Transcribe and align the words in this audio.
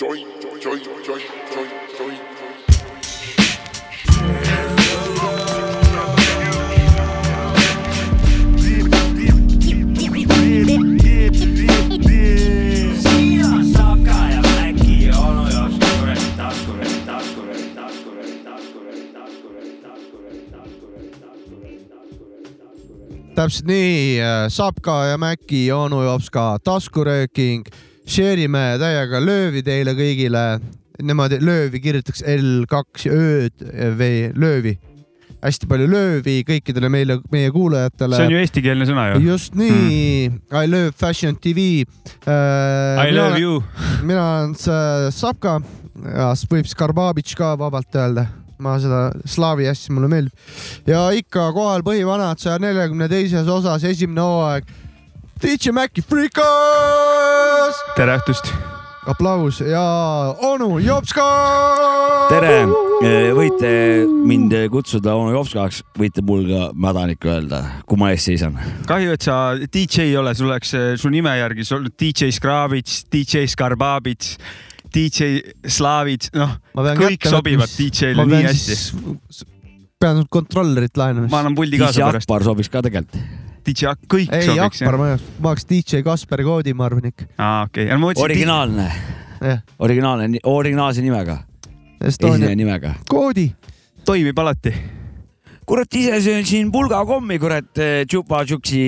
Join, 0.00 0.26
join, 0.42 0.60
join, 0.60 0.80
join, 1.06 1.20
join. 1.98 2.18
täpselt 23.34 23.66
nii, 23.66 24.18
Sapka 24.48 25.04
ja 25.04 25.18
Mäki, 25.18 25.72
onu 25.72 26.02
jops 26.02 26.30
ka 26.30 26.58
taskurööking, 26.64 27.66
share 28.06 28.44
ime 28.44 28.64
täiega 28.80 29.20
löövi 29.22 29.62
teile 29.66 29.94
kõigile. 29.98 30.44
Niimoodi 31.02 31.40
löövi 31.42 31.80
kirjutatakse 31.82 32.36
L2 32.36 33.10
ööd 33.10 33.64
või 33.98 34.18
löövi. 34.38 34.78
hästi 35.44 35.66
palju 35.68 35.86
löövi 35.90 36.38
kõikidele 36.48 36.88
meile, 36.88 37.18
meie 37.32 37.50
kuulajatele. 37.52 38.16
see 38.16 38.28
on 38.30 38.32
ju 38.32 38.38
eestikeelne 38.40 38.86
sõna 38.88 39.02
ju. 39.12 39.18
just 39.26 39.54
nii 39.54 40.28
mm., 40.30 40.38
I 40.56 40.70
love 40.70 40.92
fashion 40.96 41.36
tv 41.36 41.84
äh,. 42.24 43.08
I 43.08 43.12
love 43.12 43.40
you. 43.40 43.62
mina 44.02 44.22
olen 44.22 44.54
see 44.54 45.10
Sapka 45.12 45.58
ja 46.02 46.30
võib 46.50 46.68
Skarbabitš 46.68 47.36
ka 47.38 47.52
vabalt 47.60 47.98
öelda, 47.98 48.26
ma 48.62 48.76
seda 48.82 49.08
slaavi 49.28 49.68
hästi 49.68 49.94
mulle 49.94 50.10
meeldib. 50.10 50.48
ja 50.88 51.06
ikka 51.16 51.50
kohal 51.56 51.84
põhivanad 51.86 52.40
saja 52.42 52.58
neljakümne 52.62 53.08
teises 53.12 53.48
osas 53.50 53.84
esimene 53.84 54.24
hooaeg. 54.24 54.72
DJ 55.42 55.72
Maci 55.74 56.02
Freekas, 56.06 57.80
tere 57.96 58.14
õhtust. 58.20 58.46
aplaus 59.10 59.58
ja 59.60 59.82
onu 60.46 60.78
Jopska. 60.80 61.24
tere, 62.30 62.64
võite 63.34 63.70
mind 64.06 64.54
kutsuda 64.72 65.16
onu 65.18 65.34
Jopskaks, 65.34 65.82
võite 65.98 66.22
mul 66.24 66.46
ka 66.48 66.70
mädanik 66.78 67.26
öelda, 67.26 67.60
kui 67.88 67.98
ma 68.00 68.12
ees 68.14 68.28
seisan. 68.30 68.56
kahju, 68.86 69.16
et 69.18 69.26
sa 69.26 69.38
DJ 69.58 70.06
ei 70.08 70.16
ole, 70.20 70.36
sul 70.38 70.52
oleks 70.52 70.74
eh, 70.78 70.88
su 71.00 71.10
nime 71.12 71.34
järgi 71.40 71.66
sul 71.66 71.90
DJ 71.90 72.30
Skravits, 72.34 73.02
DJ 73.12 73.48
Skarbabits, 73.50 74.36
DJ 74.94 75.40
Slavits, 75.66 76.30
noh, 76.38 76.58
kõik 76.78 77.26
sobivad 77.26 77.74
DJ-le 77.74 78.28
nii 78.30 78.44
hästi. 78.46 79.48
pean 79.98 80.22
kontrollerit 80.30 80.94
laenama. 80.96 81.26
ma 81.32 81.42
annan 81.42 81.58
puldi 81.58 81.74
DJ 81.74 81.88
kaasa 81.88 82.12
pärast. 82.12 82.30
Akbar 82.30 82.46
sobiks 82.52 82.70
ka 82.70 82.86
tegelikult. 82.86 83.42
DJ, 83.64 83.94
kõik 84.10 84.32
ei, 84.34 84.44
sobiks 84.44 84.82
Akbar, 84.82 84.98
ma, 85.00 85.12
oleks 85.48 85.68
DJ 85.68 86.02
Kasper 86.04 86.42
Koodi, 86.44 86.74
ma 86.76 86.88
arvan 86.88 87.08
ikka. 87.10 87.28
aa, 87.38 87.64
okei, 87.68 87.86
ma 87.92 88.00
mõtlesin. 88.02 88.24
originaalne, 88.26 88.88
jah, 89.40 89.62
originaalne, 89.86 90.42
originaalse 90.50 91.04
nimega, 91.04 91.38
esineja 92.04 92.52
nimega. 92.58 92.94
Koodi. 93.08 93.48
toimib 94.04 94.38
alati. 94.38 94.74
kurat, 95.64 95.96
ise 95.96 96.20
söön 96.20 96.44
siin 96.44 96.72
pulgakommi, 96.72 97.38
kurat, 97.40 97.70
tšupa-tšuksi 98.04 98.82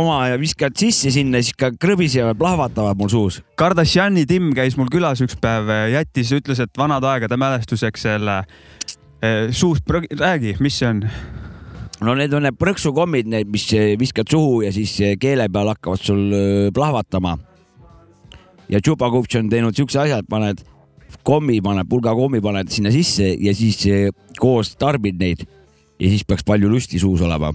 oma 0.00 0.22
ja 0.30 0.38
viskad 0.40 0.76
sisse 0.80 1.12
sinna, 1.12 1.42
siis 1.44 1.56
ka 1.58 1.68
krõbisevad, 1.76 2.38
plahvatavad 2.40 2.96
mul 2.96 3.12
suus. 3.12 3.42
Kardashiani 3.60 4.24
Tim 4.26 4.54
käis 4.56 4.78
mul 4.80 4.88
külas 4.92 5.20
üks 5.24 5.36
päev, 5.36 5.68
jättis, 5.92 6.32
ütles, 6.32 6.64
et 6.64 6.80
vanade 6.80 7.10
aegade 7.12 7.36
mälestuseks 7.36 8.08
selle 8.08 8.40
eh, 9.20 9.52
suust, 9.52 9.84
räägi, 10.16 10.56
mis 10.64 10.80
see 10.80 10.88
on? 10.88 11.04
No 12.04 12.14
need 12.18 12.34
on 12.36 12.44
need 12.46 12.58
prõksukommid, 12.58 13.28
need, 13.30 13.50
mis 13.52 13.66
eh, 13.76 13.92
viskad 14.00 14.30
suhu 14.30 14.62
ja 14.64 14.72
siis 14.74 14.94
eh, 15.04 15.14
keele 15.20 15.48
peal 15.52 15.72
hakkavad 15.72 16.02
sul 16.02 16.24
eh, 16.32 16.70
plahvatama. 16.74 17.36
ja 18.68 18.80
Tšupakupš 18.80 19.38
on 19.40 19.48
teinud 19.50 19.76
siukse 19.76 20.00
asja, 20.02 20.18
et 20.20 20.28
paned 20.28 20.62
kommi, 21.24 21.60
paned 21.64 21.88
pulgakommi, 21.88 22.40
paned 22.44 22.70
sinna 22.72 22.92
sisse 22.92 23.34
ja 23.40 23.54
siis 23.56 23.80
koos 24.38 24.74
tarbid 24.76 25.18
neid 25.20 25.46
ja 25.98 26.10
siis 26.10 26.24
peaks 26.24 26.44
palju 26.44 26.68
lusti 26.68 27.00
suus 27.00 27.22
olema. 27.24 27.52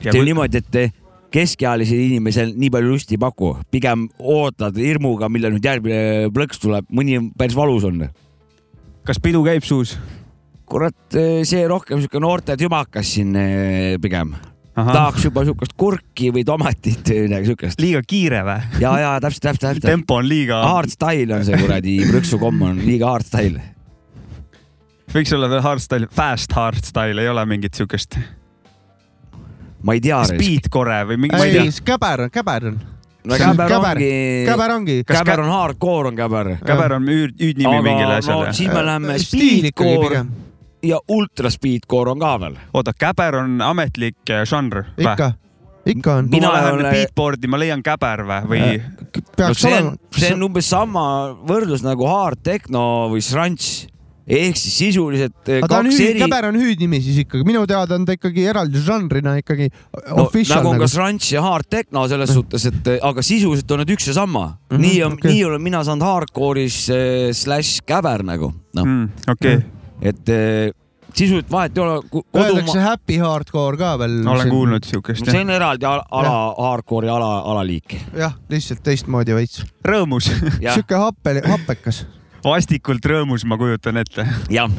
See 0.00 0.10
on 0.10 0.16
kui- 0.16 0.24
niimoodi, 0.24 0.62
et 0.62 0.94
keskealisel 1.30 2.00
inimesel 2.00 2.54
nii 2.56 2.70
palju 2.72 2.94
lusti 2.94 3.18
ei 3.18 3.20
paku, 3.20 3.52
pigem 3.70 4.08
ootad 4.18 4.78
hirmuga, 4.80 5.28
millal 5.28 5.52
nüüd 5.54 5.68
järgmine 5.68 6.32
plõks 6.32 6.62
tuleb, 6.62 6.88
mõni 6.88 7.20
päris 7.36 7.56
valus 7.56 7.84
on 7.84 8.08
kas 9.08 9.20
pidu 9.24 9.40
käib 9.44 9.64
suus? 9.64 9.94
kurat, 10.68 11.16
see 11.48 11.64
rohkem 11.70 12.02
siuke 12.02 12.20
noorte 12.20 12.56
tümakas 12.60 13.14
siin 13.16 13.34
eh, 13.36 13.96
pigem. 14.02 14.34
tahaks 14.78 15.24
juba 15.26 15.42
siukest 15.48 15.72
kurki 15.80 16.30
või 16.34 16.44
tomatit 16.46 17.02
või 17.08 17.24
midagi 17.26 17.50
siukest. 17.50 17.80
liiga 17.82 18.02
kiire 18.06 18.44
või? 18.46 18.60
ja, 18.84 18.92
ja 19.02 19.14
täpselt, 19.20 19.42
täpselt, 19.48 19.78
täpselt. 19.78 19.88
tempo 19.90 20.20
on 20.20 20.28
liiga, 20.28 20.62
Hardstyle 20.68 21.34
on 21.34 21.44
see 21.48 21.58
kuradi 21.58 21.98
prõksukomm 22.12 22.62
on 22.70 22.82
liiga 22.86 23.10
hardstyle. 23.10 23.62
võiks 25.14 25.34
olla 25.34 25.50
veel 25.50 25.64
hardstyle, 25.66 26.10
fast 26.14 26.52
hardstyle, 26.54 27.22
ei 27.22 27.32
ole 27.32 27.46
mingit 27.48 27.74
siukest 27.74 28.20
ma 29.82 29.94
ei 29.94 30.00
tea. 30.02 30.20
speedcore 30.26 31.02
või 31.08 31.20
mingi, 31.24 31.36
ma 31.36 31.46
ei 31.48 31.70
käber 31.84 32.26
on, 32.26 32.32
käber 32.34 32.66
on. 32.72 32.80
no 33.28 33.38
käber 33.38 33.70
käber. 33.70 34.00
ongi, 34.00 34.10
käber 34.48 34.74
ongi. 34.74 34.98
Kas 35.04 35.20
käber 35.20 35.38
kä- 35.38 35.44
on 35.44 35.50
hardcore 35.52 36.08
on 36.12 36.18
käber. 36.18 36.56
käber 36.64 36.92
on 36.98 37.06
üür- 37.06 37.34
hüüdnimi 37.38 37.80
mingile 37.82 38.12
no 38.12 38.18
asjale. 38.18 38.52
siis 38.52 38.72
me 38.72 38.84
läheme 38.84 39.18
stiil 39.18 39.70
ikkagi 39.70 39.94
speedcore 39.94 40.08
pigem. 40.08 40.47
Ja 40.82 41.00
ultra 41.08 41.50
speedcore 41.50 42.14
on 42.14 42.22
ka 42.22 42.36
veel. 42.40 42.56
oota, 42.74 42.94
käber 42.98 43.42
on 43.42 43.60
ametlik 43.64 44.30
eh, 44.30 44.44
žanr 44.48 44.84
või? 44.84 45.04
ikka, 45.04 45.32
ikka 45.94 46.14
on. 46.20 46.30
kui 46.30 46.40
ma 46.40 46.46
Mina 46.46 46.54
lähen 46.54 46.78
olen- 46.78 46.92
beatboard'i, 46.92 47.50
ma 47.50 47.60
leian 47.60 47.82
käber 47.82 48.24
või, 48.28 48.40
või 48.54 48.64
no 48.78 49.28
peaks 49.36 49.62
see 49.62 49.76
on, 49.82 49.94
see 50.16 50.34
on 50.36 50.48
umbes 50.48 50.70
sama 50.70 51.04
võrdlus 51.48 51.86
nagu 51.86 52.06
hard 52.08 52.42
techno 52.42 52.82
või 53.12 53.24
srants 53.24 53.86
ehk 54.28 54.58
siis 54.60 54.74
sisuliselt 54.76 55.48
aga 55.48 55.68
ta 55.70 55.78
on 55.80 55.88
kaks 55.88 55.96
hüüd, 55.96 56.10
eri. 56.10 56.20
käber 56.20 56.46
on 56.50 56.58
hüüdnimi 56.60 57.00
siis 57.00 57.22
ikkagi, 57.22 57.46
minu 57.48 57.62
teada 57.68 57.96
on 57.96 58.04
ta 58.08 58.16
ikkagi 58.18 58.44
eraldi 58.50 58.82
žanrina 58.84 59.38
ikkagi 59.40 59.70
no, 59.70 60.26
official 60.26 60.60
nagu 60.60 60.74
on 60.74 60.76
nagu, 60.76 60.84
ka 60.84 60.90
srants 60.92 61.30
ja 61.32 61.44
hard 61.46 61.70
techno 61.72 62.04
selles 62.12 62.34
suhtes, 62.36 62.68
et 62.68 62.92
aga 62.98 63.24
sisuliselt 63.24 63.72
on 63.72 63.82
need 63.82 63.94
üks 63.96 64.10
ja 64.10 64.18
sama 64.20 64.44
mm. 64.44 64.76
-hmm, 64.76 64.84
nii 64.84 65.00
on 65.06 65.16
okay., 65.16 65.32
nii 65.32 65.44
olen 65.48 65.64
mina 65.64 65.82
saanud 65.86 66.04
hardcore'is 66.04 66.78
äh, 66.92 67.32
slash 67.32 67.80
käber 67.88 68.26
nagu 68.26 68.52
noh 68.76 68.84
mm., 68.84 69.10
okei 69.32 69.56
okay., 69.56 69.77
et 70.02 70.30
äh, 70.32 70.70
sisuliselt 71.14 71.50
vahet 71.50 71.78
ei 71.78 71.82
ole. 71.82 72.22
öeldakse 72.36 72.80
happy 72.80 73.18
hardcore 73.22 73.80
ka 73.80 73.94
veel. 73.98 74.20
olen 74.26 74.52
kuulnud 74.52 74.86
siukest 74.86 75.26
see. 75.26 75.40
on 75.40 75.50
eraldi 75.50 75.88
ala, 75.88 76.04
ala 76.10 76.36
hardcore'i 76.58 77.10
ala, 77.12 77.32
alaliik. 77.52 77.96
jah, 78.16 78.36
lihtsalt 78.50 78.82
teistmoodi 78.86 79.36
veits. 79.36 79.64
rõõmus, 79.88 80.30
sihuke 80.58 80.98
happe, 81.00 81.36
happekas. 81.46 82.04
vastikult 82.44 83.04
rõõmus, 83.12 83.46
ma 83.48 83.58
kujutan 83.60 84.00
ette, 84.04 84.26
jah, 84.52 84.72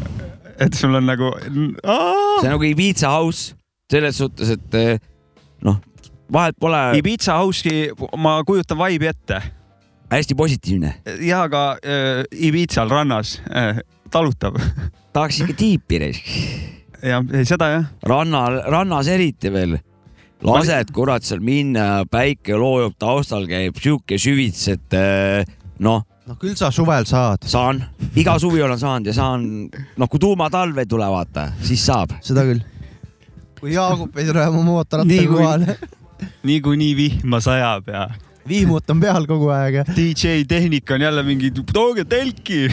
et 0.58 0.74
sul 0.78 0.96
on 0.96 1.08
nagu. 1.10 1.34
see 1.44 2.48
on 2.48 2.54
nagu 2.56 2.70
Ibiza 2.72 3.14
house 3.16 3.56
selles 3.90 4.20
suhtes, 4.22 4.52
et 4.54 4.76
eh, 4.78 5.00
noh, 5.66 5.80
vahet 6.32 6.58
pole, 6.62 6.82
Ibiza 7.00 7.40
House'i 7.42 7.90
ma 8.22 8.40
kujutan 8.46 8.78
vibe'i 8.78 9.10
ette 9.10 9.42
hästi 10.10 10.36
positiivne. 10.36 10.94
ja 11.26 11.44
ka 11.50 11.78
äh, 11.84 12.24
Ibizal 12.32 12.90
rannas 12.90 13.42
äh, 13.50 13.82
talutav. 14.12 14.58
tahaks 15.14 15.42
ikka 15.44 15.56
tiipi 15.60 16.00
reis, 16.04 16.20
jah, 17.04 17.24
seda 17.48 17.70
jah. 17.74 17.88
rannal, 18.08 18.62
rannas 18.72 19.08
eriti 19.12 19.52
veel. 19.54 19.78
lased 20.46 20.92
kurat 20.96 21.24
seal 21.28 21.42
minna, 21.44 22.06
päike 22.12 22.56
loojub 22.56 22.94
taustal, 23.00 23.44
käib 23.50 23.76
sihuke 23.82 24.16
süvits, 24.22 24.68
et 24.72 24.96
eh, 24.96 25.44
noh, 25.84 26.06
no 26.28 26.36
küll 26.40 26.56
sa 26.56 26.70
suvel 26.72 27.04
saad, 27.10 27.44
saan, 27.50 27.82
iga 28.16 28.38
suvi 28.40 28.62
olen 28.64 28.80
saanud 28.80 29.10
ja 29.12 29.16
saan, 29.18 29.44
noh, 29.98 30.08
kui 30.08 30.20
tuumatalv 30.24 30.78
ei 30.80 30.88
tule, 30.88 31.08
vaata, 31.12 31.50
siis 31.66 31.84
saab. 31.90 32.14
seda 32.24 32.46
küll. 32.48 32.62
kui 33.60 33.74
Jaagup 33.76 34.16
ei 34.16 34.30
tule 34.30 34.46
oma 34.48 34.62
Nii 34.62 34.70
mootorrattaga 34.70 35.28
kui- 35.28 35.36
kohale, 35.36 35.78
niikuinii 36.48 36.94
vihma 36.96 37.40
sajab 37.44 37.88
ja 37.92 38.08
vihmut 38.48 38.90
on 38.90 39.00
peal 39.04 39.28
kogu 39.28 39.50
aeg 39.54 39.76
ja 39.82 39.84
DJ 39.92 40.46
tehnika 40.48 40.96
on 40.96 41.04
jälle 41.04 41.24
mingi, 41.28 41.52
tooge 41.74 42.06
telki. 42.08 42.70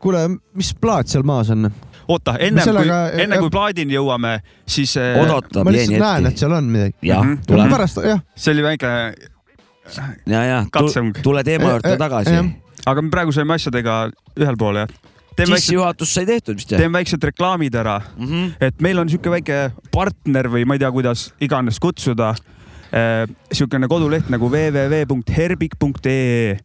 kuule, 0.00 0.28
mis 0.54 0.74
plaat 0.80 1.08
seal 1.08 1.26
maas 1.26 1.50
on? 1.50 1.70
oota, 2.08 2.36
ennem 2.40 2.62
kui 2.62 2.70
sellega-, 2.70 3.00
enne 3.22 3.38
kui 3.42 3.50
plaadini 3.52 3.96
jõuame, 3.96 4.38
siis 4.68 4.94
äh, 5.00 5.18
odotab 5.20 5.68
ma 5.68 5.74
lihtsalt 5.74 6.02
näen, 6.02 6.30
et 6.30 6.40
seal 6.40 6.54
on 6.56 6.70
midagi. 6.72 6.96
jah 7.08 7.24
Mhm., 7.24 7.42
tuleb 7.48 7.72
pärast 7.72 7.96
jah, 8.04 8.20
see 8.36 8.54
oli 8.56 8.64
väike, 8.64 8.90
ja, 10.26 10.44
ja 10.44 10.64
katsung. 10.72 11.12
tule 11.22 11.44
teema 11.44 11.74
juurde 11.74 11.96
tagasi 12.00 12.38
aga 12.88 13.04
me 13.04 13.10
praegu 13.12 13.34
saime 13.34 13.52
asjadega 13.58 13.94
ühel 14.38 14.56
pool 14.60 14.76
jah. 14.82 14.90
sissejuhatus 15.38 16.14
sai 16.14 16.26
tehtud 16.28 16.56
vist 16.58 16.70
jah 16.72 16.78
teeme 16.80 16.98
väiksed 16.98 17.22
reklaamid 17.30 17.74
ära, 17.74 18.00
mm 18.16 18.26
-hmm. 18.26 18.52
et 18.60 18.80
meil 18.80 18.98
on 18.98 19.08
sihuke 19.08 19.30
väike 19.30 19.70
partner 19.92 20.48
või 20.48 20.64
ma 20.64 20.74
ei 20.74 20.78
tea, 20.84 20.92
kuidas 20.92 21.32
iganes 21.40 21.80
kutsuda. 21.80 22.34
sihukene 23.52 23.88
koduleht 23.88 24.28
nagu 24.32 24.48
www.herbik.ee, 24.48 26.56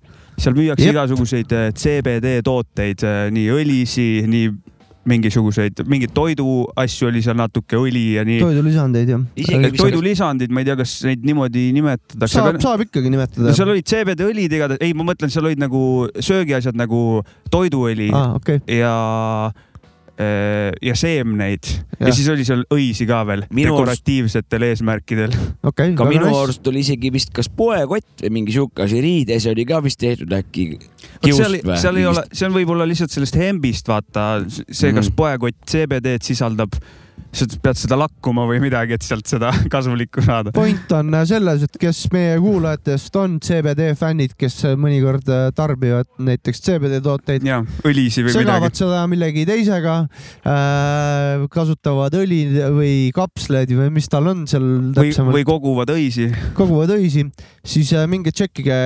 seal 0.44 0.58
müüakse 0.58 0.86
Jep. 0.86 0.96
igasuguseid 0.98 1.56
eh, 1.56 1.72
CBD 1.78 2.38
tooteid, 2.46 3.04
nii 3.34 3.50
õlisi, 3.56 4.08
nii 4.30 4.52
mingisuguseid, 5.10 5.82
mingeid 5.90 6.14
toiduasju 6.16 7.10
oli 7.10 7.22
seal 7.24 7.36
natuke, 7.36 7.76
õli 7.80 8.04
ja 8.16 8.24
nii. 8.28 8.40
toidulisandeid 8.44 9.12
jah. 9.12 9.26
Toidulisandid, 9.80 10.54
ma 10.54 10.64
ei 10.64 10.70
tea, 10.70 10.78
kas 10.80 10.96
neid 11.08 11.26
niimoodi 11.28 11.66
nimetatakse. 11.76 12.38
saab, 12.38 12.60
saab 12.64 12.86
ikkagi 12.86 13.12
nimetada 13.12 13.56
seal 13.58 13.74
olid 13.74 13.88
CBD 13.90 14.24
õlid 14.30 14.56
igatahes, 14.56 14.84
ei, 14.86 14.96
ma 14.96 15.08
mõtlen, 15.12 15.34
seal 15.34 15.50
olid 15.50 15.60
nagu 15.60 15.84
söögiasjad 16.16 16.80
nagu 16.80 17.22
toiduõli 17.52 18.10
aa, 18.16 18.38
okei. 18.40 18.64
ja, 18.80 18.96
ja 20.18 20.94
seemneid 20.96 21.64
ja. 22.00 22.08
Ja 22.08 22.14
siis 22.14 22.28
oli 22.30 22.44
seal 22.46 22.62
õisi 22.74 23.08
ka 23.10 23.24
veel 23.26 23.46
Minu 23.50 23.72
arust- 23.74 23.80
dekoratiivsetel 24.04 24.62
eesmärkidel. 24.68 25.32
okei. 25.66 25.94
ka 25.98 26.06
minu 26.06 26.30
arust 26.38 26.68
oli 26.70 26.84
isegi 26.86 27.10
vist 27.14 27.32
kas 27.34 27.50
poekott 27.50 28.22
või 28.22 28.30
mingi 28.38 28.54
sihuke 28.54 28.84
asi, 28.86 29.02
riides 29.02 29.48
oli 29.50 29.66
ka 29.66 29.82
vist 29.84 30.00
tehtud 30.04 30.32
äkki 30.38 30.68
seal, 30.78 31.18
kiust 31.24 31.66
või? 31.66 31.78
seal 31.82 31.98
ei 31.98 32.06
ole, 32.06 32.24
see 32.32 32.46
on 32.48 32.54
võib-olla 32.54 32.86
lihtsalt 32.90 33.12
sellest 33.16 33.36
hembist, 33.42 33.88
vaata 33.90 34.28
see, 34.50 34.94
kas 34.94 35.10
Mhm. 35.10 35.16
poekott 35.16 35.58
CBD-d 35.70 36.22
sisaldab, 36.24 36.78
sa 37.34 37.48
pead 37.64 37.80
seda 37.80 37.98
lakkuma 37.98 38.46
või 38.50 38.60
midagi, 38.64 38.96
et 38.98 39.06
sealt 39.06 39.28
seda 39.30 39.52
kasulikku 39.74 40.24
saada. 40.26 40.54
point 40.56 40.92
on 40.96 41.16
selles, 41.30 41.66
et 41.66 41.78
kes 41.82 42.06
meie 42.14 42.38
kuulajatest 42.42 43.16
on 43.20 43.40
CBD 43.44 43.94
fännid, 43.98 44.36
kes 44.40 44.60
mõnikord 44.80 45.30
äh, 45.34 45.48
tarbivad 45.56 46.10
näiteks 46.22 46.62
CBD 46.66 47.02
tooteid, 47.04 47.46
ja 47.48 47.62
õlisi 47.88 48.26
või 48.26 48.36
segavad 48.36 48.70
midagi. 48.70 48.84
seda 48.84 49.04
millegi 49.10 49.46
teisega 49.50 49.96
äh,, 50.04 51.46
kasutavad 51.54 52.14
õli 52.22 52.44
või 52.76 52.94
kapsleid 53.16 53.74
või 53.78 53.90
mis 53.98 54.10
tal 54.12 54.30
on 54.32 54.46
seal 54.50 54.68
täpsemalt 54.96 55.38
või, 55.40 55.48
koguvad 55.48 55.94
õisi 55.96 56.30
koguvad 56.58 56.94
õisi, 56.98 57.26
siis 57.66 57.94
äh, 57.98 58.06
minge 58.12 58.34
tšekkige 58.36 58.78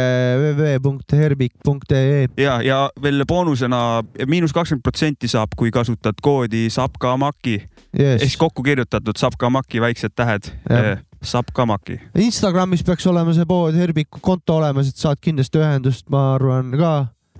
www.herbik.ee. 0.44 2.28
ja, 2.40 2.60
ja 2.64 2.80
veel 3.04 3.28
boonusena 3.28 4.02
miinus 4.30 4.56
kakskümmend 4.56 4.86
protsenti 4.86 5.30
saab, 5.32 5.58
kui 5.60 5.74
kasutad 5.74 6.20
koodi 6.24 6.68
Sapkamaki 6.72 7.60
ehk 7.98 8.37
siis 8.38 8.46
kokku 8.46 8.64
kirjutatud 8.64 9.18
Sapkamaki 9.18 9.82
väiksed 9.82 10.14
tähed 10.16 10.52
Jah.. 10.70 11.04
Sapkamaki. 11.24 12.00
Instagramis 12.22 12.84
peaks 12.86 13.08
olema 13.10 13.34
see 13.34 13.46
pood 13.50 13.76
Herbiku 13.76 14.22
konto 14.22 14.60
olemas, 14.60 14.92
et 14.92 15.02
saad 15.02 15.18
kindlasti 15.22 15.58
ühendust, 15.58 16.06
ma 16.14 16.36
arvan 16.36 16.70
ka 16.78 16.92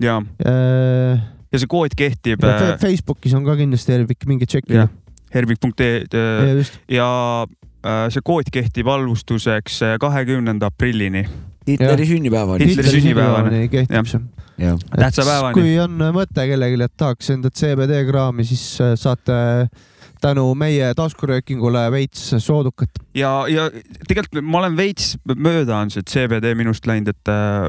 ja, 0.02 0.18
äh,. 0.42 1.20
ja 1.52 1.60
see 1.62 1.70
kood 1.70 1.94
kehtib 1.96 2.42
Fe- 2.42 2.74
Facebookis 2.82 3.36
on 3.38 3.46
ka 3.46 3.54
kindlasti 3.60 3.94
Herbik, 3.94 4.26
minge 4.26 4.48
tšekkige 4.50 4.88
herbik.ee 5.34 6.00
ja 6.90 7.06
ja 7.84 8.08
see 8.10 8.24
kood 8.26 8.50
kehtib 8.52 8.88
valvustuseks 8.88 9.82
äh, 9.86 9.94
kahekümnenda 10.02 10.72
aprillini. 10.72 11.22
Hitleri 11.68 12.06
sünnipäevani. 12.08 12.66
Hitleri 12.66 12.90
sünnipäevani. 12.90 13.68
kehtib 13.70 14.10
see. 14.10 14.20
jah, 14.58 14.80
tähtsa 14.96 15.22
päevani. 15.28 15.54
kui 15.54 15.76
on 15.78 16.02
mõte 16.16 16.48
kellelegi, 16.50 16.80
et 16.82 16.96
tahaks 16.98 17.30
enda 17.36 17.52
CBD 17.54 18.02
kraami, 18.08 18.48
siis 18.48 18.64
saate 18.98 19.38
tänu 20.20 20.50
meie 20.58 20.92
taskuröökingule 20.98 21.86
veits 21.94 22.34
soodukat. 22.38 23.00
ja, 23.14 23.32
ja 23.48 23.68
tegelikult 24.08 24.44
ma 24.44 24.62
olen 24.62 24.76
veits 24.78 25.16
mööda 25.34 25.82
on 25.82 25.92
see 25.94 26.06
CBD 26.08 26.54
minust 26.58 26.86
läinud, 26.88 27.14
et 27.14 27.32
äh, 27.32 27.68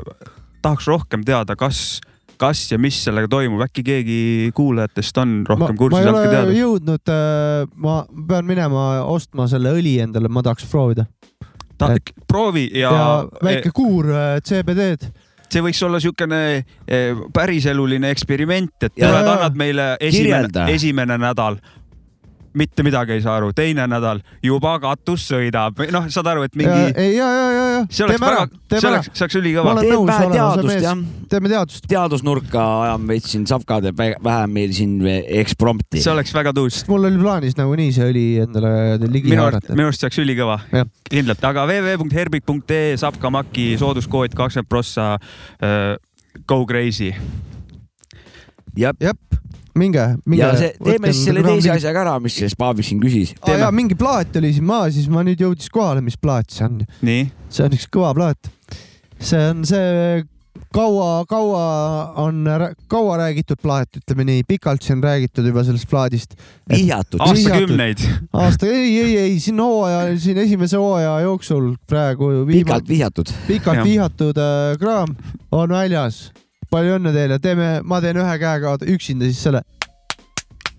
tahaks 0.62 0.88
rohkem 0.88 1.24
teada, 1.28 1.56
kas, 1.60 2.00
kas 2.40 2.66
ja 2.72 2.80
mis 2.82 2.98
sellega 3.06 3.30
toimub, 3.32 3.62
äkki 3.68 3.84
keegi 3.86 4.20
kuulajatest 4.56 5.22
on 5.22 5.40
rohkem 5.50 5.76
ma 5.76 5.82
kursis, 5.84 6.04
ei 6.04 6.12
andke 6.12 6.26
ole 6.26 6.34
teada. 6.34 6.58
jõudnud, 6.58 7.14
ma 7.86 7.96
pean 8.28 8.50
minema 8.50 8.90
ostma 9.08 9.48
selle 9.52 9.74
õli 9.78 9.98
endale, 10.04 10.32
ma 10.32 10.44
tahaks 10.46 10.68
proovida. 10.72 11.08
proovi 12.28 12.70
ja, 12.74 12.92
ja 12.92 13.10
väike 13.44 13.72
kuur 13.76 14.12
äh, 14.12 14.38
CBD-d. 14.44 15.12
see 15.50 15.64
võiks 15.66 15.80
olla 15.82 15.98
niisugune 15.98 16.40
eh, 16.86 17.22
päriseluline 17.34 18.12
eksperiment, 18.14 18.76
et 18.84 18.94
tuled, 18.94 19.30
annad 19.34 19.56
meile 19.58 19.96
esimene 20.00 20.68
esimene 20.76 21.18
nädal 21.18 21.58
mitte 22.54 22.84
midagi 22.84 23.14
ei 23.18 23.22
saa 23.22 23.36
aru, 23.40 23.52
teine 23.56 23.86
nädal 23.90 24.22
juba 24.44 24.76
katus 24.82 25.26
sõidab, 25.30 25.80
noh, 25.94 26.08
saad 26.14 26.30
aru, 26.32 26.46
et 26.48 26.56
mingi, 26.60 26.94
ei, 26.96 27.16
ja, 27.16 27.28
ja, 27.28 27.48
ja, 27.52 27.66
ja 27.76 27.82
see 27.90 28.06
oleks 28.06 28.20
teeme 28.20 28.32
väga, 28.32 28.46
see 28.50 28.74
teeme 28.74 28.92
oleks, 28.94 29.10
see 29.14 29.26
oleks 29.26 29.38
ülikõva. 29.42 29.76
teeb 29.80 29.94
nõus 29.94 30.10
vähe 30.10 30.30
teadust 30.34 30.86
jah, 30.88 31.04
teeme 31.34 31.52
teadust. 31.54 31.88
teadusnurka 31.92 32.66
ajame 32.88 33.14
veits 33.14 33.34
siin 33.36 33.46
Savkade 33.50 33.94
vä- 33.98 34.18
vähem 34.24 34.54
meil 34.58 34.74
siin 34.76 34.98
eksprompti. 35.42 36.02
see 36.04 36.14
oleks 36.14 36.34
väga 36.36 36.54
tuus. 36.58 36.82
mul 36.90 37.10
oli 37.10 37.22
plaanis 37.22 37.58
nagunii 37.60 37.94
see 37.96 38.10
õli 38.12 38.26
endale 38.46 38.74
ligi 39.10 39.36
haarata. 39.36 39.74
minu 39.76 39.90
arust 39.92 40.02
see 40.04 40.10
oleks 40.10 40.22
ülikõva 40.26 40.60
kindlalt, 41.10 41.44
aga 41.52 41.66
www.herbik.ee 41.70 42.98
saab 43.02 43.18
ka 43.22 43.30
Maki 43.34 43.72
sooduskood 43.82 44.36
kakskümmend 44.38 44.70
prossa 44.70 45.16
uh, 45.18 45.96
Go 46.48 46.66
crazy. 46.66 47.14
jah, 48.78 48.94
minge, 49.80 50.06
minge. 50.26 50.44
ja 50.44 50.52
see, 50.60 50.74
teeme 50.84 51.14
siis 51.14 51.30
selle 51.30 51.44
teise 51.46 51.74
asja 51.76 51.94
ka 51.96 52.04
ära, 52.06 52.18
mis 52.24 52.38
see 52.40 52.50
Spaabis 52.52 52.92
siin 52.92 53.02
küsis. 53.04 53.36
aa 53.44 53.60
jaa, 53.66 53.72
mingi 53.76 53.98
plaat 54.00 54.36
oli 54.42 54.54
siin 54.56 54.68
maa, 54.70 54.90
siis 54.94 55.10
ma 55.12 55.24
nüüd 55.28 55.42
jõudis 55.42 55.72
kohale, 55.74 56.04
mis 56.06 56.20
plaat 56.20 56.52
see 56.56 56.68
on. 56.68 56.82
nii, 57.06 57.30
see 57.54 57.68
on 57.68 57.80
üks 57.80 57.88
kõva 57.94 58.14
plaat. 58.18 58.52
see 59.20 59.48
on 59.54 59.66
see 59.68 60.28
kaua, 60.74 61.26
kaua 61.26 62.14
on, 62.16 62.46
kaua 62.88 63.18
räägitud 63.18 63.58
plaat, 63.62 63.90
ütleme 64.02 64.26
nii, 64.28 64.44
pikalt 64.48 64.86
siin 64.86 65.04
räägitud 65.04 65.48
juba 65.48 65.64
sellest 65.64 65.90
plaadist. 65.90 66.36
vihjatud. 66.70 67.20
Aasta- 67.20 67.50
aastakümneid. 67.50 68.04
aasta, 68.34 68.68
ei, 68.68 69.00
ei, 69.00 69.18
ei 69.18 69.40
siin 69.40 69.60
hooaja, 69.60 70.20
siin 70.20 70.38
esimese 70.38 70.78
hooaja 70.78 71.20
jooksul 71.20 71.74
praegu 71.88 72.46
pikalt 72.48 72.90
vihjatud. 72.90 73.34
pikalt 73.48 73.82
Jah. 73.82 73.86
vihjatud 73.86 74.38
äh, 74.38 74.78
kraam 74.80 75.16
on 75.52 75.70
väljas. 75.70 76.32
Palju 76.70 76.98
õnne 77.00 77.14
teile, 77.16 77.40
teeme, 77.44 77.70
ma 77.84 78.02
teen 78.04 78.20
ühe 78.22 78.36
käega 78.42 78.78
üksinda 78.86 79.30
siis 79.30 79.42
selle 79.48 79.64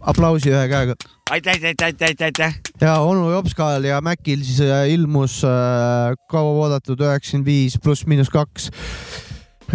aplausi 0.00 0.52
ühe 0.52 0.66
käega 0.70 0.96
aitäh, 1.30 1.54
aitäh, 1.64 1.86
aitäh, 1.86 2.24
aitäh. 2.24 2.54
ja 2.80 2.98
onu 3.00 3.30
Jopskal 3.30 3.84
ja 3.84 4.00
Mäkil 4.00 4.42
siis 4.42 4.60
äh, 4.60 4.88
ilmus 4.90 5.44
äh, 5.44 6.14
kauaoodatud 6.30 7.00
üheksakümmend 7.00 7.46
viis 7.46 7.78
pluss 7.82 8.06
miinus 8.06 8.30
kaks. 8.30 8.70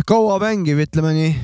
kaua 0.05 0.39
mängiv, 0.39 0.81
ütleme 0.83 1.13
nii. 1.15 1.35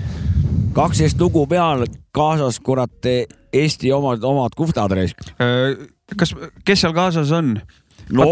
kaksteist 0.74 1.20
lugu 1.20 1.46
peal, 1.48 1.86
kaasas 2.12 2.60
kurat 2.60 3.12
Eesti 3.54 3.92
omad, 3.92 4.24
omad 4.24 4.56
kuhtad 4.56 4.92
raisk. 4.92 5.24
kas, 6.18 6.36
kes 6.66 6.82
seal 6.82 6.96
kaasas 6.96 7.32
on? 7.32 7.56
no 8.12 8.28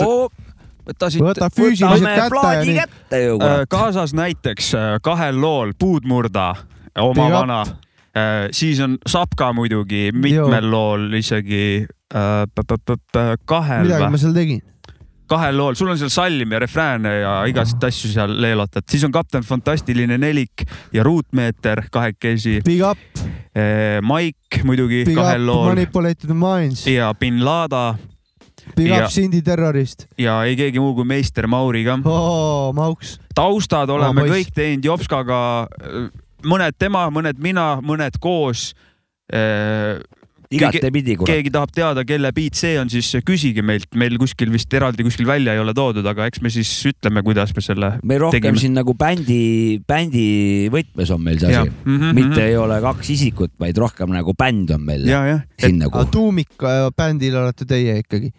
võta 0.90 1.10
siit 1.14 1.24
võta 1.24 1.50
füüsiliselt 1.54 2.06
kätte 2.06 2.54
ja 2.56 2.64
nii. 2.66 2.80
kätte 2.80 3.22
ju 3.24 3.36
Äh, 3.40 3.44
kurat. 3.44 3.70
kaasas 3.70 4.14
näiteks 4.18 4.74
äh, 4.76 4.96
kahel 5.04 5.42
lool 5.42 5.74
Puudmurda, 5.80 6.54
oma 7.00 7.28
Big 7.28 7.34
vana, 7.34 7.62
siis 8.52 8.80
on 8.84 8.98
Sapka 9.08 9.54
muidugi, 9.54 10.10
mitmel 10.14 10.72
lool 10.72 11.14
isegi 11.20 11.86
äh, 12.16 13.38
kahel 13.46 13.88
midagi 13.88 14.12
ma 14.12 14.20
seal 14.20 14.34
tegin. 14.36 14.62
kahel 15.30 15.58
lool, 15.58 15.78
sul 15.78 15.92
on 15.94 16.00
seal 16.02 16.12
salm 16.12 16.52
ja 16.52 16.60
refrääne 16.60 17.14
ja 17.22 17.34
igasuguseid 17.48 17.88
asju 17.94 18.12
seal 18.16 18.36
leelotad, 18.42 18.88
siis 18.90 19.06
on 19.06 19.14
Kapten 19.14 19.46
Fantastiline 19.46 20.18
nelik 20.18 20.66
ja 20.94 21.06
Ruutmeeter 21.06 21.86
kahekesi, 21.92 22.60
Big 22.66 22.82
up, 22.82 22.98
Mike 24.02 24.64
muidugi 24.66 25.06
big 25.06 25.16
kahel 25.16 25.46
up, 25.46 25.54
lool. 25.54 25.68
Manipulated 25.76 26.34
minds, 26.34 26.88
ja 26.90 27.14
bin 27.14 27.44
Lada 27.46 27.94
big 28.76 28.92
ja- 28.92 29.06
up, 29.06 29.14
Cindy 29.14 29.42
terrorist. 29.42 30.08
ja 30.18 30.44
ei 30.44 30.56
keegi 30.60 30.80
muu 30.80 30.94
kui 30.98 31.08
meister 31.08 31.48
Mauri 31.48 31.84
ka. 31.88 32.00
oo, 32.06 32.74
mauks. 32.74 33.20
taustad 33.36 33.90
oleme 33.90 34.26
poiss. 34.26 34.36
kõik 34.36 34.54
teinud 34.56 34.86
Jopskaga, 34.86 35.42
mõned 36.44 36.78
tema, 36.80 37.08
mõned 37.14 37.42
mina, 37.42 37.76
mõned 37.84 38.20
koos. 38.22 38.74
igatepidi 40.50 41.14
kurat. 41.20 41.30
keegi 41.30 41.52
tahab 41.54 41.70
teada, 41.70 42.04
kelle 42.08 42.32
beat 42.34 42.58
see 42.58 42.74
on, 42.82 42.90
siis 42.90 43.06
küsige 43.22 43.62
meilt, 43.62 43.86
meil 43.94 44.16
kuskil 44.18 44.50
vist 44.50 44.74
eraldi 44.74 45.06
kuskil 45.06 45.28
välja 45.30 45.54
ei 45.54 45.62
ole 45.62 45.76
toodud, 45.78 46.06
aga 46.10 46.26
eks 46.26 46.42
me 46.42 46.50
siis 46.50 46.72
ütleme, 46.90 47.22
kuidas 47.26 47.54
me 47.54 47.62
selle. 47.62 47.92
meil 48.02 48.24
rohkem 48.24 48.40
tegime. 48.40 48.64
siin 48.64 48.74
nagu 48.80 48.96
bändi, 48.98 49.78
bändi 49.86 50.26
võtmes 50.74 51.14
on 51.14 51.22
meil 51.22 51.38
see 51.38 51.54
asi. 51.54 51.70
Mhm, 51.86 52.18
mitte 52.18 52.40
mhm. 52.40 52.48
ei 52.48 52.58
ole 52.58 52.82
kaks 52.82 53.14
isikut, 53.14 53.54
vaid 53.62 53.78
rohkem 53.78 54.10
nagu 54.16 54.34
bänd 54.34 54.74
on 54.74 54.86
meil 54.90 55.06
ja, 55.06 55.22
jah, 55.30 55.46
siin 55.62 55.78
nagu 55.84 56.02
aga. 56.02 56.10
tuumikbändil 56.18 57.38
olete 57.44 57.70
teie 57.70 58.00
ikkagi. 58.02 58.34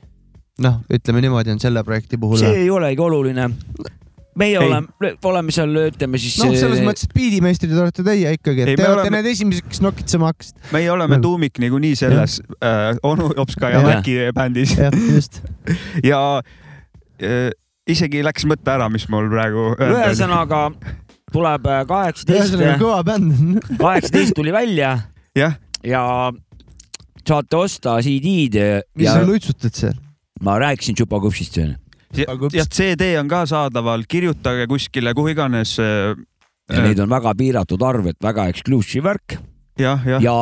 noh, 0.60 0.80
ütleme 0.92 1.22
niimoodi 1.24 1.54
on 1.54 1.60
selle 1.62 1.82
projekti 1.86 2.18
puhul. 2.20 2.38
see 2.40 2.64
ei 2.64 2.70
olegi 2.70 3.00
oluline. 3.02 3.48
meie 4.40 4.56
Ei. 4.56 4.66
oleme, 4.66 5.12
oleme 5.26 5.52
seal, 5.52 5.72
ütleme 5.90 6.18
siis. 6.22 6.36
noh, 6.40 6.52
selles 6.56 6.82
mõttes, 6.84 7.08
et 7.08 7.14
biidimeistrid 7.16 7.72
olete 7.76 8.04
teie 8.06 8.34
ikkagi, 8.38 8.62
Ei, 8.64 8.74
et 8.74 8.80
te 8.80 8.84
me 8.84 8.88
olete 8.92 9.08
oleme- 9.08 9.16
need 9.22 9.30
esimesed, 9.32 9.66
kes 9.68 9.80
nokitsema 9.84 10.30
hakkasite. 10.30 10.60
meie 10.72 10.90
oleme 10.92 11.18
Jah. 11.18 11.22
tuumik 11.26 11.58
niikuinii 11.62 11.96
selles 11.98 12.38
äh, 12.62 12.92
onu 13.02 13.32
Jopska 13.36 13.72
ja. 13.74 13.80
Mäki 13.84 14.18
bändis 14.36 14.76
jah, 14.78 14.94
just. 15.14 15.40
ja 16.10 16.20
äh, 17.22 17.50
isegi 17.90 18.22
läks 18.24 18.46
mõte 18.48 18.70
ära, 18.70 18.88
mis 18.92 19.08
mul 19.10 19.26
praegu 19.32 19.72
ühesõnaga 19.80 20.68
tuleb 21.32 21.66
äh, 21.70 21.80
kaheksateist, 21.88 22.54
ühesõnaga 22.54 22.78
kõva 22.82 23.00
bänd. 23.06 23.58
kaheksateist 23.82 24.36
tuli 24.38 24.54
välja 24.54 24.92
jah, 25.36 25.58
ja 25.86 26.04
saate 27.26 27.56
osta 27.58 27.98
CD-d 28.02 28.62
mis 28.98 29.06
ja 29.06 29.18
sa 29.18 29.26
luitsutad 29.26 29.74
seal? 29.76 29.98
Ma 30.44 30.58
rääkisin 30.60 30.98
Tšupakõpsist 30.98 31.58
siin. 31.58 31.76
ja 32.16 32.64
CD 32.66 33.14
on 33.20 33.28
ka 33.30 33.44
saadaval, 33.46 34.04
kirjutage 34.08 34.66
kuskile, 34.70 35.14
kuhu 35.14 35.34
iganes. 35.34 35.76
ja 35.78 36.82
neid 36.82 36.98
on 37.02 37.10
väga 37.10 37.34
piiratud 37.34 37.82
arv, 37.82 38.12
et 38.12 38.18
väga 38.22 38.48
exclusive 38.52 39.04
värk 39.04 39.38
jah, 39.78 40.00
jah, 40.06 40.22
ja 40.22 40.34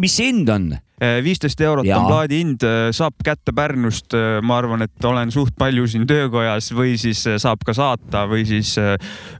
mis 0.00 0.16
see 0.16 0.32
hind 0.32 0.50
on? 0.52 0.74
viisteist 0.96 1.60
eurot 1.60 1.84
Jaa. 1.84 1.98
on 2.00 2.06
plaadi 2.08 2.38
hind, 2.40 2.64
saab 2.96 3.18
kätte 3.24 3.52
Pärnust, 3.56 4.14
ma 4.46 4.56
arvan, 4.56 4.86
et 4.86 5.04
olen 5.04 5.32
suht 5.34 5.52
palju 5.58 5.84
siin 5.92 6.06
töökojas 6.08 6.70
või 6.72 6.94
siis 7.00 7.20
äh, 7.28 7.36
saab 7.42 7.66
ka 7.68 7.74
saata 7.76 8.24
või 8.30 8.46
siis 8.48 8.72
äh, 8.80 8.94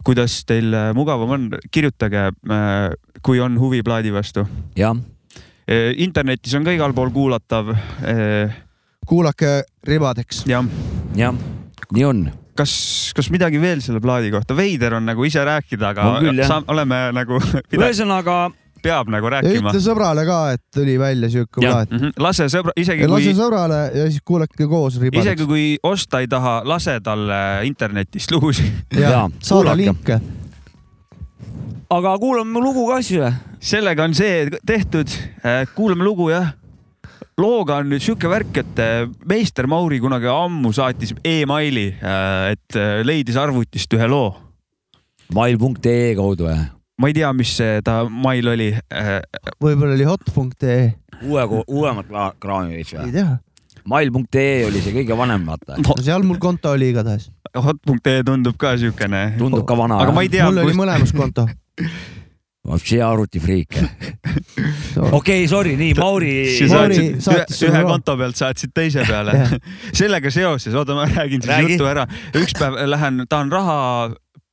kuidas 0.04 0.42
teil 0.48 0.74
äh, 0.76 0.90
mugavam 0.96 1.32
on, 1.32 1.48
kirjutage, 1.72 2.28
kui 3.24 3.40
on 3.40 3.56
huvi 3.60 3.80
plaadi 3.86 4.12
vastu. 4.12 4.44
jah, 4.76 4.96
internetis 5.96 6.54
on 6.54 6.66
ka 6.66 6.76
igal 6.76 6.92
pool 6.94 7.10
kuulatav. 7.10 7.72
Kuulake 9.06 9.62
ribadeks. 9.86 10.44
jah, 10.50 10.66
jah, 11.16 11.34
nii 11.94 12.04
on. 12.04 12.26
kas, 12.56 12.72
kas 13.16 13.30
midagi 13.30 13.60
veel 13.60 13.80
selle 13.84 14.00
plaadi 14.04 14.30
kohta, 14.34 14.56
veider 14.56 14.98
on 14.98 15.06
nagu 15.06 15.24
ise 15.28 15.42
rääkida, 15.44 15.90
aga 15.94 16.06
On 16.16 16.22
küll, 16.24 16.38
jah. 16.42 16.48
sa, 16.48 16.62
oleme 16.72 17.02
nagu, 17.16 17.40
ühesõnaga 17.76 18.38
peab 18.86 19.08
nagu 19.10 19.26
ja 19.26 19.38
rääkima 19.38 19.72
ütle. 19.72 19.80
sõbrale 19.82 20.22
ka, 20.28 20.38
et 20.54 20.62
tuli 20.74 20.94
välja 21.00 21.30
siuke 21.32 21.62
Jah. 21.64 21.72
plaat. 21.72 21.90
Mhm. 21.96 22.12
lase 22.22 22.46
sõbra, 22.52 22.74
isegi 22.78 23.08
lase 23.08 23.32
kui, 23.32 23.38
sõbrale 23.38 23.80
ja 23.96 24.04
siis 24.10 24.22
kuulake 24.24 24.68
koos 24.70 24.98
ribadeks 25.02 25.26
isegi. 25.26 25.46
kui 25.48 25.64
osta 25.82 26.20
ei 26.22 26.28
taha, 26.30 26.60
lase 26.64 26.98
talle 27.02 27.40
internetist 27.66 28.30
lugusid. 28.34 28.70
ja 29.00 29.10
Jaa, 29.10 29.24
saada 29.42 29.74
linke. 29.76 30.20
aga 31.90 32.14
kuulame 32.22 32.62
lugu 32.62 32.86
ka 32.90 33.00
siis 33.02 33.20
või? 33.22 33.32
sellega 33.66 34.04
on 34.06 34.14
see 34.14 34.46
tehtud, 34.66 35.10
kuulame 35.74 36.04
lugu 36.06 36.30
jah. 36.30 36.52
Looga 37.40 37.80
on 37.82 37.90
nüüd 37.92 38.04
sihuke 38.04 38.30
värk, 38.30 38.62
et 38.62 38.80
äh, 38.82 39.04
meister 39.28 39.68
Mauri 39.68 40.00
kunagi 40.00 40.28
ammu 40.32 40.72
saatis 40.76 41.14
emaili, 41.24 41.90
et 42.52 42.78
äh, 42.78 43.00
leidis 43.06 43.36
arvutist 43.40 43.92
ühe 43.96 44.08
loo. 44.10 44.34
mail.ee 45.34 46.14
kaudu 46.16 46.46
või? 46.46 46.58
ma 47.02 47.10
ei 47.10 47.16
tea, 47.16 47.32
mis 47.36 47.56
see 47.58 47.80
ta 47.84 48.04
mail 48.08 48.48
oli. 48.54 48.70
võib-olla 49.60 49.96
oli 49.98 50.06
hot.ee, 50.08 50.86
uue, 51.26 51.44
uuemat 51.66 52.14
kraami 52.40 52.78
veits 52.78 52.94
ei 52.94 53.02
või? 53.02 53.14
tea. 53.18 53.36
mail.ee 53.84 54.66
oli 54.70 54.84
see 54.84 54.96
kõige 54.96 55.18
vanem, 55.18 55.44
vaata. 55.50 55.80
no 55.82 56.00
seal 56.00 56.24
mul 56.24 56.40
konto 56.40 56.72
oli 56.72 56.92
igatahes. 56.94 57.30
Hot.ee 57.56 58.22
tundub 58.24 58.56
ka 58.60 58.78
siukene. 58.80 59.26
tundub 59.36 59.68
ka 59.68 59.76
vana. 59.76 60.00
aga 60.06 60.16
ma 60.16 60.24
ei 60.24 60.32
tea, 60.32 60.48
mul 60.48 60.64
oli 60.64 60.78
mõlemas 60.78 61.12
konto. 61.16 61.48
see 62.82 63.00
arvutifriik. 63.02 63.78
okei, 65.18 65.46
sorry, 65.48 65.76
nii 65.78 65.94
Mauri. 65.98 66.34
ühe, 67.70 67.82
konto 67.86 68.16
pealt 68.18 68.38
saatsid 68.38 68.74
teise 68.74 69.04
peale 69.10 69.36
sellega 69.94 70.30
seoses, 70.34 70.74
oota, 70.74 70.96
ma 70.98 71.06
räägin 71.10 71.42
siis 71.42 71.52
Räägi. 71.52 71.76
jutu 71.76 71.90
ära. 71.90 72.06
üks 72.36 72.56
päev 72.58 72.78
lähen, 72.90 73.24
tahan 73.28 73.52
raha 73.52 73.76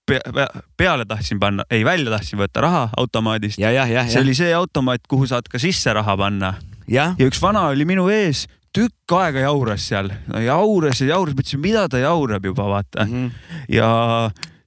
pe 0.06 0.20
pe 0.36 0.48
peale 0.78 1.06
tahtsin 1.08 1.40
panna, 1.40 1.66
ei 1.72 1.86
välja 1.86 2.12
tahtsin 2.18 2.40
võtta 2.42 2.62
raha 2.66 2.84
automaadist. 2.98 3.60
see 3.60 4.22
oli 4.22 4.36
see 4.36 4.54
automaat, 4.54 5.08
kuhu 5.08 5.28
saad 5.28 5.48
ka 5.50 5.62
sisse 5.62 5.94
raha 5.94 6.18
panna 6.20 6.56
ja 6.88 7.14
üks 7.20 7.42
vana 7.42 7.68
oli 7.72 7.86
minu 7.88 8.10
ees, 8.12 8.46
tükk 8.74 9.16
aega 9.20 9.46
jauras 9.46 9.86
seal, 9.90 10.10
jauras 10.44 11.02
ja 11.02 11.14
jauras, 11.14 11.36
mõtlesin, 11.38 11.62
mida 11.64 11.88
ta 11.90 12.02
jaurab 12.02 12.46
juba, 12.46 12.68
vaata. 12.78 13.06
Mhm. 13.06 13.30
ja 13.72 13.90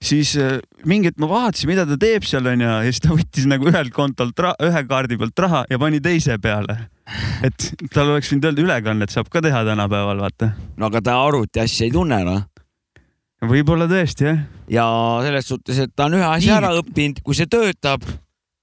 siis 0.02 0.36
mingi 0.86 1.10
hetk 1.10 1.20
ma 1.22 1.28
vaatasin, 1.30 1.70
mida 1.70 1.84
ta 1.88 1.98
teeb 2.00 2.26
seal 2.26 2.46
onju 2.46 2.66
ja 2.66 2.80
siis 2.86 3.02
ta 3.02 3.14
võttis 3.14 3.46
nagu 3.50 3.68
ühelt 3.70 3.92
kontolt, 3.94 4.42
ühe 4.64 4.82
kaardi 4.88 5.18
pealt 5.20 5.42
raha 5.44 5.62
ja 5.70 5.78
pani 5.82 6.00
teise 6.02 6.38
peale. 6.42 6.78
et 7.46 7.70
tal 7.94 8.12
oleks 8.12 8.32
võinud 8.32 8.48
öelda 8.50 8.64
ülekannet 8.64 9.14
saab 9.14 9.30
ka 9.30 9.42
teha 9.44 9.62
tänapäeval, 9.66 10.22
vaata. 10.26 10.52
no 10.76 10.90
aga 10.90 11.02
ta 11.02 11.16
arvuti 11.22 11.62
asja 11.62 11.86
ei 11.86 11.94
tunne 11.94 12.20
noh. 12.26 12.44
võib-olla 13.46 13.88
tõesti 13.90 14.30
jah. 14.30 14.44
ja 14.70 14.86
selles 15.26 15.50
suhtes, 15.50 15.82
et 15.86 15.94
ta 15.94 16.10
on 16.10 16.18
ühe 16.18 16.28
asja 16.28 16.60
ära 16.60 16.72
õppinud, 16.80 17.22
kui 17.26 17.38
see 17.38 17.50
töötab, 17.50 18.06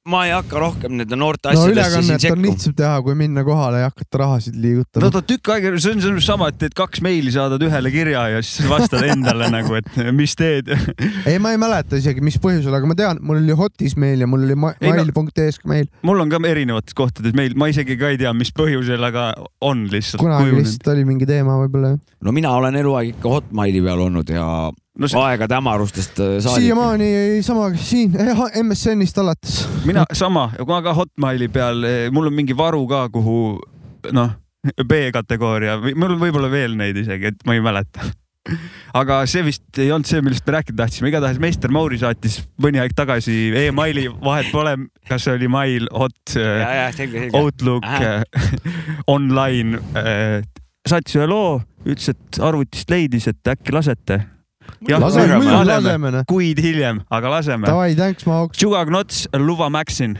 ma 0.03 0.25
ei 0.27 0.33
hakka 0.33 0.60
rohkem 0.60 0.98
nende 1.00 1.15
noorte 1.15 1.48
no 1.48 1.62
asjadesse 1.63 1.69
siin 1.72 1.77
ülekannet 1.77 2.15
on 2.17 2.24
sekkuma. 2.24 2.48
lihtsam 2.50 2.74
teha, 2.75 2.95
kui 3.05 3.15
minna 3.15 3.43
kohale 3.48 3.79
ja 3.79 3.88
hakata 3.88 4.19
rahasid 4.19 4.57
no 4.57 4.63
liigutama. 4.65 5.12
ta 5.15 5.22
tükk 5.29 5.51
aega, 5.55 5.72
see 5.79 5.93
on 5.95 6.03
see 6.03 6.12
on 6.12 6.19
sama, 6.25 6.50
et 6.51 6.60
teed 6.60 6.75
kaks 6.75 7.03
meili, 7.05 7.31
saadad 7.31 7.63
ühele 7.63 7.91
kirja 7.93 8.25
ja 8.33 8.41
siis 8.43 8.67
vastad 8.67 9.07
endale 9.07 9.48
nagu, 9.55 9.77
et 9.79 10.01
mis 10.15 10.36
teed. 10.39 10.74
ei, 11.29 11.39
ma 11.43 11.53
ei 11.55 11.62
mäleta 11.62 12.00
isegi, 12.01 12.24
mis 12.25 12.36
põhjusel, 12.43 12.75
aga 12.75 12.91
ma 12.91 13.00
tean, 13.00 13.24
mul 13.24 13.39
oli 13.39 13.55
Hotis 13.63 13.95
meil 14.00 14.25
ja 14.25 14.27
mul 14.27 14.43
oli 14.43 14.60
no- 14.60 14.74
mail.ee-s 14.83 15.63
ka 15.63 15.72
meil. 15.72 15.88
mul 16.03 16.19
on 16.25 16.33
ka 16.33 16.43
erinevates 16.51 17.00
kohtades 17.00 17.36
meil, 17.38 17.55
ma 17.55 17.72
isegi 17.72 17.95
ka 18.00 18.12
ei 18.12 18.19
tea, 18.19 18.36
mis 18.36 18.51
põhjusel, 18.55 19.07
aga 19.07 19.31
on 19.63 19.88
lihtsalt 19.88 20.19
kunagi 20.19 20.50
kujunenud. 20.50 20.67
lihtsalt 20.67 20.93
oli 20.98 21.07
mingi 21.07 21.29
teema 21.29 21.55
võib-olla. 21.63 21.95
no 21.95 22.36
mina 22.36 22.51
olen 22.60 22.75
eluaeg 22.83 23.15
ikka 23.15 23.38
Hotmaili 23.38 23.79
peal 23.88 24.03
olnud 24.03 24.36
ja 24.36 24.45
no 25.00 25.09
see, 25.09 25.19
aegade 25.19 25.57
hämarustest 25.57 26.19
äh, 26.21 26.38
saadik. 26.43 26.67
siiamaani 26.67 27.43
sama 27.45 27.69
siin 27.75 28.15
eh, 28.19 28.41
MSN-ist 28.63 29.17
alates. 29.17 29.63
mina 29.85 30.05
sama, 30.13 30.50
ma 30.67 30.81
ka 30.85 30.93
Hotmaili 30.97 31.50
peal, 31.53 31.85
mul 32.13 32.29
on 32.31 32.35
mingi 32.38 32.57
varu 32.57 32.85
ka, 32.89 33.07
kuhu 33.13 33.38
noh, 34.13 34.35
B-kategooria 34.63 35.79
või 35.81 35.95
mul 35.97 36.17
on 36.17 36.21
võib-olla 36.21 36.51
veel 36.51 36.77
neid 36.79 37.00
isegi, 37.01 37.33
et 37.33 37.47
ma 37.47 37.57
ei 37.57 37.63
mäleta. 37.63 38.05
aga 39.00 39.21
see 39.29 39.43
vist 39.47 39.79
ei 39.79 39.91
olnud 39.95 40.07
see, 40.07 40.21
millest 40.23 40.45
me 40.47 40.57
rääkida 40.57 40.83
tahtsime, 40.83 41.09
igatahes 41.09 41.39
meister 41.41 41.71
Mauri 41.71 42.00
saatis 42.01 42.41
mõni 42.62 42.81
aeg 42.83 42.95
tagasi 42.97 43.38
emaili, 43.63 44.09
vahet 44.23 44.51
pole, 44.51 44.75
kas 45.07 45.25
see 45.25 45.38
oli 45.38 45.50
mail, 45.51 45.88
hot, 45.95 46.17
selge. 46.35 47.29
Outlook 47.39 47.88
Ähä., 47.88 48.19
online, 49.15 49.79
saatis 50.88 51.17
ühe 51.19 51.27
loo, 51.31 51.62
ütles, 51.88 52.12
et 52.12 52.41
arvutist 52.43 52.91
leidis, 52.91 53.29
et 53.31 53.53
äkki 53.55 53.75
lasete. 53.75 54.19
jah, 54.88 55.00
laseme, 55.01 55.39
muidugi 55.39 55.55
laseme, 55.55 55.89
laseme 55.89 56.13
noh. 56.17 56.27
kuid 56.29 56.62
hiljem, 56.63 57.01
aga 57.10 57.34
laseme. 57.38 57.67
Davai, 57.70 57.91
thanks, 57.98 58.27
ma 58.29 58.43
oleks. 58.43 58.60
Sugar 58.60 58.89
Knots, 58.89 59.27
Luva 59.39 59.70
Maxin. 59.74 60.17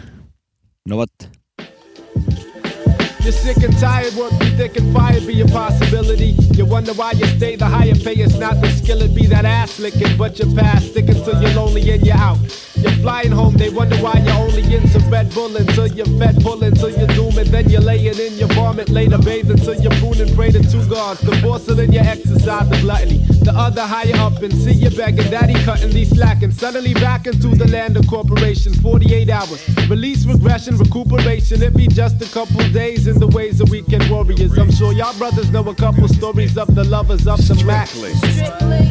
no 0.90 1.00
vot, 1.00 1.30
You're 3.24 3.32
sick 3.32 3.64
and 3.64 3.78
tired, 3.80 4.14
work 4.16 4.38
be 4.38 4.50
thick 4.58 4.76
and 4.76 4.94
fire 4.94 5.22
be 5.22 5.40
a 5.40 5.46
possibility. 5.46 6.36
You 6.58 6.66
wonder 6.66 6.92
why 6.92 7.14
you 7.14 7.26
stay 7.26 7.56
the 7.56 7.66
higher 7.66 7.96
pay, 7.96 8.16
it's 8.16 8.38
not 8.38 8.60
the 8.60 8.70
skill, 8.70 9.02
it 9.02 9.16
be 9.16 9.28
that 9.28 9.46
ass 9.46 9.80
licking, 9.80 10.18
but 10.18 10.38
you're 10.38 10.54
past 10.54 10.88
sticking 10.88 11.16
till 11.24 11.42
you're 11.42 11.54
lonely 11.54 11.90
and 11.90 12.06
you're 12.06 12.18
out. 12.18 12.38
You're 12.76 12.92
flying 13.00 13.32
home, 13.32 13.56
they 13.56 13.70
wonder 13.70 13.96
why 13.98 14.22
you're 14.26 14.36
only 14.36 14.62
into 14.76 15.00
Red 15.10 15.34
Bull 15.34 15.56
until 15.56 15.88
you're 15.88 16.06
fed 16.20 16.44
full 16.44 16.62
until 16.66 16.90
you're 16.90 17.08
doom, 17.16 17.38
and 17.38 17.48
then 17.48 17.70
you're 17.70 17.80
laying 17.80 18.20
in 18.20 18.34
your 18.34 18.50
vomit, 18.50 18.90
later 18.90 19.18
bathe 19.18 19.50
until 19.50 19.76
you're 19.76 19.96
prune 20.04 20.20
and 20.20 20.36
pray 20.36 20.52
to 20.52 20.62
two 20.62 20.86
gods. 20.90 21.22
The 21.22 21.32
porcelain, 21.42 21.94
you 21.94 22.00
exercise 22.00 22.68
the 22.70 22.78
gluttony. 22.82 23.20
The 23.44 23.54
other 23.56 23.84
higher 23.84 24.18
up 24.18 24.42
and 24.42 24.54
see 24.54 24.74
you 24.74 24.90
begging, 24.90 25.32
daddy 25.32 25.54
cutting 25.64 25.92
these 25.92 26.10
slacking. 26.10 26.52
Suddenly 26.52 26.94
back 26.96 27.26
into 27.26 27.56
the 27.56 27.68
land 27.70 27.96
of 27.96 28.06
corporation, 28.08 28.74
48 28.74 29.30
hours. 29.30 29.90
Release 29.90 30.26
regression, 30.26 30.78
recuperation, 30.78 31.64
it 31.64 31.74
be 31.74 31.88
just 31.88 32.22
a 32.22 32.30
couple 32.34 32.60
days 32.74 33.08
in 33.14 33.20
the 33.20 33.28
ways 33.28 33.62
of 33.62 33.70
weekend 33.70 34.10
warriors. 34.10 34.58
I'm 34.58 34.72
sure 34.72 34.94
y'all 34.94 35.18
brothers 35.18 35.52
know 35.52 35.68
a 35.70 35.76
couple 35.76 36.08
stories 36.08 36.58
of 36.58 36.74
the 36.74 36.84
lovers 36.84 37.28
of 37.28 37.38
the 37.48 37.64
max. 37.66 37.92
Strictly, 37.92 38.14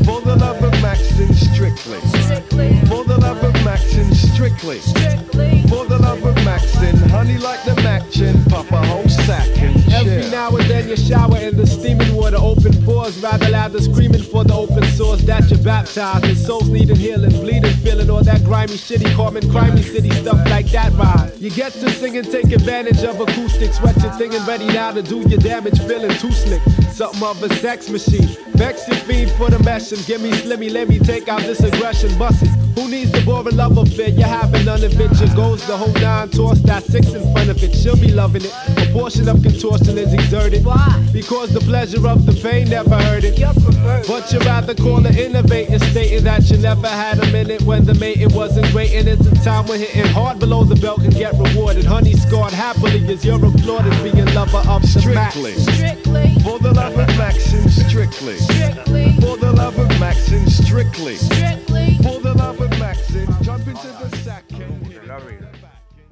For 0.04 0.20
the 0.20 0.36
love 0.36 0.62
of 0.62 0.72
Maxine, 0.82 1.34
strictly. 1.34 2.00
strictly, 2.22 2.80
For 2.86 3.04
the 3.04 3.18
love 3.18 3.42
of 3.42 3.52
Maxine, 3.64 4.12
strictly. 4.14 4.78
strictly. 4.78 5.62
For 5.68 5.84
the 5.86 5.98
love 5.98 6.24
of 6.24 6.34
Maxine, 6.44 6.96
honey 7.10 7.38
like 7.38 7.64
the 7.64 7.74
Machin, 7.82 8.44
pop 8.44 8.70
a 8.70 8.84
whole 8.86 9.08
sack 9.08 9.48
and 9.58 9.82
Every 9.92 10.30
now 10.30 10.50
and 10.50 10.64
then 10.70 10.88
you 10.88 10.96
shower 10.96 11.36
in 11.38 11.56
the 11.56 11.66
steaming 11.66 12.14
water, 12.14 12.36
open 12.38 12.72
pores, 12.84 13.18
rather 13.18 13.48
louder 13.50 13.80
screaming 13.80 14.22
for 14.22 14.44
the 14.44 14.54
open 14.54 14.82
source 14.96 15.22
that 15.22 15.50
you're 15.50 15.62
baptized. 15.62 16.24
And 16.24 16.36
souls 16.36 16.68
needing 16.68 16.96
healing, 16.96 17.30
bleeding, 17.30 17.74
feeling 17.84 18.10
all 18.10 18.22
that 18.24 18.42
grimy, 18.44 18.74
shitty, 18.74 19.14
common, 19.14 19.42
crimey 19.44 19.82
city 19.82 20.10
stuff 20.10 20.40
like 20.50 20.66
that 20.70 20.92
ride. 20.94 21.32
You 21.38 21.50
get 21.50 21.72
to 21.74 21.90
sing 21.90 22.16
and 22.16 22.30
take 22.30 22.50
advantage 22.52 23.02
of 23.04 23.20
acoustics, 23.20 23.78
sweat 23.78 23.96
your 24.02 24.11
thing 24.18 24.34
and 24.34 24.46
ready 24.46 24.66
now 24.66 24.92
to 24.92 25.02
do 25.02 25.20
your 25.28 25.38
damage, 25.38 25.78
feeling 25.80 26.10
too 26.18 26.32
slick. 26.32 26.62
Something 26.90 27.22
of 27.22 27.42
a 27.42 27.54
sex 27.56 27.88
machine. 27.88 28.28
Vex 28.54 28.86
your 28.88 28.96
fiend 28.98 29.30
for 29.32 29.50
the 29.50 29.58
mesh 29.60 29.92
and 29.92 30.04
give 30.06 30.20
me 30.20 30.30
slimmy, 30.30 30.70
let 30.70 30.88
me 30.88 30.98
take 30.98 31.28
out 31.28 31.40
this 31.42 31.60
aggression, 31.60 32.16
bust 32.18 32.42
it. 32.42 32.61
Who 32.74 32.88
needs 32.88 33.12
the 33.12 33.20
boring 33.24 33.56
love 33.56 33.76
affair? 33.76 34.08
You're 34.08 34.26
having 34.26 34.64
none 34.64 34.82
of 34.82 34.98
it. 34.98 35.20
Your 35.20 35.34
goals 35.34 35.66
the 35.66 35.76
whole 35.76 35.92
nine, 35.94 36.30
toss 36.30 36.60
that 36.62 36.84
six 36.84 37.08
in 37.12 37.22
front 37.32 37.50
of 37.50 37.62
it. 37.62 37.74
She'll 37.74 37.96
be 37.96 38.10
loving 38.10 38.42
it. 38.44 38.52
A 38.78 38.90
portion 38.92 39.28
of 39.28 39.42
contortion 39.42 39.98
is 39.98 40.12
exerted. 40.14 40.64
Why? 40.64 40.88
Because 41.12 41.52
the 41.52 41.60
pleasure 41.60 42.06
of 42.08 42.24
the 42.26 42.32
pain 42.32 42.68
never 42.70 42.96
hurt 42.96 43.24
it. 43.24 43.32
But 43.32 43.38
you're 43.38 43.54
perverted. 43.54 44.08
But 44.08 44.32
you 44.32 44.38
rather 44.40 44.74
call 44.74 45.04
it 45.06 45.16
innovating, 45.18 45.78
stating 45.90 46.24
that 46.24 46.48
you 46.50 46.58
never 46.58 46.88
had 46.88 47.18
a 47.18 47.26
minute 47.30 47.62
when 47.62 47.84
the 47.84 47.94
mating 47.94 48.32
wasn't 48.34 48.70
great. 48.72 48.92
And 48.92 49.06
it's 49.08 49.26
a 49.26 49.34
time 49.44 49.66
when 49.66 49.80
hitting 49.80 50.06
hard 50.12 50.38
below 50.38 50.64
the 50.64 50.76
belt 50.76 51.02
can 51.02 51.10
get 51.10 51.34
rewarded. 51.34 51.84
Honey 51.84 52.14
scarred 52.14 52.52
happily 52.52 53.06
as 53.12 53.24
you're 53.24 53.44
applauded, 53.44 53.92
being 54.02 54.24
lover 54.34 54.62
of 54.68 54.82
the 54.82 55.12
max. 55.14 55.34
Strictly, 55.34 56.34
For 56.42 56.58
the 56.58 56.72
love 56.72 56.96
of 56.98 57.08
Maxine, 57.18 57.68
strictly. 57.68 58.36
strictly, 58.38 59.14
For 59.20 59.36
the 59.36 59.52
love 59.52 59.78
of 59.78 59.88
Maxine, 60.00 60.48
strictly. 60.48 61.16
strictly. 61.16 61.98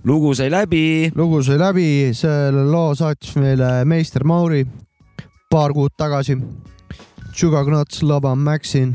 Lugu 0.05 0.35
sai 0.35 0.51
läbi. 0.51 1.11
lugu 1.15 1.43
sai 1.43 1.59
läbi, 1.59 1.89
selle 2.17 2.65
loo 2.73 2.95
saatis 2.95 3.37
meile 3.37 3.85
meister 3.85 4.25
Mauri 4.25 4.65
paar 5.51 5.73
kuud 5.75 5.93
tagasi. 5.99 6.39
Sugar 7.33 7.65
Knots, 7.65 8.03
Lava 8.03 8.35
Maxin. 8.35 8.95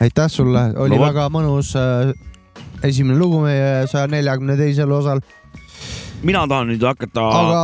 aitäh 0.00 0.28
sulle, 0.28 0.72
oli 0.76 0.96
No 0.96 1.04
väga 1.04 1.28
mõnus 1.32 1.74
äh, 1.78 2.12
esimene 2.82 3.18
lugu 3.18 3.40
meie 3.44 3.86
saja 3.90 4.06
neljakümne 4.10 4.56
teisel 4.58 4.90
osal. 4.92 5.20
mina 6.22 6.46
tahan 6.48 6.70
nüüd 6.72 6.82
hakata 6.82 7.20
aga 7.20 7.62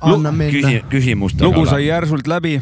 anna 0.00 0.32
minna 0.32 0.52
küsi-, 0.52 0.84
küsimustega. 0.90 1.44
lugu 1.48 1.66
sai 1.66 1.86
järsult 1.86 2.26
läbi. 2.28 2.60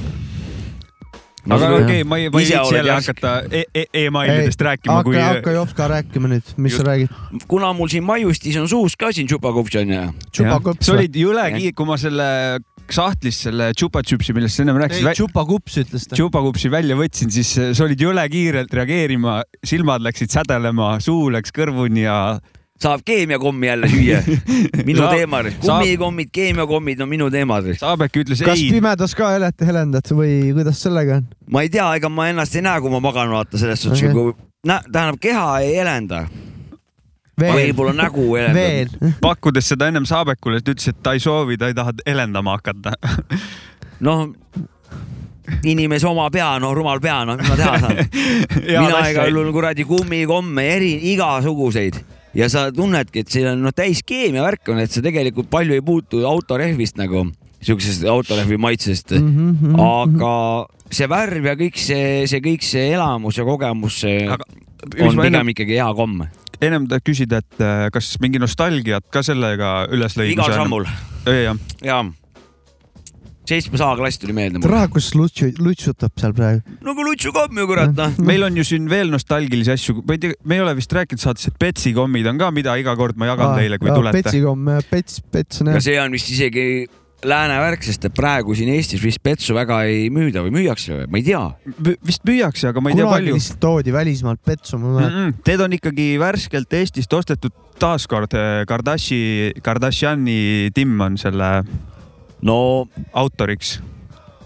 Aga 1.57 1.71
okei 1.75 1.85
okay,, 1.85 2.04
ma 2.04 2.19
ei, 2.21 2.30
ma 2.30 2.40
ei 2.40 2.49
viitsi 2.49 2.75
jälle 2.76 2.97
hakata 2.97 3.35
e 3.50 3.64
e 3.75 3.87
emailidest 4.04 4.64
rääkima, 4.66 4.99
hakka 5.00 5.11
kui 5.11 5.21
hakka 5.21 5.54
Jopska 5.57 5.88
rääkima 5.95 6.33
nüüd, 6.33 6.54
mis 6.57 6.73
Just. 6.73 6.83
sa 6.83 6.88
räägid. 6.90 7.47
kuna 7.49 7.73
mul 7.76 7.90
siin 7.92 8.04
maiustis 8.07 8.59
on 8.61 8.69
suus 8.69 8.97
ka 8.97 9.12
siin 9.12 9.28
tšupakupš 9.30 9.80
onju. 9.83 10.02
tšupakups 10.30 10.87
sa. 10.87 10.97
olid 10.97 11.16
jõle 11.16 11.47
kiir, 11.57 11.75
kui 11.76 11.88
ma 11.88 11.99
selle 12.00 12.28
sahtlis 12.90 13.42
selle 13.47 13.71
tšupatšupsi, 13.76 14.35
millest 14.35 14.59
sa 14.59 14.64
ennem 14.64 14.78
ei, 14.78 14.85
rääkisid, 14.85 15.11
tšupakups 15.21 15.76
ütles 15.85 16.07
ta. 16.09 16.16
tšupakupsi 16.19 16.71
välja 16.73 16.97
võtsin, 16.99 17.30
siis 17.35 17.52
sa 17.54 17.85
olid 17.87 18.00
jõle 18.02 18.25
kiirelt 18.33 18.73
reageerima, 18.75 19.40
silmad 19.66 20.02
läksid 20.07 20.33
sädelema, 20.35 20.97
suu 21.04 21.28
läks 21.35 21.54
kõrvuni 21.54 22.07
ja 22.07 22.16
saab 22.82 23.00
keemiakommi 23.04 23.66
jälle 23.66 23.88
süüa. 23.88 24.20
minu 24.88 25.08
teema, 25.08 25.42
kummikommid, 25.60 26.28
keemiakommid 26.32 27.00
on 27.00 27.08
minu 27.08 27.30
teemad. 27.30 27.72
Saabek 27.78 28.20
ütles 28.22 28.42
kas 28.44 28.58
ei, 28.58 28.70
pimedas 28.72 29.14
ka 29.16 29.32
helete 29.34 29.68
helendad 29.68 30.12
või 30.16 30.52
kuidas 30.56 30.80
sellega 30.87 31.20
on? 31.20 31.26
ma 31.52 31.64
ei 31.66 31.72
tea, 31.72 31.88
ega 32.00 32.08
ma 32.12 32.30
ennast 32.30 32.56
ei 32.56 32.64
näe, 32.64 32.80
kui 32.80 32.92
ma 32.92 33.02
magan, 33.04 33.32
vaata 33.34 33.60
selles 33.60 33.82
suhtes 33.84 34.06
okay., 34.06 34.14
kui 34.16 34.32
nä- 34.66 34.82
tähendab 34.87 35.20
keha 35.20 35.46
ei 35.64 35.75
helenda, 35.76 36.25
võib-olla 37.40 37.92
nägu 37.96 38.26
helendab. 38.37 39.10
pakkudes 39.20 39.72
seda 39.75 39.90
ennem 39.90 40.08
Saabekule, 40.08 40.62
ta 40.64 40.72
ütles, 40.72 40.88
et 40.92 41.02
ta 41.02 41.16
ei 41.16 41.20
soovi, 41.20 41.58
ta 41.60 41.68
ei 41.68 41.76
taha 41.76 41.92
helendama 42.06 42.56
hakata. 42.56 42.94
noh, 44.08 44.30
inimese 45.66 46.08
oma 46.08 46.30
pea, 46.32 46.54
no 46.62 46.72
rumal 46.76 47.02
pea, 47.02 47.18
noh, 47.28 47.37
mis 47.37 47.50
ma 47.50 47.58
teha 47.60 47.76
saan. 47.84 48.00
mina 48.87 49.04
igal 49.10 49.34
juhul 49.34 49.52
kuradi 49.52 49.84
kummikomme 49.88 50.66
eri, 50.78 50.94
igasuguseid 51.12 52.00
ja 52.37 52.49
sa 52.52 52.68
tunnedki, 52.75 53.25
et 53.25 53.32
see 53.32 53.46
on 53.49 53.62
noh, 53.64 53.75
täis 53.76 54.02
keemiavärk 54.06 54.72
on, 54.72 54.82
et 54.84 54.92
sa 54.92 55.02
tegelikult 55.04 55.50
palju 55.52 55.76
ei 55.76 55.84
puutu 55.84 56.22
autorehvist 56.28 57.00
nagu, 57.00 57.26
siuksest 57.60 58.06
autorehvi 58.08 58.58
maitsest 58.60 59.16
mm. 59.16 59.30
Mhm, 59.30 59.75
-hmm. 59.75 59.80
aga 59.80 60.34
see 60.90 61.08
värv 61.10 61.50
ja 61.50 61.56
kõik 61.58 61.78
see, 61.78 62.26
see 62.30 62.42
kõik 62.44 62.64
see 62.66 62.92
elamus 62.94 63.38
ja 63.38 63.44
kogemus 63.44 64.00
see 64.04 64.25
Aga 64.26 64.44
on 65.00 65.12
pigem 65.12 65.26
ennem, 65.28 65.52
ikkagi 65.52 65.76
hea 65.76 65.90
komm. 65.94 66.25
ennem 66.60 66.88
tahtsin 66.88 67.12
küsida, 67.12 67.42
et 67.44 67.60
äh, 67.60 67.90
kas 67.92 68.14
mingi 68.20 68.40
nostalgiat 68.40 69.04
ka 69.12 69.22
sellega 69.22 69.87
üles 69.92 70.16
lõi? 70.16 70.32
igal 70.32 70.52
sammul 70.54 70.88
jah, 71.26 71.56
ja 71.84 72.02
seitsmes 73.50 73.83
A-klass 73.85 74.21
tuli 74.23 74.37
meelde 74.37 74.61
mulle. 74.61 74.71
tere, 74.71 74.92
kus 74.95 75.11
Lutsu, 75.19 75.50
lutsutab 75.62 76.14
seal 76.21 76.37
praegu? 76.37 76.78
nagu 76.87 77.07
Lutsu 77.07 77.35
komm 77.37 77.62
ju 77.62 77.66
kurat 77.71 77.97
noh. 77.97 78.21
meil 78.30 78.47
on 78.47 78.57
ju 78.61 78.66
siin 78.66 78.88
veel 78.90 79.12
nostalgilisi 79.12 79.75
asju, 79.75 80.00
ma 80.07 80.16
ei 80.16 80.23
tea, 80.23 80.38
me 80.45 80.59
ei 80.59 80.64
ole 80.64 80.76
vist 80.78 80.95
rääkinud 80.97 81.23
saates, 81.23 81.50
et 81.50 81.59
Betsi 81.61 81.95
kommid 81.97 82.30
on 82.30 82.40
ka, 82.40 82.52
mida 82.54 82.76
iga 82.80 82.97
kord 82.99 83.19
ma 83.21 83.30
jagan 83.33 83.59
teile, 83.59 83.80
kui 83.83 83.92
tulete. 83.92 84.23
Petsikom, 84.23 84.73
Pets, 84.90 85.21
Pets 85.33 85.62
on 85.62 85.73
ja 85.73 85.78
jah. 85.78 85.87
see 85.90 86.00
on 86.00 86.16
vist 86.16 86.33
isegi 86.33 86.66
lääne 87.26 87.57
värk, 87.61 87.83
sest 87.85 88.04
et 88.09 88.14
praegu 88.16 88.54
siin 88.57 88.71
Eestis 88.73 89.02
vist 89.04 89.21
petsu 89.25 89.54
väga 89.57 89.83
ei 89.88 90.09
müüda 90.12 90.40
või 90.45 90.54
müüakse 90.54 90.95
või, 90.95 91.09
ma 91.11 91.21
ei 91.21 91.26
tea. 91.26 91.42
vist 92.07 92.25
müüakse, 92.28 92.71
aga 92.71 92.80
ma 92.80 92.92
ei 92.92 92.97
tea 92.97 93.04
kunagi 93.04 93.19
palju. 93.19 93.37
lihtsalt 93.37 93.61
toodi 93.61 93.92
välismaalt 93.92 94.40
Petsu, 94.45 94.78
ma 94.78 94.88
Mm 94.88 94.97
mäletan. 94.97 95.28
-mm. 95.28 95.35
Need 95.47 95.61
on 95.61 95.73
ikkagi 95.76 96.07
värskelt 96.19 96.73
Eestist 96.73 97.12
ostetud, 97.12 97.52
taaskord 97.78 98.33
eh, 98.35 98.64
Kardashi, 98.66 99.52
Kardashiani 99.62 100.71
Tim 100.75 101.00
on 101.00 101.19
selle 101.19 101.64
no 102.47 102.88
autoriks. 103.12 103.78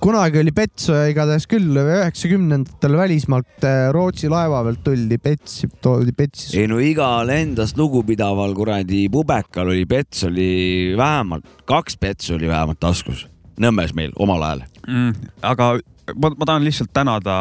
kunagi 0.04 0.38
oli 0.42 0.52
Petsu 0.52 0.92
ja 0.92 1.06
igatahes 1.08 1.46
küll 1.48 1.78
üheksakümnendatel 1.80 2.96
välismaalt 2.98 3.64
äh, 3.64 3.86
Rootsi 3.94 4.28
laeva 4.28 4.60
pealt 4.66 4.82
tuldi 4.84 5.18
Petsi, 5.18 5.70
toodi 5.82 6.12
Petsi. 6.12 6.52
ei 6.60 6.68
no 6.68 6.80
igal 6.82 7.30
endast 7.32 7.78
lugupidaval 7.80 8.52
kuradi 8.56 9.06
pubekal 9.12 9.72
oli 9.72 9.86
pets 9.88 10.26
oli 10.28 10.92
vähemalt, 10.98 11.46
kaks 11.64 11.96
petsu 11.96 12.34
oli 12.36 12.50
vähemalt 12.50 12.80
taskus. 12.80 13.26
Nõmmes 13.60 13.94
meil 13.94 14.12
omal 14.18 14.42
ajal. 14.42 14.64
mm,. 14.88 15.32
aga 15.42 15.74
ma, 16.14 16.30
ma 16.36 16.44
tahan 16.44 16.64
lihtsalt 16.66 16.92
tänada 16.92 17.34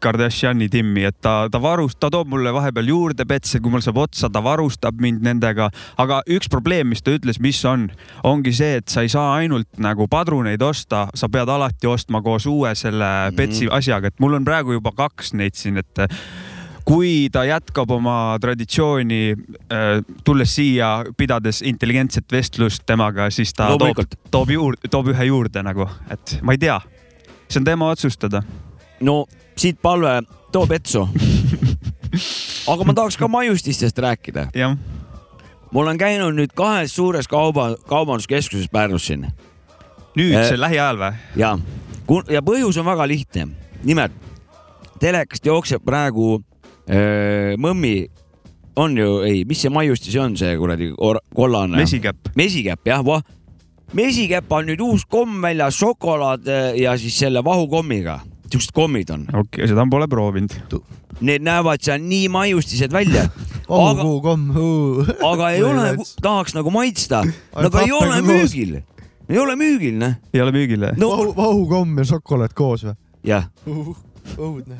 Kardashiani 0.00 0.68
Timmi, 0.72 1.04
et 1.04 1.16
ta, 1.22 1.48
ta 1.52 1.60
varust-, 1.62 1.98
ta 2.00 2.10
toob 2.10 2.28
mulle 2.32 2.52
vahepeal 2.52 2.88
juurde 2.88 3.24
petse, 3.28 3.60
kui 3.60 3.70
mul 3.72 3.82
saab 3.84 4.00
otsa, 4.02 4.30
ta 4.32 4.42
varustab 4.44 5.00
mind 5.00 5.22
nendega. 5.26 5.70
aga 6.00 6.22
üks 6.30 6.48
probleem, 6.50 6.88
mis 6.88 7.02
ta 7.02 7.12
ütles, 7.14 7.40
mis 7.40 7.60
on, 7.68 7.88
ongi 8.24 8.52
see, 8.56 8.76
et 8.80 8.88
sa 8.88 9.02
ei 9.04 9.08
saa 9.12 9.34
ainult 9.38 9.68
nagu 9.78 10.06
padruneid 10.08 10.62
osta, 10.62 11.08
sa 11.14 11.28
pead 11.28 11.48
alati 11.48 11.86
ostma 11.86 12.22
koos 12.22 12.46
uue 12.46 12.74
selle 12.74 13.30
Mhm. 13.30 13.36
petsi 13.36 13.68
asjaga, 13.70 14.08
et 14.08 14.20
mul 14.20 14.34
on 14.34 14.44
praegu 14.44 14.72
juba 14.72 14.92
kaks 14.96 15.34
neid 15.34 15.54
siin, 15.54 15.76
et 15.78 15.98
kui 16.84 17.28
ta 17.30 17.44
jätkab 17.46 17.90
oma 17.94 18.36
traditsiooni, 18.40 19.34
tulles 20.24 20.54
siia, 20.56 21.04
pidades 21.16 21.60
intelligentset 21.62 22.24
vestlust 22.32 22.82
temaga, 22.86 23.28
siis 23.30 23.52
ta 23.54 23.68
toob 23.68 23.80
Loomulikult., 23.84 24.16
toob 24.30 24.50
juurde, 24.50 24.88
toob 24.90 25.12
ühe 25.12 25.28
juurde 25.28 25.62
nagu, 25.62 25.86
et 26.10 26.38
ma 26.42 26.52
ei 26.56 26.58
tea, 26.58 26.80
see 27.48 27.60
on 27.60 27.64
tema 27.68 27.90
otsustada. 27.92 28.42
No 29.00 29.24
siit 29.56 29.78
palve, 29.82 30.20
too 30.52 30.66
petsu. 30.66 31.06
aga 32.70 32.84
ma 32.86 32.94
tahaks 32.94 33.16
ka 33.16 33.28
maiustistest 33.28 33.98
rääkida. 33.98 34.48
jah, 34.54 34.76
ma 35.70 35.80
olen 35.80 35.98
käinud 35.98 36.34
nüüd 36.34 36.54
kahes 36.56 36.94
suures 36.94 37.28
kauba, 37.30 37.74
kaubanduskeskuses 37.88 38.68
Pärnus 38.72 39.06
siin 39.06 39.28
nüüd 40.16 40.34
Eh. 40.34 40.48
see 40.48 40.58
lähiajal 40.60 40.98
või? 40.98 41.12
ja, 41.38 41.56
ja 42.30 42.42
põhjus 42.42 42.78
on 42.80 42.86
väga 42.86 43.06
lihtne. 43.08 43.48
nimelt 43.84 44.12
telekast 45.00 45.46
jookseb 45.46 45.84
praegu 45.84 46.42
öö, 46.90 47.56
mõmmi, 47.56 48.10
on 48.76 48.96
ju, 48.98 49.20
ei, 49.24 49.44
mis 49.48 49.62
see 49.62 49.70
maiustis 49.72 50.16
on, 50.20 50.36
see 50.36 50.56
kuradi 50.58 50.90
kollane? 51.34 51.76
mesikäpp. 51.76 52.34
mesikäpp 52.36 52.86
jah, 52.86 53.04
voh. 53.04 53.22
mesikäpp 53.92 54.52
on 54.52 54.66
nüüd 54.66 54.82
uus 54.84 55.06
komm 55.06 55.40
väljas, 55.42 55.78
šokolaad 55.78 56.48
eh, 56.48 56.82
ja 56.82 56.96
siis 56.98 57.18
selle 57.18 57.44
vahukommiga. 57.44 58.20
Siuksed 58.52 58.74
kommid 58.76 59.12
on, 59.14 59.26
okei 59.28 59.62
okay,, 59.62 59.70
seda 59.70 59.86
pole 59.90 60.08
proovinud. 60.10 60.54
need 61.20 61.44
näevad 61.44 61.82
seal 61.84 62.02
nii 62.02 62.28
maiustised 62.32 62.92
välja, 62.94 63.26
oh 63.68 63.90
aga, 63.90 64.06
komm, 64.24 64.50
aga 65.32 65.50
ei 65.56 65.64
ole, 65.66 65.94
tahaks 66.22 66.56
nagu 66.58 66.72
maitsta, 66.74 67.24
aga 67.54 67.86
ei 67.86 67.94
ole 67.96 68.20
müügil, 68.26 68.78
ei 69.30 69.40
ole 69.42 69.56
müügil, 69.60 69.98
noh. 70.00 70.18
ei 70.34 70.44
ole 70.44 70.54
müügil 70.56 70.90
vahu, 71.00 71.32
vahukomm 71.36 71.98
ja 72.02 72.10
šokolaad 72.14 72.56
koos 72.56 72.86
või? 72.88 72.96
jah, 73.26 73.50
õudne. 74.36 74.78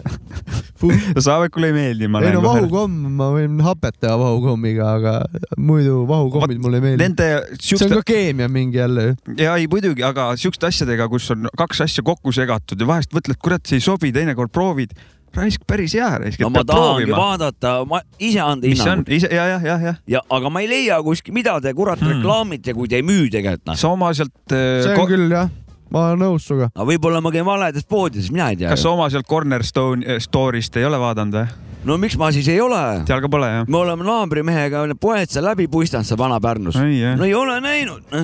Saavekule 1.21 1.69
ei 1.71 1.75
meeldi, 1.77 2.09
ma 2.09 2.23
ei 2.23 2.31
näen 2.31 2.39
no 2.39 2.43
kohe. 2.45 2.63
vahukomm, 2.63 3.09
ma 3.19 3.29
võin 3.35 3.59
hapet 3.65 3.99
teha 4.01 4.15
vahukommiga, 4.21 4.89
aga 4.97 5.15
muidu 5.61 6.03
vahukommid 6.09 6.61
mulle 6.63 6.81
ei 6.81 6.87
meeldi. 6.87 7.05
Nende 7.05 7.29
see 7.61 7.77
on 7.85 7.99
ka, 7.99 8.03
keemia 8.15 8.49
mingi 8.53 8.81
jälle 8.81 9.07
ju. 9.11 9.15
ja 9.43 9.57
ei 9.61 9.69
muidugi, 9.71 10.05
aga 10.07 10.31
siukeste 10.41 10.71
asjadega, 10.71 11.09
kus 11.13 11.29
on 11.35 11.51
kaks 11.61 11.85
asja 11.87 12.05
kokku 12.07 12.33
segatud 12.37 12.81
ja 12.81 12.89
vahest 12.89 13.13
mõtled, 13.17 13.41
kurat, 13.43 13.65
see 13.69 13.81
ei 13.81 13.85
sobi, 13.85 14.13
teinekord 14.17 14.53
proovid. 14.55 14.95
raisk 15.37 15.63
päris 15.69 15.93
hea, 15.95 16.09
raisk, 16.19 16.41
no 16.43 16.49
ma 16.51 16.65
tahangi 16.67 17.05
proovima. 17.07 17.19
vaadata, 17.21 17.75
ma 17.87 18.01
ise 18.19 18.41
anda 18.43 18.67
mis 18.67 18.81
see 18.81 18.91
on 18.91 19.05
hinnangu, 19.05 19.15
ise 19.15 19.29
ja, 19.31 19.45
jah, 19.53 19.63
jah, 19.63 19.85
jah. 19.91 19.99
ja 20.11 20.23
aga 20.27 20.51
ma 20.51 20.65
ei 20.65 20.67
leia 20.73 20.97
kuskil, 21.07 21.35
mida 21.37 21.55
te 21.63 21.71
kurat 21.77 22.01
Hmm. 22.01 22.17
reklaamite, 22.17 22.75
kui 22.75 22.89
te 22.91 22.97
ei 22.99 23.05
müü 23.07 23.29
tegelikult 23.31 23.63
noh. 23.71 23.77
sa 23.79 23.93
oma 23.93 24.09
sealt, 24.17 24.33
see 24.51 24.97
on 24.97 25.07
küll 25.07 25.31
jah, 25.31 25.47
ma 25.91 26.05
olen 26.11 26.23
nõus 26.25 26.47
sinuga. 26.47 26.71
aga 26.75 26.87
võib-olla 26.93 27.23
ma 27.25 27.33
käin 27.35 27.47
valedes 27.47 27.87
poodides, 27.89 28.31
mina 28.35 28.51
ei 28.53 28.61
tea 28.61 28.71
kas. 28.73 28.85
sa 28.85 28.93
oma 28.95 29.09
sealt 29.13 29.29
Cornerstone 29.31 30.21
story'st 30.23 30.79
ei 30.81 30.87
ole 30.87 31.01
vaadanud 31.03 31.39
või? 31.41 31.71
no 31.89 31.97
miks 32.01 32.17
ma 32.21 32.31
siis 32.35 32.49
ei 32.53 32.61
ole? 32.63 32.83
seal 33.09 33.23
ka 33.25 33.31
pole 33.33 33.51
jah? 33.51 33.67
me 33.69 33.81
oleme 33.81 34.07
naabrimehega 34.07 34.85
poed 35.01 35.33
seal 35.33 35.47
läbi 35.51 35.69
puistanud 35.73 36.09
seal 36.09 36.21
Vana-Pärnus. 36.21 36.79
no, 36.79 37.25
ei 37.27 37.35
ole 37.35 37.59
näinud. 37.65 38.21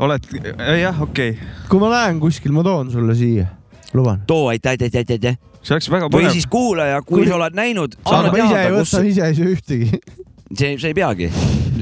oled, 0.00 0.32
jah, 0.80 1.02
okei 1.02 1.36
okay.. 1.36 1.52
kui 1.68 1.82
ma 1.82 1.92
näen 1.94 2.20
kuskil, 2.22 2.54
ma 2.56 2.66
toon 2.66 2.90
sulle 2.92 3.14
siia, 3.18 3.46
luban. 3.94 4.24
too 4.26 4.48
aitäh, 4.48 4.74
aitäh, 4.74 4.90
aitäh, 4.94 5.18
aitäh. 5.18 5.38
see 5.62 5.76
oleks 5.76 5.90
väga 5.92 6.08
või 6.08 6.24
põnev. 6.24 6.38
siis 6.38 6.48
kuulaja, 6.50 7.02
kui 7.02 7.22
Kui- 7.22 7.30
sa 7.30 7.38
oled 7.38 7.58
näinud, 7.58 8.00
ma 8.06 8.24
ise 8.26 8.42
ei 8.42 8.50
teada, 8.56 8.74
kus 8.80 8.96
võta, 8.96 9.06
ise 9.12 9.28
ei 9.28 9.38
söö 9.38 9.54
ühtegi. 9.54 9.92
see, 10.56 10.76
sa 10.78 10.90
ei 10.90 10.94
peagi. 10.96 11.30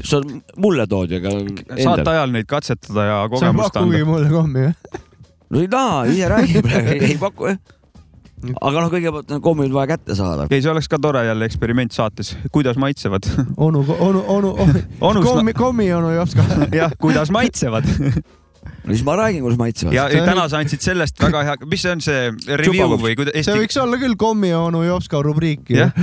sa 0.05 0.21
mulle 0.57 0.85
tood 0.87 1.11
ju 1.11 1.19
ka 1.23 1.35
saate 1.79 2.07
ajal 2.13 2.33
neid 2.33 2.47
katsetada 2.49 3.05
ja 3.07 3.19
sa 3.23 3.31
kogemust 3.33 3.73
pakugi 3.75 4.01
anda. 4.01 4.11
mulle 4.11 4.31
kommi 4.33 4.65
või? 4.67 5.03
no 5.49 5.63
ei 5.63 5.67
taha, 5.67 5.99
ise 6.13 6.29
räägi 6.31 6.63
praegu, 6.63 6.95
ei 7.09 7.17
paku 7.19 7.51
jah. 7.51 7.59
aga 8.61 8.83
noh, 8.85 8.91
kõigepealt 8.93 9.33
on 9.35 9.43
kommid 9.43 9.73
vaja 9.75 9.95
kätte 9.95 10.17
saada. 10.17 10.47
ei, 10.49 10.61
see 10.61 10.71
oleks 10.71 10.89
ka 10.91 11.01
tore 11.01 11.25
jälle 11.27 11.49
eksperiment 11.49 11.95
saates, 11.95 12.35
kuidas 12.53 12.79
maitsevad. 12.79 13.27
onu, 13.67 13.83
onu, 13.97 14.23
onu, 14.27 14.53
Onus- 15.01 15.25
kommi, 15.25 15.53
kommi 15.57 15.89
onu 15.93 16.13
ei 16.13 16.21
oska. 16.21 16.45
jah, 16.79 16.93
kuidas 17.01 17.33
maitsevad. 17.35 17.89
no 17.89 18.93
siis 18.93 19.03
ma 19.07 19.17
räägin, 19.19 19.43
kuidas 19.43 19.59
maitsevad. 19.59 19.97
ja 19.97 20.07
ja 20.13 20.23
täna 20.27 20.47
sa 20.51 20.61
andsid 20.61 20.85
sellest 20.85 21.19
väga 21.21 21.43
hea, 21.49 21.59
mis 21.67 21.83
see 21.83 21.97
on 21.97 22.05
see 22.05 22.57
review 22.61 22.95
või 23.01 23.17
kuidas 23.17 23.35
see 23.35 23.43
eesti, 23.43 23.59
võiks 23.65 23.81
olla 23.81 23.99
küll 23.99 24.15
kommi 24.19 24.53
onu 24.55 24.85
Jopska 24.85 25.23
rubriiki 25.25 25.79
Jah.. 25.81 25.95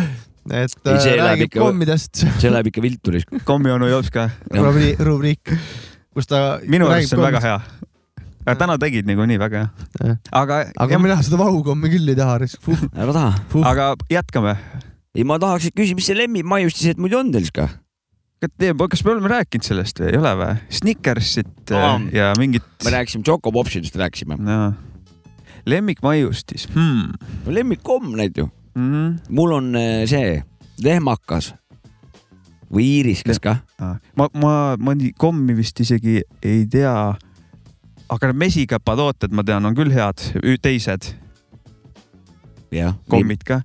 Et 0.50 0.74
see 0.74 0.92
äh, 0.92 1.16
läheb 1.18 1.24
räägib 1.24 1.50
ikka- 1.50 1.62
kommidest 1.64 2.22
see 2.26 2.52
läheb 2.52 2.70
ikka 2.70 2.85
viltu. 2.85 3.14
kommionu 3.44 3.88
Jopska. 3.90 4.30
rubri- 4.52 4.96
rubriik, 4.98 5.54
kus 6.14 6.26
ta. 6.26 6.61
minu 6.66 6.88
arust 6.90 7.12
see 7.12 7.18
on 7.18 7.26
väga. 7.26 7.40
hea. 7.40 7.61
aga 8.46 8.59
täna 8.59 8.78
tegid 8.78 9.09
niikuinii 9.09 9.38
väga 9.42 9.64
hea 9.64 10.18
aga, 10.32 10.61
aga 10.76 11.00
mina 11.02 11.18
seda 11.22 11.40
vahukommi 11.40 11.90
küll 11.92 12.12
ei 12.12 12.18
taha, 12.18 12.38
ära 12.94 13.12
taha. 13.12 13.32
aga 13.72 13.94
jätkame. 14.12 14.56
ei, 15.16 15.24
ma 15.24 15.40
tahaks 15.42 15.72
küsida, 15.72 15.98
mis 15.98 16.06
see 16.12 16.18
lemmikmaiustised 16.18 17.02
muidu 17.02 17.20
on 17.22 17.35
teil 17.35 17.48
siis 17.48 17.56
ka? 17.56 17.68
kas 18.40 19.04
me 19.04 19.12
oleme 19.14 19.30
rääkinud 19.32 19.64
sellest 19.64 20.00
või 20.00 20.11
ei 20.12 20.18
ole 20.18 20.32
või? 20.37 20.56
Snickersit 20.70 21.72
äh, 21.72 21.87
ja 22.12 22.32
mingit. 22.38 22.66
me 22.85 22.92
rääkisime 22.92 23.24
Choco 23.24 23.52
Popsidest 23.52 23.96
rääkisime. 23.96 24.37
lemmikmaiustis 25.66 26.68
hmm.. 26.74 27.16
lemmikkomm 27.46 28.16
need 28.16 28.37
ju. 28.37 28.48
Mm 28.76 28.92
-hmm. 28.92 29.20
mul 29.28 29.52
on 29.52 29.76
äh, 29.76 30.04
see 30.08 30.42
lehmakas 30.84 31.54
või 32.72 32.88
iiriskas 32.98 33.40
kah. 33.40 33.62
ma, 34.16 34.28
ma 34.34 34.52
mõni 34.76 35.12
kommi 35.16 35.56
vist 35.56 35.80
isegi 35.80 36.20
ei 36.42 36.66
tea. 36.66 37.14
aga 38.08 38.26
need 38.26 38.36
mesikäpatooted 38.36 39.32
ma 39.32 39.42
tean, 39.42 39.66
on 39.66 39.74
küll 39.74 39.90
head, 39.94 40.20
teised 40.62 41.14
kommid 43.08 43.44
ka. 43.46 43.60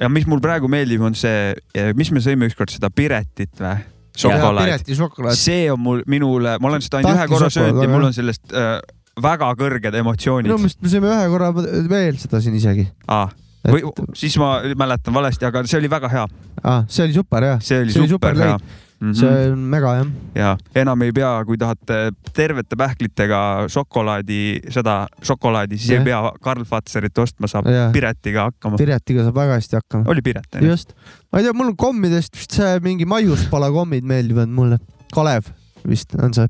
ja 0.00 0.08
mis 0.08 0.26
mul 0.26 0.40
praegu 0.40 0.68
meeldib, 0.68 1.02
on 1.04 1.14
see, 1.14 1.54
mis 1.94 2.10
me 2.10 2.20
sõime 2.24 2.48
ükskord 2.50 2.72
seda 2.72 2.90
Piretit 2.90 3.52
või? 3.60 3.78
šokolaad. 4.20 5.36
See 5.38 5.68
on 5.72 5.80
mul, 5.80 6.02
minule, 6.10 6.56
ma 6.60 6.68
olen 6.68 6.82
seda 6.84 7.00
ainult 7.00 7.14
ühe 7.14 7.20
Tahke 7.22 7.34
korra 7.34 7.50
söönud 7.52 7.84
ja 7.84 7.90
mul 7.92 8.08
on 8.08 8.16
sellest 8.16 8.52
äh, 8.52 8.80
väga 9.22 9.52
kõrged 9.60 9.94
minu 9.94 10.02
emotsioonid. 10.02 10.50
meelest 10.50 10.82
me 10.82 10.92
sõime 10.92 11.12
ühe 11.12 11.28
korra 11.32 11.52
veel 11.54 12.18
seda 12.20 12.40
siin 12.42 12.56
isegi. 12.58 12.88
Ah, 13.08 13.30
või 13.68 13.82
siis 14.16 14.36
ma 14.40 14.60
mäletan 14.78 15.14
valesti, 15.14 15.48
aga 15.48 15.64
see 15.68 15.80
oli 15.80 15.90
väga 15.90 16.12
hea, 16.12 16.28
ah,. 16.62 16.86
see 16.88 17.08
oli 17.08 17.18
super 17.18 17.44
jah, 17.44 17.60
see 17.64 17.82
oli 17.82 17.92
See 17.92 18.08
super, 18.08 18.32
super 18.36 18.46
hea 18.46 18.56
mm. 19.00 19.14
see 19.14 19.28
-hmm. 19.28 19.52
on 19.52 19.58
mega 19.58 19.94
jah. 19.94 20.06
ja 20.34 20.56
enam 20.74 21.02
ei 21.02 21.12
pea, 21.12 21.32
kui 21.44 21.58
tahate 21.58 22.12
tervete 22.36 22.76
pähklitega 22.76 23.40
šokolaadi, 23.68 24.60
seda 24.70 25.06
šokolaadi, 25.22 25.78
siis 25.78 25.90
Jah. 25.90 26.00
ei 26.00 26.04
pea 26.04 26.32
Karl 26.40 26.64
Fatserit 26.64 27.18
ostma, 27.18 27.46
saab 27.46 27.66
Jah. 27.66 27.92
Piretiga 27.92 28.48
hakkama. 28.50 28.76
Piretiga 28.76 29.24
saab 29.26 29.40
väga 29.40 29.58
hästi 29.58 29.76
hakkama. 29.80 30.04
oli 30.08 30.22
Piret 30.22 30.54
onju? 30.54 30.70
just, 30.70 30.94
ma 31.32 31.38
ei 31.40 31.48
tea, 31.48 31.56
mul 31.56 31.72
on 31.72 31.76
kommidest 31.76 32.36
vist 32.36 32.56
see 32.60 32.80
mingi 32.84 33.08
maiuspala 33.08 33.70
kommid 33.70 34.04
meeldivad 34.04 34.48
mulle. 34.48 34.78
Kalev 35.14 35.52
vist 35.88 36.14
on 36.14 36.34
see. 36.34 36.48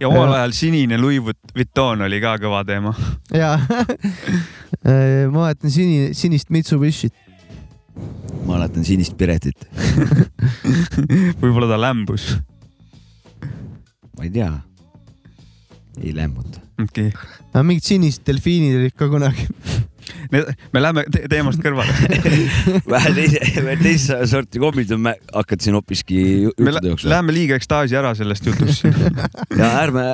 Ja 0.00 0.08
omal 0.08 0.28
Ja. 0.30 0.34
ajal 0.42 0.52
sinine 0.56 0.98
Louis 1.00 1.20
Vuitton 1.22 2.02
oli 2.06 2.20
ka 2.20 2.36
kõva 2.42 2.64
teema. 2.66 2.92
ja 3.42 3.56
ma 5.32 5.46
mäletan 5.46 5.70
sini, 5.70 6.10
sinist 6.14 6.50
Mitsubishit. 6.50 7.14
mäletan 8.46 8.84
sinist 8.84 9.16
Piretit, 9.18 9.66
võib-olla 11.40 11.68
ta 11.72 11.78
lämbus. 11.80 12.36
ma 14.16 14.24
ei 14.24 14.30
tea. 14.30 14.52
ei 16.02 16.12
lämbuta. 16.16 16.60
okei 16.82 17.10
aga 17.52 17.62
mingid 17.64 17.84
sinised 17.88 18.24
delfiinid 18.28 18.76
olid 18.82 18.94
ka 18.96 19.08
kunagi. 19.08 19.46
Me 20.32 20.82
läheme 20.82 21.04
te 21.12 21.24
teemast 21.30 21.60
kõrvale. 21.62 21.92
vähe 22.92 23.12
teise, 23.16 23.76
teist 23.82 24.14
sorti 24.30 24.62
kommid 24.62 24.92
on, 24.96 25.10
hakkad 25.34 25.64
siin 25.64 25.76
hoopiski 25.78 26.18
juttude 26.46 26.92
jooksul. 26.92 27.10
läheme 27.12 27.34
liiga 27.36 27.58
ekstaasi 27.60 27.98
ära 27.98 28.14
sellest 28.18 28.48
jutust 28.48 28.86
ja 29.60 29.70
ärme, 29.82 30.08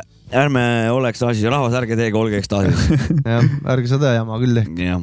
ärme 0.44 0.64
ole 0.92 1.12
ekstaasis, 1.12 1.46
rahvas, 1.53 1.77
ärge 1.79 1.98
teege, 1.98 2.18
olge 2.18 2.40
ekstaasis. 2.40 2.88
jah, 3.33 3.48
ärge 3.75 3.92
seda 3.92 4.14
jama 4.16 4.40
küll 4.42 4.59
tehke. 4.59 4.90
jah. 4.90 5.03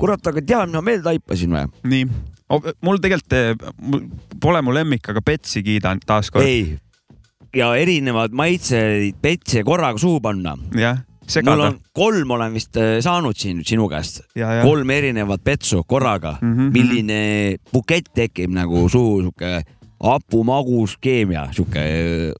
kurat, 0.00 0.32
aga 0.32 0.42
tead, 0.42 0.72
mis 0.72 0.78
ma 0.78 0.84
veel 0.90 1.06
taipasin 1.06 1.56
või? 1.56 1.64
nii, 1.94 2.10
mul 2.86 3.02
tegelikult 3.04 4.36
pole 4.42 4.62
mu 4.64 4.74
lemmik, 4.74 5.10
aga 5.12 5.24
Betsi 5.24 5.64
kiidan 5.66 6.02
taaskord. 6.06 6.46
ei. 6.46 6.78
ja 7.56 7.72
erinevad 7.78 8.34
maitseid 8.36 9.20
petse 9.22 9.64
korraga 9.66 10.00
suhu 10.00 10.22
panna. 10.24 10.56
jah, 10.78 11.04
mul 11.44 11.60
on. 11.60 11.78
kolm 11.92 12.30
olen 12.30 12.54
vist 12.54 12.76
äh, 12.76 12.98
saanud 13.04 13.36
siin 13.36 13.62
sinu 13.66 13.88
käest, 13.88 14.20
kolm 14.62 14.90
erinevat 14.90 15.44
petsu 15.44 15.82
korraga 15.86 16.36
mm, 16.40 16.54
-hmm. 16.54 16.72
milline 16.72 17.56
bukett 17.72 18.12
tekib 18.14 18.50
nagu 18.54 18.88
suhu 18.88 19.20
sihuke 19.20 19.62
hapumagus 20.02 20.96
keemia, 21.00 21.48
sihuke 21.52 21.80
äh, 21.80 22.32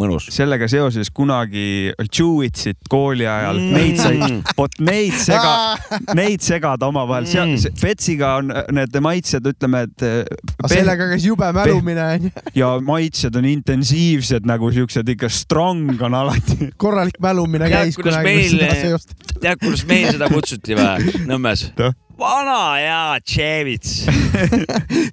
mõnus. 0.00 0.28
sellega 0.34 0.68
seoses 0.70 1.10
kunagi 1.14 1.92
Chewitsit 2.10 2.78
kooli 2.90 3.26
ajal 3.26 3.58
Mm. 3.58 3.72
neid 3.74 3.96
sai, 3.98 4.42
vot 4.58 4.74
neid 4.80 5.12
sega, 5.18 5.52
neid 6.18 6.40
segada 6.44 6.86
omavahel 6.90 7.24
Mm. 7.24 7.54
mm., 7.56 7.80
Betsiga 7.84 8.36
on 8.38 8.52
need 8.72 8.94
maitsed, 9.00 9.44
ütleme, 9.46 9.82
et 9.88 10.02
aga 10.02 10.68
peh- 10.68 10.74
sellega 10.78 11.08
käis 11.12 11.24
jube 11.28 11.48
mälumine 11.52 12.04
onju. 12.14 12.30
ja 12.60 12.70
maitsed 12.80 13.36
on 13.36 13.44
intensiivsed 13.44 14.46
nagu 14.48 14.70
siuksed 14.74 15.08
ikka 15.14 15.28
strong 15.28 16.00
on 16.02 16.14
alati. 16.14 16.70
korralik 16.84 17.18
mälumine 17.22 17.68
käis 17.72 17.96
kunagi 17.98 18.24
meil- 18.24 18.50
seda 18.54 18.74
seost. 18.80 19.14
tead, 19.40 19.58
kuidas 19.60 19.84
meil 19.88 20.10
seda 20.14 20.28
kutsuti 20.32 20.74
või 20.78 21.12
Nõmmes 21.28 21.68
Noh.? 21.78 21.92
Vana 22.18 22.58
hea 22.78 23.18
Tševits 23.24 23.94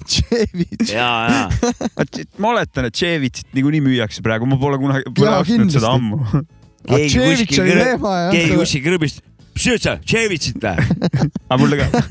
Tševitš. 0.05 0.93
ja, 0.93 1.09
ja 1.31 1.41
ma 2.37 2.53
oletan, 2.53 2.87
et 2.89 2.97
Chevitsit 2.97 3.49
niikuinii 3.57 3.81
müüakse 3.85 4.23
praegu, 4.25 4.47
ma 4.49 4.59
pole 4.61 4.79
kunagi, 4.81 5.11
pole 5.17 5.33
ostnud 5.39 5.73
seda 5.73 5.95
ammu. 5.97 6.21
keegi 6.87 7.19
kuskil 7.21 7.67
keegi 8.31 8.57
kuskil 8.57 8.85
kõrbist, 8.85 9.21
mis 9.55 9.65
sa 9.65 9.75
ütlesid, 9.77 10.05
Tševitsit 10.05 10.65
või? 10.65 10.85
aga 11.51 11.59
mulle 11.61 11.79
ka, 11.81 12.03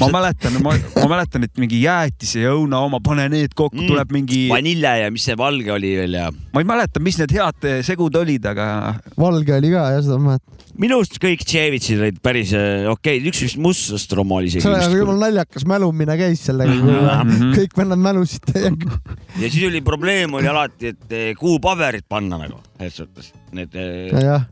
ma 0.00 0.10
mäletan, 0.16 0.58
ma, 0.64 0.74
ma 0.96 1.06
mäletan, 1.14 1.46
et 1.46 1.60
mingi 1.60 1.82
jäätise 1.84 2.46
ja 2.46 2.54
õuna 2.56 2.82
oma, 2.88 3.02
pane 3.04 3.28
need 3.32 3.54
kokku 3.56 3.82
mm., 3.82 3.90
tuleb 3.92 4.16
mingi, 4.16 4.46
vanille 4.52 4.96
ja 5.04 5.12
mis 5.12 5.28
see 5.28 5.36
valge 5.38 5.72
oli 5.76 5.94
veel 6.00 6.16
ja 6.20 6.30
ma 6.30 6.64
ei 6.64 6.68
mäleta, 6.68 7.02
mis 7.04 7.20
need 7.20 7.36
head 7.36 7.70
segud 7.86 8.16
olid, 8.20 8.48
aga 8.52 8.96
valge 9.20 9.56
oli 9.60 9.74
ka 9.76 9.90
jah, 9.96 10.02
seda 10.06 10.18
ma 10.20 10.34
mäletan. 10.34 10.59
Minu 10.80 10.96
arust 11.00 11.18
kõik 11.20 11.42
Tševitsid 11.44 12.00
olid 12.00 12.20
päris 12.24 12.52
äh, 12.56 12.86
okeid, 12.90 13.26
üks 13.30 13.42
vist 13.44 13.58
Mustastrom 13.60 14.30
oli 14.36 14.48
isegi 14.50 14.64
see 14.64 14.72
oli 14.88 15.00
jumala 15.02 15.26
naljakas 15.26 15.66
mälumine 15.68 16.16
käis 16.20 16.44
sellega 16.48 16.72
Mhm.. 16.72 17.52
kõik 17.58 17.76
vennad 17.76 18.00
mälusid 18.00 18.46
täiega. 18.48 18.96
ja 19.40 19.50
siis 19.50 19.66
oli 19.68 19.82
probleem 19.84 20.34
oli 20.40 20.48
alati, 20.50 20.94
et 20.94 21.12
eh, 21.16 21.30
kuhu 21.38 21.58
paberit 21.62 22.06
panna 22.08 22.38
nagu, 22.40 22.60
selles 22.78 22.96
suhtes, 23.02 23.32
need 23.56 23.74
eh, 23.76 24.12
jah, 24.24 24.46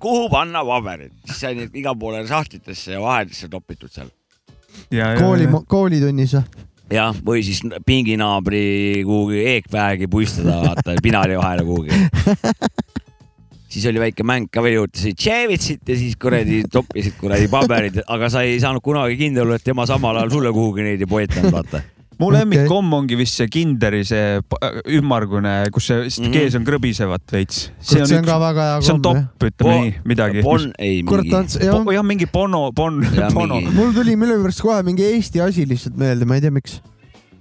kuhu 0.00 0.28
panna 0.32 0.62
paberid, 0.66 1.12
siis 1.26 1.40
sai 1.46 1.54
need 1.58 1.74
igale 1.76 1.98
poole 2.00 2.24
sahtlitesse 2.28 2.96
ja 2.98 3.00
vahedesse 3.04 3.48
topitud 3.52 3.92
seal. 3.92 4.10
ja, 4.92 5.14
kooli, 5.20 5.48
koolitunnis 5.70 6.36
või? 6.36 6.66
jah, 6.90 7.14
või 7.24 7.42
siis 7.46 7.62
pinginaabri 7.86 9.02
kuhugi 9.06 9.44
eekväegi 9.56 10.08
puistada, 10.10 10.60
vaata 10.66 10.96
pinali 11.02 11.36
vahele 11.40 11.64
kuhugi. 11.64 11.90
siis 13.70 13.86
oli 13.90 14.02
väike 14.02 14.26
mäng 14.26 14.50
ka 14.52 14.64
veel 14.64 14.80
juurde, 14.80 14.98
sõid 14.98 15.20
Tševitsit 15.20 15.88
ja 15.92 16.00
siis 16.00 16.18
kuradi 16.20 16.64
toppisid 16.74 17.16
kuradi 17.20 17.48
paberid, 17.52 18.02
aga 18.06 18.32
sa 18.32 18.44
ei 18.46 18.58
saanud 18.62 18.84
kunagi 18.84 19.18
kindel 19.20 19.46
olla, 19.46 19.60
et 19.60 19.66
tema 19.66 19.86
samal 19.88 20.20
ajal 20.20 20.36
sulle 20.36 20.52
kuhugi 20.56 20.86
neid 20.86 21.02
ei 21.04 21.10
poetanud, 21.10 21.54
vaata. 21.54 21.82
mu 22.20 22.28
lemmikkomm 22.34 22.92
ongi 22.98 23.16
vist 23.16 23.38
see 23.40 23.48
Kinderi 23.48 24.02
see 24.04 24.42
pa- 24.44 24.72
ümmargune, 24.98 25.54
kus 25.72 25.88
see 25.88 26.02
mm. 26.04 26.34
kees 26.34 26.58
on 26.58 26.66
krõbisevat 26.68 27.32
veits. 27.32 27.62
see 27.80 28.02
on 28.04 28.26
ka 28.26 28.36
väga 28.42 28.68
hea 28.72 28.84
see 28.84 28.96
on 28.96 29.02
komm 29.06 29.22
jah. 29.22 29.30
top, 29.32 29.48
ütleme 29.48 29.80
nii, 29.86 29.94
midagi. 30.12 30.44
Bon, 30.44 30.70
ei 30.78 31.00
mingi 31.06 31.34
on, 31.72 31.92
jah, 31.94 32.06
mingi 32.06 32.28
Bono, 32.32 32.66
Bon, 32.76 33.00
Bono 33.32 33.56
mingi-. 33.56 33.76
mul 33.78 33.94
tuli 33.96 34.18
millegipärast 34.20 34.66
kohe 34.66 34.82
mingi 34.86 35.08
Eesti 35.14 35.44
asi 35.46 35.68
lihtsalt 35.70 35.96
meelde, 36.00 36.28
ma 36.28 36.36
ei 36.36 36.44
tea, 36.44 36.52
miks. 36.54 36.80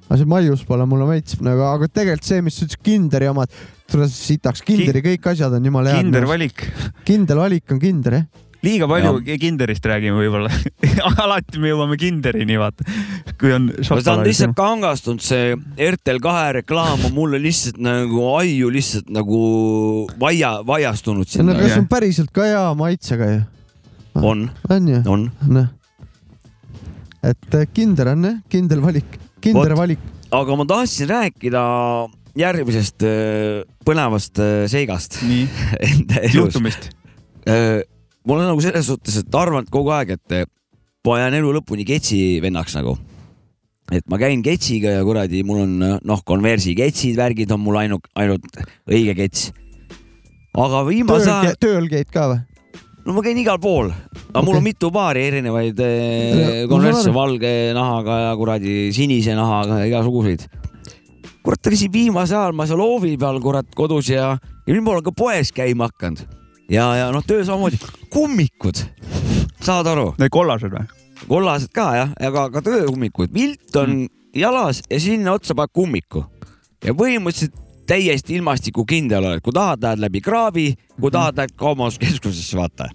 Aga 0.10 0.18
see 0.18 0.30
maiuspala 0.30 0.88
mulle 0.90 1.06
maitseb 1.06 1.44
nagu, 1.46 1.62
aga 1.70 1.88
tegelikult 1.88 2.26
see, 2.26 2.42
mis 2.42 2.58
sa 2.58 2.66
ütlesid, 2.66 2.82
Kinderi 2.86 3.30
omad, 3.30 3.54
tule 3.92 4.10
sitaks, 4.10 4.64
Kinderi 4.66 5.04
kõik 5.06 5.28
asjad 5.36 5.54
on 5.54 5.68
jumala 5.70 5.94
head. 5.94 6.08
Kinder 6.08 6.26
valik. 6.30 6.64
kindel 7.06 7.42
valik 7.44 7.76
on 7.76 7.82
Kinder 7.84 8.16
jah. 8.18 8.26
liiga 8.66 8.90
palju 8.90 9.22
Kinderist 9.40 9.86
räägime 9.86 10.18
võib-olla. 10.18 10.50
alati 11.24 11.62
me 11.62 11.70
jõuame 11.70 12.00
Kinderini, 12.02 12.58
vaata. 12.60 12.88
kui 13.40 13.54
on 13.54 13.70
ma 13.70 14.02
saan 14.02 14.26
lihtsalt 14.26 14.58
kangastunud, 14.58 15.22
see 15.24 15.54
RTL 15.92 16.24
kahe 16.26 16.50
reklaam 16.60 17.06
on 17.06 17.14
mulle 17.14 17.38
lihtsalt 17.46 17.78
nagu 17.78 18.26
aiu 18.34 18.74
lihtsalt 18.74 19.14
nagu 19.14 19.40
vaia, 20.20 20.58
vaiastunud 20.66 21.30
no 21.30 21.34
sinna. 21.38 21.60
kas 21.62 21.78
on 21.78 21.88
päriselt 21.92 22.34
ka 22.34 22.50
hea 22.50 22.66
maitsega 22.82 23.30
ju? 23.36 23.42
on, 24.26 24.48
on 24.74 24.94
ju? 24.96 25.06
on. 25.06 25.30
noh, 25.54 25.70
et 27.22 27.56
äh, 27.62 27.68
Kinder 27.74 28.16
on 28.18 28.26
jah, 28.26 28.38
kindel 28.50 28.82
valik, 28.84 29.20
Kinder 29.42 29.74
Vot. 29.74 29.82
valik. 29.84 30.00
aga 30.32 30.56
ma 30.60 30.66
tahtsin 30.68 31.10
rääkida 31.10 31.64
järgmisest 32.40 33.06
äh, 33.08 33.66
põnevast 33.88 34.40
äh, 34.44 34.64
seigast 34.72 35.20
nii, 35.26 35.48
juhtumist. 36.38 36.92
mul 38.28 38.42
on 38.42 38.50
nagu 38.52 38.64
selles 38.64 38.90
suhtes, 38.92 39.22
et 39.22 39.36
arvanud 39.36 39.70
kogu 39.74 39.94
aeg, 39.96 40.16
et 40.20 40.36
äh, 40.38 40.50
ma 41.08 41.22
jään 41.24 41.40
elu 41.40 41.56
lõpuni 41.60 41.88
ketsi 41.88 42.20
vennaks 42.44 42.76
nagu. 42.78 42.98
et 43.92 44.06
ma 44.12 44.20
käin 44.22 44.44
ketsiga 44.46 45.00
ja 45.00 45.06
kuradi, 45.08 45.42
mul 45.44 45.64
on 45.64 45.80
noh, 46.06 46.22
konversi 46.26 46.76
ketsid, 46.78 47.18
värgid 47.18 47.52
on 47.56 47.64
mul 47.64 47.80
ainult, 47.82 48.06
ainult 48.16 48.62
õige 48.90 49.16
kets. 49.18 49.50
aga 50.54 50.86
viimase 50.88 51.26
tööl 51.26 51.36
aja, 51.40 51.58
tööl 51.60 51.90
käid 51.90 52.14
ka 52.14 52.30
või? 52.34 52.46
No 53.06 53.14
ma 53.16 53.24
käin 53.26 53.38
igal 53.42 53.60
pool, 53.62 53.90
aga 54.30 54.42
mul 54.44 54.56
Okei. 54.56 54.60
on 54.60 54.66
mitu 54.66 54.90
paari 54.94 55.24
erinevaid 55.30 55.80
eh, 55.86 56.66
aru. 56.70 57.14
valge 57.16 57.54
nahaga 57.78 58.20
ja 58.28 58.34
kuradi 58.38 58.76
sinise 58.96 59.36
nahaga 59.38 59.80
ja 59.82 59.90
igasuguseid. 59.90 60.46
kurat, 61.44 61.62
aga 61.66 61.76
siin 61.80 61.94
viimasel 61.94 62.38
ajal 62.38 62.54
ma 62.58 62.68
seal 62.70 62.84
hoovi 62.84 63.16
peal 63.18 63.40
kurat 63.42 63.70
kodus 63.76 64.10
ja, 64.12 64.36
ja 64.36 64.74
nüüd 64.74 64.84
ma 64.86 64.98
olen 64.98 65.08
ka 65.08 65.16
poes 65.16 65.52
käima 65.56 65.88
hakanud 65.90 66.26
ja, 66.70 66.90
ja 67.00 67.10
noh, 67.16 67.24
töö 67.26 67.44
samamoodi, 67.48 67.80
kummikud, 68.14 68.84
saad 69.66 69.88
aru, 69.90 70.14
Need 70.20 70.34
kollased 70.36 70.74
või? 70.76 70.86
kollased 71.30 71.72
ka 71.76 71.88
jah, 71.98 72.12
aga 72.30 72.50
ka 72.54 72.62
töökummikud, 72.66 73.34
vilt 73.34 73.76
on 73.80 73.90
Mm. 73.90 74.10
jalas 74.38 74.84
ja 74.92 75.00
sinna 75.02 75.34
otsa 75.34 75.56
paned 75.58 75.74
kummiku. 75.74 76.26
ja 76.86 76.94
põhimõtteliselt 76.94 77.56
täiesti 77.90 78.38
ilmastikukindel 78.38 79.26
oled, 79.32 79.42
kui 79.46 79.56
tahad, 79.56 79.82
lähed 79.84 80.04
läbi 80.04 80.22
kraavi, 80.22 80.68
kui 81.00 81.12
tahad, 81.14 81.40
lähed 81.40 81.56
kaubanduskeskusesse, 81.60 82.58
vaata. 82.58 82.90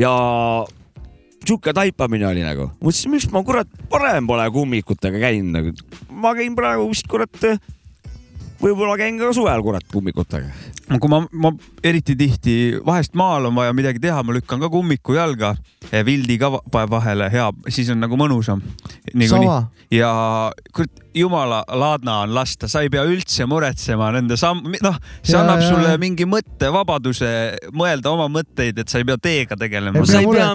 ja 0.00 0.12
sihuke 1.44 1.74
taipamine 1.76 2.26
oli 2.28 2.44
nagu, 2.44 2.70
mõtlesin, 2.80 3.12
miks 3.14 3.28
ma 3.32 3.44
kurat 3.46 3.70
varem 3.92 4.28
pole 4.28 4.46
kummikutega 4.54 5.20
käinud 5.26 5.52
nagu. 5.58 5.74
ma 6.10 6.34
käin 6.38 6.56
praegu 6.56 6.88
vist 6.90 7.08
kurat, 7.10 7.48
võib-olla 8.62 8.96
käin 9.00 9.20
ka 9.20 9.32
suvel 9.36 9.64
kurat 9.66 9.88
kummikutega. 9.92 10.52
Kui 11.00 11.08
ma, 11.08 11.22
ma 11.32 11.50
eriti 11.84 12.16
tihti 12.16 12.54
vahest 12.84 13.14
maal 13.16 13.46
on 13.48 13.54
vaja 13.56 13.72
midagi 13.76 14.02
teha, 14.04 14.22
ma 14.22 14.34
lükkan 14.36 14.60
ka 14.60 14.68
kummiku 14.72 15.14
jalga, 15.16 15.54
vildi 16.04 16.36
ka 16.40 16.50
va- 16.52 16.84
vahele, 16.90 17.30
hea, 17.32 17.46
siis 17.72 17.88
on 17.94 18.00
nagu 18.04 18.18
mõnusam. 18.20 18.60
ja 19.90 20.10
kurat, 20.74 20.90
jumala 21.14 21.60
laadna 21.70 22.18
on 22.24 22.32
lasta, 22.34 22.66
sa 22.68 22.80
ei 22.82 22.88
pea 22.90 23.04
üldse 23.06 23.46
muretsema 23.46 24.08
nende 24.12 24.34
samm, 24.36 24.64
noh, 24.82 24.96
see 25.22 25.36
Ja, 25.36 25.42
annab 25.44 25.60
ja, 25.62 25.68
sulle 25.70 25.92
ja. 25.94 25.98
mingi 26.02 26.26
mõttevabaduse 26.26 27.28
mõelda 27.72 28.10
oma 28.10 28.26
mõtteid, 28.34 28.80
et 28.82 28.90
sa 28.90 28.98
ei 28.98 29.06
pea 29.06 29.16
teega 29.22 29.56
tegelema 29.60 30.02
sa 30.10 30.18
pea 30.18 30.20
ei 30.20 30.26
pea 30.26 30.48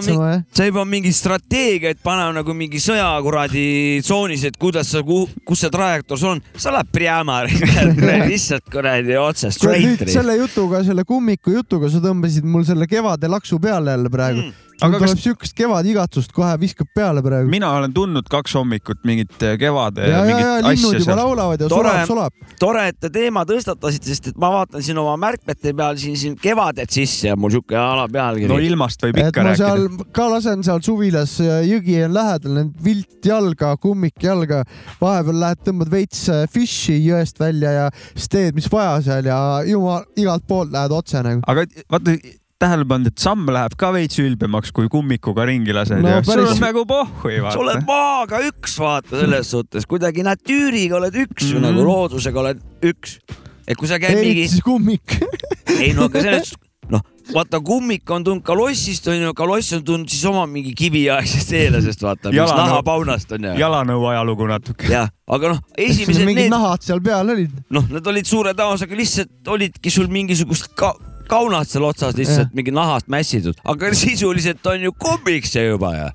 sa 0.52 0.66
ei 0.68 0.74
pea 0.76 0.84
mingit 0.84 1.16
strateegiat 1.16 2.02
panema 2.04 2.34
nagu 2.42 2.54
mingi 2.54 2.80
sõja 2.82 3.08
kuradi 3.24 3.64
tsoonis, 4.04 4.44
et 4.50 4.58
kuidas 4.60 4.92
sa, 4.92 5.00
kus 5.02 5.64
see 5.64 5.72
trajektoor 5.72 6.20
sul 6.20 6.34
on, 6.36 6.42
sa 6.60 6.74
lähed 6.76 6.92
Priama 6.92 7.40
lihtsalt 8.30 8.68
kuradi 8.72 9.16
otse 9.16 9.50
straight. 9.54 10.04
Selle 10.20 10.36
jutuga, 10.36 10.82
selle 10.84 11.04
kummiku 11.08 11.54
jutuga 11.54 11.88
sa 11.88 12.00
tõmbasid 12.04 12.44
mul 12.44 12.64
selle 12.68 12.86
kevade 12.90 13.28
laksu 13.30 13.58
peale 13.60 13.94
jälle 13.96 14.10
praegu 14.12 14.40
Mm. 14.40 14.52
Aga 14.80 14.90
mul 14.92 15.00
kas- 15.02 15.10
tuleb 15.14 15.22
siukest 15.24 15.56
kevadigatsust 15.58 16.32
kohe 16.32 16.52
viskab 16.60 16.88
peale 16.94 17.22
praegu. 17.22 17.50
mina 17.50 17.70
olen 17.78 17.92
tundnud 17.94 18.28
kaks 18.30 18.54
hommikut 18.58 19.04
mingit 19.04 19.34
kevade 19.58 20.06
ja, 20.06 20.08
ja, 20.08 20.18
ja 20.18 20.24
mingit 20.28 20.46
linnud 20.46 20.70
asja 20.70 20.98
juba 20.98 21.04
seal. 21.04 21.20
laulavad 21.20 21.60
ja 21.60 21.68
Tore. 21.68 21.90
sulab, 21.90 22.06
sulab. 22.06 22.56
tore, 22.60 22.86
et 22.88 23.00
te 23.00 23.10
teema 23.10 23.44
tõstatasite, 23.48 24.10
sest 24.10 24.30
et 24.32 24.40
ma 24.40 24.50
vaatan 24.54 24.82
siin 24.84 24.98
oma 25.02 25.16
märkmete 25.20 25.74
peal 25.76 25.96
siin, 26.00 26.16
siin 26.16 26.36
kevadet 26.40 26.90
sisse 26.90 27.28
ja 27.30 27.36
mul 27.36 27.52
siuke 27.54 27.76
ala 27.76 28.06
pealkiri 28.08 28.48
no 28.50 28.58
ilmast 28.58 29.02
võib 29.04 29.20
ikka 29.20 29.44
rääkida 29.50 29.56
seal. 29.60 29.86
ka 30.16 30.28
lasen 30.32 30.64
seal 30.66 30.82
suvilas, 30.84 31.36
jõgi 31.66 32.00
on 32.06 32.14
lähedal, 32.16 32.60
vilt 32.84 33.26
jalga, 33.26 33.74
kummik 33.80 34.22
jalga, 34.24 34.62
vahepeal 35.00 35.40
lähed, 35.44 35.62
tõmbad 35.66 35.90
veits 35.92 36.24
äh, 36.32 36.44
fish'i 36.50 36.98
jõest 37.04 37.40
välja 37.40 37.72
ja 37.76 37.86
siis 38.14 38.28
teed, 38.32 38.54
mis 38.56 38.68
vaja 38.72 39.00
seal 39.04 39.28
ja 39.28 39.38
jumal, 39.68 40.04
igalt 40.16 40.46
poolt 40.48 40.72
lähed 40.72 40.92
otse 40.96 41.22
nagu. 41.26 41.44
aga 41.50 41.66
vaata, 41.90 42.16
tähele 42.60 42.86
pannud, 42.88 43.10
et 43.10 43.22
samm 43.22 43.48
läheb 43.52 43.76
ka 43.80 43.90
veits 43.94 44.20
ülbemaks, 44.20 44.72
kui 44.76 44.88
kummikuga 44.92 45.46
ringi 45.48 45.74
lased 45.76 46.00
No 46.00 46.16
ja 46.16 46.22
sul 46.26 46.44
on 46.44 46.62
nagu 46.62 46.84
pohhui, 46.88 47.38
sa 47.46 47.56
oled 47.60 47.80
vaata. 47.80 47.86
maaga 47.88 48.40
üks, 48.50 48.76
vaata 48.80 49.20
selles 49.22 49.52
suhtes, 49.54 49.88
kuidagi 49.90 50.24
natüüriga 50.26 50.98
oled 51.00 51.20
üks 51.24 51.48
mm. 51.48 51.54
-hmm. 51.56 51.68
nagu 51.68 51.86
loodusega 51.86 52.42
oled 52.44 52.64
üks. 52.92 53.20
et 53.66 53.78
kui 53.78 53.88
sa 53.88 54.00
käid 54.02 54.18
eriti 54.18 54.34
mingi, 54.34 54.48
siis 54.48 54.66
kummik. 54.66 55.16
ei 55.82 55.92
no 55.96 56.10
aga 56.10 56.22
selles, 56.24 56.52
noh, 56.90 57.04
vaata 57.32 57.60
kummik 57.64 58.10
on 58.10 58.24
tulnud 58.26 58.44
kalossist 58.44 59.08
onju, 59.08 59.32
kaloss 59.38 59.72
on 59.78 59.84
tulnud 59.86 60.10
siis 60.12 60.24
oma 60.28 60.46
mingi 60.50 60.74
kiviaegsest 60.76 61.52
eelasest 61.62 62.02
vaata, 62.04 62.32
mis 62.34 62.56
nahapaunast 62.60 63.32
onju. 63.38 63.54
jalanõu 63.60 64.04
ajalugu 64.12 64.50
natuke. 64.50 64.90
jah, 64.90 65.08
aga 65.26 65.54
noh, 65.54 65.62
esimesed 65.78 66.26
mingid 66.26 66.48
need, 66.48 66.52
nahad 66.52 66.84
seal 66.84 67.00
peal 67.00 67.36
olid. 67.36 67.54
noh, 67.70 67.88
need 67.88 68.12
olid 68.12 68.28
suure 68.28 68.52
tõenäosusega 68.58 69.00
lihtsalt 69.00 69.54
olidki 69.56 69.94
sul 69.94 70.12
mingisugust 70.12 70.74
ka 70.76 70.92
kaunad 71.30 71.68
seal 71.70 71.86
otsas 71.88 72.16
lihtsalt 72.18 72.54
mingi 72.56 72.74
nahast 72.74 73.10
mässitud, 73.12 73.58
aga 73.64 73.92
sisuliselt 73.96 74.66
on 74.70 74.86
ju 74.88 74.94
kummik 74.98 75.46
see 75.48 75.66
juba 75.68 75.92
ju. 75.96 76.08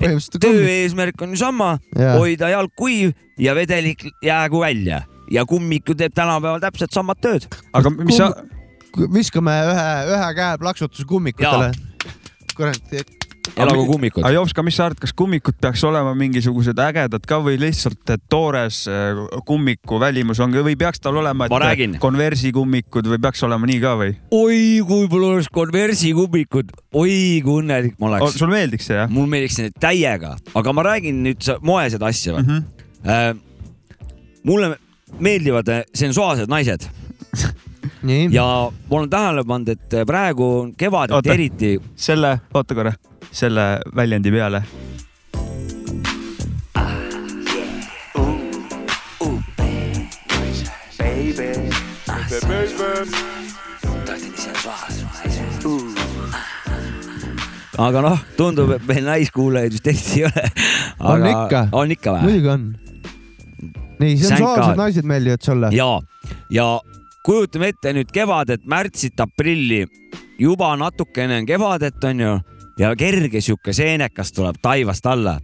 põhimõtteliselt 0.00 0.40
töö 0.42 0.64
eesmärk 0.72 1.24
on 1.26 1.34
ju 1.36 1.40
sama, 1.42 1.74
hoida 1.94 2.52
jalg 2.54 2.72
kuiv 2.78 3.14
ja 3.40 3.54
vedelik 3.56 4.06
jäägu 4.24 4.62
välja 4.64 5.04
ja 5.30 5.44
kummik 5.48 5.88
ju 5.88 5.96
teeb 5.98 6.14
tänapäeval 6.16 6.62
täpselt 6.62 6.94
samad 6.94 7.20
tööd. 7.24 7.48
aga 7.72 7.92
mis 8.00 8.18
sa, 8.20 8.30
viskame 9.14 9.56
ühe, 9.72 9.90
ühe 10.14 10.30
käe 10.38 10.58
plaksutuse 10.62 11.06
kummikutele. 11.08 11.72
kurat, 12.54 12.96
elagu 13.56 13.84
kummikud. 13.86 14.24
Ajovska, 14.24 14.62
mis 14.66 14.76
sa 14.78 14.86
arvad, 14.88 14.98
kas 15.02 15.12
kummikud 15.16 15.56
peaks 15.60 15.82
olema 15.84 16.14
mingisugused 16.18 16.78
ägedad 16.80 17.26
ka 17.28 17.38
või 17.44 17.58
lihtsalt 17.60 18.14
toores 18.32 18.84
äh, 18.88 19.20
kummiku 19.46 19.98
välimus 20.00 20.40
on 20.40 20.54
või 20.54 20.76
peaks 20.80 21.00
tal 21.04 21.18
olema, 21.20 21.48
konversi 22.00 22.52
kummikud 22.56 23.06
või 23.12 23.20
peaks 23.20 23.42
olema 23.46 23.68
nii 23.68 23.80
ka 23.84 23.94
või? 24.00 24.14
oi, 24.34 24.60
kui 24.88 25.08
mul 25.12 25.26
oleks 25.32 25.50
konversi 25.52 26.12
kummikud, 26.16 26.72
oi 26.96 27.40
kui 27.44 27.60
õnnelik 27.62 27.98
ma 28.00 28.12
oleks. 28.12 28.38
sul 28.40 28.48
meeldiks 28.52 28.88
see 28.90 28.96
jah? 28.96 29.10
mul 29.12 29.28
meeldiks 29.30 29.58
need 29.60 29.76
täiega, 29.80 30.36
aga 30.54 30.72
ma 30.76 30.86
räägin 30.88 31.22
nüüd 31.26 31.42
sa- 31.44 31.58
moesed 31.62 32.02
asja 32.02 32.38
Mhm. 32.40 32.64
või 33.04 33.12
äh,? 33.12 33.34
mulle 34.44 34.74
meeldivad 35.20 35.68
äh, 35.68 35.84
sensuaalsed 35.94 36.48
naised. 36.50 36.88
ja 38.30 38.44
ma 38.90 38.96
olen 38.96 39.10
tähele 39.10 39.44
pannud, 39.44 39.68
et 39.68 39.94
äh, 39.94 40.06
praegu 40.06 40.44
on 40.60 40.72
kevadeti 40.76 41.16
Oota. 41.16 41.32
eriti 41.32 41.78
selle, 41.96 42.38
oota 42.54 42.74
korra, 42.74 42.92
selle 43.32 43.80
väljendi 43.96 44.32
peale. 44.34 44.64
aga 57.78 58.00
noh, 58.04 58.18
tundub, 58.36 58.70
et 58.76 58.88
meil 58.88 59.04
naiskuulajaid 59.08 59.74
vist 59.74 59.86
eriti 59.90 60.20
ei 60.20 60.26
ole. 60.28 60.48
On 61.00 61.26
ikka. 61.26 61.68
on 61.72 61.94
ikka 61.94 62.16
või? 62.16 62.26
muidugi 62.28 62.50
on. 62.52 62.66
nii, 64.00 64.16
sensuaalsed 64.20 64.78
naised 64.78 65.08
meeldivad 65.08 65.42
sulle? 65.44 65.70
ja, 65.74 65.88
ja 66.52 66.68
kujutame 67.24 67.72
ette 67.72 67.92
nüüd 67.96 68.10
kevadet, 68.12 68.64
märtsit, 68.68 69.16
aprilli, 69.20 69.84
juba 70.40 70.74
natukene 70.76 71.40
on 71.40 71.48
kevadet, 71.48 71.96
onju, 72.04 72.34
ja 72.80 72.92
kerge 72.98 73.40
sihuke 73.44 73.74
seenekas 73.76 74.32
tuleb 74.34 74.60
taivast 74.62 75.06
alla. 75.06 75.38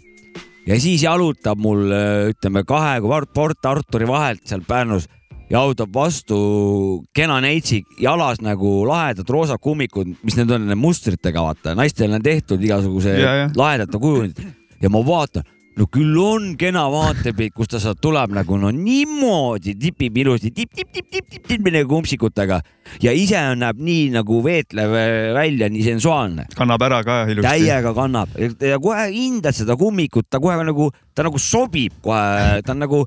ja 0.67 0.77
siis 0.81 1.03
jalutab 1.03 1.59
mul, 1.59 1.89
ütleme 2.31 2.65
kahe 2.65 3.01
Port 3.35 3.67
Arturi 3.67 4.07
vahelt 4.07 4.45
seal 4.45 4.61
Pärnus, 4.69 5.09
jalutab 5.51 5.95
vastu 5.95 7.03
kena 7.17 7.41
neitsik, 7.41 7.87
jalas 7.99 8.41
nagu 8.41 8.85
lahedad 8.87 9.29
roosa 9.29 9.59
kummikud, 9.59 10.13
mis 10.23 10.37
need 10.37 10.51
on, 10.51 10.69
mustritega 10.77 11.43
vaata, 11.43 11.75
naistel 11.75 12.13
on 12.13 12.23
tehtud 12.23 12.61
igasuguse 12.63 13.17
lahedate 13.57 13.99
kujundid. 13.99 14.45
Ja 14.81 14.89
ma 14.89 15.01
vaatan 15.05 15.45
no 15.81 15.87
küll 15.89 16.17
on 16.21 16.51
kena 16.61 16.85
vaatepilt, 16.93 17.55
kus 17.57 17.71
ta 17.73 17.81
sealt 17.81 18.01
tuleb 18.05 18.35
nagu 18.37 18.59
no 18.61 18.71
niimoodi 18.75 19.75
tipib 19.81 20.19
ilusti 20.21 20.53
tipp-tipp-tipp-tipp-tipp 20.55 21.71
nagu 21.73 21.89
kumpsikutega 21.89 22.61
ja 23.01 23.15
ise 23.17 23.39
on, 23.53 23.63
näeb 23.63 23.81
nii 23.81 24.11
nagu 24.15 24.41
veetlev 24.45 24.97
äh, 24.99 25.31
välja, 25.37 25.71
nii 25.73 25.87
sensuaalne. 25.87 26.49
kannab 26.57 26.85
ära 26.85 27.01
ka 27.07 27.23
ilusti. 27.31 27.47
täiega 27.49 27.95
kannab 27.97 28.37
ja, 28.37 28.81
kohe 28.83 29.07
hindad 29.15 29.57
seda 29.57 29.79
kummikut, 29.81 30.29
ta 30.29 30.43
kohe 30.43 30.59
nagu, 30.69 30.91
ta 31.15 31.25
nagu 31.27 31.41
sobib 31.41 31.97
kohe, 32.05 32.61
ta 32.67 32.77
on 32.77 32.85
nagu, 32.85 33.05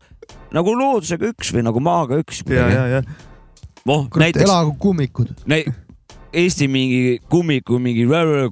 nagu 0.55 0.75
loodusega 0.79 1.29
üks 1.35 1.53
või 1.53 1.67
nagu 1.67 1.83
maaga 1.83 2.17
üks. 2.23 2.41
ja, 2.49 2.69
ja, 2.71 2.87
ja 2.97 3.03
kurat, 3.83 4.21
näiteks 4.23 4.47
elagu 4.47 4.75
kummikud. 4.79 5.33
Eesti 6.33 6.65
mingi 6.71 7.19
kummiku, 7.29 7.77
mingi 7.77 8.07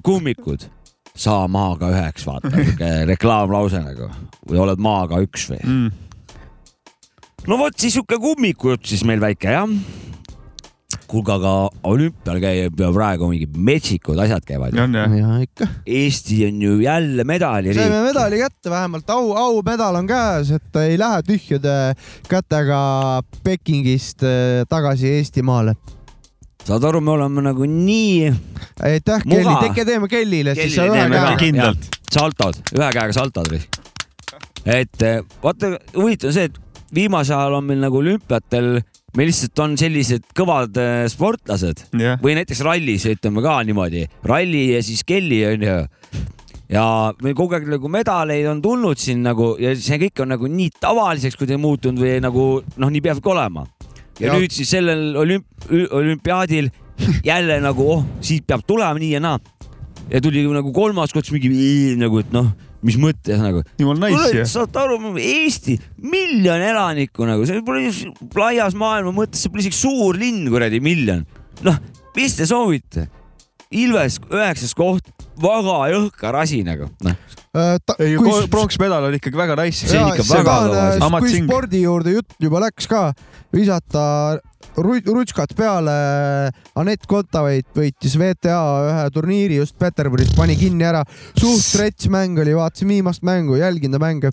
kummikud, 0.06 0.68
saa 1.12 1.48
maaga 1.50 1.90
üheks, 1.92 2.24
vaata, 2.26 2.52
siuke 2.56 2.92
reklaamlause 3.10 3.82
nagu 3.84 4.08
või 4.48 4.62
oled 4.64 4.80
maaga 4.82 5.20
üks 5.24 5.50
või? 5.52 5.60
mm.. 5.60 5.90
no 7.50 7.58
vot 7.60 7.76
siis 7.76 7.98
sihuke 7.98 8.16
kummikujutt 8.22 8.88
siis 8.88 9.04
meil 9.08 9.20
väike 9.20 9.52
jah. 9.52 9.68
kuulge, 11.04 11.34
aga 11.34 11.52
olümpial 11.84 12.40
käib 12.40 12.80
ju 12.80 12.90
praegu 12.96 13.28
mingid 13.28 13.60
metsikud 13.60 14.24
asjad 14.24 14.46
käivad. 14.48 14.76
on 14.80 14.96
jah? 14.96 15.16
ja 15.20 15.38
ikka. 15.44 15.68
Eesti 15.84 16.42
on 16.48 16.62
ju 16.64 16.78
jälle 16.80 17.28
medaliriik. 17.28 17.80
saime 17.82 18.02
medali 18.08 18.40
kätte 18.40 18.72
vähemalt, 18.72 19.10
au, 19.12 19.34
aumedal 19.36 20.00
on 20.00 20.08
käes, 20.08 20.54
et 20.56 20.80
ei 20.80 20.96
lähe 21.00 21.24
tühjade 21.28 21.76
kätega 22.28 22.84
Pekingist 23.44 24.24
eh, 24.24 24.62
tagasi 24.68 25.18
Eestimaale. 25.18 25.76
Saad 26.66 26.84
aru, 26.86 27.00
me 27.02 27.14
oleme 27.16 27.42
nagu 27.44 27.66
nii 27.66 28.30
aitäh. 28.82 29.24
Kelly, 29.26 29.54
tekke 29.66 29.86
teeme 29.88 30.08
Kellile 30.10 30.54
siis 30.56 30.76
Kellile 30.76 30.92
ühe 30.92 31.00
teeme 31.00 31.18
ka. 31.18 31.30
käe. 31.30 31.40
kindlalt. 31.46 31.88
saltod, 32.12 32.60
ühe 32.76 32.90
käega 32.94 33.16
saltod 33.16 33.50
või? 33.52 33.62
et 34.64 35.06
eh, 35.06 35.20
vaata, 35.42 35.74
huvitav 35.96 36.30
on 36.30 36.36
see, 36.36 36.50
et 36.50 36.60
viimasel 36.94 37.38
ajal 37.38 37.58
on 37.58 37.66
meil 37.66 37.82
nagu 37.82 37.98
olümpiatel, 37.98 38.76
meil 39.18 39.30
lihtsalt 39.32 39.64
on 39.64 39.74
sellised 39.80 40.28
kõvad 40.38 40.78
eh, 40.78 41.02
sportlased 41.10 41.86
jah, 41.98 42.20
või 42.22 42.36
näiteks 42.38 42.62
rallis 42.66 43.08
ütleme 43.10 43.42
ka 43.44 43.58
niimoodi, 43.66 44.06
ralli 44.28 44.68
ja 44.76 44.84
siis 44.86 45.02
kelli 45.08 45.42
onju. 45.48 45.76
ja 46.72 46.86
meil 47.24 47.36
kogu 47.38 47.58
aeg 47.58 47.66
nagu 47.74 47.90
medaleid 47.90 48.46
on 48.52 48.62
tulnud 48.62 49.02
siin 49.02 49.24
nagu 49.26 49.56
ja 49.60 49.74
see 49.74 49.98
kõik 50.06 50.22
on 50.22 50.36
nagu 50.36 50.48
nii 50.48 50.70
tavaliseks 50.80 51.40
kuidagi 51.40 51.60
muutunud 51.60 52.00
või 52.00 52.20
nagu 52.22 52.46
noh, 52.62 52.92
nii 52.92 53.02
peabki 53.02 53.34
olema. 53.34 53.66
Ja, 54.20 54.28
Ja- 54.28 54.34
nüüd 54.38 54.52
siis 54.52 54.70
sellel 54.70 55.14
olümp-, 55.18 55.68
olümpiaadil 55.90 56.70
jälle 57.24 57.60
nagu 57.62 57.86
oh, 57.96 58.04
siit 58.20 58.46
peab 58.46 58.64
tulema 58.66 58.98
nii 59.00 59.14
ja 59.16 59.20
naa. 59.22 59.38
ja 60.10 60.20
tuli 60.20 60.44
nagu 60.52 60.72
kolmas 60.72 61.12
kord 61.14 61.24
siis 61.26 61.38
mingi 61.38 61.96
nagu, 62.00 62.20
et 62.20 62.32
noh, 62.34 62.50
mis 62.82 62.98
mõttes 63.00 63.40
nagu? 63.40 63.62
jumal 63.80 63.98
nice 64.02 64.44
saate 64.50 64.78
aru, 64.82 64.98
Eesti, 65.18 65.78
miljon 66.02 66.62
elanikku 66.62 67.26
nagu, 67.28 67.46
see 67.48 67.62
pole 67.64 67.88
laias 68.36 68.76
maailma 68.78 69.14
mõttes, 69.22 69.42
see 69.44 69.52
pole 69.52 69.64
isegi 69.64 69.78
suur 69.80 70.18
linn, 70.18 70.44
kuradi 70.52 70.82
miljon. 70.84 71.24
noh, 71.66 71.78
mis 72.16 72.36
te 72.38 72.46
soovite? 72.48 73.08
Ilves 73.72 74.18
üheksas 74.28 74.74
koht, 74.76 75.06
väga 75.40 75.78
jõhker 75.92 76.38
asi 76.42 76.62
nagu, 76.66 76.88
noh. 77.04 77.18
ei, 77.98 78.16
kui 78.20 78.46
pronksmedal 78.52 79.08
oli 79.08 79.20
ikkagi 79.20 79.38
väga 79.38 79.58
nice. 79.62 79.88
See 79.88 80.00
on 80.00 80.12
ikka 80.12 80.28
väga 80.28 80.56
kõva 81.00 81.20
kui 81.24 81.36
spordi 81.42 81.84
juurde 81.84 82.16
jutt 82.16 82.36
juba 82.42 82.62
läks 82.66 82.88
ka, 82.90 83.10
visata 83.52 84.04
ru- 84.76 85.02
rutskat 85.04 85.54
peale. 85.56 85.94
Anett 86.78 87.06
Kontaveit 87.08 87.68
võitis 87.76 88.16
VTA 88.18 88.58
ühe 88.88 89.06
turniiri 89.14 89.60
just 89.60 89.76
Peterburis, 89.80 90.32
pani 90.36 90.56
kinni 90.56 90.86
ära. 90.88 91.04
suht 91.38 91.80
rets 91.80 92.08
mäng 92.12 92.38
oli, 92.40 92.54
vaatasin 92.56 92.88
viimast 92.88 93.22
mängu, 93.22 93.56
jälgin 93.60 93.92
ta 93.92 94.00
mänge. 94.02 94.32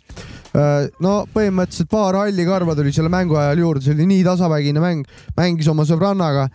no 0.99 1.25
põhimõtteliselt 1.33 1.89
paar 1.89 2.15
hallikarva 2.15 2.75
tuli 2.75 2.91
selle 2.91 3.09
mängu 3.09 3.37
ajal 3.37 3.59
juurde, 3.59 3.83
see 3.85 3.93
oli 3.93 4.07
nii 4.09 4.23
tasavägine 4.25 4.81
mäng, 4.83 5.05
mängis 5.37 5.67
oma 5.67 5.85
sõbrannaga. 5.85 6.49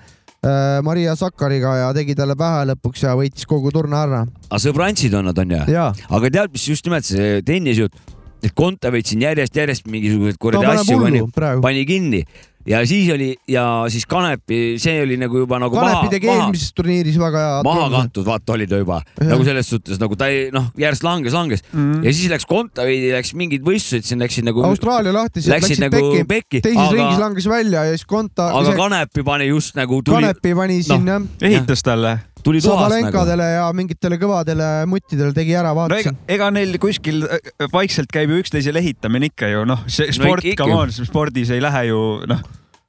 Maria 0.85 1.14
Sakkariga 1.16 1.76
ja 1.78 1.92
tegi 1.96 2.16
talle 2.18 2.37
pähe 2.38 2.66
lõpuks 2.72 3.04
ja 3.07 3.14
võitis 3.16 3.46
kogu 3.48 3.72
turna 3.74 4.02
ära. 4.04 4.24
aga 4.50 4.61
sõbrantsid 4.61 5.14
on 5.16 5.30
nad, 5.30 5.38
on 5.40 5.54
ju? 5.57 5.62
ja, 5.72 5.87
aga 6.11 6.33
tead, 6.38 6.52
mis 6.52 6.66
just 6.68 6.85
nimelt 6.88 7.09
see 7.09 7.38
tennisjutt, 7.46 7.96
et 8.44 8.52
Kontaveit 8.52 9.09
siin 9.09 9.24
järjest-järjest 9.24 9.88
mingisuguseid 9.88 10.40
kuradi 10.42 10.68
asju 10.74 10.98
pani, 11.00 11.22
pani 11.64 11.87
kinni 11.88 12.24
ja 12.66 12.81
siis 12.88 13.11
oli 13.12 13.31
ja 13.50 13.64
siis 13.92 14.07
Kanepi, 14.09 14.77
see 14.81 15.03
oli 15.03 15.16
nagu 15.20 15.38
juba 15.42 15.59
nagu 15.62 15.74
Kanepi 15.77 16.09
tegi 16.14 16.31
eelmises 16.33 16.72
turniiris 16.77 17.18
väga 17.20 17.42
hea. 17.44 17.62
maha 17.66 17.88
kantud, 17.92 18.24
vaata 18.27 18.53
oli 18.57 18.66
ta 18.70 18.81
juba 18.81 19.00
Jah. 19.20 19.29
nagu 19.35 19.44
selles 19.44 19.68
suhtes 19.70 20.00
nagu 20.00 20.16
ta 20.16 20.29
ei 20.33 20.50
noh, 20.55 20.70
järjest 20.81 21.05
langes, 21.05 21.33
langes 21.37 21.62
Mhm. 21.72 22.05
ja 22.05 22.12
siis 22.12 22.31
läks 22.33 22.46
Kontaveidi, 22.48 23.12
läks 23.12 23.35
mingid 23.35 23.62
võistlused, 23.66 24.05
siin 24.09 24.20
läksid 24.22 24.44
nagu, 24.48 24.62
Austraalia 24.64 25.12
lahti, 25.12 25.40
läksid 25.44 25.53
läksid 25.55 25.83
nagu 25.85 26.00
pekki, 26.00 26.24
pekki, 26.35 26.61
teises 26.64 26.88
aga 26.88 26.96
ringis, 26.98 27.18
langes 27.20 27.48
välja 27.50 27.85
ja 27.88 27.96
siis 27.96 28.07
Konta, 28.09 28.50
aga 28.57 28.77
Kanepi 28.79 29.22
pani 29.27 29.48
just 29.50 29.74
nagu 29.77 30.00
tuli, 30.03 30.20
Kanepi 30.22 30.55
pani 30.55 30.83
siin 30.83 31.07
jah, 31.07 31.22
ehitas 31.42 31.83
talle. 31.85 32.18
Tuli 32.44 32.61
tuhast 32.64 32.94
nagu. 33.07 33.22
Ja 33.40 33.68
mingitele 33.76 34.18
kõvadele 34.20 34.66
muttidele 34.90 35.33
tegi 35.37 35.54
ära, 35.57 35.72
no 35.74 35.85
ega 35.87 35.94
vaatasin., 35.96 36.18
ega 36.37 36.50
neil 36.54 36.76
kuskil 36.83 37.22
äh, 37.26 37.68
vaikselt 37.72 38.12
käib 38.14 38.30
ju 38.35 38.42
üksteisele 38.44 38.83
ehitamine 38.85 39.30
ikka 39.33 39.48
ju 39.52 39.64
noh, 39.68 39.80
see 39.88 40.11
No 40.12 40.18
sport 40.20 40.44
ikka- 40.44 40.52
ikka 40.54 40.68
come 40.68 40.83
on, 40.83 40.92
spordis 40.92 41.50
ei 41.54 41.62
lähe 41.64 41.87
ju 41.90 42.02
noh, 42.30 42.44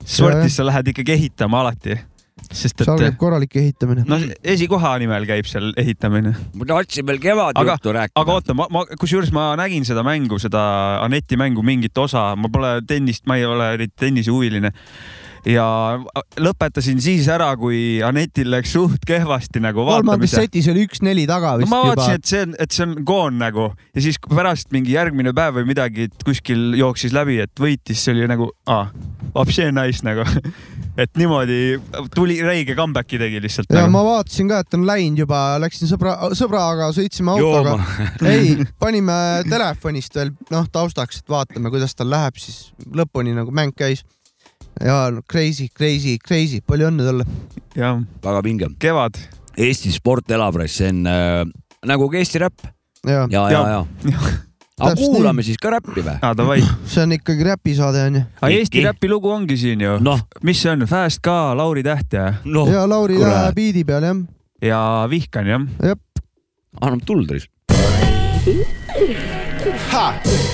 spordis 0.05 0.59
sa 0.59 0.67
lähed 0.67 0.91
ikkagi 0.93 1.15
ehitama 1.15 1.63
alati, 1.63 1.95
sest 2.51 2.83
seal 2.83 2.93
et 2.99 3.05
käib 3.07 3.17
korralik 3.17 3.55
ehitamine. 3.57 4.03
noh, 4.11 4.21
esikoha 4.43 4.91
nimel 5.01 5.25
käib 5.29 5.47
seal 5.49 5.71
ehitamine. 5.81 6.35
ma 6.53 6.67
tahtsin 6.69 7.07
veel 7.07 7.19
kevadjuttu 7.23 7.95
rääkida. 7.95 8.21
aga 8.21 8.35
oota, 8.39 8.53
ma, 8.53 8.67
ma 8.69 8.83
kusjuures 8.99 9.31
ma 9.35 9.53
nägin 9.59 9.87
seda 9.87 10.03
mängu, 10.05 10.37
seda 10.39 10.65
Aneti 11.05 11.39
mängu 11.39 11.63
mingit 11.63 11.97
osa, 11.97 12.33
ma 12.35 12.51
pole 12.51 12.81
tennist, 12.87 13.23
ma 13.25 13.39
ei 13.39 13.45
ole 13.47 13.71
eriti 13.79 13.95
tennisehuviline 14.03 14.71
ja 15.45 15.65
lõpetasin 16.41 17.01
siis 17.03 17.27
ära, 17.31 17.51
kui 17.59 17.99
Anetil 18.05 18.49
läks 18.53 18.73
suht 18.75 19.05
kehvasti 19.07 19.61
nagu 19.63 19.85
kolmandas 19.85 20.33
setis 20.33 20.69
oli 20.71 20.85
üks-neli 20.87 21.27
taga 21.29 21.53
no 21.55 21.63
vist 21.63 21.71
ma 21.71 21.81
juba 21.83 21.95
vaatasin, 22.01 22.21
et 22.21 22.31
see 22.31 22.45
on, 22.45 22.55
et 22.65 22.77
see 22.77 22.85
on 22.87 22.95
goon 23.05 23.37
nagu 23.41 23.67
ja 23.95 24.05
siis 24.05 24.17
pärast 24.25 24.73
mingi 24.75 24.95
järgmine 24.95 25.35
päev 25.37 25.59
või 25.59 25.69
midagi, 25.69 26.09
et 26.09 26.25
kuskil 26.25 26.73
jooksis 26.79 27.13
läbi, 27.15 27.37
et 27.45 27.61
võitis, 27.61 28.01
see 28.01 28.15
oli 28.15 28.29
nagu, 28.29 28.49
aa, 28.71 28.87
vapšee 29.35 29.69
nice 29.75 30.05
nagu. 30.05 30.25
et 31.01 31.11
niimoodi 31.19 31.75
tuli 32.15 32.37
räige 32.43 32.75
comeback'i 32.75 33.19
tegi 33.19 33.41
lihtsalt 33.43 33.67
ja 33.69 33.83
nagu. 33.83 33.91
ma 33.91 34.03
vaatasin 34.07 34.49
ka, 34.51 34.61
et 34.63 34.77
on 34.77 34.85
läinud 34.87 35.25
juba, 35.25 35.41
läksin 35.59 35.89
sõbra, 35.91 36.15
sõbraga, 36.37 36.89
sõitsime 36.95 37.35
autoga 37.35 37.77
ei, 38.33 38.55
panime 38.79 39.17
telefonist 39.49 40.15
veel 40.15 40.31
noh 40.53 40.69
taustaks, 40.71 41.19
et 41.21 41.31
vaatame, 41.31 41.71
kuidas 41.73 41.97
tal 41.99 42.09
läheb, 42.13 42.39
siis 42.39 42.69
lõpuni 42.95 43.35
nagu 43.35 43.51
mäng 43.55 43.75
käis. 43.75 44.05
Ja 44.83 45.09
no, 45.11 45.23
crazy, 45.31 45.69
crazy, 45.73 46.17
crazy, 46.19 46.61
palju 46.65 46.89
õnne 46.89 47.05
talle. 47.07 47.27
jah, 47.75 47.99
väga 48.23 48.41
pinge. 48.45 48.71
kevad. 48.79 49.19
Eesti 49.55 49.91
sport 49.95 50.31
elab, 50.35 50.57
see 50.67 50.89
on 50.91 51.05
äh, 51.07 51.43
nagu 51.87 52.09
ka 52.11 52.19
Eesti 52.19 52.41
räpp 52.43 52.65
ja 53.05 53.23
ja, 53.31 53.45
ja, 53.51 53.61
ja. 53.69 53.85
aga 54.79 54.91
Täpselt 54.91 55.13
kuulame 55.13 55.39
nii. 55.39 55.47
siis 55.47 55.61
ka 55.61 55.71
räppi 55.75 56.01
või? 56.01 56.17
aa, 56.19 56.33
davai. 56.35 56.59
see 56.91 57.03
on 57.05 57.15
ikkagi 57.15 57.47
räpisaade 57.47 58.03
onju. 58.09 58.23
aga. 58.41 58.51
Eesti 58.51 58.83
räpi 58.83 59.11
lugu 59.11 59.31
ongi 59.31 59.57
siin 59.61 59.85
ju. 59.85 59.95
noh, 60.03 60.25
mis 60.43 60.59
see 60.61 60.73
on, 60.73 60.87
Fast 60.89 61.23
ka, 61.25 61.55
Lauri 61.57 61.85
Täht 61.85 62.17
ja, 62.17 62.33
noh, 62.43 62.69
ja 62.71 62.83
Lauri 62.89 63.21
läheb 63.21 63.55
biidi 63.55 63.85
peal 63.87 64.09
jah. 64.09 64.21
ja 64.65 64.81
Vihkan 65.11 65.47
jah. 65.53 65.97
annab 66.81 67.05
tuld 67.07 67.31
risk. 67.31 67.51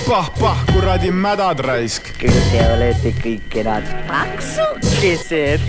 pah-pah, 0.08 0.56
kuradi 0.72 1.10
mädad 1.10 1.60
raisk. 1.60 2.08
küll 2.18 2.38
te 2.52 2.62
olete 2.74 3.12
kõik 3.18 3.44
kenad 3.52 3.84
paksukesed. 4.08 5.66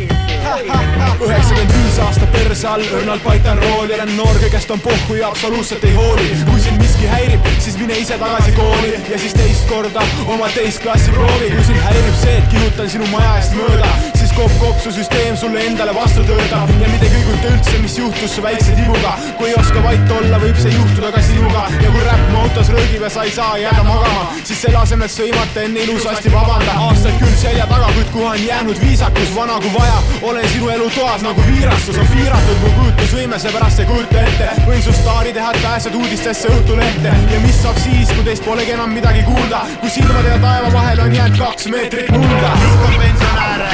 üheksakümmend 1.23 1.73
viis 1.75 1.99
aastat 2.05 2.31
perse 2.31 2.67
all, 2.67 2.85
õrnal 2.99 3.19
paitan 3.23 3.59
rooli, 3.59 3.93
olen 3.97 4.15
noor, 4.17 4.39
kõigest 4.43 4.71
on 4.71 4.79
pohhu 4.83 5.19
ja 5.19 5.27
absoluutselt 5.27 5.83
ei 5.83 5.93
hooli. 5.97 6.29
kui 6.49 6.59
sind 6.63 6.79
miski 6.81 7.07
häirib, 7.11 7.47
siis 7.59 7.77
mine 7.77 7.99
ise 7.99 8.17
tagasi 8.21 8.55
kooli 8.55 8.95
ja 9.11 9.19
siis 9.19 9.35
teist 9.35 9.67
korda 9.69 10.05
oma 10.27 10.49
teist 10.55 10.83
klassi 10.83 11.11
proovi. 11.11 11.51
kui 11.55 11.63
sind 11.71 11.83
häirib 11.87 12.19
see, 12.23 12.37
et 12.37 12.51
kihutan 12.55 12.89
sinu 12.89 13.07
maja 13.11 13.37
eest 13.41 13.59
mööda, 13.59 13.91
siis 14.33 14.49
kopp-kopsu 14.49 14.91
süsteem 14.91 15.37
sulle 15.37 15.65
endale 15.65 15.93
vastu 15.95 16.23
töötab 16.23 16.69
ja 16.81 16.87
mitte 16.89 17.09
kõiguta 17.11 17.49
üldse, 17.53 17.77
mis 17.81 17.97
juhtus 17.97 18.35
su 18.35 18.41
väikse 18.41 18.73
tibuga. 18.75 19.13
kui 19.37 19.49
ei 19.49 19.55
oska 19.59 19.83
vait 19.83 20.11
olla, 20.11 20.39
võib 20.39 20.57
see 20.57 20.71
juhtuda 20.73 21.11
ka 21.11 21.21
sinuga. 21.21 21.67
Ja 21.81 21.91
kui 21.91 22.01
räpp 22.01 22.31
mu 22.31 22.39
autos 22.41 22.69
röögib 22.69 23.01
ja 23.01 23.09
sa 23.09 23.23
ei 23.23 23.31
saa 23.31 23.57
jääda 23.57 23.83
magama, 23.83 24.33
siis 24.43 24.61
selle 24.61 24.77
asemel 24.77 25.09
sõimata 25.09 25.65
enne 25.65 25.83
ilusasti 25.85 26.31
vabanda. 26.33 26.73
aastaid 26.87 27.19
küll 27.19 27.35
selja 27.41 27.67
taga, 27.67 27.91
kuid 27.95 28.09
kuhu 28.13 28.25
on 28.25 28.45
jäänud 28.45 28.81
viisakus, 28.81 29.35
vana 29.35 29.59
kui 29.59 29.73
vaja, 29.73 30.01
olen 30.21 30.49
sinu 30.49 30.69
elutoas 30.69 31.21
nagu 31.21 31.45
viirastus 31.49 31.97
on 31.97 32.07
piiratud 32.15 32.63
mu 32.63 32.73
kujutlusvõime, 32.79 33.32
seepärast 33.39 33.79
ei 33.79 33.85
kujuta 33.85 34.21
ette. 34.21 34.49
võin 34.67 34.81
su 34.83 34.93
staari 34.93 35.33
teha, 35.33 35.51
et 35.55 35.61
pääsed 35.63 35.95
uudistesse 35.97 36.51
Õhtulehte 36.53 37.13
ja 37.31 37.39
mis 37.41 37.61
saab 37.63 37.79
siis, 37.81 38.11
kui 38.13 38.25
teist 38.27 38.45
polegi 38.45 38.75
enam 38.75 38.93
midagi 38.93 39.23
kuulda, 39.25 39.63
kui 39.81 39.89
silmade 39.89 40.29
ja 40.35 40.39
taeva 40.43 40.69
vahel 40.73 41.01
on 41.07 41.15
jäänud 41.15 41.37
kaks 41.41 41.67
meetrit 41.73 42.11
mulda. 42.13 42.53
vihkan 42.61 42.95
pensionäre. 43.01 43.69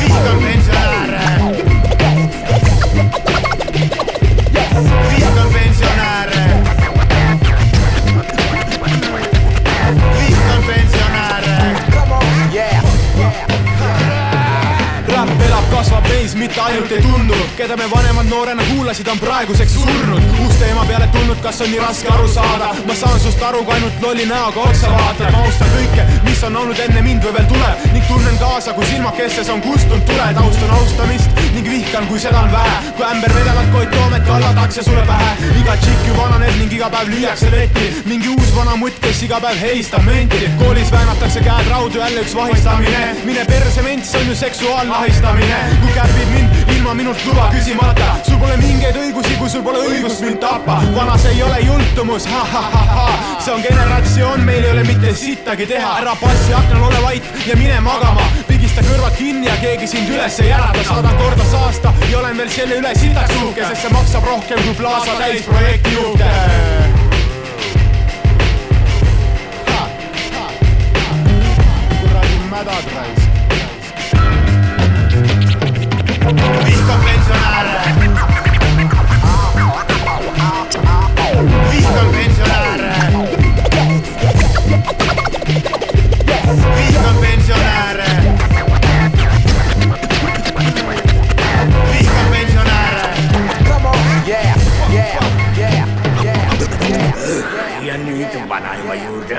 vihkan 0.00 0.38
pensionäre. 0.46 1.23
Mitte 16.44 16.60
ainult 16.60 16.92
ei 16.92 17.02
tundu, 17.02 17.36
keda 17.56 17.76
me 17.76 17.84
vanemad 17.90 18.26
noorena 18.28 18.62
kuulasid, 18.68 19.06
on 19.08 19.18
praeguseks 19.18 19.74
surnud. 19.74 20.24
uste 20.46 20.66
ema 20.68 20.84
peale 20.84 21.06
tulnud, 21.12 21.38
kas 21.42 21.60
on 21.64 21.70
nii 21.72 21.78
raske 21.80 22.08
aru 22.12 22.26
saada? 22.28 22.68
ma 22.86 22.96
saan 23.00 23.20
sust 23.20 23.42
aru, 23.42 23.62
kui 23.64 23.74
ainult 23.74 24.02
lolli 24.02 24.26
näoga 24.28 24.66
otsa 24.68 24.90
vaatad, 24.92 25.32
ma 25.32 25.40
austan 25.44 25.72
kõike, 25.76 26.04
mis 26.26 26.42
on 26.44 26.58
olnud 26.62 26.82
enne 26.86 27.04
mind 27.06 27.24
või 27.24 27.32
veel 27.38 27.48
tuleb 27.52 27.86
ning 27.94 28.04
tunnen 28.10 28.36
kaasa, 28.42 28.74
kui 28.76 28.88
silmakestes 28.90 29.48
on 29.54 29.62
kustunud 29.64 30.04
tuled, 30.10 30.40
austan 30.42 30.74
austamist 30.80 31.40
ning 31.54 31.70
vihkan, 31.70 32.08
kui 32.10 32.20
seda 32.20 32.42
on 32.44 32.52
vähe. 32.52 32.76
kui 32.98 33.08
ämber 33.08 33.34
vedevat 33.38 33.72
Koit 33.72 33.96
Toomet 33.96 34.28
kallatakse 34.28 34.84
sulle 34.84 35.06
pähe, 35.08 35.32
iga 35.62 35.78
tšikk 35.80 36.10
ju 36.10 36.18
vananeb 36.18 36.60
ning 36.60 36.76
iga 36.76 36.92
päev 36.92 37.08
lüüakse 37.14 37.50
letti, 37.56 37.88
mingi 38.10 38.34
uus 38.34 38.52
vana 38.56 38.76
mutt, 38.76 39.00
kes 39.00 39.24
iga 39.24 39.40
päev 39.40 39.64
helistab 39.64 40.04
menti. 40.04 40.44
koolis 40.60 40.92
väänatakse 40.92 41.40
käed 41.48 41.72
raudu, 41.72 42.04
jälle 42.04 42.20
üks 42.26 42.36
vahistamine, 42.36 43.02
mine 43.24 43.48
perse 43.48 43.88
ment, 43.88 44.04
see 44.04 44.20
on 44.20 44.32
ju 44.34 44.38
seksuaalne 44.44 44.96
ahistamine, 45.00 45.64
kui 45.80 45.96
kärbid 45.96 46.33
mind 46.34 46.74
ilma 46.76 46.94
minult 46.94 47.24
luba 47.26 47.48
küsimata, 47.52 48.10
sul 48.26 48.38
pole 48.38 48.56
mingeid 48.60 48.96
õigusi, 48.98 49.36
kui 49.38 49.50
sul 49.50 49.62
pole 49.64 49.80
õigust 49.88 50.20
mind 50.24 50.40
tappa, 50.42 50.80
vana 50.96 51.16
see 51.20 51.32
ei 51.36 51.42
ole 51.46 51.60
jultumus, 51.64 52.26
see 53.44 53.52
on 53.54 53.62
generatsioon, 53.64 54.44
meil 54.44 54.64
ei 54.64 54.72
ole 54.74 54.84
mitte 54.88 55.14
sittagi 55.16 55.66
teha, 55.70 55.94
ära 56.02 56.14
passi 56.20 56.54
aknal 56.56 56.88
ole 56.90 57.02
vait 57.06 57.46
ja 57.48 57.56
mine 57.60 57.80
magama, 57.84 58.26
pigista 58.48 58.84
kõrvad 58.84 59.16
kinni 59.18 59.48
ja 59.48 59.56
keegi 59.62 59.88
sind 59.94 60.12
üles 60.12 60.38
ei 60.44 60.52
ärata, 60.56 60.84
saadan 60.88 61.16
korda 61.20 61.48
saasta 61.50 61.94
ja 62.10 62.20
olen 62.20 62.38
veel 62.42 62.52
selle 62.52 62.80
üle 62.82 62.94
sitaks 62.98 63.42
uhke, 63.42 63.68
sest 63.70 63.86
see 63.86 63.94
maksab 63.94 64.28
rohkem 64.28 64.64
kui 64.66 64.78
Plaza 64.78 65.18
täisprojekti 65.20 65.98
juurde. 65.98 66.32
kuradi 72.04 73.23
viska 76.66 76.94
pensionäre. 77.04 77.80
Viskan 81.70 82.06
pensionäre. 82.12 82.94
Viskan 86.76 87.16
pensionäre. 87.20 88.10
Viskan 91.92 92.26
pensionäre. 92.30 93.06
Come 93.68 93.86
on, 93.88 93.96
yeah, 94.26 94.56
yeah, 94.92 95.06
yeah, 95.58 95.68
yeah, 95.74 95.88
yeah. 96.24 96.40
Ja 97.84 97.96
nyt 97.96 98.48
vanhailmajuurta. 98.48 99.34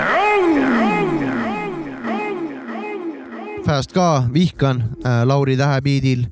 Fast 3.66 3.92
ka 3.92 4.24
vihkan 4.34 4.84
äh, 5.06 5.26
Lauri 5.26 5.58
Tähe 5.58 5.82
biidil 5.82 6.26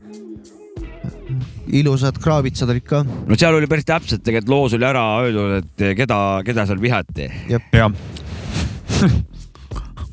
ilusad 1.74 2.18
kraavitsad 2.22 2.70
olid 2.74 2.86
ka. 2.88 3.04
no 3.04 3.38
seal 3.40 3.58
oli 3.58 3.70
päris 3.72 3.88
täpselt 3.90 4.24
tegelikult 4.26 4.54
loos 4.54 4.78
oli 4.78 4.88
ära 4.88 5.04
öeldud, 5.24 5.56
et 5.62 5.86
keda, 5.98 6.18
keda 6.46 6.68
seal 6.70 6.82
vihati. 6.84 7.30
jah, 7.52 7.92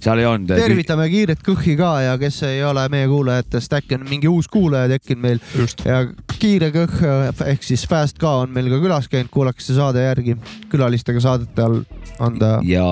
seal 0.01 0.23
ei 0.23 0.27
olnud. 0.29 0.53
tervitame 0.57 1.09
Kiiret 1.13 1.45
Kõhhi 1.45 1.77
ka 1.79 1.93
ja 2.07 2.17
kes 2.21 2.43
ei 2.49 2.63
ole 2.65 2.87
meie 2.93 3.09
kuulajatest, 3.11 3.79
äkki 3.81 3.99
on 3.99 4.07
mingi 4.09 4.31
uus 4.31 4.49
kuulaja 4.49 4.89
tekkinud 4.97 5.23
meil 5.25 5.41
ja 5.85 6.03
Kiire 6.41 6.71
Kõhh 6.75 7.05
ehk 7.51 7.67
siis 7.67 7.85
Fast 7.89 8.21
ka 8.21 8.41
on 8.45 8.55
meil 8.55 8.71
ka 8.73 8.81
külas 8.83 9.11
käinud, 9.13 9.31
kuulake 9.33 9.65
see 9.65 9.77
saade 9.77 10.05
järgi. 10.07 10.37
külalistega 10.73 11.21
saadete 11.21 11.67
all 11.67 11.83
on 12.21 12.39
ta, 12.41 12.51
ja 12.65 12.85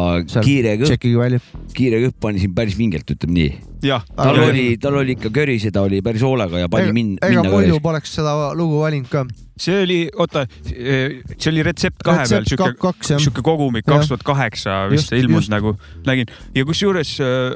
kiire 0.44 0.76
välja. 0.80 1.40
kiire 1.74 2.00
kõpp 2.06 2.20
pani 2.20 2.42
siin 2.42 2.54
päris 2.56 2.76
vingelt, 2.78 3.10
ütleme 3.14 3.36
nii. 3.36 3.50
jah, 3.88 4.04
tal 4.16 4.40
oli, 4.48 4.68
tal 4.80 5.00
oli 5.00 5.16
ikka 5.16 5.32
köri, 5.34 5.58
seda 5.62 5.84
oli 5.86 6.02
päris 6.04 6.24
hoolega 6.24 6.64
ja 6.64 6.70
pani 6.72 6.92
min-, 6.96 7.16
ega 7.20 7.42
minna 7.42 7.52
muidu 7.52 7.80
poleks 7.84 8.16
seda 8.18 8.34
lugu 8.58 8.80
valinud 8.82 9.10
ka. 9.12 9.24
See 9.58 9.80
oli, 9.84 9.98
oota, 10.16 10.44
see 10.64 11.50
oli 11.52 11.64
Retsept 11.66 12.04
kahe 12.06 12.24
peal, 12.24 12.44
Retsept 12.44 12.54
sihuke, 12.54 12.78
kaks 12.82 13.14
jah. 13.14 13.22
sihuke 13.22 13.44
kogumik 13.46 13.88
kaks 13.88 14.12
tuhat 14.12 14.24
kaheksa 14.26 14.84
vist 14.92 15.10
Just, 15.10 15.18
ilmus 15.18 15.46
just. 15.46 15.54
nagu, 15.54 15.74
nägin 16.06 16.30
ja 16.54 16.64
kusjuures 16.68 17.16
äh, 17.24 17.52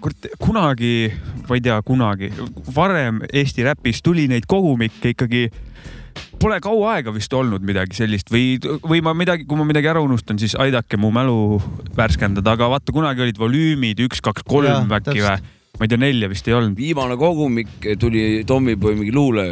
kurat, 0.00 0.28
kunagi, 0.42 0.94
ma 1.48 1.58
ei 1.58 1.64
tea, 1.64 1.78
kunagi 1.86 2.32
varem 2.76 3.22
Eesti 3.32 3.66
räpis 3.66 4.02
tuli 4.04 4.28
neid 4.32 4.48
kogumikke 4.50 5.14
ikkagi 5.16 5.48
Pole 6.40 6.58
kaua 6.60 6.96
aega 6.96 7.12
vist 7.14 7.32
olnud 7.32 7.64
midagi 7.64 7.96
sellist 7.96 8.28
või, 8.32 8.56
või 8.84 9.00
ma 9.04 9.14
midagi, 9.16 9.46
kui 9.48 9.56
ma 9.56 9.64
midagi 9.68 9.88
ära 9.88 10.02
unustan, 10.04 10.36
siis 10.40 10.52
aidake 10.60 10.98
mu 11.00 11.08
mälu 11.12 11.58
värskendada, 11.96 12.52
aga 12.56 12.68
vaata, 12.74 12.92
kunagi 12.92 13.24
olid 13.24 13.40
volüümid 13.40 14.02
üks, 14.04 14.20
kaks, 14.24 14.44
kolm 14.48 14.92
äkki 14.98 15.22
või? 15.24 15.36
Ma 15.76 15.84
ei 15.84 15.92
tea, 15.92 16.00
nelja 16.00 16.30
vist 16.32 16.48
ei 16.48 16.56
olnud. 16.56 16.76
viimane 16.78 17.16
kogumik 17.20 17.88
tuli 18.00 18.44
Tommyboy 18.48 18.96
mingi 18.96 19.12
luule 19.12 19.46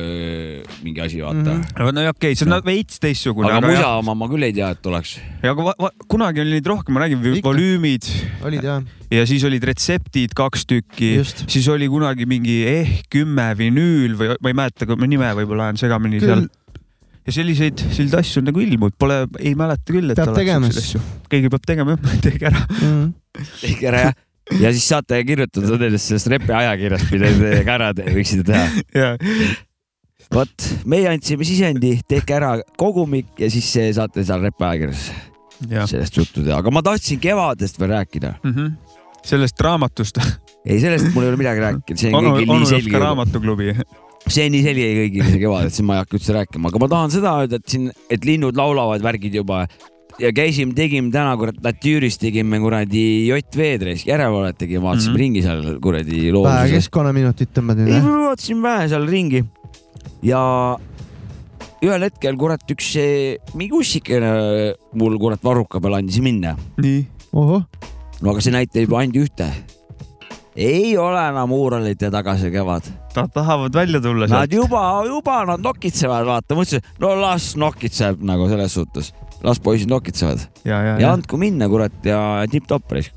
mingi 0.82 1.04
asi, 1.04 1.20
vaata 1.20 1.42
mm. 1.42 1.62
-hmm. 1.62 1.92
no 1.92 2.00
okei 2.00 2.10
okay,, 2.14 2.34
see 2.34 2.48
on 2.48 2.56
no. 2.56 2.60
veits 2.64 3.00
teistsugune, 3.02 3.50
aga 3.50 3.60
aga 3.60 3.72
musa 3.72 3.82
jah, 3.82 3.98
oma 4.00 4.14
ma 4.16 4.28
küll 4.32 4.48
ei 4.48 4.56
tea, 4.56 4.70
et 4.72 4.90
oleks. 4.90 5.18
ja 5.42 5.52
aga 5.52 5.90
kunagi 6.08 6.44
oli 6.44 6.56
neid 6.56 6.66
rohkem, 6.72 6.96
ma 6.96 7.04
räägin, 7.04 7.40
volüümid 7.44 8.08
olid 8.48 8.64
jah, 8.64 8.82
ja 9.12 9.28
siis 9.28 9.44
olid 9.44 9.64
retseptid 9.68 10.34
kaks 10.36 10.66
tükki, 10.70 11.14
siis 11.44 11.68
oli 11.72 11.88
kunagi 11.92 12.26
mingi 12.30 12.60
ehk 12.72 13.08
kümme 13.12 13.50
vinüül 13.58 14.16
või 14.18 14.34
ma 14.34 14.52
ei 14.52 14.60
mäleta, 14.62 14.88
nime 15.04 15.32
võib-olla 15.40 15.72
on 15.72 15.80
segamini 15.80 16.22
Küll. 16.22 16.46
seal. 16.46 16.46
ja 17.26 17.36
selliseid, 17.36 17.84
selliseid 17.84 18.20
asju 18.20 18.42
on 18.42 18.48
nagu 18.50 18.64
ilmunud, 18.64 18.96
pole, 18.98 19.24
ei 19.40 19.54
mäleta 19.58 19.92
küll, 19.92 20.12
et 20.12 20.20
Peab 20.20 20.32
oleks 20.32 20.56
siukseid 20.56 20.84
asju. 20.84 21.02
keegi 21.32 21.52
peab 21.52 21.68
tegema 21.68 21.98
jah, 21.98 22.16
tehke 22.26 22.48
ära. 22.52 22.64
Mm. 22.80 23.10
tehke 23.60 23.92
ära 23.92 24.06
jah. 24.08 24.22
Ja 24.60 24.72
siis 24.72 24.88
saate 24.88 25.20
kirjutada 25.26 25.78
nendest 25.80 26.10
sellest 26.10 26.32
repi 26.32 26.52
ajakirjast, 26.52 27.12
mida 27.14 27.30
te 27.38 27.62
ka 27.66 27.78
ära 27.78 27.92
te- 27.96 28.08
võiksite 28.14 28.44
teha. 28.48 29.14
vot, 30.34 30.66
meie 30.90 31.08
andsime 31.12 31.46
sisendi, 31.48 31.96
tehke 32.08 32.36
ära 32.36 32.56
kogumik 32.80 33.38
ja 33.40 33.50
siis 33.52 33.70
saate 33.96 34.24
seal 34.26 34.44
repi 34.44 34.66
ajakirjas 34.68 35.08
ja 35.70 35.86
sellest 35.88 36.16
juttu 36.18 36.44
teha, 36.44 36.58
aga 36.60 36.72
ma 36.74 36.82
tahtsin 36.84 37.20
kevadest 37.22 37.78
veel 37.80 37.94
rääkida. 37.94 38.34
mm. 38.42 38.54
-hmm. 38.54 38.98
sellest 39.24 39.60
raamatust. 39.60 40.18
ei, 40.66 40.80
sellest 40.80 41.14
mul 41.14 41.22
ei 41.22 41.28
ole 41.28 41.40
midagi 41.40 41.60
rääkida, 41.60 42.00
see 42.00 42.12
on 42.12 42.20
onu, 42.20 42.36
kõigil 42.36 42.50
onu 42.50 42.64
nii 42.64 42.72
selge 42.72 42.98
raamatuklubi. 42.98 43.74
see 44.28 44.46
on 44.46 44.54
nii 44.56 44.62
selge 44.62 44.90
kõigile 45.00 45.30
see 45.30 45.42
kevad, 45.46 45.66
et 45.70 45.78
siin 45.78 45.88
ma 45.88 45.96
ei 45.96 46.04
hakka 46.04 46.18
üldse 46.18 46.36
rääkima, 46.36 46.68
aga 46.72 46.84
ma 46.84 46.92
tahan 46.96 47.14
seda 47.14 47.34
öelda, 47.40 47.60
et 47.60 47.68
siin, 47.76 47.90
et 48.10 48.24
linnud 48.24 48.56
laulavad, 48.56 49.02
värgid 49.04 49.40
juba 49.40 49.64
ja 50.18 50.30
käisime, 50.34 50.74
tegime 50.76 51.10
täna 51.14 51.34
kurat 51.38 51.58
Natüüris 51.64 52.18
tegime 52.22 52.60
kuradi 52.62 53.04
JV-d, 53.28 53.94
järelevalvet 54.06 54.58
tegime, 54.58 54.82
vaatasime 54.84 55.10
mm. 55.10 55.14
-hmm. 55.14 55.20
ringi 55.20 55.42
seal 55.42 55.80
kuradi 55.82 56.16
vähe 56.20 56.32
looduses. 56.32 56.74
keskkonnaminutit 56.78 57.54
tõmbasin 57.56 57.88
ei, 57.88 58.00
vaatasin 58.02 58.62
vähe 58.62 58.88
seal 58.88 59.06
ringi 59.10 59.44
ja 60.22 60.42
ühel 61.84 62.08
hetkel 62.08 62.36
kurat 62.40 62.70
üks 62.70 62.94
mingi 63.54 63.76
ussikene 63.76 64.32
mul 64.94 65.18
kurat 65.18 65.44
varruka 65.44 65.80
peal 65.80 65.98
andis 65.98 66.20
minna. 66.20 66.56
nii. 66.80 67.06
ohoh, 67.32 67.64
no 68.20 68.30
aga 68.30 68.40
see 68.40 68.54
näitab 68.54 68.86
juba 68.86 69.02
ainult 69.02 69.22
ühte. 69.26 69.50
ei 70.56 70.96
ole 70.96 71.28
enam 71.28 71.52
Uuralite 71.52 72.10
taga 72.10 72.38
see 72.38 72.50
kevad 72.54 73.03
Nad 73.16 73.30
tahavad 73.34 73.74
välja 73.74 74.00
tulla 74.00 74.26
Nad 74.26 74.48
sealt. 74.48 74.52
juba, 74.52 74.82
juba 75.06 75.44
nad 75.46 75.60
nokitsevad, 75.62 76.26
vaata, 76.26 76.54
mõtlesin, 76.58 76.82
no 77.00 77.14
las 77.20 77.52
nokitseb 77.56 78.22
nagu 78.22 78.48
selles 78.48 78.72
suhtes, 78.74 79.12
las 79.44 79.60
poisid 79.60 79.88
nokitsevad 79.90 80.40
ja, 80.64 80.76
ja, 80.78 80.82
ja 80.94 80.98
ja 81.00 81.12
andku 81.12 81.36
minna, 81.38 81.68
kurat 81.68 81.92
ja 82.04 82.18
tipp-topp 82.50 82.92
reis. 82.92 83.10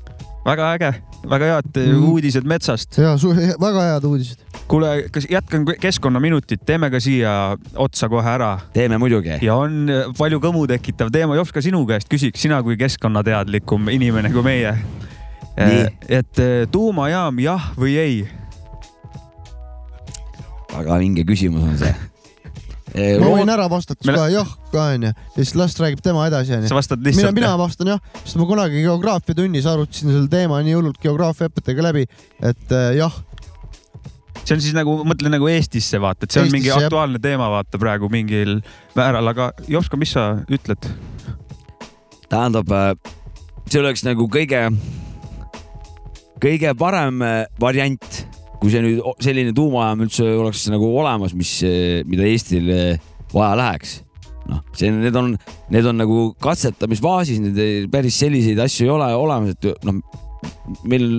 väga 0.46 0.72
äge, 0.76 0.92
väga 1.28 1.44
head 1.44 1.76
Mhm. 1.76 2.04
uudised 2.08 2.44
metsast. 2.46 2.98
ja 2.98 3.16
väga 3.60 3.82
head 3.92 4.04
uudised. 4.04 4.38
kuule, 4.68 5.08
kas 5.12 5.26
jätkan 5.30 5.64
keskkonnaminutit, 5.80 6.60
teeme 6.66 6.90
ka 6.90 7.00
siia 7.00 7.56
otsa 7.76 8.08
kohe 8.08 8.28
ära 8.30 8.58
teeme 8.72 8.98
muidugi. 8.98 9.38
ja 9.42 9.54
on 9.56 9.88
palju 10.18 10.38
kõmu 10.40 10.66
tekitav 10.68 11.10
teema, 11.12 11.34
Jops, 11.36 11.52
ka 11.52 11.60
sinu 11.60 11.84
käest 11.86 12.08
küsiks, 12.08 12.38
sina 12.40 12.62
kui 12.62 12.76
keskkonnateadlikum 12.76 13.88
inimene 13.88 14.30
kui 14.30 14.42
meie. 14.42 14.76
Nii. 15.58 15.86
et 16.08 16.38
eh, 16.38 16.66
tuumajaam 16.70 17.38
jah 17.42 17.72
või 17.76 17.96
ei? 17.98 18.28
Väga 20.72 20.98
vinge 21.02 21.24
küsimus 21.28 21.66
on 21.68 21.76
see. 21.80 21.94
ma 23.22 23.30
võin 23.34 23.52
ära 23.52 23.68
vastata 23.70 24.06
Me- 24.08 24.16
ka 24.16 24.26
jah 24.32 24.48
ka 24.72 24.84
onju 24.94 25.10
ja 25.12 25.36
siis 25.36 25.54
las 25.58 25.76
räägib 25.80 26.00
tema 26.04 26.26
edasi 26.28 26.56
onju 26.56 26.70
sa. 26.70 26.78
vastad 26.78 27.02
mina, 27.02 27.12
lihtsalt? 27.12 27.36
mina 27.36 27.54
vastan 27.60 27.92
jah, 27.94 28.04
sest 28.24 28.38
ma 28.40 28.48
kunagi 28.48 28.84
geograafiatunnis 28.84 29.68
arutasin 29.68 30.14
selle 30.14 30.30
teema 30.32 30.60
nii 30.64 30.76
hullult 30.78 31.00
geograafiaõpetajaga 31.04 31.88
läbi, 31.90 32.06
et 32.40 32.74
äh, 32.74 32.90
jah, 32.98 33.14
see 34.48 34.56
on 34.56 34.64
siis 34.64 34.76
nagu, 34.76 34.96
mõtle 35.08 35.30
nagu 35.32 35.48
Eestisse 35.52 36.00
vaata, 36.02 36.24
et 36.24 36.32
see 36.32 36.40
on 36.42 36.48
Eestisse, 36.48 36.56
mingi 36.56 36.72
jah. 36.72 36.88
aktuaalne 36.88 37.20
teema, 37.22 37.50
vaata 37.52 37.80
praegu 37.80 38.08
mingil 38.12 38.58
määral, 38.96 39.32
aga 39.34 39.52
Jops, 39.68 39.92
mis 40.00 40.16
sa 40.16 40.30
ütled? 40.48 40.88
tähendab, 42.28 42.72
see 43.68 43.80
oleks 43.80 44.02
nagu 44.04 44.26
kõige, 44.32 44.66
kõige 46.44 46.74
parem 46.78 47.22
äh, 47.24 47.38
variant, 47.60 48.08
kui 48.58 48.72
see 48.72 48.82
nüüd 48.82 49.22
selline 49.22 49.54
tuumajaam 49.54 50.04
üldse 50.06 50.26
oleks 50.34 50.64
nagu 50.72 50.90
olemas, 51.00 51.34
mis, 51.38 51.52
mida 52.08 52.26
Eestil 52.26 52.70
äh, 52.74 53.08
vaja 53.32 53.56
läheks. 53.58 53.98
noh, 54.48 54.62
see, 54.72 54.88
need 54.88 55.16
on, 55.18 55.34
need 55.68 55.84
on 55.84 55.98
nagu 56.00 56.20
katsetamisfaasis, 56.40 57.42
need 57.44 57.90
päris 57.92 58.16
selliseid 58.22 58.60
asju 58.64 58.86
ei 58.86 58.92
ole 58.94 59.08
olemas, 59.12 59.52
et 59.52 59.84
noh, 59.84 59.98
meil, 60.88 61.10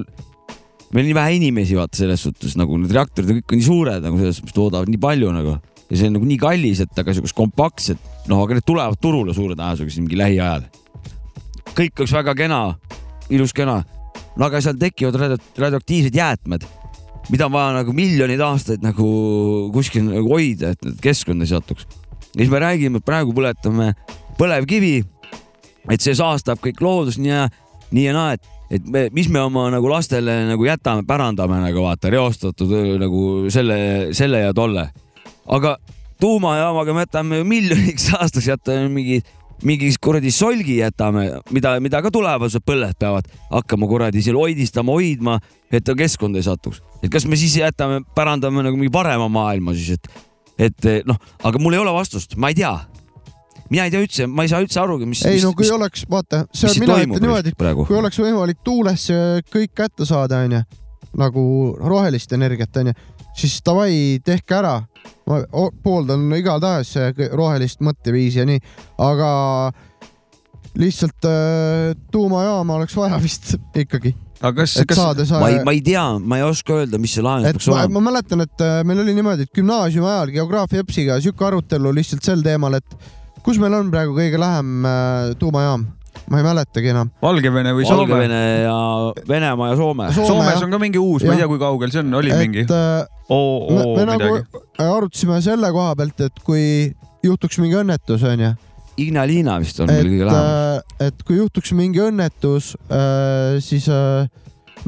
meil 0.95 1.05
nii 1.05 1.17
vähe 1.17 1.35
inimesi, 1.37 1.77
vaata 1.77 2.01
selles 2.01 2.23
suhtes 2.25 2.57
nagu 2.57 2.79
need 2.81 2.95
reaktorid 2.95 3.29
on 3.29 3.41
kõik 3.43 3.59
nii 3.59 3.67
suured 3.67 4.07
nagu 4.07 4.17
selles 4.17 4.41
suhtes, 4.41 4.55
toodavad 4.55 4.89
nii 4.89 5.01
palju 5.03 5.35
nagu. 5.35 5.59
Ja 5.89 5.97
see 5.97 6.09
on 6.09 6.17
nagu 6.19 6.27
nii 6.29 6.37
kallis, 6.41 6.81
et 6.83 6.99
aga 7.01 7.13
siukest 7.17 7.37
kompaktset, 7.37 8.01
noh, 8.29 8.43
aga 8.43 8.57
need 8.57 8.65
tulevad 8.65 8.99
turule 9.01 9.33
suure 9.33 9.55
tõenäosusega 9.57 10.03
mingi 10.03 10.19
lähiajal. 10.19 10.67
Kõik 11.77 12.01
oleks 12.01 12.13
väga 12.13 12.35
kena, 12.37 12.59
ilus 13.33 13.53
kena, 13.57 13.79
no 14.37 14.45
aga 14.45 14.61
seal 14.61 14.77
tekivad 14.77 15.17
radio- 15.17 15.41
radioaktiivsed 15.65 16.17
jäätmed, 16.17 16.65
mida 17.29 17.47
on 17.47 17.53
vaja 17.53 17.73
nagu 17.79 17.93
miljoneid 17.95 18.41
aastaid 18.43 18.83
nagu 18.85 19.07
kuskil 19.73 20.05
nagu 20.07 20.29
hoida, 20.33 20.73
et 20.73 20.85
need 20.85 20.99
keskkonda 21.03 21.45
ei 21.45 21.53
satuks. 21.53 21.87
ja 22.33 22.41
siis 22.41 22.51
me 22.51 22.61
räägime, 22.61 23.01
et 23.01 23.05
praegu 23.05 23.33
põletame 23.35 23.93
põlevkivi, 24.39 24.95
et 25.89 26.01
see 26.01 26.15
saastab 26.17 26.61
kõik 26.63 26.81
loodust 26.83 27.21
nii 27.21 27.33
ja 27.33 27.47
nii 27.91 28.05
ja 28.05 28.15
naa, 28.15 28.33
et, 28.37 28.49
et 28.69 28.89
me, 28.89 29.07
mis 29.13 29.29
me 29.29 29.41
oma 29.41 29.67
nagu 29.73 29.89
lastele 29.89 30.43
nagu 30.49 30.65
jätame, 30.67 31.05
pärandame 31.07 31.61
nagu 31.63 31.85
vaata 31.85 32.11
reostatud 32.13 32.73
nagu 33.01 33.23
selle, 33.53 33.79
selle 34.17 34.45
ja 34.45 34.53
tolle. 34.53 34.89
aga 35.49 35.77
tuumajaamaga 36.21 36.93
me 36.93 37.05
jätame 37.07 37.43
miljoniks 37.43 38.11
aastaks 38.19 38.47
jätame 38.47 38.89
mingi 38.93 39.21
mingi 39.65 39.89
kuradi 40.01 40.31
solgi 40.31 40.79
jätame, 40.79 41.25
mida, 41.55 41.75
mida 41.83 42.01
ka 42.03 42.11
tulevased 42.13 42.63
põlved 42.67 42.99
peavad 42.99 43.27
hakkama 43.49 43.89
kuradi 43.89 44.23
seal 44.23 44.37
hoidistama, 44.39 44.95
hoidma, 44.95 45.39
et 45.71 45.85
ta 45.85 45.95
keskkonda 45.97 46.39
ei 46.39 46.47
satuks. 46.47 46.81
et 47.03 47.09
kas 47.11 47.25
me 47.25 47.39
siis 47.39 47.57
jätame, 47.59 48.01
pärandame 48.15 48.63
nagu 48.65 48.79
mingi 48.79 48.93
parema 48.93 49.27
maailma 49.31 49.75
siis, 49.75 49.97
et, 49.97 50.09
et 50.69 50.89
noh, 51.07 51.19
aga 51.43 51.61
mul 51.61 51.75
ei 51.75 51.83
ole 51.83 51.93
vastust, 51.95 52.35
ma 52.35 52.53
ei 52.53 52.59
tea. 52.61 52.73
mina 53.69 53.85
ei 53.85 53.93
tea 53.93 54.01
üldse, 54.01 54.27
ma 54.27 54.45
ei 54.45 54.51
saa 54.51 54.63
üldse 54.63 54.81
arugi, 54.81 55.05
mis. 55.09 55.23
ei 55.29 55.41
no 55.43 55.53
kui 55.57 55.69
oleks, 55.71 56.05
vaata, 56.09 56.45
mis 56.47 56.63
see 56.63 56.75
siin 56.75 56.87
mina 56.87 56.99
ütlen 57.03 57.25
niimoodi, 57.27 57.55
kui. 57.83 57.97
oleks 57.99 58.19
võimalik 58.19 58.63
tuulesse 58.63 59.43
kõik 59.51 59.75
kätte 59.75 60.07
saada, 60.09 60.43
onju, 60.47 60.63
nagu 61.19 61.43
rohelist 61.83 62.33
energiat, 62.37 62.81
onju, 62.81 62.95
siis 63.37 63.59
davai, 63.65 64.19
tehke 64.25 64.55
ära. 64.59 64.77
ma 65.29 65.43
pooldan 65.83 66.23
igatahes 66.33 66.95
rohelist 67.37 67.83
mõtteviisi 67.85 68.39
ja 68.41 68.45
nii, 68.49 68.59
aga 69.05 69.29
lihtsalt 70.79 71.25
äh, 71.29 71.93
tuumajaama 72.11 72.79
oleks 72.79 72.95
vaja 72.97 73.19
vist 73.25 73.53
ikkagi, 73.77 74.13
aga 74.41 74.63
kas, 74.63 74.73
kas 74.89 74.97
saada 75.01 75.25
ma 75.39 75.49
ei, 75.49 75.57
saa- 75.59 75.65
ma 75.67 75.75
ei 75.75 75.81
tea, 75.85 76.05
ma 76.19 76.39
ei 76.41 76.45
oska 76.47 76.79
öelda, 76.81 76.99
mis 77.01 77.13
see 77.17 77.25
lahendus 77.25 77.49
et 77.51 77.59
peaks 77.59 77.69
ma, 77.69 77.77
olema. 77.83 77.99
ma 77.99 78.05
mäletan, 78.11 78.43
et 78.45 78.65
äh, 78.65 78.81
meil 78.87 79.03
oli 79.05 79.15
niimoodi, 79.17 79.45
et 79.47 79.53
gümnaasiumi 79.59 80.09
ajal 80.09 80.33
geograafia 80.39 80.83
õpsiga 80.85 81.19
sihuke 81.23 81.45
arutelu 81.49 81.93
lihtsalt 81.99 82.25
sel 82.25 82.43
teemal, 82.45 82.79
et 82.79 82.99
kus 83.45 83.59
meil 83.61 83.73
on 83.77 83.89
praegu 83.93 84.17
kõige 84.17 84.41
lähem 84.41 84.85
äh, 84.85 85.31
tuumajaam 85.41 85.87
ma 86.29 86.39
ei 86.41 86.45
mäletagi 86.45 86.91
enam. 86.93 87.09
Valgevene 87.21 87.73
või 87.77 87.85
Soome? 87.87 88.05
Valgevene 88.09 88.39
ja 88.63 88.77
Venemaa 89.29 89.69
ja 89.71 89.75
Soome. 89.79 90.09
Soomes 90.15 90.63
on 90.65 90.71
ka 90.73 90.79
mingi 90.81 91.01
uus, 91.01 91.23
ma 91.27 91.33
ei 91.35 91.41
tea, 91.43 91.47
kui 91.51 91.59
kaugel 91.61 91.91
see 91.93 92.01
on, 92.03 92.13
oli 92.21 92.33
mingi 92.37 92.65
et 92.65 92.73
äh, 92.75 93.05
oo 93.29 93.69
me, 93.69 93.85
me 93.99 94.05
nagu 94.13 94.31
midagi. 94.39 94.63
arutasime 94.87 95.41
selle 95.45 95.71
koha 95.75 95.95
pealt, 95.99 96.21
et 96.29 96.41
kui 96.45 96.65
juhtuks 97.25 97.59
mingi 97.63 97.77
õnnetus, 97.81 98.23
onju, 98.33 98.53
Ignalina 98.99 99.53
vist 99.63 99.77
on 99.79 99.87
et 99.89 99.95
meil 100.01 100.09
kõige, 100.11 100.25
lähemal. 100.27 100.81
et 101.07 101.21
kui 101.23 101.37
juhtuks 101.39 101.71
mingi 101.77 102.01
õnnetus, 102.03 102.73
siis 103.63 103.85
äh, 103.87 104.27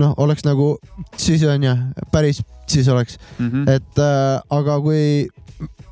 noh, 0.01 0.13
oleks 0.24 0.43
nagu, 0.47 0.74
siis 1.19 1.43
onju, 1.47 1.76
päris 2.11 2.41
siis 2.72 2.88
oleks, 2.91 3.17
Mhm. 3.39 3.65
et 3.67 3.99
äh, 3.99 4.39
aga 4.55 4.78
kui 4.84 5.28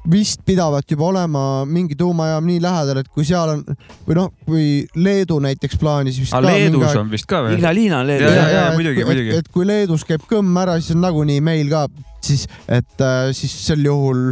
vist 0.10 0.42
pidavat 0.46 0.90
juba 0.90 1.06
olema 1.12 1.42
mingi 1.70 1.96
tuumajaam 2.00 2.46
nii 2.50 2.60
lähedal, 2.64 3.02
et 3.04 3.10
kui 3.14 3.26
seal 3.28 3.52
on 3.54 3.64
või 4.08 4.16
noh, 4.18 4.30
kui 4.48 4.66
Leedu 4.98 5.38
näiteks 5.44 5.78
plaanis 5.82 6.18
vist 6.22 6.34
aga 6.34 6.48
ka 6.50 6.54
Leedus 6.56 6.80
mingi 6.82 7.02
on 7.04 7.12
vist 7.14 7.28
ka 7.30 7.42
veel? 7.46 7.58
Ignalina 7.60 8.00
on 8.02 8.10
Ja, 8.10 8.16
Leedus 8.16 8.36
ja, 8.36 8.46
ja. 8.50 8.64
et- 8.70 8.78
muidugi, 8.80 9.06
muidugi. 9.06 9.36
et 9.38 9.50
kui 9.54 9.68
Leedus 9.70 10.06
käib 10.10 10.26
kõmm 10.30 10.58
ära, 10.64 10.80
siis 10.82 10.96
on 10.98 11.04
nagunii 11.06 11.40
meil 11.46 11.70
ka 11.72 11.86
siis, 12.26 12.48
et 12.68 13.02
äh, 13.06 13.30
siis 13.38 13.54
sel 13.68 13.86
juhul 13.86 14.32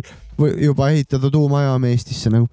juba 0.61 0.89
ehitada 0.93 1.29
tuumajaam 1.33 1.85
Eestisse 1.89 2.29
nagu. 2.33 2.47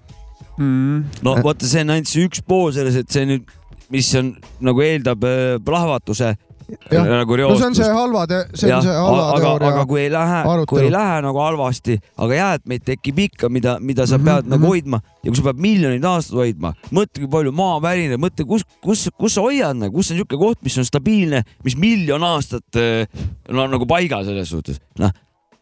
mm.. 0.57 1.03
no 1.25 1.35
vaata, 1.45 1.67
see 1.69 1.81
on 1.85 1.95
ainult 1.97 2.09
see 2.11 2.25
üks 2.29 2.41
pool 2.45 2.71
selles, 2.75 2.95
et 3.01 3.09
see 3.11 3.25
nüüd, 3.29 3.49
mis 3.93 4.07
on 4.19 4.35
nagu 4.65 4.81
eeldab 4.85 5.25
äh, 5.27 5.55
plahvatuse 5.65 6.33
Jah. 6.35 6.41
Nagu 6.91 7.37
no 7.37 7.55
see 7.57 7.65
on 7.67 7.75
see 7.75 7.83
reostust. 7.85 7.95
halva, 7.95 8.23
see 8.53 8.71
on 8.73 8.81
see, 8.85 8.93
halva 8.95 9.23
aga, 9.35 9.49
aga 9.55 9.69
teooria. 9.69 9.85
kui 9.89 9.99
ei 10.01 10.11
lähe, 10.13 10.39
kui 10.69 10.81
ei 10.85 10.91
lähe 10.93 11.17
nagu 11.25 11.41
halvasti, 11.43 11.97
aga 12.25 12.37
jäätmeid 12.39 12.85
tekib 12.87 13.19
ikka, 13.27 13.49
mida, 13.49 13.77
mida 13.79 14.07
sa 14.09 14.17
Mhm, 14.17 14.25
pead 14.25 14.49
nagu 14.49 14.61
mhm. 14.63 14.69
hoidma 14.71 15.01
ja 15.23 15.29
kui 15.31 15.37
sa 15.39 15.45
pead 15.49 15.61
miljoneid 15.65 16.07
aastaid 16.09 16.39
hoidma, 16.41 16.73
mõtle, 16.91 17.23
kui 17.25 17.31
palju 17.37 17.51
maa 17.55 17.77
värineb, 17.83 18.21
mõtle, 18.21 18.47
kus, 18.49 18.65
kus, 18.83 19.05
kus 19.17 19.37
sa 19.37 19.43
hoiad 19.45 19.77
nagu, 19.79 19.93
kus 19.95 20.11
on 20.11 20.17
niisugune 20.19 20.41
koht, 20.41 20.61
mis 20.65 20.77
on 20.81 20.87
stabiilne, 20.87 21.43
mis 21.65 21.77
miljon 21.77 22.23
aastat 22.23 22.79
äh, 22.81 23.05
no 23.53 23.67
nagu 23.71 23.85
paigal 23.89 24.25
selles 24.27 24.49
suhtes, 24.53 24.81
noh, 24.99 25.11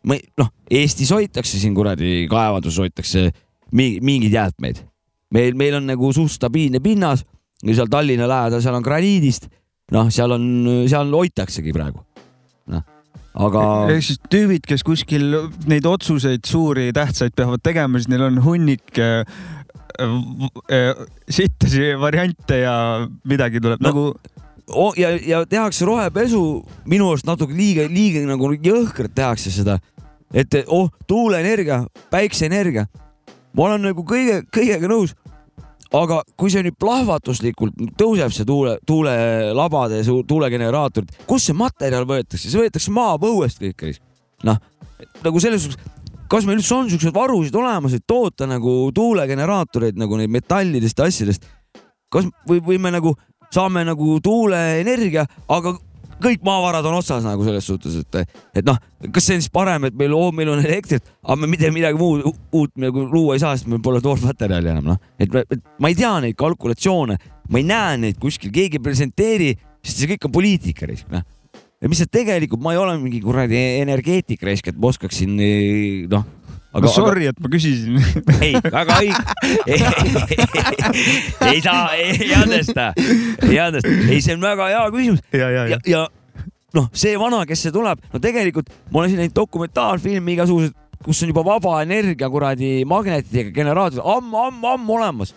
ma 0.08 0.18
ei, 0.20 0.24
noh, 0.40 0.50
Eestis 0.74 1.12
hoitakse 1.14 1.60
siin 1.62 1.76
kuradi 1.78 2.24
kaevanduses 2.32 2.80
hoitakse 2.84 3.30
mi- 3.72 4.00
mingeid 4.02 4.34
jäätmeid. 4.34 4.82
meil, 5.34 5.54
meil 5.58 5.76
on 5.80 5.88
nagu 5.90 6.12
suht 6.14 6.32
stabiilne 6.32 6.80
pinnas 6.84 7.24
ja 7.64 7.74
seal 7.78 7.88
Tallinna 7.90 8.28
lähedal, 8.28 8.62
seal 8.62 8.76
on 8.76 8.84
graniidist, 8.84 9.48
noh, 9.94 10.10
seal 10.14 10.36
on, 10.36 10.50
seal 10.90 11.14
hoitaksegi 11.14 11.74
praegu, 11.76 12.04
noh, 12.74 12.84
aga 13.34 13.64
ehk 13.94 14.06
siis 14.10 14.22
tüübid, 14.30 14.68
kes 14.70 14.86
kuskil 14.86 15.28
neid 15.70 15.88
otsuseid 15.90 16.46
suuri 16.50 16.90
ja 16.90 17.00
tähtsaid 17.02 17.36
peavad 17.38 17.64
tegema, 17.66 18.02
siis 18.02 18.12
neil 18.12 18.28
on 18.28 18.42
hunnik 18.46 19.02
äh, 19.02 19.24
äh, 20.02 20.92
sittasi 21.30 21.94
variante 22.02 22.64
ja 22.64 22.76
midagi 23.30 23.62
tuleb 23.64 23.82
No, 23.82 23.90
no, 23.90 23.92
nagu 23.92 24.34
oh, 24.68 24.94
ja, 24.98 25.10
ja 25.28 25.46
tehakse 25.46 25.86
rohepesu. 25.86 26.64
Minu 26.90 27.10
arust 27.12 27.28
natuke 27.28 27.56
liiga, 27.58 27.88
liiga 27.92 28.24
nagu 28.28 28.54
jõhkralt 28.54 29.16
tehakse 29.16 29.52
seda, 29.54 29.80
et 30.34 30.56
oh, 30.68 30.90
tuuleenergia, 31.08 31.84
päikseenergia, 32.14 32.88
ma 33.54 33.68
olen 33.68 33.90
nagu 33.90 34.06
kõige, 34.08 34.42
kõigega 34.54 34.90
nõus. 34.92 35.16
Aga 35.94 36.20
kui 36.40 36.52
see 36.52 36.64
nüüd 36.66 36.78
plahvatuslikult 36.82 37.78
tõuseb, 38.00 38.34
see 38.34 38.48
tuule, 38.50 38.78
tuulelabade, 38.88 40.02
tuulegeneraatorid, 40.30 41.12
kust 41.30 41.50
see 41.50 41.58
materjal 41.58 42.08
võetakse, 42.10 42.50
see 42.50 42.62
võetakse 42.62 42.94
maapõuest 42.94 43.62
kõik, 43.62 44.00
noh, 44.48 44.58
nagu 45.26 45.44
selles 45.44 45.68
suhtes, 45.68 45.92
kas 46.32 46.48
meil 46.50 46.58
üldse 46.58 46.74
on 46.76 46.90
siukseid 46.90 47.14
varusid 47.14 47.56
olemas, 47.60 47.94
et 47.94 48.06
toota 48.10 48.48
nagu 48.50 48.90
tuulegeneraatoreid 48.96 50.00
nagu 50.02 50.18
neid 50.18 50.34
metallidest 50.34 51.00
ja 51.00 51.10
asjadest, 51.12 51.46
kas 52.14 52.30
või, 52.50 52.64
või 52.66 52.82
me 52.82 52.94
nagu 52.96 53.14
saame 53.54 53.86
nagu 53.86 54.18
tuuleenergia, 54.24 55.28
aga 55.54 55.76
kõik 56.24 56.44
maavarad 56.46 56.86
on 56.90 56.98
otsas 57.00 57.26
nagu 57.26 57.46
selles 57.46 57.68
suhtes, 57.68 57.98
et, 58.02 58.38
et 58.60 58.66
noh, 58.68 58.80
kas 59.14 59.28
see 59.28 59.38
on 59.38 59.44
siis 59.44 59.54
parem, 59.54 59.88
et 59.90 59.98
meil 60.00 60.16
oh,, 60.18 60.32
meil 60.36 60.52
on 60.54 60.62
elektrit, 60.64 61.06
aga 61.24 61.38
me 61.42 61.50
mitte 61.52 61.72
midagi 61.74 62.00
muud 62.00 62.26
uut 62.28 62.74
nagu 62.82 63.06
luua 63.12 63.38
ei 63.38 63.44
saa, 63.44 63.56
sest 63.58 63.70
meil 63.72 63.84
pole 63.84 64.02
toormaterjali 64.04 64.74
enam 64.74 64.94
noh, 64.94 65.00
et, 65.22 65.38
et 65.44 65.64
ma 65.84 65.92
ei 65.92 65.98
tea 66.00 66.14
neid 66.24 66.38
kalkulatsioone, 66.40 67.20
ma 67.50 67.62
ei 67.62 67.68
näe 67.68 68.02
neid 68.08 68.20
kuskil, 68.22 68.54
keegi 68.56 68.80
ei 68.80 68.86
presenteeri, 68.86 69.52
sest 69.84 70.04
see 70.04 70.14
kõik 70.14 70.30
on 70.30 70.36
poliitika 70.40 70.90
noh. 70.90 71.26
ja 71.84 71.92
mis 71.92 72.04
see 72.04 72.12
tegelikult, 72.20 72.64
ma 72.64 72.76
ei 72.76 72.82
ole 72.82 72.96
mingi 73.02 73.22
kuradi 73.24 73.60
energeetik 73.82 74.44
raisk, 74.48 74.72
et 74.72 74.80
ma 74.80 74.94
oskaksin 74.94 75.38
noh. 76.12 76.30
Aga 76.74 76.88
no, 76.88 76.92
sorry, 76.92 77.30
et 77.30 77.40
ma 77.40 77.52
küsisin. 77.54 78.02
ei, 78.46 78.58
väga 78.58 78.98
õige. 78.98 79.22
ei 81.52 81.62
saa, 81.62 81.94
ei 81.94 82.34
andesta, 82.38 82.90
ei 83.46 83.60
andesta, 83.62 83.94
ei, 84.10 84.20
see 84.26 84.36
on 84.36 84.44
väga 84.44 84.74
hea 84.74 84.84
küsimus 84.96 85.24
ja, 85.32 85.48
ja, 85.48 85.50
ja 85.54 85.78
ja,, 85.78 85.80
ja 85.88 86.04
noh, 86.78 86.90
see 86.98 87.14
vana, 87.20 87.44
kes 87.50 87.68
see 87.68 87.74
tuleb, 87.74 88.02
no 88.14 88.22
tegelikult 88.22 88.72
ma 88.90 89.04
olen 89.04 89.14
siin 89.14 89.22
näinud 89.24 89.36
dokumentaalfilmi 89.38 90.36
igasugused, 90.38 90.76
kus 91.04 91.22
on 91.24 91.32
juba 91.34 91.44
vaba 91.46 91.78
energia 91.84 92.30
kuradi 92.32 92.82
magnetidega 92.90 93.54
generaatorid 93.56 94.04
ammu, 94.16 94.44
ammu, 94.48 94.74
ammu 94.74 94.98
olemas. 94.98 95.36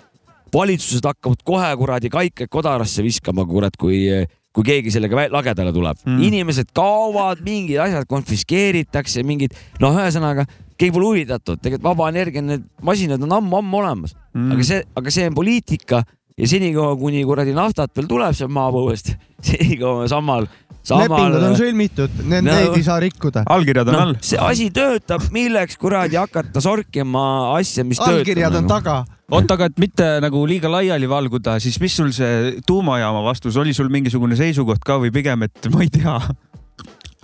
valitsused 0.55 1.05
hakkavad 1.05 1.43
kohe 1.45 1.70
kuradi 1.76 2.09
kaikaid 2.09 2.49
kodarasse 2.49 3.03
viskama, 3.05 3.45
kurat, 3.45 3.74
kui, 3.76 4.07
kui 4.55 4.64
keegi 4.64 4.95
sellega 4.95 5.26
lagedale 5.28 5.72
tuleb 5.74 5.99
mm.. 6.07 6.22
inimesed 6.22 6.70
kaovad, 6.72 7.43
mingid 7.45 7.82
asjad 7.82 8.07
konfiskeeritakse, 8.09 9.26
mingid, 9.26 9.59
noh, 9.82 9.99
ühesõnaga 9.99 10.47
keegi 10.77 10.93
pole 10.95 11.12
huvitatud, 11.12 11.61
tegelikult 11.62 11.89
vaba 11.89 12.11
energia, 12.12 12.45
need 12.45 12.66
masinad 12.85 13.22
on 13.24 13.39
ammu-ammu 13.41 13.81
olemas 13.83 14.14
mm., 14.35 14.53
aga 14.57 14.68
see, 14.68 14.85
aga 15.01 15.14
see 15.14 15.27
on 15.31 15.37
poliitika 15.39 16.03
ja 16.37 16.49
senikaua, 16.51 16.97
kuni 17.01 17.24
kuradi 17.24 17.57
naftat 17.57 17.95
veel 17.97 18.09
tuleb 18.11 18.37
sealt 18.37 18.53
maapõuest, 18.53 19.14
senikaua 19.49 20.05
samal, 20.12 20.49
samal 20.85 21.09
lepingud 21.09 21.47
on 21.49 21.57
sõlmitud, 21.59 22.18
need 22.29 22.45
No. 22.45 22.53
neid 22.53 22.77
ei 22.77 22.85
saa 22.85 22.99
rikkuda. 23.03 23.47
allkirjad 23.49 23.89
on 23.89 23.97
noh 23.97 24.05
all,. 24.11 24.16
see 24.20 24.41
asi 24.41 24.68
töötab, 24.74 25.24
milleks 25.35 25.81
kuradi 25.81 26.20
hakata 26.20 26.61
sorkima 26.61 27.57
asja, 27.57 27.85
mis 27.89 28.01
allkirjad 28.05 28.53
töötab 28.53 28.61
on 28.61 28.68
nagu. 28.68 28.74
taga. 28.74 28.97
oota, 29.33 29.57
aga 29.57 29.70
et 29.72 29.81
mitte 29.81 30.11
nagu 30.22 30.45
liiga 30.47 30.70
laiali 30.70 31.09
valguda, 31.09 31.57
siis 31.62 31.81
mis 31.81 31.97
sul 31.97 32.12
see 32.14 32.59
tuumajaama 32.68 33.24
vastus 33.24 33.57
oli 33.57 33.72
sul 33.74 33.89
mingisugune 33.93 34.37
seisukoht 34.37 34.85
ka 34.85 35.01
või 35.03 35.14
pigem, 35.16 35.49
et 35.49 35.72
ma 35.72 35.87
ei 35.87 35.91
tea? 35.91 36.18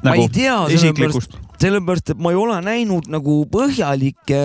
Ma 0.02 0.16
ei 0.18 0.28
tea, 0.32 0.56
sellepärast, 0.68 0.78
isiklikust, 0.78 1.36
sellepärast, 1.62 2.14
et 2.14 2.22
ma 2.22 2.32
ei 2.32 2.38
ole 2.38 2.58
näinud 2.64 3.08
nagu 3.12 3.42
põhjalikke 3.52 4.42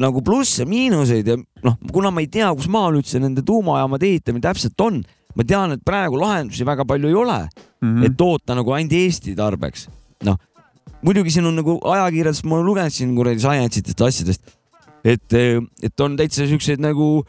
nagu 0.00 0.22
plusse-miinuseid 0.24 1.28
ja 1.30 1.36
noh, 1.64 1.76
kuna 1.92 2.12
ma 2.12 2.22
ei 2.24 2.28
tea, 2.32 2.48
kus 2.56 2.68
maal 2.72 2.98
üldse 2.98 3.20
nende 3.22 3.44
tuumajaamade 3.46 4.08
ehitamine 4.10 4.44
täpselt 4.44 4.80
on, 4.84 5.00
ma 5.36 5.46
tean, 5.48 5.72
et 5.76 5.84
praegu 5.86 6.20
lahendusi 6.20 6.66
väga 6.68 6.84
palju 6.88 7.08
ei 7.10 7.16
ole 7.16 7.38
mm, 7.46 7.88
-hmm. 7.88 8.04
et 8.06 8.16
toota 8.16 8.56
nagu 8.58 8.76
ainult 8.76 8.92
Eesti 8.92 9.34
tarbeks. 9.36 9.88
noh, 10.24 10.36
muidugi 11.02 11.32
siin 11.32 11.48
on 11.48 11.56
nagu 11.56 11.78
ajakirjandust 11.80 12.44
ma 12.44 12.60
lugenud 12.60 12.92
siin 12.92 13.16
kuradi 13.16 13.40
science 13.40 13.80
itest 13.80 14.00
asjadest, 14.00 14.56
et, 15.04 15.32
et 15.82 16.00
on 16.00 16.16
täitsa 16.16 16.46
siukseid 16.46 16.80
nagu 16.80 17.24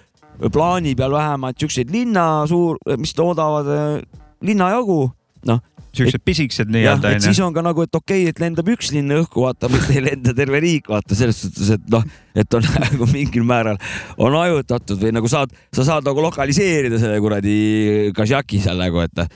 plaani 0.53 0.95
peal 0.95 1.11
vähemalt 1.11 1.59
siukseid 1.59 1.91
linna 1.91 2.45
suur, 2.47 2.77
mis 2.97 3.13
toodavad 3.13 4.03
linna 4.41 4.69
jagu, 4.75 5.07
noh, 5.45 5.61
siuksed 5.97 6.23
pisikesed 6.25 6.71
nii-öelda 6.73 7.15
et 7.15 7.25
siis 7.25 7.39
on 7.43 7.55
ka 7.55 7.63
nagu, 7.65 7.85
et 7.85 7.99
okei 7.99 8.25
okay,, 8.25 8.33
et 8.33 8.43
lendab 8.43 8.69
üks 8.73 8.91
linn 8.95 9.15
õhku, 9.19 9.43
vaata, 9.45 9.71
mitte 9.71 9.97
ei 9.97 10.05
lenda 10.05 10.35
terve 10.37 10.61
riik, 10.63 10.91
vaata 10.91 11.17
selles 11.17 11.41
suhtes, 11.43 11.73
et 11.77 11.89
noh, 11.93 12.05
et 12.37 12.57
on 12.57 12.69
nagu 12.85 13.09
mingil 13.11 13.47
määral 13.47 13.81
on 14.17 14.37
hajutatud 14.37 15.01
või 15.01 15.15
nagu 15.17 15.31
saad, 15.31 15.53
sa 15.75 15.87
saad 15.87 16.07
nagu 16.07 16.23
lokaliseerida 16.29 17.01
selle 17.01 17.19
kuradi 17.23 17.57
Kasjaki 18.17 18.61
seal 18.63 18.79
nagu, 18.81 19.03
et 19.03 19.27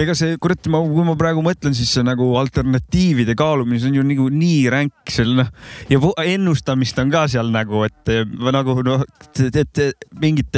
ega 0.00 0.14
see 0.16 0.36
kurat, 0.40 0.68
ma, 0.72 0.80
kui 0.88 1.04
ma 1.04 1.14
praegu 1.20 1.42
mõtlen, 1.44 1.74
siis 1.76 1.90
see 1.92 2.04
nagu 2.06 2.30
alternatiivide 2.40 3.36
kaalumine, 3.38 3.80
see 3.80 3.92
on 3.92 3.98
ju 4.00 4.04
nagu 4.08 4.28
nii 4.32 4.60
ränk 4.72 5.12
seal 5.12 5.34
noh. 5.36 5.50
Ja 5.92 6.00
ennustamist 6.24 7.00
on 7.02 7.12
ka 7.12 7.26
seal 7.30 7.52
nagu, 7.52 7.82
et 7.84 8.12
nagu 8.56 8.78
noh, 8.86 9.04
et 9.36 9.82
mingit 10.22 10.56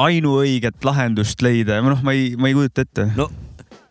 ainuõiget 0.00 0.86
lahendust 0.86 1.42
leida. 1.44 1.80
Ja 1.80 1.86
noh, 1.86 2.02
ma 2.04 2.14
ei, 2.14 2.34
ma 2.38 2.50
ei 2.50 2.56
kujuta 2.56 2.86
ette. 2.86 3.10
no 3.18 3.28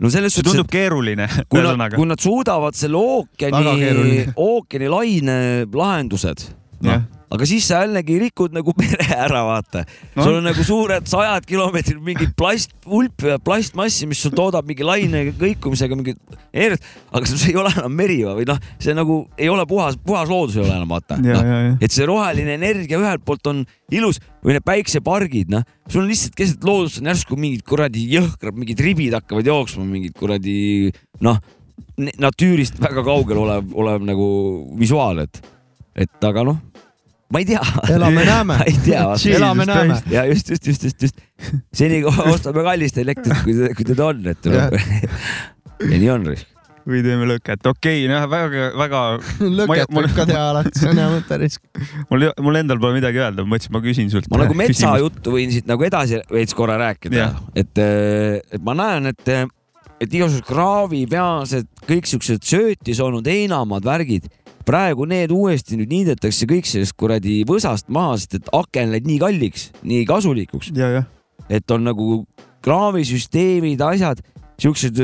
no 0.04 0.12
selles 0.12 0.36
see 0.36 0.42
suhtes, 0.44 0.52
tundub 0.52 0.72
keeruline, 0.72 1.28
kui 1.50 1.64
nad, 1.64 1.96
kui. 1.96 2.08
nad 2.12 2.22
suudavad 2.22 2.78
selle 2.78 3.00
ookeani 3.00 3.76
keeruline., 3.80 4.30
ookeani 4.36 4.92
laine 4.92 5.42
lahendused, 5.74 6.50
noh 6.84 7.04
aga 7.34 7.48
siis 7.50 7.66
sa 7.66 7.82
jällegi 7.84 8.20
rikud 8.22 8.54
nagu 8.56 8.74
mere 8.82 9.08
ära, 9.16 9.42
vaata 9.48 9.84
no.. 9.84 10.24
Sul 10.24 10.38
on 10.38 10.48
nagu 10.48 10.66
suured 10.66 11.08
sajad 11.10 11.46
kilomeetrid 11.50 12.02
mingit 12.04 12.36
plast, 12.38 12.74
hulp 12.90 13.26
ja 13.28 13.40
plastmassi, 13.42 14.08
mis 14.10 14.22
sul 14.24 14.34
toodab 14.36 14.68
mingi 14.70 14.86
laine 14.86 15.26
kõikumisega 15.40 15.98
mingit 15.98 16.20
energiat, 16.54 16.86
aga 17.14 17.30
see 17.30 17.52
ei 17.52 17.60
ole 17.60 17.72
enam 17.74 17.96
meri 17.98 18.20
või 18.28 18.46
noh, 18.50 18.60
see 18.82 18.96
nagu 18.98 19.24
ei 19.40 19.50
ole 19.52 19.66
puhas, 19.70 19.98
puhas 20.06 20.30
loodus 20.30 20.60
ei 20.60 20.66
ole 20.66 20.76
enam 20.76 20.94
vaata 20.94 21.18
no.. 21.22 21.40
et 21.82 21.94
see 21.94 22.08
roheline 22.10 22.58
energia 22.60 23.02
ühelt 23.02 23.26
poolt 23.26 23.50
on 23.52 23.64
ilus 23.94 24.22
või 24.44 24.58
need 24.58 24.66
päiksepargid, 24.68 25.52
noh, 25.54 25.66
sul 25.88 26.04
on 26.04 26.12
lihtsalt 26.12 26.38
keset 26.38 26.64
loodust 26.68 27.02
on 27.02 27.10
järsku 27.12 27.38
mingid 27.40 27.66
kuradi 27.68 28.06
jõhkrad 28.14 28.58
mingid 28.58 28.82
ribid 28.84 29.18
hakkavad 29.18 29.50
jooksma, 29.50 29.86
mingid 29.88 30.16
kuradi 30.18 30.92
noh, 31.26 31.42
natuurist 31.98 32.78
väga 32.82 33.04
kaugel 33.06 33.42
olev, 33.44 33.74
olev 33.78 34.06
nagu 34.06 34.28
visuaal, 34.80 35.24
et, 35.26 35.42
et 36.06 36.30
aga 36.30 36.46
noh, 36.48 36.62
ma 37.34 37.42
ei 37.42 37.50
tea. 37.50 37.64
Elame-näeme. 37.90 38.58
ma 38.62 38.70
ei 38.70 38.78
tea. 38.78 39.04
Jesus 39.18 39.40
elame-näeme. 39.40 40.00
ja 40.14 40.26
just, 40.30 40.50
just, 40.54 40.68
just, 40.68 40.84
just, 40.84 41.02
just. 41.02 41.22
seni 41.76 42.04
kui 42.06 42.32
ostame 42.32 42.64
kallist 42.66 42.98
elektrit, 43.02 43.44
kui, 43.46 43.70
kui 43.78 43.88
teda 43.88 44.10
on, 44.12 44.26
et 44.34 44.50
Jah. 44.54 44.74
ja 45.92 45.96
nii 45.98 46.12
on. 46.14 46.28
või 46.84 47.00
teeme 47.00 47.28
lõket, 47.30 47.64
okei 47.64 48.04
okay,, 48.04 48.12
noh, 48.12 48.26
väga, 48.28 48.68
väga, 48.76 49.02
lõket 49.60 49.92
Ma- 49.96 50.02
võib 50.04 50.16
ka 50.18 50.28
teha 50.28 50.44
alati, 50.52 50.74
see 50.76 50.92
on 50.92 51.00
hea 51.00 51.10
mõte 51.14 51.40
risk. 51.40 51.64
mul, 52.12 52.28
mul 52.44 52.60
endal 52.60 52.82
pole 52.84 52.98
midagi 53.00 53.24
öelda, 53.24 53.46
ma 53.46 53.56
mõtlesin, 53.56 53.76
ma 53.76 53.84
küsin 53.86 54.12
sult. 54.12 54.28
ma 54.32 54.44
nagu 54.44 54.58
metsajuttu 54.60 55.36
võin 55.38 55.54
siit 55.56 55.70
nagu 55.70 55.88
edasi 55.88 56.20
veits 56.32 56.56
korra 56.58 56.78
rääkida 56.82 57.30
et, 57.56 57.84
et 57.84 58.62
ma 58.68 58.76
näen, 58.78 59.14
et, 59.14 59.34
et 60.04 60.10
igasugused 60.20 60.46
kraavipeased, 60.50 61.72
kõik 61.88 62.12
siuksed 62.12 62.44
söötis 62.52 63.00
olnud 63.04 63.32
heinamad, 63.32 63.88
värgid, 63.88 64.28
praegu 64.66 65.08
need 65.10 65.32
uuesti 65.34 65.78
nüüd 65.80 65.92
niidetakse 65.92 66.48
kõik 66.50 66.68
sellest 66.70 66.96
kuradi 67.00 67.42
võsast 67.48 67.90
maha, 67.94 68.18
sest 68.22 68.40
et 68.40 68.50
aken 68.56 68.94
läinud 68.94 69.10
nii 69.10 69.20
kalliks, 69.24 69.68
nii 69.84 70.06
kasulikuks, 70.10 70.72
et 71.50 71.76
on 71.76 71.86
nagu 71.88 72.24
kraavisüsteemid, 72.64 73.82
asjad, 73.84 74.24
siuksed 74.62 75.02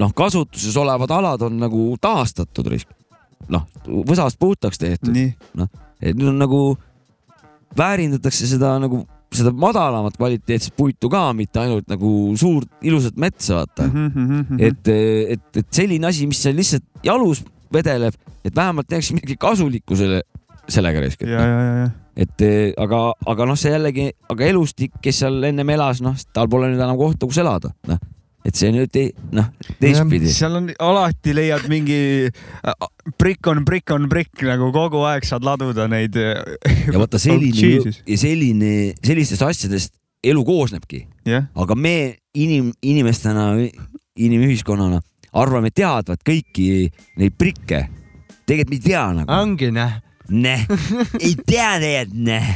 noh, 0.00 0.12
kasutuses 0.16 0.76
olevad 0.80 1.10
alad 1.14 1.46
on 1.46 1.58
nagu 1.62 1.92
taastatud, 2.02 2.70
noh, 3.52 3.66
võsast 3.86 4.40
puhtaks 4.42 4.80
tehtud. 4.82 5.14
nii, 5.14 5.34
et 6.02 6.18
nüüd 6.18 6.32
on 6.32 6.40
nagu, 6.42 6.62
väärindatakse 7.78 8.48
seda 8.50 8.76
nagu 8.82 9.04
seda 9.32 9.52
madalamat 9.56 10.16
kvaliteetset 10.16 10.74
puitu 10.76 11.08
ka, 11.12 11.30
mitte 11.36 11.60
ainult 11.62 11.86
nagu 11.88 12.10
suurt 12.36 12.68
ilusat 12.84 13.16
metsa, 13.16 13.62
vaata. 13.62 13.88
Mhm. 13.88 14.60
et, 14.60 14.92
et, 15.36 15.46
et 15.56 15.68
selline 15.72 16.06
asi, 16.08 16.26
mis 16.28 16.42
seal 16.42 16.58
lihtsalt 16.58 16.84
jalus 17.06 17.42
vedeleb, 17.72 18.16
et 18.44 18.54
vähemalt 18.56 18.88
tehakse 18.90 19.16
midagi 19.16 19.36
kasulikku 19.40 19.96
selle, 19.98 20.22
sellega 20.70 21.02
ja. 21.02 21.90
et 22.16 22.46
eh, 22.46 22.72
aga, 22.80 23.04
aga 23.26 23.46
noh, 23.48 23.58
see 23.58 23.74
jällegi, 23.74 24.08
aga 24.32 24.48
elustik, 24.48 24.96
kes 25.02 25.22
seal 25.24 25.42
ennem 25.48 25.70
elas, 25.74 26.02
noh, 26.04 26.16
tal 26.34 26.50
pole 26.52 26.72
nüüd 26.72 26.82
enam 26.82 26.98
kohta, 27.00 27.28
kus 27.28 27.40
elada, 27.42 27.72
noh. 27.88 28.00
et 28.46 28.58
see 28.58 28.72
nüüd 28.74 28.98
ei, 28.98 29.12
noh, 29.34 29.48
teistpidi. 29.80 30.32
seal 30.34 30.58
on 30.58 30.70
alati 30.82 31.34
leiad 31.38 31.68
mingi 31.70 32.00
prikk 33.20 33.52
on 33.52 33.62
prikk 33.68 33.94
on 33.94 34.10
prikk 34.10 34.46
nagu 34.50 34.72
kogu 34.74 35.04
aeg 35.08 35.26
saad 35.28 35.46
laduda 35.46 35.86
neid. 35.90 36.18
ja 36.18 36.98
vaata 36.98 37.22
selline 37.22 37.94
ja 37.94 38.18
selline, 38.18 38.74
sellistest 39.02 39.46
asjadest 39.46 39.96
elu 40.22 40.44
koosnebki, 40.46 41.06
jah, 41.26 41.48
aga 41.58 41.74
me 41.74 41.96
inim, 42.38 42.70
inimestena, 42.82 43.54
inimühiskonnana 44.18 45.00
arvame 45.32 45.72
teadvat 45.74 46.22
kõiki 46.26 46.68
neid 47.20 47.36
prikke. 47.38 47.86
Tegelikult 48.46 48.72
me 48.72 48.80
ei 48.80 48.86
tea 48.86 49.04
nagu, 49.16 49.32
ongi 49.32 49.70
näh, 49.74 50.00
näh, 50.32 50.62
ei 51.20 51.34
tea 51.46 51.68
tegelikult 51.82 52.18
näh. 52.26 52.48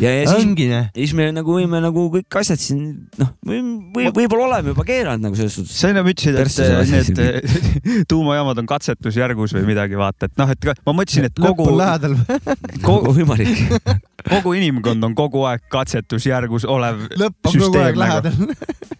ja, 0.00 0.12
ja 0.12 0.30
siis, 0.30 0.46
näh. 0.70 0.88
siis 0.94 1.12
me 1.16 1.28
nagu 1.34 1.54
võime 1.54 1.80
nagu 1.82 2.06
kõik 2.14 2.38
asjad 2.40 2.60
siin 2.62 2.84
noh, 3.20 3.32
või, 3.46 3.60
või 3.94 4.08
võib-olla 4.16 4.46
oleme 4.48 4.74
juba 4.74 4.86
keeranud 4.88 5.26
nagu 5.26 5.38
selles 5.38 5.56
suhtes. 5.58 5.76
sa 5.76 5.92
ennem 5.92 6.08
ütlesid, 6.10 6.38
et 6.40 7.12
need 7.14 7.60
tuumajaamad 8.10 8.62
on 8.62 8.70
katsetusjärgus 8.70 9.54
või 9.58 9.66
midagi, 9.70 9.98
vaata, 10.00 10.30
et 10.30 10.40
noh, 10.40 10.50
et 10.54 10.70
ma 10.86 10.96
mõtlesin, 10.96 11.28
et 11.30 11.42
lõpp 11.42 11.60
kogu 11.60 11.74
on, 11.74 11.78
lähedal. 11.80 12.16
kogu, 12.88 13.14
võimalik. 13.20 13.62
kogu 14.32 14.56
inimkond 14.58 15.10
on 15.10 15.16
kogu 15.18 15.44
aeg 15.50 15.64
katsetusjärgus 15.72 16.66
olev 16.68 17.06
lõpp 17.20 17.52
on 17.52 17.62
kogu 17.66 17.84
aeg 17.84 18.00
nagu. 18.00 18.04
lähedal. 18.06 18.90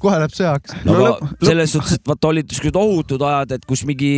kohe 0.00 0.20
läheb 0.20 0.36
sõjaks. 0.36 0.76
no 0.84 1.16
selles 1.40 1.74
suhtes, 1.76 2.00
et 2.00 2.06
vaata 2.06 2.34
olid 2.34 2.50
siuksed 2.52 2.76
ohutud 2.76 3.22
ajad, 3.24 3.56
et 3.56 3.66
kus 3.68 3.86
mingi 3.88 4.12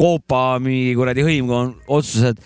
Koopa 0.00 0.56
mingi 0.64 0.94
kuradi 0.96 1.20
hõimkond 1.26 1.82
otsustas, 1.92 2.32
et 2.32 2.38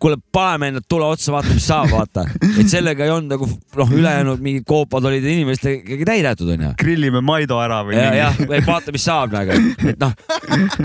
kuule, 0.00 0.16
paneme 0.32 0.68
endale 0.72 0.84
tule 0.88 1.06
otsa, 1.06 1.32
vaata, 1.34 1.54
mis 1.54 1.66
saab, 1.68 1.90
vaata. 1.92 2.24
et 2.60 2.68
sellega 2.70 3.06
ei 3.06 3.12
olnud 3.14 3.30
nagu 3.34 3.48
noh, 3.48 3.92
ülejäänud 3.98 4.42
mingid 4.44 4.64
koopad 4.68 5.04
olid 5.08 5.24
inimestega 5.24 6.00
täidetud 6.08 6.50
onju. 6.56 6.72
grillime 6.80 7.22
Maido 7.24 7.58
ära 7.62 7.80
või 7.86 7.96
ja, 7.98 8.10
nii 8.10 8.20
jah, 8.22 8.40
vaata, 8.66 8.92
mis 8.94 9.04
saab 9.06 9.32
nagu, 9.34 9.54
et 9.90 10.00
noh, 10.02 10.12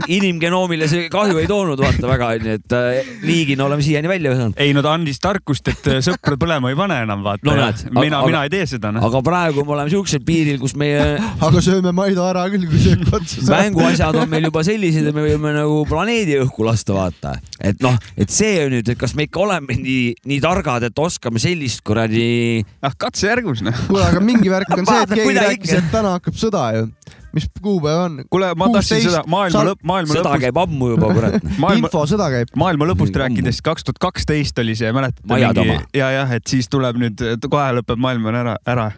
inimgenoomile 0.07 0.87
see 0.91 1.07
kahju 1.11 1.39
ei 1.41 1.47
toonud 1.49 1.79
vaata 1.81 2.09
väga 2.09 2.29
onju, 2.37 2.55
et 2.59 2.75
äh, 2.77 3.09
liigina 3.25 3.65
oleme 3.65 3.83
siiani 3.85 4.11
välja 4.11 4.35
saanud. 4.37 4.57
ei 4.61 4.73
no 4.77 4.83
ta 4.85 4.93
andis 4.97 5.19
tarkust, 5.23 5.67
et 5.73 5.89
äh, 5.91 5.99
sõpra 6.05 6.37
põlema 6.39 6.71
ei 6.71 6.77
pane 6.79 7.01
enam, 7.07 7.23
vaata 7.25 7.47
No 7.49 7.55
mina, 8.03 8.19
aga- 8.19 8.27
mina 8.29 8.43
ei 8.45 8.51
tee 8.53 8.65
seda, 8.69 8.91
noh. 8.93 9.03
aga 9.09 9.21
praegu 9.25 9.63
me 9.65 9.73
oleme 9.75 9.91
siuksel 9.93 10.21
piiril, 10.25 10.59
kus 10.61 10.75
meie 10.79 11.01
aga 11.47 11.61
sööme 11.63 11.93
Maido 11.95 12.25
ära 12.27 12.45
küll, 12.51 12.67
kui 12.69 12.81
söök 12.83 13.07
otsa 13.17 13.41
saab. 13.41 13.53
mänguasjad 13.65 14.19
on 14.21 14.29
meil 14.31 14.47
juba 14.49 14.63
sellised, 14.67 15.07
et 15.09 15.15
me 15.15 15.25
võime 15.25 15.53
nagu 15.55 15.81
planeedi 15.89 16.37
õhku 16.43 16.67
lasta, 16.67 16.95
vaata. 16.97 17.35
et 17.59 17.79
noh, 17.83 17.95
et 18.19 18.29
see 18.33 18.57
on 18.65 18.73
nüüd, 18.75 18.89
et 18.93 18.98
kas 18.99 19.15
me 19.15 19.25
ikka 19.27 19.41
oleme 19.43 19.75
nii, 19.79 20.03
nii 20.27 20.39
targad, 20.43 20.83
et 20.89 20.99
oskame 20.99 21.41
sellist 21.41 21.81
kuradi. 21.87 22.65
ah, 22.83 22.95
katsejärgus, 22.97 23.63
noh. 23.65 23.85
kuule, 23.87 24.03
aga 24.05 24.21
mingi 24.23 24.51
värk 24.51 24.73
on 24.75 24.85
see, 24.87 25.05
et 25.05 25.15
keegi 25.15 25.35
rääkis, 25.37 25.73
et 25.79 25.89
täna 25.93 26.15
hakkab 26.17 26.37
sõda 26.39 26.65
ju. 26.75 26.87
mis 27.35 27.47
kuupäev 27.61 28.01
on? 28.03 28.17
kuule, 28.31 28.51
ma 28.59 28.69
tahtsin 28.75 28.99
16 28.99 29.13
seda 29.13 29.23
maailma 29.31 29.63
lõpp, 29.71 29.85
maailma 29.91 30.17
sõda 30.17 30.33
lõpust, 30.33 30.43
käib 30.45 30.61
ammu 30.63 30.91
juba, 30.93 31.11
kurat. 31.17 31.49
maailma, 31.63 31.91
infosõda 31.91 32.29
käib. 32.35 32.53
maailma 32.63 32.89
lõpust 32.91 33.13
Mingi 33.13 33.23
rääkides, 33.23 33.63
kaks 33.65 33.87
tuhat 33.87 34.03
kaksteist 34.09 34.63
oli 34.63 34.75
see, 34.79 34.91
mäletate? 34.95 35.25
Oma. 35.63 35.79
ja, 35.95 36.11
jah, 36.19 36.35
et 36.35 36.47
siis 36.51 36.69
tuleb 36.71 36.99
nüüd, 36.99 37.23
kohe 37.47 37.71
lõpeb 37.79 38.01
maailm 38.01 38.31
on 38.31 38.41
ära, 38.43 38.59
ära. 38.67 38.91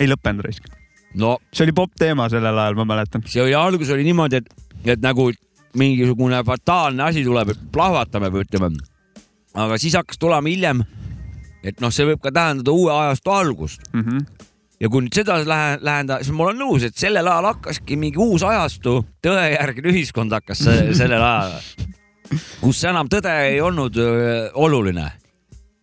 ei 0.00 0.08
lõppenud 0.08 0.48
raisk. 0.48 0.70
no 1.20 1.36
see 1.52 1.68
oli 1.68 1.76
popp 1.76 1.96
teema 2.00 2.30
sellel 2.32 2.64
ajal, 2.64 2.80
ma 2.80 2.88
mäletan. 2.94 3.24
see 3.28 3.44
oli, 3.44 3.56
algus 3.56 3.92
oli 3.92 4.08
niimoodi, 4.08 4.40
et, 4.40 4.68
et 4.96 5.04
nagu 5.04 5.30
mingisugune 5.76 6.40
fataalne 6.44 7.10
asi 7.10 7.24
tuleb, 7.24 7.52
et 7.52 7.64
plahvatame 7.72 8.30
või 8.32 8.46
ütleme. 8.46 8.72
Aga 9.56 9.78
siis 9.80 9.94
hakkas 9.96 10.18
tulema 10.20 10.48
hiljem, 10.52 10.82
et 11.66 11.80
noh, 11.82 11.90
see 11.94 12.04
võib 12.06 12.20
ka 12.22 12.30
tähendada 12.34 12.72
uue 12.76 12.92
ajastu 12.92 13.32
algust 13.34 13.80
Mhm. 13.96 14.24
ja 14.80 14.88
kui 14.92 15.00
nüüd 15.06 15.14
seda 15.16 15.38
lähe- 15.44 15.78
lähendada, 15.80 16.20
siis 16.24 16.36
ma 16.36 16.44
olen 16.44 16.58
nõus, 16.60 16.84
et 16.84 16.94
sellel 17.00 17.26
ajal 17.26 17.48
hakkaski 17.54 17.96
mingi 17.96 18.20
uus 18.20 18.42
ajastu, 18.44 18.98
tõejärgne 19.24 19.88
ühiskond 19.92 20.32
hakkas 20.36 20.58
se- 20.66 20.92
sellel 21.00 21.22
ajal, 21.22 21.60
kus 22.60 22.84
enam 22.84 23.08
tõde 23.08 23.32
ei 23.52 23.60
olnud 23.64 23.96
öö, 23.96 24.50
oluline, 24.54 25.08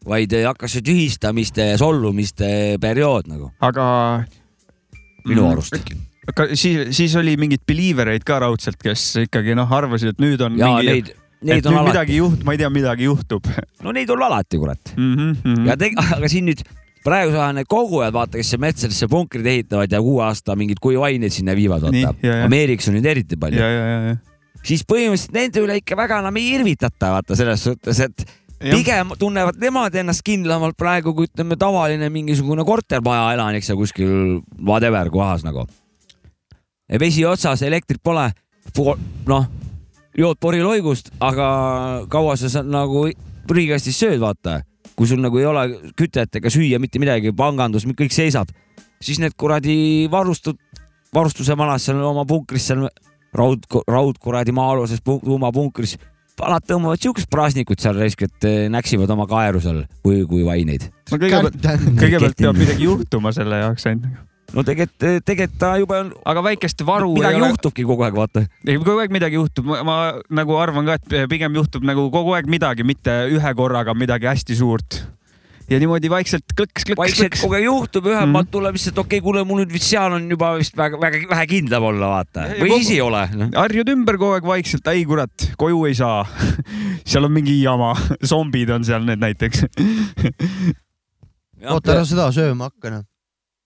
vaid 0.06 0.34
hakkas 0.46 0.74
see 0.78 0.82
tühistamiste 0.84 1.70
ja 1.74 1.78
solvumiste 1.80 2.78
periood 2.84 3.28
nagu 3.32 3.52
aga. 3.64 4.26
minu 5.26 5.46
arust. 5.50 5.78
aga 6.30 6.50
siis, 6.60 6.90
siis 6.96 7.16
oli 7.20 7.38
mingeid 7.40 7.64
believer 7.68 8.10
eid 8.14 8.24
ka 8.28 8.40
raudselt, 8.44 8.78
kes 8.84 9.06
ikkagi 9.26 9.56
noh, 9.56 9.72
arvasid, 9.72 10.14
et 10.14 10.20
nüüd 10.24 10.42
on 10.44 10.58
ja 10.60 10.68
mingi, 10.74 10.90
neid, 10.92 11.14
et 11.44 11.58
nüüd 11.60 11.68
on 11.70 11.80
alati, 11.80 11.92
midagi 11.92 12.20
juht-, 12.22 12.46
ma 12.48 12.56
ei 12.56 12.62
tea, 12.62 12.70
midagi 12.74 13.10
juhtub 13.10 13.50
no 13.84 13.94
neid 13.96 14.10
on 14.14 14.24
alati, 14.30 14.62
kurat. 14.62 14.96
mm. 14.96 15.14
-hmm. 15.16 15.68
ja 15.70 15.78
teg-, 15.80 16.00
aga 16.18 16.30
siin 16.32 16.48
nüüd 16.50 16.64
praegusel 17.04 17.42
ajal 17.42 17.58
need 17.60 17.70
kogujad, 17.72 18.14
vaata, 18.16 18.40
kes 18.40 18.54
metsadesse 18.64 19.10
punkrid 19.12 19.48
ehitavad 19.54 19.92
ja 19.92 20.02
uue 20.02 20.24
aasta 20.24 20.56
mingeid 20.60 20.80
kuivu 20.84 21.04
aineid 21.04 21.36
sinna 21.36 21.56
viivad, 21.56 21.84
vaata 21.84 22.00
ja, 22.00 22.14
ja.. 22.24 22.46
Ameerikas 22.48 22.88
on 22.92 22.98
neid 22.98 23.10
eriti 23.12 23.40
palju 23.40 23.60
ja, 23.60 23.70
ja, 23.70 23.90
ja, 23.90 24.14
ja. 24.14 24.62
siis 24.64 24.86
põhimõtteliselt 24.88 25.36
nende 25.36 25.66
üle 25.66 25.82
ikka 25.82 26.00
väga 26.00 26.22
enam 26.24 26.40
ei 26.40 26.54
irvitata, 26.56 27.12
vaata 27.18 27.38
selles 27.40 27.66
suhtes, 27.68 28.00
et 28.08 28.26
Jah. 28.64 28.78
pigem 28.78 29.10
tunnevad 29.20 29.58
nemad 29.60 29.96
ennast 30.00 30.24
kindlamalt 30.24 30.78
praegu 30.80 31.12
kui 31.16 31.28
ütleme 31.28 31.58
tavaline 31.60 32.08
mingisugune 32.14 32.64
kortermaja 32.64 33.34
elanik 33.36 33.66
seal 33.68 33.76
kuskil 33.76 34.40
whatever 34.56 35.10
kohas 35.12 35.44
nagu. 35.44 35.66
vesi 37.00 37.26
otsas, 37.26 37.62
elektrit 37.66 38.00
pole, 38.04 38.30
noh, 39.28 39.50
jood 40.18 40.40
poriloigust, 40.42 41.12
aga 41.24 41.48
kaua 42.12 42.36
sa 42.40 42.52
saad 42.52 42.70
nagu 42.70 43.08
prügikastis 43.50 43.98
sööd, 44.00 44.22
vaata. 44.24 44.62
kui 44.94 45.08
sul 45.10 45.24
nagu 45.24 45.40
ei 45.40 45.46
ole 45.50 45.64
kütet 45.98 46.36
ega 46.38 46.52
süüa 46.54 46.78
mitte 46.80 47.00
midagi, 47.02 47.32
pangandus, 47.34 47.88
kõik 47.98 48.14
seisab, 48.14 48.52
siis 49.02 49.18
need 49.20 49.34
kuradi 49.34 50.06
varustud, 50.12 50.60
varustuse 51.14 51.56
malas 51.58 51.88
seal 51.88 52.02
oma 52.06 52.28
punkris 52.30 52.68
seal 52.70 52.86
raud, 53.34 53.66
raud 53.90 54.20
kuradi 54.22 54.54
maa-aluses 54.54 55.02
punk- 55.02 55.26
tuumapunkris. 55.26 55.98
vanad 56.40 56.66
tõmbavad 56.66 57.02
siukest 57.02 57.30
praasnikut 57.30 57.80
seal 57.82 57.98
raisk, 57.98 58.22
et 58.26 58.46
eh, 58.50 58.70
näksivad 58.70 59.10
oma 59.14 59.28
kaeru 59.30 59.62
seal 59.62 59.84
kui, 60.04 60.24
kui 60.30 60.46
vaineid. 60.46 60.90
no 61.12 61.18
kõigepealt, 61.18 61.58
kõigepealt 61.98 62.38
peab 62.38 62.58
midagi 62.58 62.88
juhtuma 62.88 63.34
selle 63.34 63.62
jaoks 63.66 63.90
ainult. 63.90 64.22
No 64.54 64.64
tegelikult, 64.68 65.08
tegelikult 65.26 65.58
ta 65.62 65.72
juba 65.82 66.02
on, 66.04 66.12
aga 66.30 66.44
väikest 66.46 66.84
varu 66.86 67.14
midagi 67.18 67.40
ole, 67.42 67.50
juhtubki 67.54 67.86
kogu 67.90 68.06
aeg, 68.06 68.18
vaata. 68.18 68.46
ei 68.68 68.78
kogu 68.82 69.00
aeg 69.02 69.14
midagi 69.16 69.40
juhtub, 69.40 69.66
ma 69.86 69.98
nagu 70.30 70.60
arvan 70.62 70.86
ka, 70.92 71.00
et 71.02 71.18
pigem 71.32 71.58
juhtub 71.58 71.86
nagu 71.88 72.06
kogu 72.14 72.36
aeg 72.38 72.50
midagi, 72.52 72.86
mitte 72.86 73.24
ühe 73.34 73.54
korraga 73.58 73.96
midagi 73.98 74.30
hästi 74.30 74.58
suurt. 74.60 75.00
ja 75.72 75.78
niimoodi 75.80 76.10
vaikselt 76.12 76.54
klõks, 76.54 76.84
klõks, 76.86 77.00
vaikselt 77.00 77.32
klõks. 77.34 77.42
kogu 77.46 77.56
aeg 77.58 77.66
juhtub, 77.66 78.06
ühelt 78.12 78.28
Mhm. 78.28 78.34
poolt 78.36 78.50
tuleb 78.52 78.76
lihtsalt, 78.78 78.98
okei 79.00 79.18
okay,, 79.18 79.24
kuule, 79.26 79.44
mul 79.48 79.62
nüüd 79.64 79.72
vist 79.74 79.88
seal 79.90 80.12
on 80.20 80.28
juba 80.30 80.52
vist 80.60 80.76
väga, 80.78 81.00
väga 81.02 81.22
vähe 81.32 81.46
kindlam 81.50 81.84
olla, 81.90 82.10
vaata. 82.18 82.44
Või 82.60 82.70
kogu- 82.70 82.82
siis 82.84 82.92
ei 82.98 83.02
ole 83.02 83.24
no.. 83.34 83.48
harjud 83.56 83.90
ümber 83.96 84.20
kogu 84.22 84.36
aeg 84.38 84.44
vaikselt, 84.52 84.88
ei 84.92 85.06
kurat, 85.08 85.48
koju 85.58 85.86
ei 85.88 85.96
saa. 85.98 86.28
seal 87.10 87.26
on 87.26 87.34
mingi 87.34 87.56
jama, 87.64 87.94
zombid 88.30 88.70
on 88.76 88.84
seal 88.86 89.02
need 89.08 89.24
näiteks. 89.24 89.64
oota, 91.74 91.96
ära 91.96 92.06
seda 92.06 92.30
sööma 92.36 92.70
hakka 92.70 92.92
noh. 92.98 93.04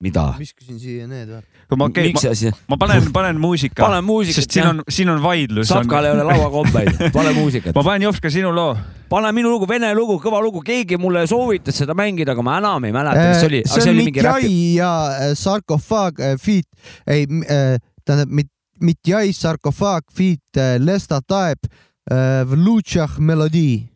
mida? 0.03 0.25
viskasin 0.37 0.77
siia 0.81 1.07
need 1.09 1.29
või? 1.31 1.41
ma, 1.77 1.87
okay, 1.87 2.11
ma, 2.13 2.51
ma 2.73 2.77
panen, 2.81 3.07
panen 3.13 3.39
muusika, 3.41 3.81
pane 3.81 4.01
muusikat 4.05 4.43
sest 4.43 4.53
siin 4.57 4.67
on, 4.69 4.81
siin 4.93 5.09
on 5.11 5.21
vaidlus. 5.23 5.69
Sapkal 5.71 6.07
ei 6.07 6.13
ole 6.13 6.25
lauakombeid, 6.27 7.01
pane 7.15 7.33
muusikat. 7.37 7.73
ma 7.75 7.83
panen 7.85 8.05
Jopska 8.07 8.31
sinu 8.33 8.53
loo. 8.55 8.75
pane 9.09 9.31
minu 9.35 9.51
lugu, 9.53 9.69
vene 9.69 9.89
lugu, 9.97 10.19
kõva 10.23 10.41
lugu, 10.43 10.61
keegi 10.65 10.99
mulle 11.01 11.25
soovitas 11.29 11.81
seda 11.81 11.95
mängida, 11.97 12.35
aga 12.35 12.45
ma 12.45 12.59
enam 12.61 12.85
ei 12.87 12.95
mäleta, 12.95 13.25
mis 13.31 13.41
see 13.41 13.49
oli, 13.51 13.63
aga 13.65 13.81
see 13.81 13.93
on. 13.95 14.03
Mitjai 14.03 14.53
ja 14.77 14.91
äh, 15.15 15.33
sarkofaag 15.37 16.21
äh, 16.21 16.37
feat, 16.41 16.69
ei 17.09 17.25
äh, 17.47 17.81
tähendab 18.05 18.37
Mit- 18.41 18.53
Mitjai 18.83 19.31
sarkofaag 19.33 20.05
feat 20.13 20.61
äh, 20.61 20.75
Lesta 20.77 21.21
Taeb 21.25 21.65
äh, 21.65 22.43
v 22.45 22.61
Lutšah 22.61 23.17
melodii. 23.17 23.87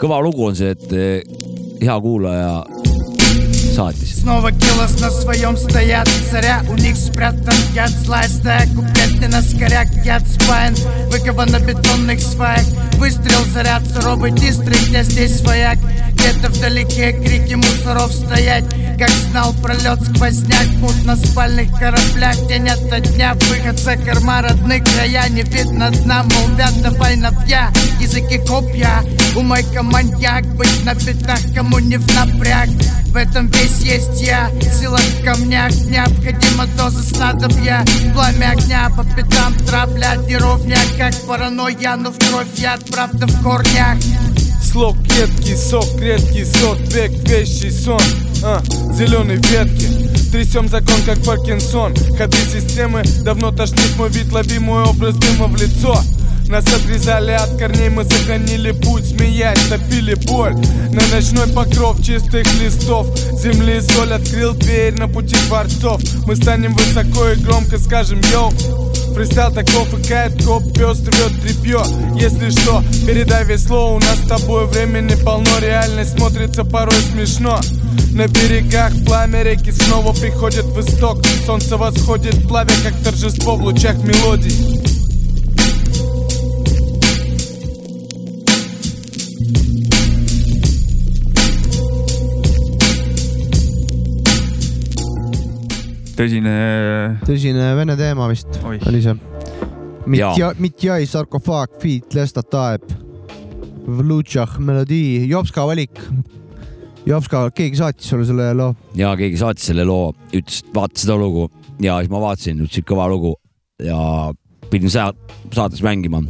kõva 0.00 0.18
lugu 0.24 0.48
on 0.48 0.56
see, 0.58 0.72
et 0.74 0.90
hea 1.84 1.96
kuulaja 2.02 2.93
saatis. 3.74 4.20
Снова 4.20 4.52
киллос 4.52 5.00
на 5.00 5.10
своем 5.10 5.56
стоят. 5.56 6.08
Царя 6.30 6.62
У 6.68 6.74
них 6.74 6.96
спрятан. 6.96 7.54
Яд, 7.74 7.90
злая 7.90 8.28
Куплет 8.74 9.20
не 9.20 9.26
на 9.26 9.42
скоряк, 9.42 9.88
яд 10.04 10.22
спаян 10.28 10.74
Выкован 11.10 11.50
на 11.50 11.58
бетонных 11.58 12.20
сваях. 12.20 12.64
Выстрел, 12.94 13.44
заряд, 13.52 13.82
суровый 13.92 14.30
дистрикт 14.30 14.88
Я 14.88 15.02
здесь 15.02 15.38
свояк 15.38 15.78
Где-то 16.12 16.48
вдалеке 16.50 17.12
крики 17.12 17.54
мусоров 17.54 18.12
стоять. 18.12 18.64
Как 18.98 19.10
знал 19.10 19.52
пролет 19.54 20.00
сквозняк 20.02 20.66
Мут 20.78 21.04
на 21.04 21.16
спальных 21.16 21.70
кораблях. 21.72 22.36
День 22.46 22.68
ото 22.68 23.00
дня 23.00 23.34
Выход 23.34 23.78
за 23.78 23.96
корма 23.96 24.42
родных. 24.42 24.84
Края 24.84 25.28
Не 25.28 25.42
видно 25.42 25.90
дна, 25.90 26.22
молвят 26.22 26.74
давай 26.82 27.16
напья 27.16 27.70
Языки 28.00 28.38
копья 28.38 29.02
У 29.36 29.42
майка 29.42 29.82
маньяк 29.82 30.46
Быть 30.56 30.84
на 30.84 30.94
пятах 30.94 31.40
кому 31.54 31.78
не 31.78 31.96
в 31.96 32.06
напряг. 32.14 32.68
В 33.14 33.16
этом 33.16 33.48
весь 33.64 33.80
есть 33.80 34.20
я 34.20 34.50
Сила 34.60 34.98
в 34.98 35.24
камнях 35.24 35.72
Необходима 35.86 36.66
доза 36.76 37.02
снадобья. 37.02 37.84
Пламя 38.12 38.52
огня 38.52 38.90
по 38.96 39.04
пятам 39.04 39.54
Травля 39.66 40.16
неровня 40.28 40.76
Как 40.98 41.14
паранойя, 41.26 41.96
но 41.96 42.10
в 42.10 42.18
кровь 42.18 42.46
яд 42.56 42.84
Правда 42.90 43.26
в 43.26 43.42
корнях. 43.42 43.98
Слог 44.62 44.96
едкий, 45.06 45.56
сок 45.56 46.00
редкий, 46.00 46.44
сорт 46.44 46.92
век, 46.92 47.12
вещий 47.28 47.70
сон. 47.70 48.00
А, 48.42 48.60
Зеленые 48.92 49.38
ветки. 49.38 50.30
Трясем 50.32 50.68
закон, 50.68 51.00
как 51.06 51.22
Паркинсон. 51.24 51.94
Ходы 52.18 52.38
системы 52.38 53.02
давно 53.22 53.52
тошнит 53.52 53.96
мой 53.96 54.10
вид 54.10 54.32
Лови 54.32 54.58
мой 54.58 54.82
образ 54.82 55.14
дыма 55.16 55.46
в 55.46 55.56
лицо 55.56 56.02
нас 56.48 56.64
отрезали 56.66 57.32
от 57.32 57.56
корней, 57.58 57.88
мы 57.88 58.04
сохранили 58.04 58.72
путь 58.72 59.08
Смеясь, 59.08 59.68
топили 59.68 60.14
боль. 60.26 60.54
На 60.90 61.06
ночной 61.14 61.48
покров 61.48 62.02
чистых 62.02 62.46
листов 62.60 63.06
Земли 63.32 63.80
соль 63.80 64.12
открыл 64.12 64.54
дверь 64.54 64.94
на 64.98 65.08
пути 65.08 65.36
дворцов. 65.46 66.00
Мы 66.26 66.36
станем 66.36 66.74
высоко 66.74 67.30
и 67.30 67.36
громко 67.36 67.78
скажем 67.78 68.20
йоу! 68.32 68.52
Фристайл 69.14 69.52
таков 69.52 69.94
и 69.96 70.02
кайт, 70.02 70.44
коп, 70.44 70.64
пес 70.74 71.00
рвет 71.00 71.40
тряпье 71.40 71.80
Если 72.16 72.50
что, 72.50 72.82
передай 73.06 73.44
весло, 73.44 73.94
у 73.94 74.00
нас 74.00 74.18
с 74.18 74.28
тобой 74.28 74.66
времени 74.66 75.14
полно 75.24 75.60
Реальность 75.60 76.16
смотрится 76.16 76.64
порой 76.64 77.00
смешно. 77.12 77.60
На 78.12 78.26
берегах 78.26 78.92
пламя 79.06 79.42
реки 79.42 79.70
снова 79.70 80.12
приходит 80.12 80.64
в 80.64 80.80
исток. 80.80 81.22
Солнце 81.46 81.76
восходит, 81.76 82.48
плавя 82.48 82.74
как 82.82 82.96
торжество 83.02 83.56
в 83.56 83.62
лучах 83.62 83.96
мелодий 83.98 85.03
tõsine. 96.18 96.54
tõsine 97.26 97.70
vene 97.78 97.96
teema 97.98 98.28
vist 98.30 98.60
Oih. 98.64 98.82
oli 98.88 99.02
see. 99.04 99.14
Jaa. 100.18 100.52
Mitjai, 100.60 101.06
sarkofaag 101.08 101.78
feat 101.80 102.14
Lesta 102.14 102.42
Taeb 102.44 102.84
v 103.84 104.04
Lutšah 104.08 104.58
melodii, 104.64 105.26
Jopska 105.28 105.64
valik. 105.68 106.00
Jopska, 107.04 107.50
keegi 107.52 107.76
saatis 107.76 108.08
sulle 108.08 108.24
selle 108.24 108.52
loo? 108.56 108.72
ja 108.96 109.12
keegi 109.16 109.36
saatis 109.40 109.68
selle 109.68 109.84
loo, 109.84 110.14
ütles, 110.32 110.62
et 110.64 110.70
vaata 110.76 111.02
seda 111.02 111.18
lugu 111.20 111.50
ja 111.84 111.98
siis 112.00 112.12
ma 112.12 112.20
vaatasin, 112.22 112.62
ütles, 112.64 112.80
et 112.80 112.88
kõva 112.88 113.08
lugu 113.12 113.34
ja 113.84 113.98
pidin 114.70 114.92
sea- 114.92 115.12
saates 115.52 115.82
mängima. 115.84 116.22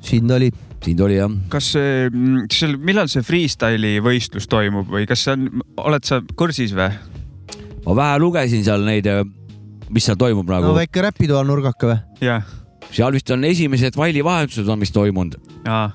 siin 0.00 0.28
ta 0.28 0.38
oli. 0.38 0.52
siin 0.84 0.96
ta 0.96 1.04
oli 1.08 1.16
jah. 1.18 1.34
kas 1.48 1.72
see, 1.74 2.10
seal, 2.54 2.76
millal 2.78 3.10
see 3.10 3.22
freestyle'i 3.26 3.98
võistlus 4.04 4.46
toimub 4.50 4.86
või 4.94 5.08
kas 5.10 5.26
see 5.26 5.34
on, 5.34 5.62
oled 5.76 6.06
sa 6.06 6.20
kursis 6.36 6.74
või? 6.76 6.92
Ma 7.86 7.96
vähe 7.96 8.18
lugesin 8.22 8.64
seal 8.66 8.84
neid, 8.86 9.08
mis 9.90 10.06
seal 10.06 10.18
toimub 10.20 10.48
no 10.48 10.58
nagu 10.58 10.72
no,, 10.72 10.76
väike 10.78 11.04
räpitoa 11.06 11.42
nurgake 11.46 11.88
või? 11.90 11.98
jah, 12.24 12.46
seal 12.90 13.16
vist 13.16 13.30
on 13.34 13.46
esimesed 13.48 13.98
failivahetused 13.98 14.68
on 14.70 14.82
vist 14.82 14.94
toimunud 14.96 15.38
aa, 15.68 15.90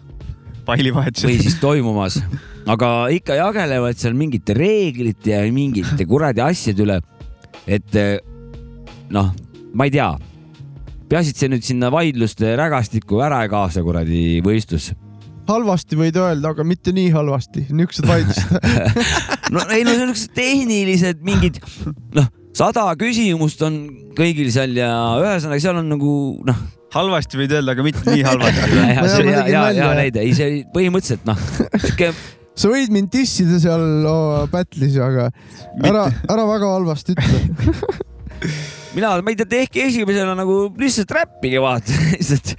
pallivahetused. 0.67 1.29
või 1.29 1.39
siis 1.41 1.57
toimumas, 1.61 2.19
aga 2.69 2.91
ikka 3.15 3.39
jagelevad 3.39 3.99
seal 4.01 4.17
mingite 4.17 4.57
reeglite 4.57 5.35
ja 5.35 5.43
mingite 5.53 6.07
kuradi 6.09 6.43
asjade 6.45 6.85
üle. 6.85 7.01
et 7.65 7.99
eh, 7.99 8.17
noh, 9.13 9.31
ma 9.73 9.87
ei 9.87 9.93
tea, 9.93 10.09
peaasi, 11.09 11.33
et 11.33 11.41
see 11.41 11.51
nüüd 11.51 11.65
sinna 11.65 11.91
vaidluste 11.93 12.55
rägastikku 12.57 13.21
ära 13.23 13.43
ei 13.45 13.51
kaasa 13.51 13.83
kuradi 13.85 14.41
võistlus. 14.45 14.93
Halvasti 15.49 15.97
võid 15.99 16.17
öelda, 16.19 16.53
aga 16.53 16.65
mitte 16.67 16.93
nii 16.95 17.11
halvasti, 17.13 17.67
niisugused 17.71 18.07
vaidlused. 18.09 18.55
no 19.53 19.65
ei 19.69 19.85
no 19.85 19.93
see 19.93 20.05
niisugused 20.05 20.33
tehnilised 20.37 21.25
mingid 21.25 21.59
noh, 22.17 22.29
sada 22.55 22.87
küsimust 22.99 23.61
on 23.65 23.83
kõigil 24.17 24.49
seal 24.53 24.75
ja 24.77 24.89
ühesõnaga 25.21 25.61
seal 25.63 25.81
on 25.81 25.91
nagu 25.91 26.13
noh, 26.47 26.63
halvasti 26.95 27.41
võid 27.41 27.57
öelda, 27.57 27.75
aga 27.75 27.85
mitte 27.85 28.05
nii 28.07 28.23
halvasti. 28.25 28.71
ja, 28.71 28.87
ja, 28.93 29.03
Ma 29.03 29.09
ja, 29.09 29.11
ja, 29.11 29.19
tegin 29.19 29.35
ja, 29.35 29.67
nalja. 29.67 29.83
ja 29.83 29.91
näide, 29.99 30.23
ei 30.23 30.33
see 30.37 30.49
oli 30.49 30.63
põhimõtteliselt 30.75 31.29
noh, 31.29 31.45
sihuke 31.83 32.13
sa 32.55 32.71
võid 32.71 32.93
mind 32.95 33.11
dissida 33.13 33.59
seal 33.61 34.07
oh, 34.07 34.45
battle'is, 34.51 34.95
aga 35.03 35.29
ära, 35.83 36.07
ära 36.31 36.47
väga 36.47 36.71
halvasti 36.77 37.15
ütle. 37.15 37.75
mina, 38.95 39.15
ma 39.19 39.33
ei 39.33 39.39
tea, 39.39 39.49
tehke 39.57 39.83
esimesena 39.89 40.35
nagu 40.37 40.69
lihtsalt 40.79 41.11
räppige 41.17 41.63
vaata, 41.63 41.95
lihtsalt 42.13 42.55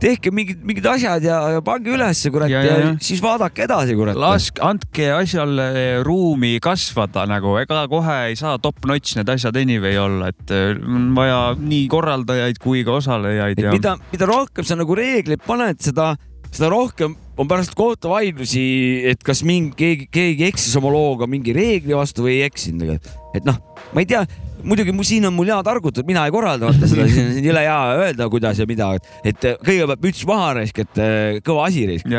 tehke 0.00 0.32
mingid, 0.34 0.60
mingid 0.66 0.86
asjad 0.90 1.24
ja, 1.24 1.38
ja 1.56 1.62
pange 1.64 1.92
ülesse, 1.94 2.32
kurat, 2.32 2.50
Ja, 2.50 2.62
ja, 2.64 2.76
ja, 2.80 2.90
siis 3.04 3.20
vaadake 3.22 3.64
edasi, 3.66 3.96
kurat. 3.98 4.18
laske, 4.18 4.62
andke 4.64 5.10
asjale 5.14 6.00
ruumi 6.06 6.56
kasvada 6.62 7.26
nagu, 7.30 7.54
ega 7.60 7.84
kohe 7.90 8.16
ei 8.30 8.38
saa 8.40 8.56
top-notch 8.62 9.18
need 9.18 9.30
asjad 9.32 9.56
anyway 9.60 9.98
olla, 10.00 10.30
et 10.32 10.54
äh, 10.54 10.74
on 10.80 11.10
vaja 11.16 11.40
nii 11.60 11.86
korraldajaid 11.92 12.60
kui 12.62 12.84
ka 12.86 12.98
osalejaid 13.00 13.60
ja. 13.62 13.74
mida, 13.76 13.96
mida 14.12 14.28
rohkem 14.30 14.66
sa 14.66 14.78
nagu 14.80 14.96
reegleid 14.98 15.44
paned, 15.46 15.80
seda, 15.84 16.14
seda 16.50 16.72
rohkem 16.72 17.16
on 17.40 17.48
pärast 17.48 17.72
kohtavaidlusi, 17.78 18.66
et 19.12 19.22
kas 19.24 19.44
mingi, 19.48 19.72
keegi, 19.78 20.10
keegi 20.12 20.48
eksis 20.50 20.76
oma 20.80 20.92
looga 20.92 21.28
mingi 21.30 21.54
reegli 21.56 21.96
vastu 21.96 22.26
või 22.26 22.40
ei 22.40 22.48
eksinud 22.50 22.98
et 23.36 23.46
noh, 23.46 23.60
ma 23.94 24.02
ei 24.02 24.08
tea, 24.08 24.24
muidugi 24.64 24.94
mu, 24.96 25.04
siin 25.06 25.28
on 25.28 25.36
mul 25.36 25.50
head 25.52 25.70
arvutud, 25.72 26.06
mina 26.08 26.24
ei 26.28 26.34
korralda 26.34 26.70
vaata 26.70 26.90
seda, 26.90 27.06
siin 27.10 27.30
on 27.36 27.48
jõle 27.50 27.62
hea 27.66 27.78
öelda, 28.00 28.28
kuidas 28.32 28.60
ja 28.60 28.66
mida, 28.70 28.92
et 29.24 29.46
kõigepealt 29.64 30.04
müts 30.04 30.26
maha 30.28 30.52
raisk, 30.60 30.82
et 30.84 31.00
eh, 31.00 31.38
kõva 31.46 31.68
asi 31.68 31.86
raisk, 31.90 32.10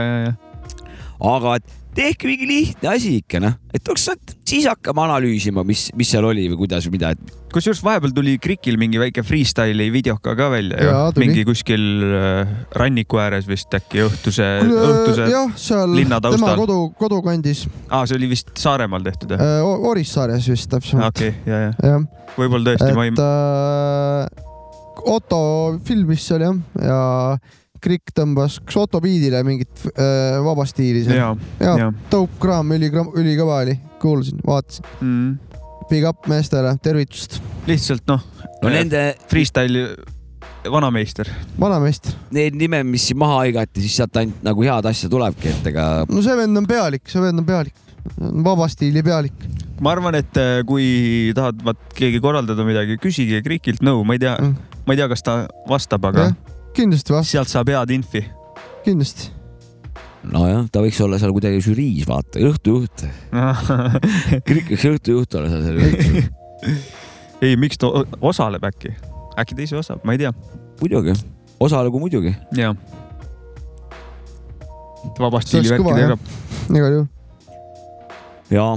aga 1.32 1.60
et 1.60 1.78
tehke 1.98 2.30
mingi 2.30 2.48
lihtne 2.48 2.94
asi 2.94 3.18
ikka 3.20 3.42
noh, 3.44 3.58
et 3.76 3.92
oleks, 3.92 4.10
siis 4.48 4.68
hakkame 4.70 5.06
analüüsima, 5.08 5.66
mis, 5.68 5.90
mis 5.98 6.12
seal 6.12 6.28
oli 6.28 6.48
või 6.54 6.64
kuidas 6.64 6.88
või 6.88 6.98
mida, 7.00 7.14
et 7.16 7.41
kusjuures 7.56 7.82
vahepeal 7.84 8.14
tuli 8.16 8.38
Krikil 8.42 8.78
mingi 8.82 9.00
väike 9.02 9.24
freestyle'i 9.28 9.92
videoka 9.94 10.36
ka 10.38 10.50
välja 10.54 10.80
ju 10.82 10.90
Jaa,, 10.92 11.12
tuli. 11.16 11.28
mingi 11.28 11.46
kuskil 11.48 11.86
äh, 12.08 12.52
ranniku 12.78 13.20
ääres 13.22 13.48
vist 13.50 13.74
äkki 13.78 14.04
õhtuse, 14.06 14.48
õhtuse, 14.68 15.28
jah, 15.32 15.52
seal 15.60 15.96
linna 15.96 16.22
tema 16.24 16.38
taustal. 16.38 16.62
kodu, 16.64 16.80
kodukandis 17.00 17.66
aa, 17.90 18.06
see 18.10 18.20
oli 18.20 18.32
vist 18.32 18.54
Saaremaal 18.62 19.04
tehtud 19.06 19.36
jah? 19.36 19.42
äh,, 19.42 19.88
Orissaares 19.92 20.48
vist 20.52 20.70
täpsemalt. 20.72 21.16
okei, 21.16 21.34
ja, 21.50 21.64
ja 21.68 21.92
jah, 21.94 22.06
võib-olla 22.38 22.72
tõesti, 22.74 22.94
ma 22.98 23.08
ei 23.10 23.16
äh, 23.18 24.48
Otto 25.12 25.42
filmis 25.88 26.28
seal 26.28 26.46
jah, 26.46 26.62
ja 26.86 27.02
Krikk 27.82 28.12
tõmbas 28.14 28.60
kas 28.62 28.78
Otto 28.84 29.02
Beatile 29.02 29.42
mingit 29.46 29.88
äh, 29.96 30.38
vaba 30.46 30.68
stiili 30.70 31.02
seal. 31.08 31.18
ja, 31.18 31.32
ja 31.64 31.78
ja 31.88 31.94
dope 32.12 32.38
kraam, 32.44 32.70
ülikõva 32.78 33.64
oli, 33.64 33.80
kuulsin, 34.02 34.38
vaatasin. 34.46 34.86
mm, 35.02 35.51
Big 35.92 36.08
up 36.08 36.28
meestele, 36.32 36.72
tervitust. 36.84 37.42
lihtsalt 37.68 38.08
noh, 38.10 38.24
no 38.64 38.72
nende, 38.72 39.12
freestyle'i 39.32 39.90
vanameister. 40.72 41.30
vanameister, 41.60 42.14
need 42.32 42.56
nimed, 42.58 42.88
mis 42.90 43.08
siin 43.10 43.20
maha 43.22 43.42
hõigati, 43.44 43.84
siis 43.84 43.98
sealt 44.00 44.18
ainult 44.22 44.44
nagu 44.46 44.64
head 44.66 44.88
asja 44.90 45.10
tulebki, 45.12 45.52
et 45.52 45.72
ega 45.74 45.88
no 46.10 46.24
see 46.26 46.38
vend 46.38 46.62
on 46.62 46.68
pealik, 46.70 47.04
see 47.12 47.24
vend 47.24 47.42
on 47.42 47.48
pealik, 47.48 47.76
vaba 48.46 48.70
stiili 48.72 49.04
pealik 49.06 49.46
ma 49.82 49.96
arvan, 49.96 50.16
et 50.20 50.38
äh, 50.38 50.62
kui 50.68 51.34
tahad 51.38 51.62
vaat 51.66 51.82
keegi 51.98 52.22
korraldada 52.24 52.66
midagi, 52.68 53.00
küsige 53.02 53.42
Krikilt 53.46 53.82
nõu, 53.86 54.06
ma 54.06 54.18
ei 54.18 54.22
tea 54.22 54.38
Mm. 54.38 54.56
ma 54.86 54.94
ei 54.94 55.02
tea, 55.02 55.10
kas 55.10 55.26
ta 55.26 55.36
vastab, 55.70 56.06
aga 56.12 56.32
kindlasti 56.78 57.14
vastab, 57.18 57.32
sealt 57.34 57.52
saab 57.52 57.74
head 57.74 57.94
infi. 57.98 58.24
kindlasti. 58.86 59.32
nojah, 60.30 60.66
ta 60.72 60.82
võiks 60.84 61.00
olla 61.02 61.18
seal 61.22 61.34
kuidagi 61.36 61.62
žüriis, 61.66 62.06
vaata, 62.10 62.42
õhtujuht. 62.46 63.06
kõik 64.48 64.74
võiks 64.74 64.88
õhtujuht 64.92 65.38
olla 65.40 65.52
seal 65.52 65.64
selle 65.66 65.88
üritusel. 65.88 66.76
ei, 67.46 67.58
miks 67.60 67.82
ta 67.82 67.90
osaleb 68.22 68.66
äkki? 68.70 68.94
äkki 69.42 69.58
ta 69.58 69.66
ise 69.66 69.80
osaleb, 69.80 70.04
ma 70.06 70.16
ei 70.16 70.22
tea. 70.22 70.34
muidugi, 70.82 71.16
osalegu 71.60 72.02
muidugi. 72.02 72.36
jaa. 72.58 72.76
vabast 75.18 75.50
stiilivärki 75.50 75.96
teeb. 75.98 76.34
igal 76.70 76.98
juhul. 76.98 77.08
ja 78.52 78.68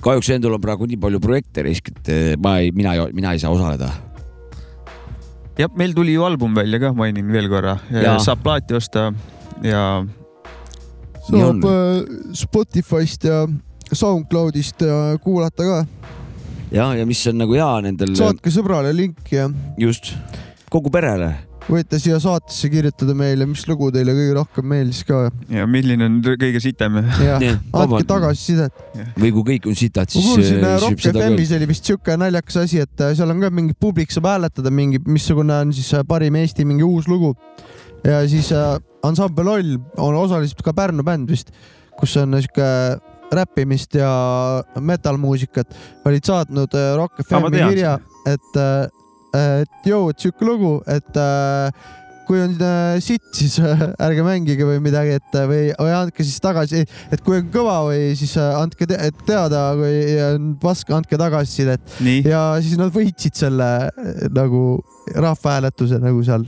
kahjuks 0.00 0.30
endal 0.36 0.56
on 0.56 0.62
praegu 0.62 0.88
nii 0.88 1.00
palju 1.00 1.20
projekte 1.20 1.66
risk, 1.66 1.90
et 1.92 2.12
eh, 2.14 2.30
ma 2.40 2.56
ei, 2.62 2.72
mina, 2.72 2.94
mina 3.12 3.34
ei 3.36 3.42
saa 3.42 3.52
osaleda. 3.52 3.90
jah, 5.60 5.68
meil 5.76 5.92
tuli 5.98 6.16
ju 6.16 6.24
album 6.24 6.56
välja 6.56 6.80
ka, 6.86 6.94
mainin 6.96 7.28
veel 7.34 7.50
korra 7.52 7.76
saab 8.24 8.40
plaati 8.46 8.78
osta 8.80 9.10
ja 9.64 9.84
saab 11.26 11.66
äh, 11.68 12.04
Spotify'st 12.36 13.28
ja 13.28 13.44
SoundCloud'ist 13.92 14.86
ja 14.86 15.18
kuulata 15.22 15.66
ka. 15.66 15.84
ja, 16.70 16.94
ja 16.94 17.06
mis 17.06 17.22
on 17.30 17.40
nagu 17.42 17.56
hea 17.58 17.70
nendel, 17.86 18.16
saatke 18.18 18.52
sõbrale 18.54 18.94
link 18.96 19.32
ja 19.34 19.50
just 19.80 20.14
kogu 20.70 20.92
perele. 20.92 21.32
võite 21.70 22.00
siia 22.02 22.16
saatesse 22.22 22.70
kirjutada 22.72 23.14
meile, 23.14 23.46
mis 23.46 23.62
lugu 23.68 23.90
teile 23.94 24.14
kõige 24.16 24.34
rohkem 24.38 24.66
meeldis 24.72 25.02
ka 25.06 25.22
ja 25.52 25.66
milline 25.70 26.06
on 26.08 26.18
kõige 26.24 26.62
sitem. 26.62 26.98
andke 27.02 28.02
tagasisidet. 28.08 28.84
või 29.20 29.32
kui 29.36 29.46
kõik 29.52 29.70
on 29.70 29.78
sitad, 29.78 30.08
ma 30.08 30.14
siis. 30.14 30.30
kuulsin 30.30 30.64
äh, 30.64 30.76
Rock 30.82 31.06
FM-is 31.12 31.54
oli 31.58 31.70
vist 31.70 31.90
siuke 31.90 32.16
naljakas 32.18 32.62
asi, 32.64 32.82
et 32.86 33.06
äh, 33.06 33.14
seal 33.18 33.34
on 33.34 33.42
ka 33.42 33.52
mingi 33.54 33.76
publik 33.78 34.14
saab 34.14 34.30
hääletada 34.32 34.72
mingi, 34.74 35.02
missugune 35.06 35.60
on 35.66 35.74
siis 35.76 35.92
äh, 35.98 36.06
parim 36.06 36.38
Eesti 36.40 36.66
mingi 36.66 36.86
uus 36.86 37.10
lugu. 37.10 37.34
ja 38.06 38.22
siis 38.30 38.50
äh, 38.56 38.78
ansambel 39.06 39.52
Oll 39.54 39.76
on 39.98 40.18
osaliselt 40.22 40.62
ka 40.64 40.74
Pärnu 40.76 41.04
bänd 41.06 41.30
vist, 41.30 41.52
kus 41.98 42.16
on 42.20 42.36
siuke 42.40 42.66
räppimist 43.30 43.94
ja 43.94 44.10
metal-muusikat, 44.82 45.76
olid 46.08 46.26
saatnud 46.26 46.74
äh, 46.74 46.92
Rock 46.98 47.22
FM-i 47.22 47.62
kirja, 47.70 47.94
et, 48.26 48.60
et 49.38 49.86
joo, 49.86 50.08
et 50.10 50.18
siuke 50.18 50.48
lugu, 50.48 50.72
et 50.90 51.20
äh, 51.20 51.70
kui 52.30 52.38
on 52.38 52.52
äh, 52.62 53.00
sitt, 53.02 53.26
siis 53.34 53.56
äh, 53.58 53.80
ärge 54.06 54.22
mängige 54.22 54.66
või 54.68 54.78
midagi, 54.82 55.16
et 55.18 55.34
äh, 55.38 55.46
või, 55.50 55.62
või 55.74 55.94
andke 55.96 56.26
siis 56.26 56.38
tagasi, 56.42 56.84
et 57.10 57.22
kui 57.26 57.40
on 57.40 57.48
kõva 57.50 57.80
või 57.88 58.12
siis 58.18 58.36
äh, 58.38 58.52
andke 58.60 58.86
te 58.86 58.98
teada, 59.26 59.64
kui 59.78 60.14
on 60.28 60.52
pask, 60.62 60.92
andke 60.94 61.18
tagasisidet 61.18 61.96
ja 62.30 62.44
siis 62.62 62.78
nad 62.78 62.94
võitsid 62.94 63.34
selle 63.42 63.70
äh, 63.90 64.24
nagu 64.34 64.62
rahvahääletuse 65.16 65.98
nagu 66.02 66.22
seal, 66.26 66.46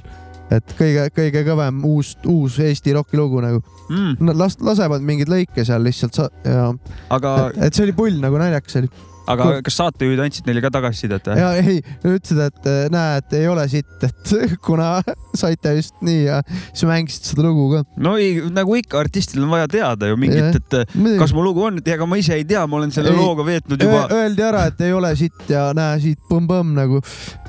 et 0.56 0.74
kõige-kõige 0.78 1.42
kõvem 1.46 1.80
uus, 1.88 2.14
uus 2.28 2.58
Eesti 2.62 2.92
roki 2.96 3.16
lugu 3.20 3.40
nagu. 3.44 3.62
mm, 3.88 4.16
Nad 4.28 4.36
las-, 4.40 4.58
lasevad 4.60 5.02
mingeid 5.06 5.30
lõike 5.32 5.64
seal 5.68 5.82
lihtsalt 5.84 6.14
sa- 6.18 6.30
ja 6.44 6.68
aga, 7.10 7.50
et, 7.54 7.62
et 7.68 7.74
see 7.78 7.84
oli 7.88 7.92
pull 7.96 8.20
nagu 8.22 8.38
naljakas 8.40 8.76
oli. 8.82 8.90
Aga 9.30 9.48
kas 9.64 9.78
saatejuhid 9.80 10.20
andsid 10.24 10.48
neile 10.48 10.62
ka 10.64 10.70
tagasisidet 10.74 11.28
või? 11.30 11.38
ja 11.38 11.50
ei, 11.60 11.78
ütlesid, 12.02 12.40
et 12.42 12.68
äh, 12.70 12.80
näed, 12.92 13.34
ei 13.38 13.48
ole 13.50 13.66
sitt, 13.70 13.94
et 14.02 14.34
kuna 14.66 14.94
saite 15.36 15.76
just 15.78 15.98
nii 16.04 16.24
ja 16.26 16.40
siis 16.48 16.84
mängisid 16.88 17.30
seda 17.32 17.46
lugu 17.46 17.68
ka. 17.72 17.82
no 18.02 18.16
ei, 18.20 18.40
nagu 18.54 18.76
ikka 18.78 19.00
artistil 19.02 19.44
on 19.44 19.52
vaja 19.52 19.70
teada 19.70 20.10
ju 20.10 20.18
mingit, 20.20 20.58
et 20.58 21.18
kas 21.20 21.34
mu 21.36 21.44
lugu 21.44 21.66
on, 21.68 21.80
et 21.82 21.92
ega 21.94 22.06
ma 22.08 22.18
ise 22.20 22.36
ei 22.38 22.46
tea, 22.48 22.64
ma 22.66 22.80
olen 22.80 22.92
selle 22.94 23.12
Ei. 23.12 23.18
looga 23.18 23.46
veetnud 23.46 23.82
juba. 23.82 24.02
Öeldi 24.12 24.44
ära, 24.46 24.64
et 24.70 24.80
ei 24.86 24.94
ole 24.96 25.12
sitt 25.18 25.50
ja 25.52 25.68
näe 25.76 25.98
siit 26.02 26.20
põmm-põmm 26.28 26.74
nagu. 26.76 27.00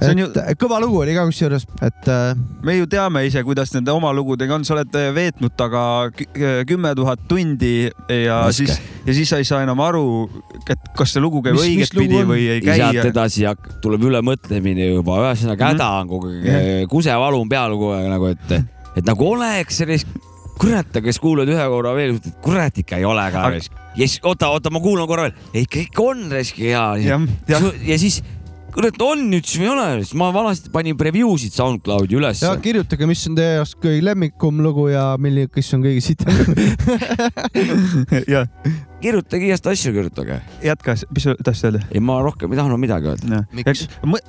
Et 0.02 0.14
ju... 0.20 0.30
kõva 0.62 0.80
lugu 0.84 1.02
oli 1.04 1.16
ka 1.18 1.26
kusjuures, 1.30 1.66
et 1.86 2.12
äh, 2.12 2.34
me 2.66 2.78
ju 2.78 2.90
teame 2.92 3.26
ise, 3.28 3.44
kuidas 3.46 3.74
nende 3.76 3.94
oma 3.94 4.14
lugudega 4.16 4.58
on, 4.58 4.68
sa 4.68 4.78
oled 4.78 4.98
veetnud 5.16 5.56
taga 5.60 5.84
kü- 6.14 6.64
kümme 6.70 6.94
tuhat 6.98 7.26
tundi 7.30 7.76
ja 7.88 8.44
Raske. 8.46 8.64
siis, 8.64 8.82
ja 9.08 9.18
siis 9.18 9.32
sa 9.34 9.42
ei 9.42 9.48
saa 9.48 9.64
enam 9.66 9.82
aru, 9.84 10.06
et 10.70 10.92
kas 10.98 11.16
see 11.16 11.24
lugu 11.24 11.44
käib 11.46 11.60
Mis- 11.64 11.72
õigetpidi 11.72 12.12
lugu 12.12 12.22
on? 12.22 12.30
või 12.34 12.44
ei 12.58 12.62
sealt 12.68 13.00
käi. 13.00 13.08
edasi 13.14 13.48
hak- 13.48 13.72
tuleb 13.84 14.06
ülemõtlemine 14.10 14.92
juba, 14.92 15.22
ühesõnaga 15.28 15.72
häda 15.74 15.90
on 16.02 16.12
kogu 16.12 16.36
aeg, 16.36 16.86
kusevalu 16.92 17.42
on 17.44 17.50
peal 17.52 17.76
kogu 17.78 17.96
aeg 17.98 18.12
nagu, 18.12 18.30
et, 18.36 18.54
et 19.00 19.08
nagu 19.08 19.32
oleks 19.34 19.82
sellist, 19.84 20.14
kurat, 20.60 20.92
aga 21.00 21.10
siis 21.10 21.22
kuulad 21.24 21.50
ühe 21.50 21.66
korra 21.74 21.96
veel, 21.98 22.20
kurat 22.44 22.78
ikka 22.84 23.02
ei 23.02 23.08
ole 23.10 23.26
ka 23.34 23.48
Aga-. 23.50 23.82
ja 23.98 24.06
siis 24.06 24.20
oota, 24.24 24.52
oota, 24.54 24.72
ma 24.74 24.84
kuulan 24.84 25.10
korra 25.10 25.28
veel, 25.30 25.66
ikka, 25.66 25.88
ikka 25.88 26.08
on 26.12 26.24
risk 26.34 26.62
hea. 26.62 26.86
jah, 27.04 27.28
jah, 27.50 27.68
ja 27.88 27.98
siis, 28.02 28.22
kurat 28.74 29.02
on 29.06 29.26
nüüd, 29.32 29.46
siis 29.50 29.64
ei 29.64 29.70
ole, 29.70 29.88
siis 30.04 30.14
ma 30.20 30.30
vanasti 30.34 30.72
panin 30.74 30.98
preview 31.00 31.34
sid 31.42 31.54
SoundCloudi 31.58 32.18
ülesse 32.20 32.48
ja. 32.48 32.56
kirjutage, 32.62 33.10
mis 33.10 33.26
on 33.30 33.38
teie 33.38 33.58
jaoks 33.60 33.76
kõige 33.82 34.06
lemmikum 34.06 34.62
lugu 34.66 34.88
ja 34.94 35.14
milline, 35.22 35.50
kes 35.54 35.74
on 35.78 35.86
kõige 35.86 36.02
sitem. 36.06 36.34
jah, 38.34 38.50
kirjutage 39.04 39.48
igast 39.48 39.68
asju, 39.70 39.94
kirjutage. 39.96 40.40
jätka, 40.64 40.96
mis 41.14 41.28
sa 41.28 41.36
tahtsid 41.40 41.70
öelda? 41.70 41.82
ei, 41.92 42.02
ma 42.04 42.20
rohkem 42.24 42.54
ei 42.54 42.60
tahtnud 42.60 42.82
midagi 42.82 43.12
öelda. 43.12 43.42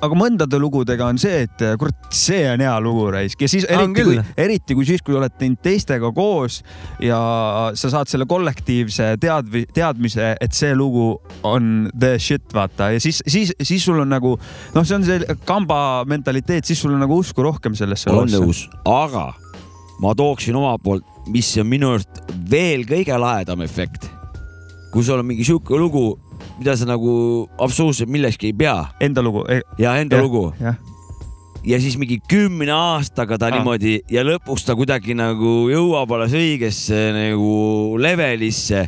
Aga 0.05 0.19
mõndade 0.19 0.59
lugudega 0.61 1.07
on 1.11 1.19
see, 1.21 1.45
et 1.47 1.63
kurat, 1.79 1.97
see 2.15 2.43
on 2.51 2.63
hea 2.65 2.73
lugu 2.83 3.07
raisk 3.15 3.45
ja 3.45 3.51
siis 3.51 3.67
eriti 3.69 4.05
kui 4.05 4.19
eriti 4.45 4.77
kui 4.77 4.87
siis, 4.87 5.03
kui 5.05 5.17
oled 5.17 5.35
teinud 5.39 5.61
teistega 5.63 6.11
koos 6.15 6.61
ja 7.03 7.19
sa 7.77 7.91
saad 7.93 8.11
selle 8.11 8.27
kollektiivse 8.29 9.13
teadvi-, 9.21 9.65
teadmise, 9.75 10.33
et 10.41 10.57
see 10.57 10.75
lugu 10.77 11.13
on 11.47 11.89
the 11.93 12.15
shit, 12.21 12.47
vaata 12.53 12.91
ja 12.95 13.01
siis, 13.03 13.21
siis, 13.27 13.53
siis 13.61 13.85
sul 13.85 14.01
on 14.03 14.11
nagu 14.11 14.35
noh, 14.35 14.83
see 14.85 14.99
on 14.99 15.07
see 15.07 15.39
kamba 15.47 15.79
mentaliteet, 16.09 16.67
siis 16.67 16.81
sul 16.81 16.95
on 16.95 17.03
nagu 17.05 17.19
usku 17.21 17.45
rohkem 17.45 17.77
sellesse 17.77 18.11
olen 18.11 18.31
nõus, 18.35 18.65
aga 18.89 19.31
ma 20.03 20.15
tooksin 20.17 20.55
omalt 20.59 20.83
poolt, 20.83 21.07
mis 21.31 21.53
on 21.61 21.69
minu 21.69 21.93
arust 21.95 22.21
veel 22.51 22.85
kõige 22.87 23.17
lahedam 23.19 23.63
efekt. 23.65 24.09
Kui 24.95 25.03
sul 25.03 25.19
on 25.19 25.25
mingi 25.27 25.43
sihuke 25.43 25.75
lugu, 25.75 26.13
mida 26.57 26.71
sa 26.79 26.85
nagu 26.87 27.11
absoluutselt 27.59 28.07
millekski 28.07 28.47
ei 28.53 28.55
pea. 28.55 28.77
Enda 29.03 29.19
lugu, 29.25 29.43
ja 29.77 29.97
enda 29.99 30.15
Jah, 30.15 30.23
lugu. 30.23 30.45
ja 31.65 31.79
siis 31.83 31.97
mingi 31.99 32.21
kümne 32.31 32.71
aastaga 32.71 33.35
ta 33.37 33.49
Ah. 33.49 33.57
niimoodi 33.57 33.97
ja 34.13 34.23
lõpuks 34.23 34.63
ta 34.65 34.75
kuidagi 34.77 35.15
nagu 35.17 35.67
jõuab 35.67 36.11
alles 36.15 36.31
õigesse 36.37 37.01
nagu 37.11 37.97
levelisse, 37.99 38.85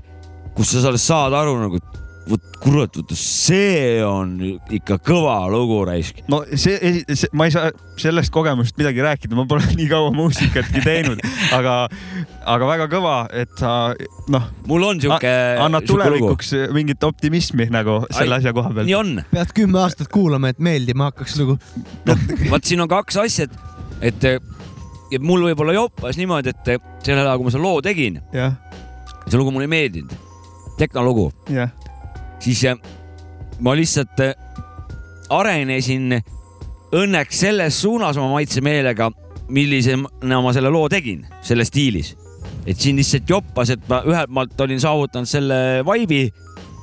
kus 0.55 0.71
sa 0.77 0.87
alles 0.87 1.03
saad 1.03 1.33
aru 1.35 1.57
nagu, 1.59 1.79
vot 2.27 2.57
kurat, 2.61 2.97
vot 2.97 3.13
see 3.17 3.99
on 4.05 4.35
ikka 4.73 4.97
kõva 5.05 5.37
lugu 5.51 5.79
raisk. 5.87 6.19
no 6.31 6.41
see, 6.53 7.03
see, 7.07 7.29
ma 7.37 7.47
ei 7.47 7.53
saa 7.53 7.71
sellest 7.99 8.31
kogemusest 8.33 8.77
midagi 8.79 9.03
rääkida, 9.05 9.37
ma 9.37 9.47
pole 9.49 9.65
nii 9.79 9.87
kaua 9.91 10.11
muusikatki 10.15 10.83
teinud, 10.85 11.23
aga, 11.55 11.77
aga 12.45 12.69
väga 12.73 12.89
kõva, 12.91 13.15
et 13.31 13.53
sa 13.59 13.93
noh, 14.33 14.49
mul 14.69 14.87
on 14.89 15.01
sihuke. 15.03 15.33
annad 15.63 15.87
tulevikuks 15.89 16.53
mingit 16.75 17.03
optimismi 17.07 17.69
nagu 17.73 18.01
selle 18.11 18.37
Ai, 18.37 18.43
asja 18.43 18.55
koha 18.57 18.73
pealt. 18.73 18.89
nii 18.89 18.97
on 18.97 19.15
pead 19.31 19.55
kümme 19.57 19.81
aastat 19.83 20.11
kuulama, 20.13 20.53
et 20.53 20.61
meeldima 20.63 21.11
hakkaks 21.11 21.39
lugu. 21.41 21.57
vaat 22.51 22.67
siin 22.67 22.83
on 22.83 22.91
kaks 22.91 23.19
asja, 23.23 23.47
et, 24.01 24.13
et 24.13 24.29
ja 25.11 25.19
mul 25.23 25.47
võib-olla 25.49 25.75
joppas 25.75 26.19
niimoodi, 26.19 26.53
et 26.53 26.71
sellel 27.05 27.25
ajal, 27.25 27.39
kui 27.39 27.47
ma 27.47 27.55
selle 27.55 27.67
loo 27.67 27.81
tegin, 27.85 28.21
jah, 28.35 28.57
see 29.27 29.39
lugu 29.39 29.53
mulle 29.53 29.67
ei 29.69 29.73
meeldinud, 29.77 30.15
tehnolugu, 30.79 31.29
jah, 31.53 31.71
siis 32.39 32.63
äh, 32.65 32.77
ma 33.59 33.75
lihtsalt 33.77 34.19
äh, 34.23 34.33
arenesin 35.29 36.19
õnneks 36.95 37.39
selles 37.43 37.81
suunas 37.81 38.17
oma 38.17 38.37
maitsemeelega, 38.37 39.09
millisena 39.51 40.41
ma 40.43 40.53
selle 40.55 40.71
loo 40.71 40.87
tegin, 40.91 41.25
selles 41.43 41.67
stiilis. 41.71 42.15
et 42.67 42.79
siin 42.79 42.95
lihtsalt 42.99 43.29
joppas, 43.29 43.69
et 43.71 43.83
ma 43.89 44.01
ühelt 44.07 44.31
maalt 44.31 44.61
olin 44.61 44.79
saavutanud 44.79 45.27
selle 45.27 45.57
vaibi 45.87 46.25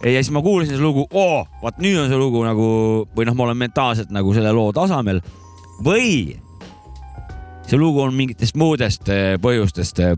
ja 0.05 0.21
siis 0.21 0.31
ma 0.33 0.43
kuulasin 0.45 0.75
seda 0.75 0.85
lugu, 0.85 1.07
oo, 1.13 1.45
vaat 1.63 1.79
nüüd 1.81 1.99
on 2.01 2.09
see 2.09 2.19
lugu 2.21 2.41
nagu 2.45 2.69
või 3.17 3.27
noh, 3.29 3.37
ma 3.37 3.47
olen 3.49 3.61
mentaalselt 3.61 4.13
nagu 4.13 4.33
selle 4.37 4.53
loo 4.53 4.73
tasemel 4.77 5.21
või 5.85 6.37
see 7.65 7.81
lugu 7.81 8.03
on 8.05 8.15
mingitest 8.17 8.57
muudest 8.61 9.09
eh, 9.13 9.37
põhjustest 9.41 10.01
eh, 10.05 10.17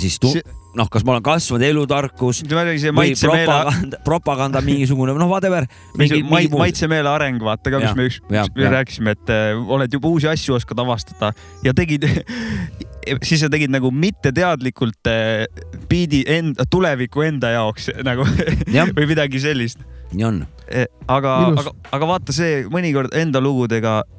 siis 0.00 0.18
tu- 0.20 0.34
noh, 0.78 0.88
kas 0.92 1.04
ma 1.06 1.14
olen 1.14 1.24
kasvanud 1.26 1.64
elutarkus 1.66 2.42
see 2.42 2.92
või 2.94 3.14
propaganda, 3.18 4.00
propaganda 4.06 4.62
mingisugune, 4.64 5.14
noh, 5.18 5.30
whatever. 5.30 5.66
maitsemeele 5.98 7.10
areng, 7.10 7.42
vaata 7.44 7.72
ka, 7.74 7.82
mis 7.82 7.96
me 7.98 8.08
üks, 8.10 8.20
me 8.28 8.72
rääkisime, 8.74 9.16
et 9.18 9.32
äh, 9.34 9.70
oled 9.78 9.98
juba 9.98 10.10
uusi 10.12 10.30
asju 10.30 10.58
oskad 10.58 10.80
avastada 10.82 11.32
ja 11.66 11.74
tegid, 11.76 12.06
siis 13.28 13.42
sa 13.44 13.50
tegid 13.52 13.72
nagu 13.74 13.90
mitteteadlikult 13.94 15.10
äh, 15.10 15.46
biidi 15.90 16.24
enda, 16.38 16.66
tuleviku 16.70 17.26
enda 17.26 17.54
jaoks 17.56 17.90
nagu 18.08 18.26
Jah. 18.72 18.90
või 18.94 19.08
midagi 19.10 19.42
sellist. 19.42 19.82
nii 20.12 20.28
on. 20.28 20.44
aga, 21.08 21.34
Ilus. 21.48 21.64
aga, 21.64 21.90
aga 21.96 22.12
vaata 22.14 22.36
see 22.36 22.62
mõnikord 22.72 23.14
enda 23.18 23.42
lugudega 23.44 24.00
äh, 24.04 24.17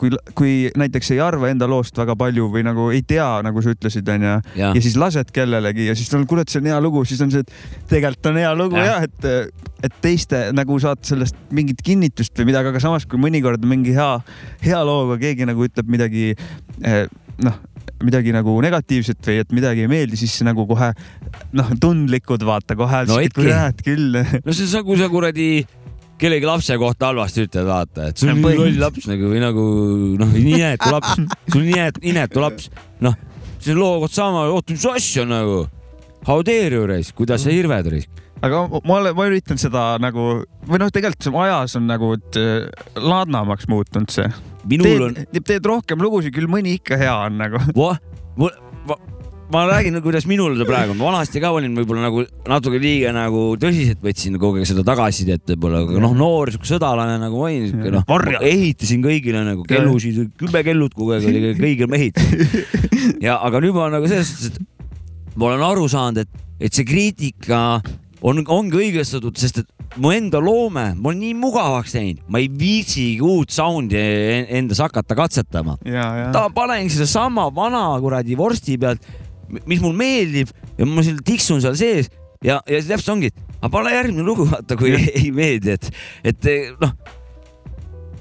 kui, 0.00 0.10
kui 0.38 0.52
näiteks 0.78 1.10
ei 1.14 1.20
arva 1.20 1.50
enda 1.52 1.68
loost 1.70 1.98
väga 1.98 2.16
palju 2.18 2.48
või 2.52 2.64
nagu 2.66 2.88
ei 2.94 3.02
tea, 3.06 3.26
nagu 3.44 3.62
sa 3.64 3.74
ütlesid, 3.74 4.08
onju, 4.14 4.34
ja 4.58 4.72
ja 4.74 4.82
siis 4.84 4.96
lased 5.00 5.32
kellelegi 5.34 5.88
ja 5.90 5.96
siis 5.98 6.10
tal, 6.12 6.24
kurat, 6.30 6.48
see 6.48 6.62
on 6.62 6.70
hea 6.70 6.80
lugu, 6.84 7.04
siis 7.08 7.20
on 7.24 7.32
see, 7.34 7.44
et 7.44 7.88
tegelikult 7.90 8.30
on 8.32 8.40
hea 8.40 8.52
lugu 8.56 8.80
Jah. 8.80 9.04
jah, 9.04 9.08
et, 9.08 9.64
et 9.88 10.00
teiste 10.04 10.48
nagu 10.56 10.78
saad 10.82 11.02
sellest 11.06 11.38
mingit 11.54 11.82
kinnitust 11.84 12.36
või 12.40 12.50
midagi, 12.52 12.72
aga 12.72 12.82
samas, 12.82 13.06
kui 13.08 13.20
mõnikord 13.20 13.64
mingi 13.68 13.96
hea, 13.96 14.12
hea 14.64 14.84
looga 14.86 15.18
keegi 15.20 15.48
nagu 15.48 15.66
ütleb 15.68 15.90
midagi 15.92 16.30
eh, 16.32 17.04
noh, 17.44 17.58
midagi 18.04 18.32
nagu 18.34 18.52
negatiivset 18.62 19.18
või 19.26 19.40
et 19.42 19.54
midagi 19.54 19.84
ei 19.84 19.90
meeldi, 19.90 20.18
siis 20.20 20.36
nagu 20.46 20.64
kohe 20.68 20.92
noh, 21.56 21.70
tundlikud 21.82 22.44
vaata 22.46 22.76
kohe 22.78 23.02
No, 23.10 24.42
no 24.46 24.54
see 24.56 24.68
on, 24.70 24.84
kui 24.86 24.98
sa 25.00 25.08
kuradi 25.10 25.48
kellegi 26.18 26.46
lapse 26.48 26.76
kohta 26.80 27.10
halvasti 27.12 27.46
ütled, 27.46 27.66
vaata, 27.68 28.08
et 28.10 28.20
sul 28.20 28.32
on 28.32 28.42
loll 28.42 28.78
laps 28.80 29.08
nagu 29.10 29.30
või 29.32 29.42
nagu 29.42 29.64
noh, 30.20 30.32
nii 30.34 30.56
inetu 30.58 30.92
laps, 30.94 31.16
sul 31.48 31.60
on 31.62 31.66
nii 31.68 31.76
inetu- 31.78 32.04
inetu 32.12 32.42
laps, 32.42 32.70
noh, 33.04 33.16
see 33.58 33.74
on 33.74 33.82
loo 33.82 33.98
kohta 34.04 34.20
sama, 34.20 34.46
oota, 34.52 34.74
mis 34.74 34.86
asja 34.90 35.26
nagu, 35.28 35.60
how 36.28 36.42
dare 36.46 36.74
you 36.74 36.86
reis, 36.90 37.12
kuidas 37.14 37.46
sa 37.46 37.54
hirved 37.54 37.90
reis. 37.94 38.08
aga 38.42 38.64
ma 38.86 38.98
olen, 39.00 39.16
ma 39.18 39.26
üritan 39.30 39.58
seda 39.58 39.84
nagu 40.02 40.28
või 40.68 40.82
noh, 40.82 40.90
tegelikult 40.94 41.26
see 41.26 41.38
ajas 41.44 41.78
on 41.78 41.88
nagu 41.90 42.12
eh, 42.38 42.68
ladnamaks 42.94 43.66
muutunud 43.70 44.10
see. 44.14 44.28
minul 44.68 45.08
on, 45.08 45.14
teed, 45.32 45.44
teed 45.46 45.66
rohkem 45.66 46.02
lugusid, 46.02 46.34
küll 46.34 46.50
mõni 46.50 46.76
ikka 46.78 46.98
hea 47.00 47.14
on 47.26 47.38
nagu. 47.40 47.62
Ma, 49.50 49.58
ma, 49.58 49.66
ma 49.66 49.66
räägin, 49.72 50.00
kuidas 50.04 50.26
minul 50.28 50.56
praegu 50.68 50.92
on, 50.94 50.98
vanasti 51.02 51.40
ka 51.42 51.50
olin 51.56 51.74
võib-olla 51.76 52.06
nagu 52.08 52.24
natuke 52.48 52.80
liiga 52.82 53.12
nagu 53.16 53.44
tõsiselt 53.60 54.02
võtsin 54.04 54.38
kogu 54.40 54.60
aeg 54.60 54.68
seda 54.68 54.84
tagasisidet 54.86 55.44
võib-olla, 55.54 55.84
aga 55.86 56.02
noh, 56.04 56.16
noor 56.18 56.52
sihuke 56.52 56.68
sõdalane 56.68 57.18
nagu 57.22 57.40
ma 57.40 57.48
olin, 57.48 57.68
sihuke 57.70 57.94
noh 57.94 58.42
ehitasin 58.42 59.04
kõigile 59.04 59.44
nagu 59.46 59.64
kellusid, 59.68 60.34
kümme 60.40 60.64
kellud 60.66 60.94
kogu 60.96 61.16
aeg 61.16 61.28
oli 61.30 61.54
kõigil 61.58 61.88
ma 61.90 62.00
ehitasin. 62.00 63.22
ja 63.24 63.38
aga 63.44 63.62
nüüd 63.64 63.76
ma 63.76 63.88
nagu 63.92 64.10
selles 64.10 64.34
suhtes, 64.34 64.52
et 64.58 65.36
ma 65.38 65.50
olen 65.52 65.64
aru 65.64 65.88
saanud, 65.90 66.24
et, 66.24 66.46
et 66.60 66.74
see 66.74 66.86
kriitika 66.88 67.80
on, 68.26 68.40
ongi 68.50 68.80
õigestatud, 68.82 69.36
sest 69.38 69.62
et 69.62 69.68
mu 70.02 70.10
enda 70.12 70.40
loome, 70.42 70.90
ma 70.98 71.10
olen 71.10 71.20
nii 71.22 71.36
mugavaks 71.38 71.94
teinud, 71.94 72.20
ma 72.28 72.40
ei 72.42 72.48
viitsigi 72.50 73.22
uut 73.24 73.54
sound'i 73.54 73.98
en- 73.98 74.50
endas 74.60 74.82
hakata 74.82 75.16
katsetama. 75.18 75.78
Ta 76.34 76.48
panengi 76.54 76.92
sedasama 76.92 77.48
vana 77.54 77.86
kuradi 78.02 78.36
vorsti 78.38 78.76
pealt, 78.80 79.06
mis 79.66 79.80
mul 79.84 79.94
meeldib 79.96 80.50
ja 80.78 80.86
ma 80.88 81.04
seal 81.06 81.20
tiksun 81.24 81.62
seal 81.64 81.76
sees 81.78 82.10
ja, 82.44 82.60
ja 82.68 82.80
täpselt 82.84 83.14
ongi, 83.16 83.30
et 83.32 83.46
aga 83.58 83.70
pane 83.72 83.94
järgmine 83.94 84.24
lugu, 84.26 84.44
vaata, 84.50 84.76
kui 84.78 84.92
ei 84.94 85.30
meeldi, 85.34 85.74
et, 85.74 85.88
et 86.30 86.50
noh, 86.82 86.92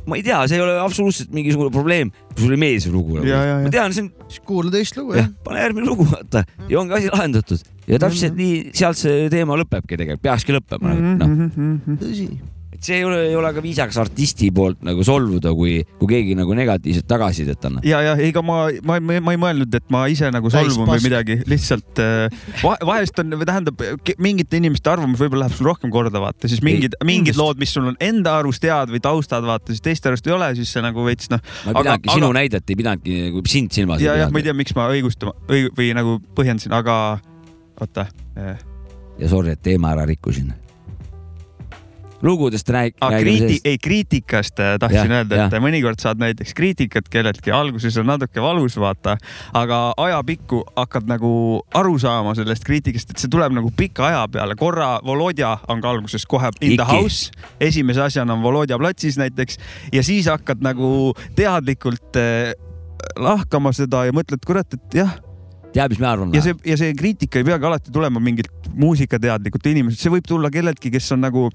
ma 0.08 0.16
ei 0.18 0.24
tea, 0.24 0.40
see 0.48 0.56
ei 0.58 0.64
ole 0.64 0.78
absoluutselt 0.80 1.34
mingisugune 1.36 1.70
probleem, 1.74 2.10
kui 2.32 2.46
sulle 2.46 2.56
ei 2.56 2.62
meeldi 2.64 2.86
see 2.86 2.94
lugu. 2.94 3.18
Ja, 3.20 3.26
ja, 3.28 3.40
ja. 3.52 3.58
ma 3.66 3.72
tean, 3.74 3.94
see 3.96 4.06
on, 4.06 4.12
siis 4.32 4.42
kuula 4.48 4.72
teist 4.74 4.96
lugu 4.98 5.18
jah 5.18 5.26
jah, 5.28 5.34
pane 5.46 5.62
järgmine 5.66 5.90
lugu, 5.90 6.08
vaata 6.10 6.46
ja 6.72 6.80
ongi 6.82 6.96
asi 6.98 7.12
lahendatud 7.14 7.66
ja 7.92 8.00
täpselt 8.02 8.38
nii, 8.40 8.62
sealt 8.78 9.00
see 9.00 9.28
teema 9.34 9.58
lõpebki 9.60 9.94
tegelikult, 10.00 10.24
peakski 10.26 10.56
lõppema 10.56 10.96
Mhm. 10.96 11.18
nagu 11.20 11.36
noh, 11.44 11.98
tõsi. 12.02 12.30
Et 12.78 12.86
see 12.86 13.00
ei 13.00 13.06
ole, 13.08 13.18
ei 13.32 13.36
ole 13.38 13.50
ka 13.56 13.62
viisakas 13.64 13.98
artisti 14.02 14.50
poolt 14.54 14.84
nagu 14.86 15.04
solvuda, 15.06 15.52
kui, 15.58 15.80
kui 15.98 16.10
keegi 16.12 16.36
nagu 16.38 16.54
negatiivset 16.58 17.08
tagasisidet 17.10 17.66
annab. 17.70 17.86
ja, 17.88 18.02
ja 18.06 18.14
ega 18.22 18.44
ma, 18.46 18.68
ma, 18.86 19.00
ma 19.02 19.34
ei 19.34 19.40
mõelnud, 19.42 19.74
et 19.80 19.88
ma 19.94 20.04
ise 20.12 20.30
nagu 20.34 20.52
solvun 20.54 20.90
või 20.90 21.02
midagi, 21.08 21.40
lihtsalt 21.50 22.02
äh, 22.04 22.44
va, 22.62 22.76
vahest 22.86 23.18
on, 23.24 23.34
või 23.40 23.48
tähendab 23.50 23.82
mingite 24.22 24.62
inimeste 24.62 24.92
arvamus 24.94 25.22
võib-olla 25.22 25.48
läheb 25.48 25.58
sul 25.58 25.72
rohkem 25.72 25.94
korda, 25.94 26.22
vaata 26.22 26.52
siis 26.52 26.62
mingid, 26.66 27.00
mingid 27.08 27.40
lood, 27.40 27.58
mis 27.62 27.74
sul 27.74 27.90
on 27.94 27.98
enda 28.04 28.38
arust 28.44 28.66
head 28.68 28.94
või 28.94 29.02
taustad, 29.04 29.46
vaata 29.48 29.74
siis 29.74 29.84
teiste 29.86 30.12
arust 30.12 30.30
ei 30.30 30.38
ole, 30.38 30.52
siis 30.60 30.76
see 30.76 30.86
nagu 30.86 31.08
veits 31.08 31.32
noh. 31.34 31.42
ma 31.66 31.74
ei 31.74 31.82
pidanudki 31.82 32.14
sinu 32.14 32.32
näidet, 32.38 32.70
ei 32.70 32.80
pidanudki 32.84 33.18
nagu 33.32 33.44
sind 33.50 33.74
silmas. 33.74 34.06
ja, 34.06 34.20
jah, 34.22 34.34
ma 34.34 34.44
ei 34.44 34.48
tea, 34.50 34.56
miks 34.58 34.78
ma 34.78 34.90
õigustama 34.94 35.34
või, 35.50 35.66
või 35.74 35.90
nagu 35.98 36.20
põhjendasin, 36.38 36.78
aga 36.78 37.18
oota. 37.82 38.08
ja 38.38 39.34
sorry, 39.34 39.58
et 39.58 39.66
teema 39.66 39.96
ära 39.96 40.06
rikkusin. 40.10 40.54
Lugudest 42.22 42.70
rääk-, 42.70 42.98
räägime 43.02 43.22
kriiti-, 43.22 43.62
ei 43.66 43.78
kriitikast 43.78 44.60
äh, 44.60 44.76
tahtsin 44.80 45.12
Jah, 45.12 45.18
öelda, 45.20 45.36
et 45.46 45.54
jah. 45.54 45.64
mõnikord 45.64 46.02
saad 46.02 46.22
näiteks 46.22 46.54
kriitikat 46.58 47.10
kelleltki, 47.14 47.52
alguses 47.54 47.98
on 48.02 48.10
natuke 48.10 48.42
valus, 48.42 48.78
vaata, 48.82 49.18
aga 49.58 49.82
ajapikku 49.98 50.64
hakkad 50.76 51.10
nagu 51.10 51.32
aru 51.78 51.98
saama 52.02 52.34
sellest 52.38 52.66
kriitikast, 52.68 53.14
et 53.14 53.22
see 53.22 53.32
tuleb 53.34 53.54
nagu 53.58 53.72
pika 53.78 54.08
aja 54.10 54.24
peale, 54.32 54.58
korra 54.60 54.98
Volodja 55.06 55.58
on 55.70 55.82
ka 55.84 55.94
alguses 55.94 56.26
kohe 56.26 56.50
in 56.62 56.76
the 56.78 56.84
Iki. 56.84 56.92
house, 56.92 57.32
esimese 57.60 58.02
asjana 58.08 58.34
on 58.34 58.42
Volodja 58.46 58.80
platsis 58.82 59.18
näiteks 59.22 59.62
ja 59.94 60.04
siis 60.04 60.30
hakkad 60.32 60.64
nagu 60.66 61.14
teadlikult 61.38 62.18
äh, 62.18 62.54
lahkama 63.18 63.72
seda 63.76 64.08
ja 64.08 64.16
mõtled, 64.16 64.42
kurat, 64.46 64.74
et 64.74 64.98
jah, 65.04 65.14
tead, 65.74 65.94
mis 65.94 66.02
me 66.02 66.10
arvame 66.10 66.38
ja? 66.38 66.44
see, 66.46 66.58
ja 66.66 66.80
see 66.80 66.96
kriitika 66.98 67.42
ei 67.42 67.46
peagi 67.48 67.70
alati 67.70 67.94
tulema 67.94 68.22
mingilt 68.24 68.72
muusikateadlikult 68.78 69.70
inimeselt, 69.70 70.02
see 70.02 70.14
võib 70.14 70.26
tulla 70.28 70.52
kelleltki, 70.54 70.92
kes 70.94 71.12
on 71.16 71.24
nagu 71.26 71.48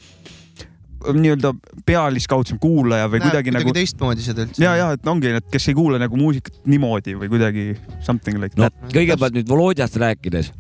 nii-öelda 1.17 1.53
pealiskaudsem 1.87 2.59
kuulaja 2.63 3.09
või 3.11 3.23
kuidagi 3.25 3.55
nagu 3.55 3.75
teistmoodi 3.75 4.25
seda 4.25 4.47
üldse. 4.47 4.63
ja, 4.63 4.75
ja 4.79 4.89
et 4.97 5.07
ongi, 5.09 5.33
et 5.39 5.49
kes 5.53 5.69
ei 5.73 5.77
kuule 5.79 6.01
nagu 6.03 6.19
muusikat 6.19 6.63
niimoodi 6.71 7.17
või 7.19 7.31
kuidagi 7.33 7.67
something 8.05 8.41
like 8.43 8.59
no 8.59 8.69
that. 8.69 8.95
kõigepealt 8.95 9.37
nüüd 9.37 9.51
Volodjast 9.51 9.99
rääkides, 10.01 10.53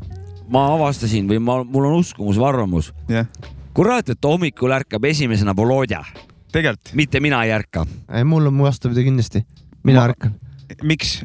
ma 0.53 0.67
avastasin 0.77 1.31
või 1.31 1.41
ma, 1.43 1.61
mul 1.65 1.89
on 1.91 1.99
uskumus 2.03 2.41
või 2.41 2.49
arvamus. 2.51 2.93
jah, 3.13 3.29
kurat, 3.77 4.13
et 4.15 4.31
hommikul 4.31 4.75
ärkab 4.75 5.05
esimesena 5.11 5.57
Volodja, 5.57 6.03
mitte 6.99 7.21
mina 7.25 7.45
ei 7.47 7.55
ärka, 7.57 7.87
ei, 8.13 8.25
mul 8.25 8.51
on 8.51 8.65
vastupidi 8.65 9.07
kindlasti. 9.09 9.45
mina 9.85 10.01
Ma- 10.01 10.11
ärkan. 10.11 10.37
miks, 10.83 11.19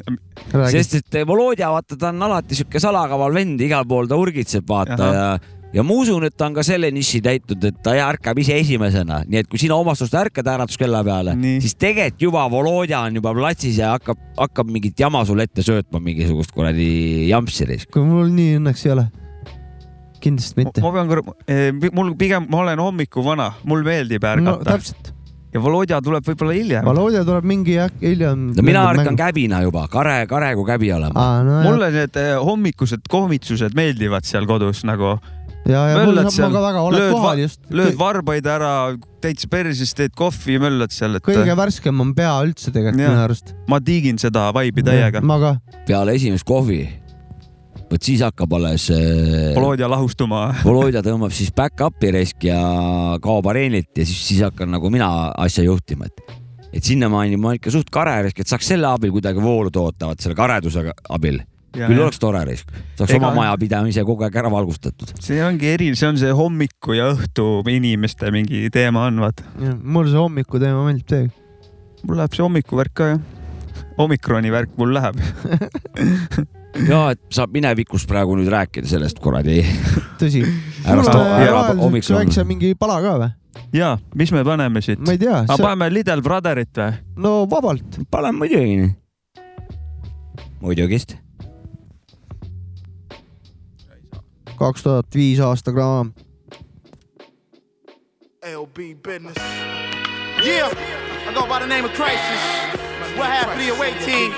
sest 0.70 0.98
et 1.00 1.20
Volodja, 1.26 1.70
vaata, 1.72 1.96
ta 1.96 2.10
on 2.12 2.22
alati 2.30 2.58
sihuke 2.58 2.80
salakaval 2.80 3.34
vend, 3.34 3.60
igal 3.60 3.86
pool 3.88 4.06
ta 4.06 4.16
urgitseb, 4.20 4.66
vaata 4.68 4.98
Ahah. 4.98 5.14
ja 5.14 5.57
ja 5.74 5.84
ma 5.84 5.96
usun, 6.00 6.24
et 6.28 6.36
ta 6.36 6.48
on 6.48 6.56
ka 6.56 6.64
selle 6.66 6.90
niši 6.94 7.20
täitnud, 7.24 7.66
et 7.70 7.80
ta 7.84 7.94
ärkab 8.06 8.40
ise 8.40 8.56
esimesena, 8.60 9.20
nii 9.28 9.42
et 9.42 9.50
kui 9.50 9.60
sina 9.60 9.76
omastust 9.78 10.16
ärkad 10.18 10.48
äratuskella 10.54 11.02
peale, 11.06 11.36
siis 11.62 11.76
tegelikult 11.76 12.24
juba 12.28 12.46
Volodja 12.50 13.02
on 13.06 13.20
juba 13.20 13.34
platsis 13.36 13.80
ja 13.82 13.92
hakkab, 13.96 14.20
hakkab 14.38 14.72
mingit 14.72 14.98
jama 15.00 15.24
sulle 15.28 15.48
ette 15.48 15.64
söötma, 15.66 16.00
mingisugust 16.04 16.54
kuradi 16.56 17.28
jampsi 17.28 17.68
reis. 17.68 17.86
kui 17.92 18.06
mul 18.06 18.32
nii 18.34 18.56
õnneks 18.62 18.86
ei 18.86 18.96
ole. 18.96 19.06
kindlasti 20.22 20.64
mitte. 20.64 20.82
ma 20.82 20.94
pean 20.96 21.12
korra, 21.12 21.36
mul 21.94 22.16
pigem, 22.18 22.48
ma 22.50 22.64
olen 22.64 22.82
hommikuvana, 22.82 23.52
mul 23.68 23.86
meeldib 23.86 24.24
no 24.24 24.34
ärgata 24.34 24.72
täpselt. 24.72 25.12
ja 25.52 25.62
Volodja 25.64 26.00
tuleb 26.04 26.24
võib-olla 26.24 26.56
hiljem. 26.56 26.84
Volodja 26.88 27.22
tuleb 27.28 27.44
mingi 27.48 27.76
äkki 27.84 28.14
hiljem. 28.14 28.52
no 28.56 28.64
mina 28.64 28.88
ärkan. 28.94 29.20
käbina 29.20 29.60
juba, 29.68 29.84
kare, 29.92 30.22
kare 30.30 30.54
kui 30.56 30.64
käbi 30.68 30.94
olema. 30.96 31.12
aa, 31.14 31.44
no 31.44 31.60
mulle 31.68 31.92
need 31.92 32.16
eh, 32.20 32.36
hommikused 32.40 33.04
kohmitsused 33.10 33.76
meeldivad 33.76 34.24
seal 34.28 34.48
kodus 34.48 34.82
nagu, 34.88 35.18
ja, 35.68 35.82
ja 35.92 35.98
möllad 36.00 36.30
seal, 36.32 36.54
lööd 36.54 37.12
kohal 37.12 37.42
just. 37.42 37.60
lööd 37.72 37.98
varbaid 37.98 38.46
ära 38.48 38.72
täitsa 39.22 39.50
perses, 39.50 39.92
teed 39.96 40.14
kohvi 40.18 40.56
ja 40.56 40.62
möllad 40.62 40.94
seal, 40.94 41.18
et 41.18 41.24
kõige 41.24 41.56
värskem 41.58 42.04
on 42.04 42.14
pea 42.16 42.32
üldse 42.46 42.72
tegelikult 42.72 43.02
minu 43.02 43.24
arust. 43.24 43.52
ma 43.70 43.80
tiigin 43.84 44.20
seda 44.20 44.48
vibe'i 44.56 44.86
täiega. 44.86 45.22
ma 45.24 45.38
ka. 45.42 45.52
peale 45.88 46.16
esimest 46.18 46.46
kohvi, 46.48 46.80
vot 47.90 48.08
siis 48.10 48.22
hakkab 48.24 48.56
alles 48.58 48.88
äh, 48.94 49.52
Volodja 49.56 49.90
lahustuma. 49.90 50.48
Volodja 50.64 51.02
tõmbab 51.04 51.34
siis 51.36 51.52
back-up'i 51.56 52.12
risk 52.16 52.48
ja 52.48 52.60
kaob 53.24 53.48
areenilt 53.52 53.92
ja 53.96 54.08
siis, 54.08 54.24
siis 54.30 54.44
hakkan 54.48 54.72
nagu 54.76 54.92
mina 54.92 55.10
asja 55.36 55.66
juhtima, 55.66 56.08
et, 56.08 56.40
et 56.72 56.84
sinnamaani 56.84 57.40
ma 57.40 57.56
ikka 57.58 57.74
suht 57.74 57.92
kare 57.92 58.20
risk, 58.28 58.40
et 58.40 58.50
saaks 58.50 58.74
selle 58.74 58.88
abil 58.90 59.12
kuidagi 59.14 59.42
voolu 59.42 59.72
toota, 59.74 60.12
vaat 60.12 60.24
selle 60.24 60.38
kareduse 60.38 60.88
abil. 61.12 61.42
Küll 61.78 62.02
oleks 62.02 62.20
tore 62.22 62.42
risk, 62.48 62.70
saaks 62.98 63.14
Ega- 63.14 63.22
oma 63.22 63.42
majapidamise 63.42 64.04
kogu 64.08 64.26
aeg 64.26 64.36
ära 64.42 64.50
valgustatud. 64.52 65.14
see 65.22 65.40
ongi 65.44 65.72
eri, 65.74 65.90
see 65.98 66.10
on 66.10 66.20
see 66.20 66.34
hommiku 66.34 66.96
ja 66.98 67.10
õhtu 67.14 67.48
inimeste 67.72 68.32
mingi 68.34 68.66
teema 68.74 69.06
on, 69.08 69.22
vaata. 69.24 69.46
mul 69.82 70.10
see 70.10 70.20
hommiku 70.20 70.60
teema 70.62 70.84
meeldib 70.88 71.08
täiega. 71.08 71.32
mul 72.04 72.22
läheb 72.22 72.36
see 72.36 72.46
hommikuvärk 72.46 72.94
ka 72.94 73.10
jah. 73.14 73.24
homikroni 73.98 74.54
värk 74.54 74.76
mul 74.78 74.94
läheb. 74.98 75.18
ja 76.92 77.02
et 77.14 77.20
saab 77.34 77.54
minevikust 77.54 78.08
praegu 78.10 78.36
nüüd 78.38 78.50
rääkida 78.52 78.88
sellest 78.90 79.20
kuradi. 79.22 79.60
tõsi. 80.20 80.44
Üks 80.88 82.12
väikse 82.14 82.44
mingi 82.48 82.74
pala 82.78 83.00
ka 83.04 83.18
või? 83.22 83.34
ja, 83.72 83.98
mis 84.14 84.32
me 84.32 84.44
paneme 84.44 84.82
siit? 84.84 85.00
ma 85.04 85.14
ei 85.14 85.20
tea, 85.20 85.42
aga 85.44 85.58
paneme 85.60 85.90
Little 85.92 86.22
Brotherit 86.24 86.78
või? 86.78 86.98
no 87.24 87.32
vabalt. 87.50 88.00
pane 88.10 88.32
muidugi. 88.36 88.90
muidugist. 90.60 91.16
Kaks 94.58 94.82
tuhat 94.82 95.06
viis 95.14 95.40
aasta 95.40 95.72
kraam. 95.72 96.12
LB 98.42 99.02
business. 99.02 99.36
Yeah, 100.42 100.70
I 101.26 101.32
go 101.34 101.46
by 101.46 101.58
the 101.60 101.66
name 101.66 101.84
of 101.84 101.92
Crisis. 101.92 102.42
What 103.18 103.26
happened 103.26 103.60
to 103.60 103.66
the 103.66 103.74
away 103.76 103.92
team? 104.04 104.32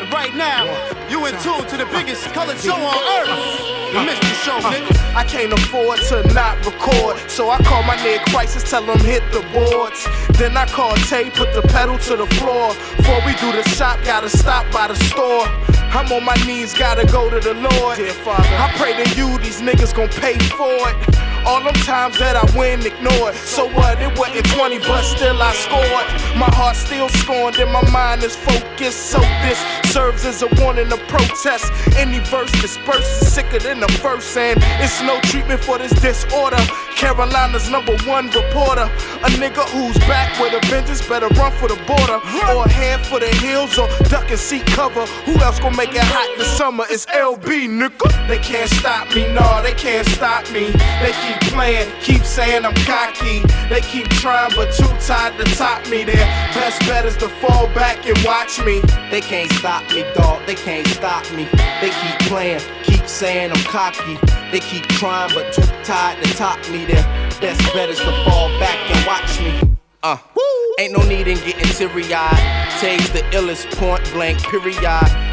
And 0.00 0.12
right 0.12 0.34
now, 0.34 0.64
You 1.08 1.24
in 1.24 1.32
tune 1.40 1.66
to 1.66 1.76
the 1.78 1.86
biggest 1.86 2.24
colored 2.34 2.58
show 2.58 2.74
on 2.74 3.28
earth. 3.28 3.92
The 3.94 4.02
mystery 4.04 4.36
show, 4.44 4.58
uh, 4.58 4.72
nigga. 4.72 5.14
I 5.16 5.24
can't 5.24 5.50
afford 5.52 6.00
to 6.08 6.22
not 6.34 6.64
record, 6.66 7.18
so 7.30 7.48
I 7.48 7.56
call 7.64 7.82
my 7.84 7.96
nigga 7.96 8.22
Crisis, 8.26 8.68
tell 8.68 8.84
him 8.84 8.98
hit 8.98 9.22
the 9.32 9.40
boards. 9.54 10.06
Then 10.36 10.54
I 10.54 10.66
call 10.66 10.94
Tay, 11.08 11.30
put 11.30 11.54
the 11.54 11.62
pedal 11.62 11.96
to 11.98 12.16
the 12.16 12.26
floor. 12.36 12.74
Before 12.98 13.20
we 13.24 13.32
do 13.40 13.50
the 13.52 13.66
shop, 13.70 13.98
gotta 14.04 14.28
stop 14.28 14.70
by 14.70 14.88
the 14.88 14.96
store. 14.96 15.46
I'm 15.90 16.12
on 16.12 16.22
my 16.22 16.36
knees, 16.46 16.74
gotta 16.74 17.06
go 17.06 17.30
to 17.30 17.40
the 17.40 17.54
Lord. 17.54 17.96
Dear 17.96 18.12
Father, 18.12 18.44
I 18.44 18.70
pray 18.76 18.92
to 19.02 19.08
you, 19.16 19.38
these 19.38 19.62
niggas 19.62 19.94
gon' 19.96 20.08
pay 20.08 20.38
for 20.52 20.68
it. 20.68 21.18
All 21.46 21.64
them 21.64 21.72
times 21.88 22.18
that 22.18 22.36
I 22.36 22.44
win, 22.58 22.84
ignored. 22.84 23.34
So 23.34 23.72
what? 23.72 23.96
It 24.02 24.12
wasn't 24.18 24.44
20, 24.52 24.78
but 24.80 25.00
still 25.02 25.40
I 25.40 25.54
scored. 25.54 26.04
My 26.36 26.50
heart 26.52 26.76
still 26.76 27.08
scorned 27.08 27.56
and 27.56 27.72
my 27.72 27.80
mind 27.90 28.22
is 28.22 28.36
focused. 28.36 29.08
So 29.08 29.18
this 29.40 29.56
serves 29.90 30.26
as 30.26 30.42
a 30.42 30.48
warning 30.60 30.90
to 30.90 30.97
protest. 31.06 31.70
Any 31.96 32.18
verse 32.20 32.50
dispersed 32.60 33.22
is 33.22 33.32
sicker 33.32 33.58
than 33.58 33.80
the 33.80 33.88
first, 34.02 34.36
and 34.36 34.58
it's 34.82 35.00
no 35.02 35.20
treatment 35.22 35.62
for 35.62 35.78
this 35.78 35.92
disorder. 36.00 36.58
Carolina's 36.98 37.70
number 37.70 37.96
one 38.06 38.26
reporter. 38.30 38.90
A 39.22 39.30
nigga 39.38 39.62
who's 39.70 39.96
back 40.10 40.34
with 40.40 40.52
a 40.52 40.66
vengeance 40.66 41.06
better 41.06 41.28
run 41.38 41.52
for 41.52 41.68
the 41.68 41.76
border. 41.86 42.18
Or 42.56 42.66
head 42.66 43.06
for 43.06 43.20
the 43.20 43.28
hills 43.36 43.78
or 43.78 43.88
duck 44.08 44.28
and 44.30 44.38
seek 44.38 44.66
cover. 44.66 45.06
Who 45.24 45.38
else 45.38 45.60
gon' 45.60 45.76
make 45.76 45.94
it 45.94 46.02
hot 46.02 46.28
this 46.36 46.50
summer? 46.56 46.84
It's 46.90 47.06
LB, 47.06 47.68
nigga. 47.68 48.28
They 48.28 48.38
can't 48.38 48.68
stop 48.68 49.14
me, 49.14 49.32
no, 49.32 49.62
they 49.62 49.74
can't 49.74 50.06
stop 50.08 50.50
me. 50.50 50.70
They 51.00 51.12
keep 51.22 51.40
playing, 51.52 51.88
keep 52.00 52.24
saying 52.24 52.64
I'm 52.64 52.74
cocky. 52.82 53.42
They 53.70 53.80
keep 53.80 54.08
trying, 54.08 54.50
but 54.56 54.74
too 54.74 54.90
tired 55.06 55.38
to 55.38 55.44
top 55.54 55.88
me. 55.88 56.02
Their 56.02 56.26
best 56.56 56.80
bet 56.80 57.04
is 57.04 57.16
to 57.18 57.28
fall 57.28 57.68
back 57.74 58.04
and 58.06 58.18
watch 58.24 58.58
me. 58.64 58.80
They 59.10 59.20
can't 59.20 59.50
stop 59.52 59.88
me, 59.90 60.02
dog. 60.14 60.44
They 60.46 60.56
can't 60.56 60.87
stop 60.88 61.24
me. 61.32 61.44
They 61.80 61.90
keep 61.90 62.18
playing, 62.28 62.60
keep 62.84 63.06
saying 63.06 63.52
I'm 63.52 63.64
cocky. 63.64 64.16
They 64.50 64.60
keep 64.60 64.84
trying, 64.88 65.34
but 65.34 65.52
too 65.52 65.62
tired 65.84 66.22
to 66.24 66.34
top 66.34 66.58
me. 66.70 66.84
Their 66.84 67.02
best 67.40 67.60
bet 67.72 67.88
is 67.88 67.98
to 67.98 68.12
fall 68.24 68.48
back 68.58 68.78
and 68.90 69.06
watch 69.06 69.40
me. 69.40 69.76
Uh, 70.02 70.16
ain't 70.78 70.92
no 70.96 71.02
need 71.06 71.26
in 71.28 71.38
getting 71.38 71.72
teary 71.74 72.12
eyed. 72.14 72.80
Taste 72.80 73.12
the 73.12 73.20
illest 73.36 73.70
point 73.78 74.02
blank, 74.12 74.38
period. 74.44 74.76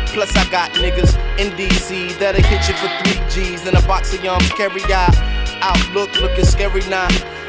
Plus, 0.08 0.36
I 0.36 0.50
got 0.50 0.72
niggas 0.72 1.14
in 1.38 1.52
DC 1.54 2.18
that'll 2.20 2.42
hit 2.42 2.68
you 2.68 2.74
for 2.76 2.88
three 3.04 3.22
G's 3.30 3.68
and 3.68 3.78
a 3.78 3.82
box 3.88 4.14
of 4.14 4.22
yums 4.22 4.50
carry 4.56 4.82
out. 4.92 5.16
Outlook 5.62 6.14
looking 6.22 6.46
scary 6.46 6.82
now. 6.90 7.08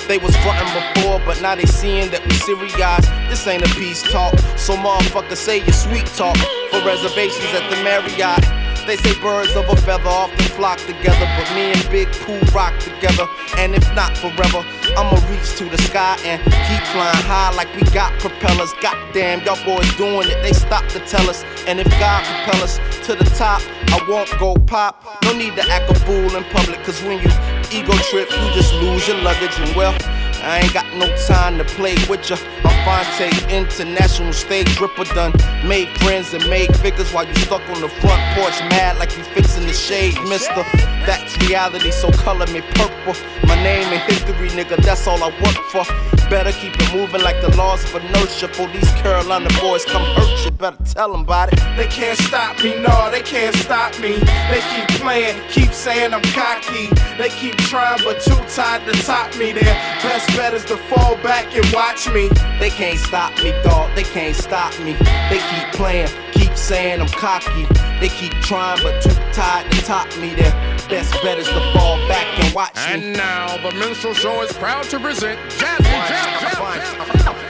They 0.09 0.19
was 0.19 0.37
frontin' 0.37 0.71
before, 0.95 1.21
but 1.27 1.43
now 1.43 1.57
they 1.57 1.67
seeing 1.67 2.11
that 2.11 2.25
we 2.25 2.35
serious. 2.47 3.07
This 3.29 3.45
ain't 3.49 3.63
a 3.67 3.75
peace 3.75 4.03
talk, 4.03 4.39
so 4.57 4.75
motherfucker 4.77 5.37
say 5.37 5.59
your 5.59 5.73
sweet 5.73 6.07
talk 6.07 6.37
for 6.71 6.79
reservations 6.87 7.51
at 7.53 7.69
the 7.71 7.83
Marriott. 7.83 8.66
They 8.87 8.97
say 8.99 9.21
birds 9.21 9.57
of 9.57 9.69
a 9.69 9.75
feather 9.75 10.09
often 10.09 10.47
flock 10.55 10.79
together, 10.79 11.27
but 11.37 11.53
me 11.57 11.73
and 11.73 11.91
Big 11.91 12.07
Pooh 12.23 12.39
rock 12.55 12.79
together. 12.79 13.27
And 13.59 13.75
if 13.75 13.83
not 13.97 14.17
forever, 14.17 14.65
I'ma 14.97 15.19
reach 15.29 15.57
to 15.59 15.65
the 15.65 15.79
sky 15.79 16.17
and 16.25 16.41
keep 16.41 16.83
flying 16.95 17.25
high 17.27 17.53
like 17.57 17.67
we 17.75 17.83
got 17.91 18.17
propellers. 18.21 18.73
Goddamn, 18.81 19.43
y'all 19.43 19.59
boys 19.65 19.93
doing 19.97 20.31
it, 20.31 20.41
they 20.41 20.53
stop 20.53 20.87
to 20.91 21.01
tell 21.01 21.29
us. 21.29 21.43
And 21.67 21.81
if 21.81 21.91
God 21.99 22.23
propel 22.25 22.63
us 22.63 22.79
to 23.07 23.17
the 23.17 23.25
top, 23.35 23.61
I 23.91 23.99
won't 24.09 24.31
go 24.39 24.55
pop. 24.55 25.05
No 25.25 25.37
need 25.37 25.57
to 25.57 25.69
act 25.69 25.91
a 25.91 25.95
fool 25.95 26.37
in 26.37 26.45
public, 26.45 26.79
cause 26.85 27.03
when 27.03 27.19
you 27.19 27.31
ego 27.73 27.93
trip, 28.07 28.31
you 28.31 28.55
just 28.55 28.73
lose 28.75 29.09
your 29.09 29.19
luggage. 29.23 29.59
And 29.59 29.75
well, 29.75 29.99
I 30.47 30.61
ain't 30.61 30.73
got 30.73 30.87
no 30.95 31.11
time 31.27 31.59
to 31.59 31.65
play 31.65 31.97
with 32.09 32.31
ya. 32.31 32.37
I'm 32.63 32.77
Fonte, 32.87 33.51
international 33.51 34.33
stage 34.33 34.81
ripper 34.81 35.03
done. 35.13 35.33
Made 35.67 35.89
friends 35.99 36.35
and 36.35 36.49
made 36.49 36.71
figures 36.77 37.13
while 37.13 37.27
you 37.27 37.35
stuck 37.35 37.69
on 37.69 37.81
the 37.81 37.89
front 37.89 38.23
porch, 38.39 38.55
mad 38.71 38.97
like 38.99 39.17
you 39.17 39.25
fixing 39.25 39.67
the 39.67 39.73
shade, 39.73 40.15
mister. 40.29 40.63
That's 41.03 41.37
reality, 41.49 41.91
so 41.91 42.13
color 42.13 42.47
me 42.47 42.61
purple. 42.79 43.15
My 43.43 43.61
name 43.65 43.89
and 43.93 44.01
history, 44.09 44.51
nigga, 44.51 44.77
that's 44.85 45.09
all 45.09 45.21
I 45.21 45.31
work 45.43 45.59
for. 45.73 45.85
Better 46.29 46.51
keep 46.51 46.75
it 46.75 46.93
moving 46.93 47.23
like 47.23 47.41
the 47.41 47.57
laws 47.57 47.85
of 47.85 48.03
inertia. 48.03 48.49
For 48.49 48.67
these 48.69 48.91
Carolina 49.03 49.49
boys 49.61 49.85
come 49.85 50.03
hurt 50.03 50.45
you, 50.45 50.51
better 50.51 50.83
tell 50.85 51.13
them 51.13 51.21
about 51.21 51.53
it. 51.53 51.61
They 51.77 51.87
can't 51.87 52.19
stop 52.19 52.59
me, 52.63 52.81
no, 52.81 53.11
they 53.13 53.23
can't 53.23 53.55
stop 53.57 53.97
me. 54.01 54.17
They 54.51 54.61
keep 54.75 54.89
playing, 55.01 55.41
keep 55.49 55.73
saying 55.73 56.13
I'm 56.13 56.23
cocky. 56.35 56.89
They 57.17 57.29
keep 57.29 57.57
trying, 57.71 58.03
but 58.03 58.21
too 58.21 58.35
tired 58.49 58.85
to 58.87 59.03
top 59.05 59.37
me. 59.37 59.53
Their 59.53 59.75
best 60.03 60.27
bet 60.37 60.53
is 60.53 60.65
to 60.67 60.77
fall 60.77 61.15
back 61.23 61.55
and 61.55 61.65
watch 61.73 62.09
me. 62.13 62.29
They 62.59 62.71
can't 62.71 62.99
stop 62.99 63.33
me, 63.43 63.53
dog. 63.63 63.95
They 63.95 64.03
can't 64.03 64.35
stop 64.35 64.77
me. 64.81 64.95
They 65.31 65.39
keep 65.39 65.73
playing, 65.75 66.09
keep 66.33 66.57
saying 66.57 67.01
I'm 67.01 67.09
cocky. 67.09 67.67
They 68.01 68.09
keep 68.09 68.33
trying, 68.43 68.83
but 68.83 69.01
too 69.01 69.15
tired 69.33 69.71
to 69.71 69.81
top 69.83 70.09
me. 70.19 70.35
Their 70.35 70.76
best 70.89 71.13
bet 71.23 71.39
is 71.39 71.47
to 71.49 71.61
fall 71.73 71.97
back 72.09 72.27
and 72.45 72.55
watch 72.55 72.75
me. 72.77 72.83
And 72.83 73.13
now 73.13 73.57
the 73.59 73.75
minstrel 73.77 74.15
show 74.15 74.43
is 74.43 74.53
proud 74.53 74.85
to 74.85 75.01
present 75.01 75.39
Jazzy 75.51 75.83
Jazz 76.09 76.41
Jazz. 76.41 76.57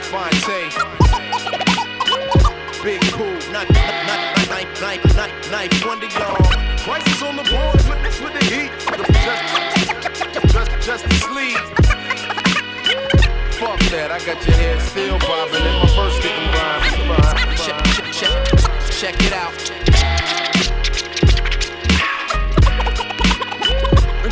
Fonte. 0.09 0.71
Big 2.83 3.01
Pooh, 3.11 3.39
knife, 3.51 3.69
knife, 3.69 4.49
knife, 4.49 4.81
knife, 4.81 5.15
knife, 5.15 5.51
knife, 5.51 5.85
one 5.85 5.99
to 5.99 6.07
y'all. 6.07 6.35
Prices 6.77 7.21
on 7.21 7.35
the 7.35 7.43
boards 7.43 7.87
with, 7.87 8.21
with 8.21 8.33
the 8.33 8.45
heat. 8.45 8.71
Just, 10.43 10.53
just, 10.53 10.71
just 10.81 11.03
to 11.05 11.13
sleep. 11.15 11.57
Fuck 13.59 13.79
that, 13.91 14.11
I 14.11 14.19
got 14.25 14.45
your 14.47 14.55
head 14.55 14.81
still 14.81 15.19
bobbing 15.19 15.61
and 15.61 15.77
my 15.79 15.89
verse 15.95 16.19
didn't 16.21 16.53
rhyme. 16.53 17.09
rhyme, 17.09 17.55
Check, 17.57 17.75
rhyme. 17.75 18.13
check, 18.13 18.33
check, 18.91 19.15
check 19.15 19.23
it 19.23 19.33
out. 19.33 20.16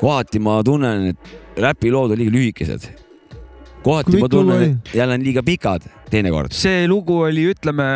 kohati 0.00 0.40
ma 0.42 0.60
tunnen, 0.64 1.12
et 1.12 1.60
räpilood 1.60 2.14
on 2.14 2.20
liiga 2.20 2.34
lühikesed. 2.36 2.88
kohati 3.84 4.12
Kui 4.12 4.22
ma 4.22 4.28
tunnen, 4.32 4.62
et 4.66 4.94
jälle 4.96 5.16
on 5.16 5.24
liiga 5.24 5.44
pikad 5.44 5.86
teinekord. 6.10 6.52
see 6.52 6.86
lugu 6.88 7.20
oli, 7.26 7.46
ütleme 7.54 7.86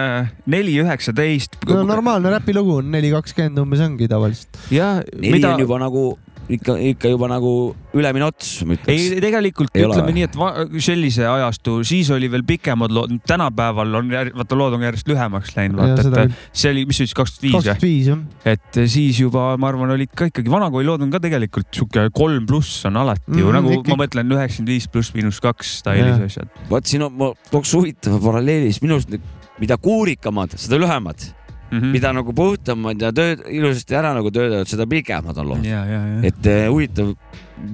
neli 0.47 0.77
üheksateist. 0.83 1.59
no 1.69 1.83
normaalne 1.89 2.33
räpilugu 2.37 2.79
on 2.83 2.93
neli 2.95 3.11
kakskümmend 3.15 3.59
umbes 3.65 3.83
ongi 3.85 4.09
tavaliselt. 4.09 4.61
jah, 4.71 5.03
neli 5.17 5.37
mida 5.39 5.55
on 5.55 5.65
juba 5.67 5.81
nagu 5.83 6.07
ikka, 6.53 6.77
ikka 6.93 7.09
juba 7.13 7.29
nagu 7.31 7.51
ülemine 7.97 8.27
ots, 8.27 8.51
ma 8.67 8.77
ütleks 8.77 8.91
ei,. 8.93 9.21
tegelikult 9.23 9.73
Ei 9.75 9.85
ole 9.87 9.95
ütleme 9.95 10.11
või? 10.11 10.17
nii, 10.19 10.27
et 10.29 10.83
sellise 10.85 11.27
ajastu, 11.31 11.77
siis 11.87 12.11
oli 12.15 12.29
veel 12.33 12.45
pikemad 12.49 12.93
lood, 12.95 13.15
tänapäeval 13.29 14.01
on, 14.01 14.11
vaata 14.37 14.59
lood 14.59 14.77
on 14.77 14.85
järjest 14.85 15.09
lühemaks 15.09 15.55
läinud, 15.57 15.81
vaata, 15.81 16.25
et 16.25 16.37
see 16.53 16.73
oli, 16.75 16.85
mis 16.91 17.01
see 17.01 17.09
ütles, 17.09 17.17
kakskümmend 17.21 17.45
viis 17.45 17.55
või? 17.55 17.69
kakskümmend 17.71 17.87
viis 17.89 18.11
jah. 18.11 18.55
et 18.55 18.81
siis 18.97 19.21
juba 19.23 19.47
ma 19.61 19.71
arvan, 19.73 19.95
olid 19.97 20.13
ka 20.17 20.29
ikkagi 20.33 20.53
vanakooli 20.53 20.89
lood 20.91 21.07
on 21.07 21.15
ka 21.15 21.23
tegelikult 21.25 21.71
sihuke 21.75 22.09
kolm 22.15 22.49
pluss 22.51 22.85
on 22.91 22.99
alati 23.05 23.25
mm, 23.31 23.41
ju 23.41 23.55
nagu 23.55 23.73
ikka- 23.79 23.95
ma 23.95 24.01
mõtlen 24.05 24.35
üheksakümmend 24.37 24.75
viis 24.75 24.91
pluss 24.91 25.15
miinus 25.17 25.41
kaks 25.45 25.79
stailis 25.81 26.21
asjad. 26.29 26.51
vot 26.71 26.85
siin 26.91 27.07
on, 27.09 27.17
ma 27.21 27.33
tooks 27.51 27.73
huvitava 27.79 28.21
paralleeli, 28.23 28.73
siis 28.75 28.83
minu 28.85 28.99
arust 28.99 29.15
need- 29.15 29.33
mida 29.63 29.77
kuurikamad, 29.79 30.57
seda 30.59 30.81
lühemad, 30.83 31.29
Mhm. 31.75 31.93
mida 31.95 32.13
nagu 32.15 32.35
puhtamad 32.37 33.01
ja 33.01 33.13
tööd 33.13 33.45
ilusasti 33.51 33.97
ära 33.99 34.15
nagu 34.17 34.31
töötavad, 34.31 34.69
seda 34.71 34.87
pikemad 34.87 35.39
on 35.39 35.49
lood. 35.49 35.65
ja, 35.65 35.85
ja, 35.85 36.03
ja. 36.07 36.21
et 36.31 36.47
eh, 36.47 36.67
huvitav, 36.71 37.15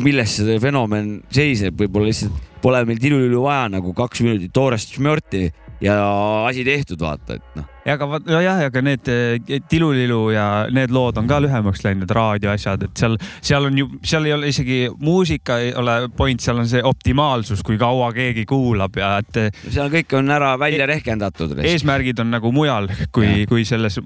milles 0.00 0.36
see 0.40 0.60
fenomen 0.62 1.20
seisneb, 1.30 1.76
võib-olla 1.80 2.10
lihtsalt 2.10 2.46
pole 2.60 2.84
meil 2.88 3.00
tilulilu 3.00 3.42
vaja 3.42 3.68
nagu 3.72 3.92
kaks 3.96 4.22
minutit 4.26 4.52
toorest 4.52 4.96
šmjorti 4.96 5.46
ja 5.80 5.96
asi 6.48 6.64
tehtud, 6.64 7.00
vaata, 7.00 7.38
et 7.40 7.56
noh. 7.56 7.68
Ja 7.90 7.96
aga 7.98 8.20
nojah, 8.26 8.62
aga 8.68 8.82
need 8.84 9.10
eh, 9.10 9.60
Tilulilu 9.70 10.20
ja 10.34 10.46
need 10.72 10.92
lood 10.94 11.18
on 11.20 11.28
ka 11.30 11.40
lühemaks 11.42 11.82
läinud, 11.84 12.10
raadioasjad, 12.14 12.86
et 12.86 13.02
seal, 13.02 13.16
seal 13.42 13.68
on 13.70 13.80
ju, 13.80 13.88
seal 14.06 14.28
ei 14.28 14.34
ole 14.36 14.50
isegi 14.52 14.80
muusika 15.02 15.58
ei 15.62 15.72
ole 15.78 15.96
point, 16.16 16.40
seal 16.42 16.62
on 16.62 16.70
see 16.70 16.82
optimaalsus, 16.86 17.64
kui 17.66 17.78
kaua 17.80 18.12
keegi 18.16 18.46
kuulab 18.48 18.98
ja 19.00 19.12
et 19.22 19.40
eh, 19.44 19.62
seal 19.68 19.90
kõik 19.92 20.16
on 20.20 20.30
ära 20.34 20.52
välja 20.60 20.88
rehkendatud. 20.90 21.56
eesmärgid 21.64 22.22
on 22.22 22.32
nagu 22.36 22.52
mujal, 22.54 22.90
kui, 23.14 23.44
kui 23.50 23.66
selles, 23.68 24.00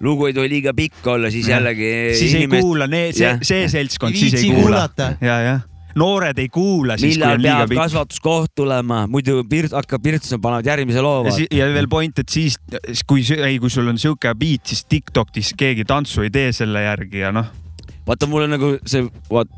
lugu 0.00 0.30
ei 0.30 0.36
tohi 0.36 0.52
liiga 0.52 0.76
pikk 0.76 1.12
olla, 1.14 1.32
siis 1.32 1.48
jällegi. 1.50 1.90
siis 2.18 2.36
ei 2.42 2.48
kuula, 2.50 2.90
need, 2.90 3.16
see 3.16 3.38
see 3.42 3.68
seltskond 3.72 4.16
siis 4.16 4.38
ei 4.40 4.54
kuulata.. 4.54 5.14
ja, 5.20 5.40
jah. 5.46 5.66
Noored 5.98 6.38
ei 6.38 6.48
kuula 6.52 6.96
siis, 7.00 7.18
kui 7.18 7.26
on 7.26 7.42
liiga 7.42 7.66
pikk. 7.70 7.80
kasvatuskoht 7.80 8.54
tulema, 8.58 9.04
muidu 9.10 9.40
pirt 9.50 9.74
hakkab 9.76 10.04
pirtsuma, 10.04 10.42
panevad 10.42 10.70
järgmise 10.70 11.04
loo 11.04 11.24
ja 11.26 11.70
veel 11.74 11.88
point, 11.90 12.22
et 12.22 12.28
siis, 12.28 12.58
kui, 13.06 13.24
ei, 13.36 13.58
kui 13.62 13.72
sul 13.72 13.90
on 13.90 13.98
sihuke 14.00 14.34
beat, 14.38 14.66
siis 14.70 14.84
Tiktokis 14.90 15.54
keegi 15.58 15.86
tantsu 15.88 16.26
ei 16.26 16.32
tee 16.34 16.52
selle 16.56 16.84
järgi 16.86 17.24
ja 17.24 17.32
noh, 17.34 17.50
vaata, 18.06 18.26
mul 18.30 18.46
on 18.46 18.54
nagu 18.54 18.70
see, 18.88 19.04
vaat, 19.30 19.50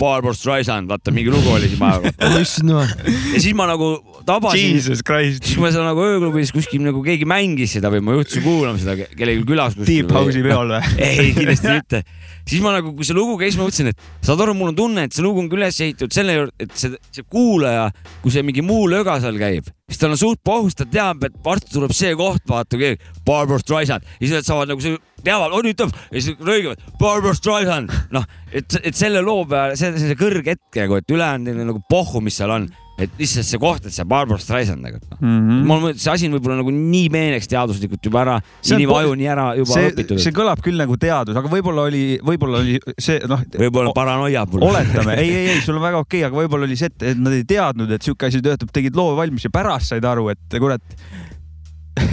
Barbara 0.00 0.34
Streisand, 0.36 0.88
vaata 0.90 1.12
mingi 1.14 1.30
lugu 1.32 1.52
oli 1.54 1.68
siis 1.70 1.80
ma, 1.80 1.92
issand 2.40 2.72
jumal. 2.72 2.90
ja 3.34 3.42
siis 3.42 3.54
ma 3.58 3.66
nagu 3.70 3.90
tabasin, 4.26 4.80
siis 4.82 5.58
ma 5.62 5.70
seal 5.74 5.86
nagu 5.86 6.02
ööklubis 6.06 6.52
kuskil 6.54 6.82
nagu 6.84 7.02
keegi 7.04 7.26
mängis 7.28 7.76
seda 7.76 7.90
või 7.92 8.02
ma 8.06 8.16
juhtusin 8.18 8.44
kuulama 8.46 8.80
seda 8.80 8.96
ke- 8.98 9.10
kellelgi 9.18 9.46
külas. 9.48 9.76
Deep 9.78 10.12
House'i 10.14 10.42
peol 10.46 10.72
või? 10.74 10.82
ei, 11.02 11.32
kindlasti 11.36 11.72
mitte. 11.76 12.02
siis 12.48 12.62
ma 12.64 12.74
nagu, 12.76 12.94
kui 12.96 13.06
see 13.06 13.16
lugu 13.16 13.36
käis, 13.40 13.58
ma 13.58 13.66
mõtlesin, 13.68 13.92
et 13.92 14.08
saad 14.24 14.42
aru, 14.42 14.54
mul 14.58 14.72
on 14.72 14.78
tunne, 14.78 15.06
et 15.08 15.14
see 15.16 15.24
lugu 15.24 15.42
on 15.42 15.50
ka 15.52 15.58
üles 15.58 15.78
ehitatud 15.84 16.14
selle 16.14 16.38
juurde, 16.38 16.54
et 16.66 16.74
see, 16.78 16.94
see 17.14 17.26
kuulaja, 17.30 17.88
kui 18.24 18.34
see 18.34 18.42
mingi 18.46 18.64
muu 18.66 18.88
löga 18.90 19.18
seal 19.22 19.38
käib, 19.40 19.68
siis 19.92 20.00
tal 20.00 20.14
on 20.14 20.20
suht 20.20 20.40
pohus, 20.44 20.76
ta 20.76 20.86
teab, 20.88 21.22
et 21.28 21.34
varsti 21.44 21.74
tuleb 21.76 21.92
see 21.96 22.14
koht, 22.18 22.44
vaata 22.48 22.80
keegi, 22.80 23.00
Barbara 23.26 23.60
Streisand. 23.62 24.06
Ja 24.18 24.26
siis 24.26 24.36
nad 24.38 24.48
saavad 24.48 24.72
nagu 24.72 24.84
see, 24.84 24.98
teavad, 25.22 25.54
on 25.54 25.68
ütleb 25.68 25.92
ja 25.92 26.22
siis 26.24 26.38
rõigivad 26.40 26.82
Barbara 27.00 27.36
Streisand, 27.38 27.92
noh, 28.14 28.26
et, 28.50 28.78
et 28.82 28.96
selle 28.98 29.22
loo 29.24 29.44
peale, 29.48 29.76
see, 29.78 29.92
see 30.00 30.18
kõrg 30.18 30.48
hetk 30.54 30.80
nagu, 30.82 30.98
et 30.98 31.12
ülejäänud 31.12 31.62
nagu 31.68 31.84
pohhu, 31.92 32.24
mis 32.24 32.40
seal 32.40 32.54
on, 32.54 32.70
et 33.00 33.12
lihtsalt 33.18 33.46
see 33.48 33.60
koht, 33.60 33.86
et 33.88 33.94
see 33.94 34.04
Barbara 34.08 34.40
Streisand 34.40 34.84
nagu, 34.84 35.00
Mm 35.22 35.38
-hmm. 35.38 35.66
mul 35.66 35.94
see 35.94 36.10
asi 36.12 36.26
on 36.26 36.34
võib-olla 36.34 36.58
nagu 36.58 36.70
nii 36.74 37.08
meeneks 37.12 37.48
teaduslikult 37.48 38.04
juba 38.04 38.20
ära, 38.24 38.36
inimaju 38.66 39.14
nii 39.14 39.28
ära 39.30 39.44
juba 39.56 39.74
see, 39.74 39.90
õpitud. 39.90 40.18
see 40.18 40.34
kõlab 40.34 40.62
küll 40.64 40.76
nagu 40.76 40.96
teadus, 40.96 41.36
aga 41.36 41.48
võib-olla 41.48 41.86
oli, 41.86 42.18
võib-olla 42.18 42.58
oli 42.58 42.78
see 42.98 43.20
noh, 43.30 43.44
võib-olla 43.54 43.92
paranoia 43.94 44.44
mul. 44.50 44.66
oletame, 44.66 45.14
ei, 45.14 45.30
ei, 45.30 45.46
ei, 45.54 45.60
sul 45.60 45.78
on 45.78 45.82
väga 45.82 46.02
okei 46.02 46.20
okay,, 46.20 46.28
aga 46.28 46.42
võib-olla 46.42 46.66
oli 46.66 46.76
see, 46.76 46.90
et, 46.90 47.18
nad 47.18 47.32
ei 47.32 47.44
teadnud, 47.44 47.90
et 47.90 48.02
sihuke 48.02 48.26
asi 48.26 48.42
töötab, 48.42 48.72
tegid 48.74 48.98
loo 48.98 49.14
valmis 49.16 49.46
ja 49.46 49.50
pärast 49.54 49.94
said 49.94 50.04
aru, 50.04 50.28
et 50.34 50.58
kurat, 50.58 50.82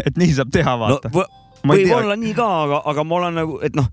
et 0.07 0.15
nii 0.17 0.33
saab 0.37 0.53
teha, 0.53 0.75
no 0.75 0.85
vaata 0.85 1.09
tea. 1.09 1.25
võib-olla 1.73 2.15
nii 2.15 2.33
ka, 2.37 2.49
aga, 2.63 2.81
aga 2.93 3.03
ma 3.03 3.15
olen 3.15 3.41
nagu, 3.41 3.59
et 3.65 3.75
noh, 3.75 3.89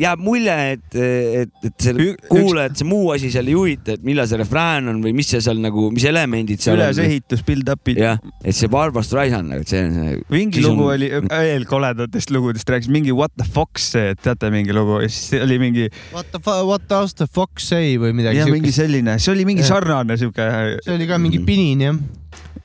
jääb 0.00 0.22
mulje, 0.24 0.56
et, 0.74 0.96
et, 0.96 1.52
et 1.66 1.84
see 1.84 2.08
kuulajat 2.30 2.80
see 2.80 2.88
muu 2.88 3.10
asi 3.14 3.30
seal 3.32 3.48
ei 3.50 3.56
huvita, 3.56 3.96
et 3.96 4.04
millal 4.06 4.28
see 4.30 4.40
refrään 4.40 4.90
on 4.92 5.00
või 5.04 5.12
mis 5.16 5.30
see 5.32 5.42
seal 5.44 5.60
nagu, 5.62 5.88
mis 5.94 6.06
elemendid 6.08 6.62
seal 6.62 6.76
on. 6.76 6.84
ülesehitus, 6.84 7.42
build-up'id. 7.46 8.00
jah, 8.00 8.20
et 8.40 8.56
see 8.56 8.70
Barbara 8.72 9.04
Streisand 9.06 9.52
nagu, 9.52 9.64
et 9.66 9.72
see 9.72 9.82
on 9.86 9.96
see. 9.98 10.20
mingi 10.32 10.64
lugu 10.64 10.86
on... 10.86 10.94
oli, 10.96 11.10
veel 11.28 11.66
koledatest 11.70 12.32
lugudest 12.34 12.72
rääkis, 12.72 12.90
mingi 12.92 13.14
What 13.16 13.34
the 13.40 13.48
Fox, 13.48 13.90
teate 14.22 14.52
mingi 14.54 14.76
lugu 14.76 15.02
ja 15.04 15.10
siis 15.10 15.42
oli 15.44 15.60
mingi, 15.62 15.90
What 16.14 16.32
the, 16.32 16.40
what 16.64 16.88
does 16.90 17.16
the 17.18 17.28
fox 17.30 17.68
say 17.70 17.96
või 18.00 18.14
midagi 18.16 18.40
ja 18.40 18.48
mingi 18.50 18.72
selline, 18.74 19.18
see 19.20 19.34
oli 19.34 19.46
mingi 19.48 19.64
Jah. 19.64 19.74
sarnane 19.76 20.16
sihuke, 20.20 20.48
see 20.84 20.96
oli 20.96 21.10
ka 21.10 21.20
mingi 21.20 21.42
pinin 21.46 21.86
jah. 21.88 22.00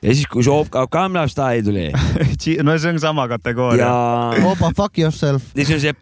Ja 0.02 0.14
siis, 0.14 0.26
kui 0.30 0.44
see 0.44 0.52
Opka 0.52 0.86
Kamla 0.92 1.26
Style 1.30 1.64
tuli 1.66 1.86
no 2.66 2.78
see 2.78 2.92
on 2.92 3.00
sama 3.02 3.28
kategooria 3.28 3.86
ja 3.86 4.48
Opa 4.50 4.72
fuck 4.76 4.98
yourself. 4.98 5.52
siis 5.56 5.70
on 5.76 5.80
see 5.82 5.94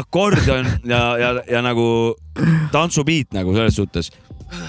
akordion 0.00 0.72
ja, 0.84 1.02
ja, 1.20 1.34
ja 1.50 1.62
nagu 1.64 2.16
tantsupiit 2.72 3.34
nagu 3.34 3.54
selles 3.56 3.76
suhtes, 3.78 4.10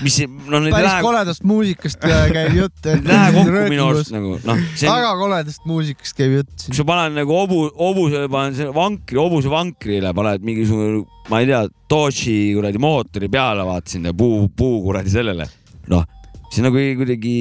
mis 0.04 0.18
noh, 0.26 0.60
need 0.60 0.72
ei 0.72 0.76
päris 0.76 0.90
lähe, 0.90 1.04
koledast 1.06 1.46
muusikast 1.48 2.06
äh, 2.08 2.26
käib 2.34 2.58
jutt. 2.58 2.80
need 2.86 3.10
lähe 3.12 3.34
kokku 3.36 3.66
minu 3.74 3.88
arust 3.90 4.14
nagu 4.16 4.36
noh, 4.46 4.64
see 4.74 4.90
on 4.90 5.00
väga 5.00 5.16
koledast 5.22 5.68
muusikast 5.70 6.18
käib 6.18 6.38
jutt 6.40 6.68
kui 6.68 6.78
sa 6.80 6.86
paned 6.88 7.18
nagu 7.18 7.36
hobu, 7.36 7.62
hobuse, 7.78 8.26
paned 8.32 8.58
selle 8.60 8.76
vankri, 8.76 9.20
hobuse 9.20 9.52
vankrile 9.54 10.14
paned 10.18 10.46
mingisugune, 10.46 11.04
ma 11.32 11.44
ei 11.44 11.50
tea, 11.52 11.66
Dodge'i 11.90 12.54
kuradi 12.54 12.82
mootori 12.82 13.30
peale 13.34 13.66
vaatasin 13.66 14.10
ja 14.12 14.14
puu, 14.14 14.44
puu 14.54 14.82
kuradi 14.86 15.14
sellele. 15.14 15.48
noh, 15.90 16.06
see 16.50 16.66
nagu 16.66 16.80
ei, 16.82 16.96
kuidagi, 16.98 17.34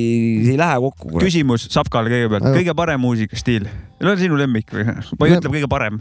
see 0.45 0.55
ei 0.55 0.61
lähe 0.61 0.79
kokku. 0.85 1.13
küsimus 1.23 1.69
Sapkale 1.73 2.13
kõigepealt, 2.13 2.49
kõige 2.57 2.75
parem 2.77 3.01
muusikastiil, 3.05 3.69
no 4.05 4.17
sinu 4.21 4.39
lemmik 4.41 4.73
või? 4.75 4.85
või 5.17 5.31
Ja- 5.33 5.41
ütleme 5.41 5.59
kõige 5.59 5.71
parem. 5.71 6.01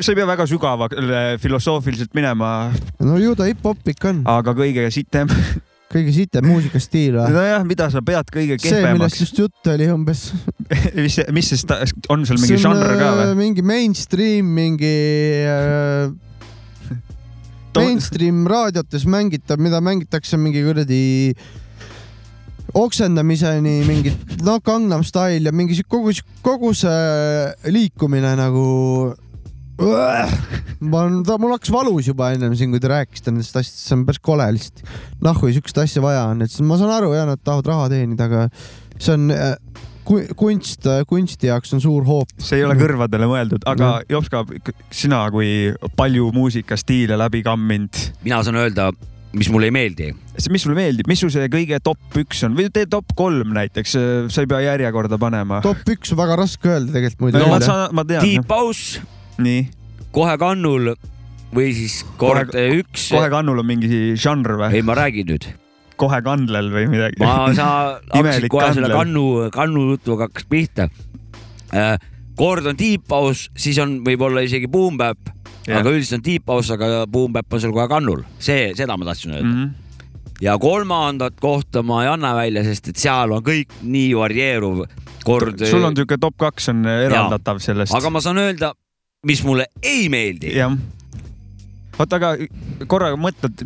sa 0.00 0.12
ei 0.12 0.16
pea 0.16 0.26
väga 0.28 0.46
sügavale 0.48 1.22
filosoofiliselt 1.42 2.14
minema, 2.16 2.72
no 3.04 3.18
ju 3.20 3.34
ta 3.36 3.48
hip-hop 3.48 3.92
ikka 3.92 4.12
on, 4.14 4.24
aga 4.32 4.54
kõige 4.56 4.88
sitem. 4.94 5.28
kõige 5.94 6.12
sitem 6.16 6.46
muusikastiil 6.48 7.18
või? 7.20 7.32
nojah, 7.36 7.64
mida 7.68 7.88
sa 7.92 8.00
pead 8.04 8.30
kõige 8.32 8.56
see, 8.58 8.70
millest 8.72 8.80
kehvemaks, 8.82 9.20
just 9.20 9.38
juttu 9.38 9.72
oli 9.74 9.88
umbes. 9.92 10.24
mis, 10.96 11.20
mis 11.36 11.52
see 11.52 11.80
on 12.12 12.24
seal 12.26 12.40
mingi 12.40 12.60
žanr 12.64 12.96
ka 12.98 13.10
või? 13.14 13.26
äh, 13.28 13.34
mingi 13.38 13.62
mainstream, 13.64 14.48
mingi 14.56 14.94
äh, 15.48 16.08
mainstream 17.80 18.44
raadiotes 18.50 19.06
mängitav, 19.08 19.60
mida 19.62 19.80
mängitakse 19.84 20.38
mingi 20.40 20.62
kuradi 20.64 21.34
oksendamiseni 22.74 23.74
mingit, 23.86 24.38
no 24.42 24.58
Gangnam 24.64 25.04
Style 25.06 25.46
ja 25.46 25.52
mingi 25.54 25.78
kogu, 25.86 26.14
kogu 26.42 26.72
see 26.76 27.70
liikumine 27.70 28.34
nagu. 28.38 29.14
ma 29.74 31.00
olen, 31.02 31.22
ta, 31.26 31.34
mul 31.42 31.50
hakkas 31.56 31.72
valus 31.74 32.06
juba 32.06 32.28
ennem 32.34 32.52
siin, 32.54 32.70
kui 32.70 32.82
te 32.82 32.90
rääkisite 32.90 33.32
nendest 33.32 33.56
asjadest, 33.58 33.80
see 33.88 33.96
on 33.96 34.04
päris 34.06 34.22
kole 34.22 34.46
lihtsalt. 34.54 34.84
nahku 35.24 35.50
siukest 35.50 35.80
asja 35.82 36.02
vaja 36.02 36.28
on, 36.30 36.44
et 36.46 36.58
ma 36.66 36.78
saan 36.78 36.94
aru 36.94 37.10
ja 37.16 37.24
nad 37.26 37.42
tahavad 37.42 37.70
raha 37.72 37.88
teenida, 37.90 38.28
aga 38.30 38.46
see 38.98 39.16
on 39.16 39.34
äh, 39.34 39.56
kunst, 40.04 40.84
kunsti 41.08 41.48
jaoks 41.50 41.72
on 41.76 41.80
suur 41.84 42.04
hoop. 42.08 42.28
see 42.38 42.58
ei 42.60 42.64
ole 42.66 42.76
kõrvadele 42.80 43.28
mõeldud, 43.30 43.64
aga 43.70 43.96
Jopska, 44.10 44.44
sina 44.94 45.24
kui 45.34 45.72
palju 45.96 46.30
muusikastiile 46.36 47.16
läbi 47.20 47.42
kamminud, 47.46 48.00
mina 48.24 48.42
saan 48.46 48.58
öelda, 48.60 48.90
mis 49.34 49.48
mulle 49.50 49.70
ei 49.70 49.74
meeldi. 49.74 50.10
mis 50.50 50.62
sulle 50.62 50.76
meeldib, 50.78 51.08
mis 51.10 51.20
sul 51.24 51.32
see 51.34 51.48
kõige 51.52 51.78
top 51.82 52.18
üks 52.20 52.44
on 52.46 52.54
või 52.58 52.68
tee 52.74 52.86
top 52.90 53.14
kolm 53.18 53.54
näiteks, 53.56 53.96
sa 54.30 54.44
ei 54.44 54.50
pea 54.50 54.60
järjekorda 54.68 55.18
panema. 55.18 55.60
top 55.64 55.82
üks 55.96 56.12
on 56.14 56.20
väga 56.20 56.36
raske 56.44 56.68
öelda 56.70 56.92
tegelikult 56.94 57.26
muidu 57.28 57.42
no,. 57.42 57.48
ma 57.50 57.58
No, 57.58 57.66
saan, 57.66 57.88
ma 57.96 58.04
tean. 58.04 58.22
Deep 58.26 58.50
House, 58.52 59.00
nii, 59.42 59.66
kohe 60.14 60.36
kannul 60.38 60.94
või 61.54 61.70
siis 61.74 62.00
kord 62.20 62.50
Kohe- 62.52 62.80
üks. 62.82 63.08
kohe 63.14 63.28
kannul 63.30 63.62
on 63.62 63.66
mingi 63.66 64.14
žanr 64.18 64.56
või? 64.58 64.72
ei, 64.74 64.82
ma 64.86 64.96
räägin 64.98 65.28
nüüd. 65.32 65.46
Kohe 66.00 66.20
kandlel 66.24 66.70
või 66.72 66.88
midagi? 66.90 67.20
ma, 67.22 67.52
sa 67.56 67.68
hakkasid 68.10 68.48
kohe 68.52 68.70
selle 68.72 68.90
kandlel. 68.90 68.98
kannu, 68.98 69.26
kannu 69.54 69.86
jutuga 69.92 70.28
hakkas 70.28 70.48
pihta. 70.50 70.88
kord 72.38 72.66
on 72.66 72.78
Deep 72.78 73.10
House, 73.10 73.50
siis 73.56 73.78
on 73.82 74.00
võib-olla 74.06 74.44
isegi 74.46 74.70
Boom 74.70 74.98
Bap, 75.00 75.30
aga 75.68 75.92
üldiselt 75.92 76.20
on 76.20 76.26
Deep 76.26 76.50
House, 76.50 76.74
aga 76.74 77.06
Boom 77.10 77.34
Bap 77.34 77.52
on 77.52 77.62
seal 77.62 77.74
kohe 77.74 77.88
kannul, 77.90 78.24
see, 78.42 78.72
seda 78.78 78.98
ma 78.98 79.08
tahtsin 79.10 79.36
öelda. 79.36 79.50
-hmm. 79.50 80.38
ja 80.42 80.58
kolmandat 80.58 81.40
kohta 81.40 81.82
ma 81.82 82.02
ei 82.04 82.12
anna 82.12 82.34
välja, 82.34 82.64
sest 82.64 82.88
et 82.94 82.96
seal 82.96 83.32
on 83.32 83.42
kõik 83.42 83.80
nii 83.82 84.14
varieeruv. 84.16 84.86
kord. 85.24 85.66
sul 85.66 85.84
on 85.84 85.96
siuke 85.96 86.18
top 86.20 86.36
kaks 86.36 86.68
on 86.68 86.86
eraldatav 86.86 87.58
sellest. 87.58 87.94
aga 87.94 88.10
ma 88.10 88.20
saan 88.20 88.38
öelda, 88.38 88.74
mis 89.26 89.44
mulle 89.44 89.66
ei 89.82 90.08
meeldi. 90.08 90.58
oota, 91.98 92.18
aga 92.18 92.86
korra 92.90 93.12
mõtled, 93.18 93.64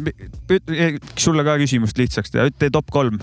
sulle 1.19 1.45
ka 1.47 1.57
küsimust 1.61 1.99
lihtsaks 2.01 2.35
teha, 2.35 2.51
tee 2.59 2.73
top 2.75 2.91
kolm. 2.93 3.21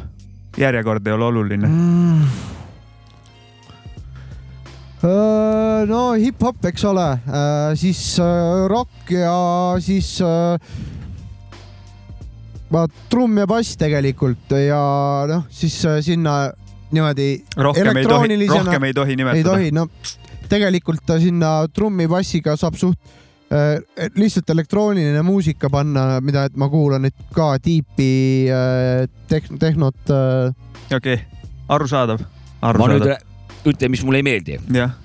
järjekord 0.55 1.07
ei 1.07 1.11
ole 1.11 1.25
oluline. 1.25 1.67
Mm. 1.67 2.27
Äh, 5.05 5.81
no 5.89 6.13
hip-hop, 6.15 6.63
eks 6.65 6.85
ole, 6.87 7.07
siis 7.75 7.99
äh, 8.23 8.67
rock 8.71 9.11
ja 9.11 9.35
siis 9.83 10.15
äh, 10.23 10.55
ma 12.71 12.85
trumm 13.11 13.37
ja 13.37 13.45
bass 13.49 13.75
tegelikult 13.77 14.55
ja 14.57 14.79
noh, 15.29 15.43
siis 15.51 15.75
äh, 15.85 15.99
sinna 16.05 16.37
niimoodi 16.95 17.43
rohkem 17.57 17.99
ei 17.99 18.07
tohi, 18.07 18.39
rohkem 18.47 18.87
ei 18.87 18.95
tohi 18.95 19.13
ei 19.13 19.19
nimetada. 19.19 19.51
tohi, 19.51 19.69
no 19.75 19.89
tegelikult 20.49 21.13
sinna 21.19 21.51
trummi-bassiga 21.75 22.55
saab 22.57 22.79
suht 22.79 22.97
äh, 22.97 23.24
lihtsalt 24.15 24.49
elektrooniline 24.49 25.21
muusika 25.21 25.69
panna, 25.69 26.19
mida 26.21 26.45
et 26.49 26.55
ma 26.57 26.69
kuulan 26.69 27.05
nüüd 27.05 27.25
ka 27.35 27.55
Deepi 27.61 28.49
äh, 28.49 29.05
tehn-, 29.29 29.59
tehnot 29.61 30.09
äh,. 30.09 30.49
okei 30.89 31.19
okay., 31.19 31.45
arusaadav, 31.69 32.23
ma 32.61 32.89
nüüd 32.89 33.05
arusaadav. 33.05 33.27
ütlen, 33.69 33.93
mis 33.93 34.03
mulle 34.05 34.23
ei 34.23 34.25
meeldi. 34.25 34.57
jah, 34.73 34.95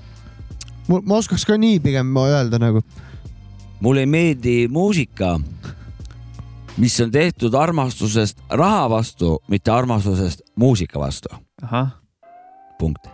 ma 0.89 1.19
oskaks 1.19 1.45
ka 1.47 1.59
nii 1.61 1.83
pigem 1.85 2.17
öelda 2.17 2.61
nagu. 2.63 2.83
mulle 3.81 4.07
ei 4.07 4.11
meeldi 4.11 4.57
muusika, 4.73 5.37
mis 6.81 7.01
on 7.01 7.13
tehtud 7.13 7.55
armastusest 7.55 8.41
raha 8.49 8.89
vastu, 8.91 9.39
mitte 9.49 9.71
armastusest 9.71 10.43
muusika 10.57 11.01
vastu. 11.01 11.29
ahah, 11.63 11.93
punkt. 12.79 13.05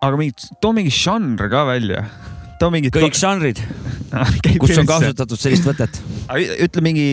aga 0.00 0.16
mingi, 0.16 0.50
too 0.60 0.72
mingi 0.72 0.90
žanr 0.90 1.50
ka 1.52 1.66
välja. 1.68 2.06
Too 2.60 2.72
mingit. 2.74 2.94
kõik 2.94 3.16
žanrid, 3.18 3.60
kus 4.62 4.76
on. 4.80 4.88
kasutatud 4.88 5.40
sellist 5.40 5.66
võtet. 5.68 6.00
ütle 6.64 6.84
mingi, 6.84 7.06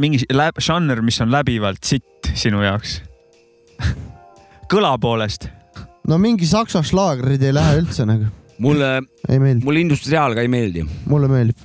mingi 0.00 0.24
žanr, 0.60 1.02
mis 1.06 1.20
on 1.24 1.32
läbivalt 1.32 1.84
sitt 1.86 2.30
sinu 2.38 2.62
jaoks. 2.64 3.00
kõla 4.72 4.94
poolest. 5.02 5.48
no 6.08 6.18
mingi 6.22 6.48
saksa 6.48 6.82
šlaagrid 6.86 7.42
ei 7.42 7.54
lähe 7.56 7.80
üldse 7.82 8.06
nagu. 8.08 8.30
mulle, 8.60 9.00
mulle 9.64 9.82
industriaal 9.82 10.36
ka 10.36 10.44
ei 10.44 10.52
meeldi. 10.52 10.86
mulle 11.10 11.30
meeldib, 11.30 11.58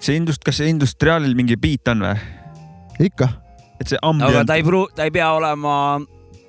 see 0.00 0.18
indust-, 0.20 0.44
kas 0.44 0.60
see 0.62 0.72
industriaalil 0.72 1.36
mingi 1.38 1.58
beat 1.60 1.94
on 1.94 2.06
või? 2.06 2.16
ikka. 3.08 3.32
et 3.78 3.90
see 3.90 3.98
aga 4.00 4.12
ambient, 4.12 4.46
ta 4.48 4.58
ei 4.58 4.66
pru-, 4.66 4.88
ta 4.94 5.08
ei 5.08 5.14
pea 5.14 5.32
olema 5.36 5.74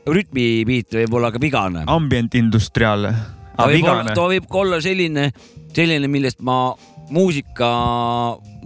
rütmipiit, 0.09 0.95
võib 1.03 1.19
olla 1.19 1.31
ka 1.33 1.41
vigane. 1.41 1.83
ambient 1.87 2.35
industriaal. 2.39 3.11
Ta 3.59 3.69
võib 3.69 3.87
olla, 3.91 4.15
ta. 4.15 4.27
võib 4.33 4.49
ka 4.49 4.61
olla 4.63 4.79
selline, 4.83 5.29
selline, 5.75 6.09
millest 6.11 6.41
ma 6.45 6.59
muusika 7.13 7.69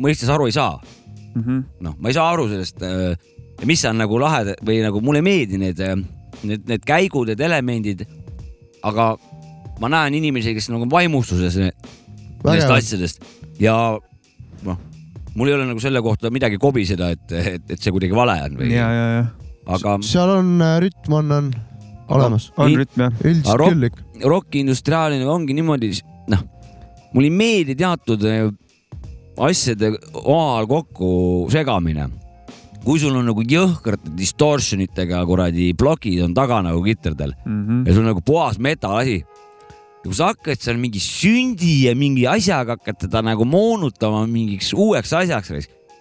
mõistes 0.03 0.31
aru 0.33 0.49
ei 0.49 0.55
saa. 0.55 0.77
Mhm. 1.33 1.61
noh, 1.81 1.95
ma 1.97 2.11
ei 2.11 2.13
saa 2.17 2.27
aru 2.29 2.45
sellest, 2.51 2.83
mis 3.65 3.81
on 3.89 3.97
nagu 3.97 4.19
lahedad 4.21 4.59
või 4.65 4.83
nagu 4.83 5.01
mulle 5.01 5.23
ei 5.23 5.25
meeldi 5.25 5.57
need, 5.57 5.79
need, 6.45 6.67
need 6.69 6.83
käigud, 6.85 7.31
need 7.31 7.41
elemendid. 7.41 8.05
aga 8.83 9.13
ma 9.79 9.89
näen 9.89 10.17
inimesi, 10.19 10.53
kes 10.53 10.67
nagu 10.69 10.85
vaimustuses 10.91 11.55
ne- 11.57 11.71
nendest 12.43 12.69
asjadest 12.75 13.23
ja 13.61 13.75
noh, 14.67 14.77
mul 15.35 15.49
ei 15.49 15.55
ole 15.55 15.65
nagu 15.69 15.79
selle 15.81 16.01
kohta 16.03 16.29
midagi 16.33 16.59
kobiseda, 16.61 17.09
et, 17.15 17.31
et, 17.31 17.63
et 17.71 17.79
see 17.79 17.93
kuidagi 17.95 18.13
vale 18.17 18.35
on 18.45 18.57
või, 18.59 18.73
aga 19.73 19.95
seal 20.05 20.35
on 20.37 20.53
äh, 20.61 20.75
rütm 20.83 21.15
on, 21.21 21.31
on 21.39 21.47
olemas, 22.09 22.51
on 22.57 22.69
Nii- 22.71 22.77
rütm 22.81 23.01
jah. 23.05 23.11
üldiselt 23.23 23.59
rock- 23.59 23.71
küll 23.73 23.83
ikka. 23.89 24.29
rock 24.29 24.55
industriaalina 24.55 25.29
ongi 25.31 25.53
niimoodi, 25.53 25.91
noh, 26.27 26.43
mulle 27.13 27.27
ei 27.29 27.37
meeldi 27.37 27.75
teatud 27.79 28.23
eh, 28.25 28.49
asjade 29.37 29.93
omavahel 30.13 30.67
kokku 30.67 31.47
segamine. 31.51 32.09
kui 32.83 32.99
sul 32.99 33.15
on 33.15 33.23
nagu 33.25 33.39
jõhkrate 33.47 34.11
distortion 34.11 34.81
itega 34.83 35.21
kuradi 35.25 35.69
plokid 35.73 36.19
on 36.25 36.33
taga 36.35 36.57
nagu 36.61 36.81
kitrdel 36.83 37.31
Mhm. 37.45 37.85
ja 37.87 37.93
sul 37.93 38.01
on 38.03 38.09
nagu 38.11 38.21
puhas 38.21 38.57
metal 38.59 38.97
asi. 38.99 39.23
kui 40.03 40.11
sa 40.13 40.33
hakkad 40.33 40.59
seal 40.59 40.75
mingi 40.75 40.99
sündi 40.99 41.83
ja 41.85 41.93
mingi 41.95 42.25
asjaga 42.27 42.75
hakkad 42.75 42.99
teda 43.07 43.21
nagu 43.23 43.45
moonutama 43.45 44.27
mingiks 44.27 44.73
uueks 44.75 45.13
asjaks, 45.13 45.47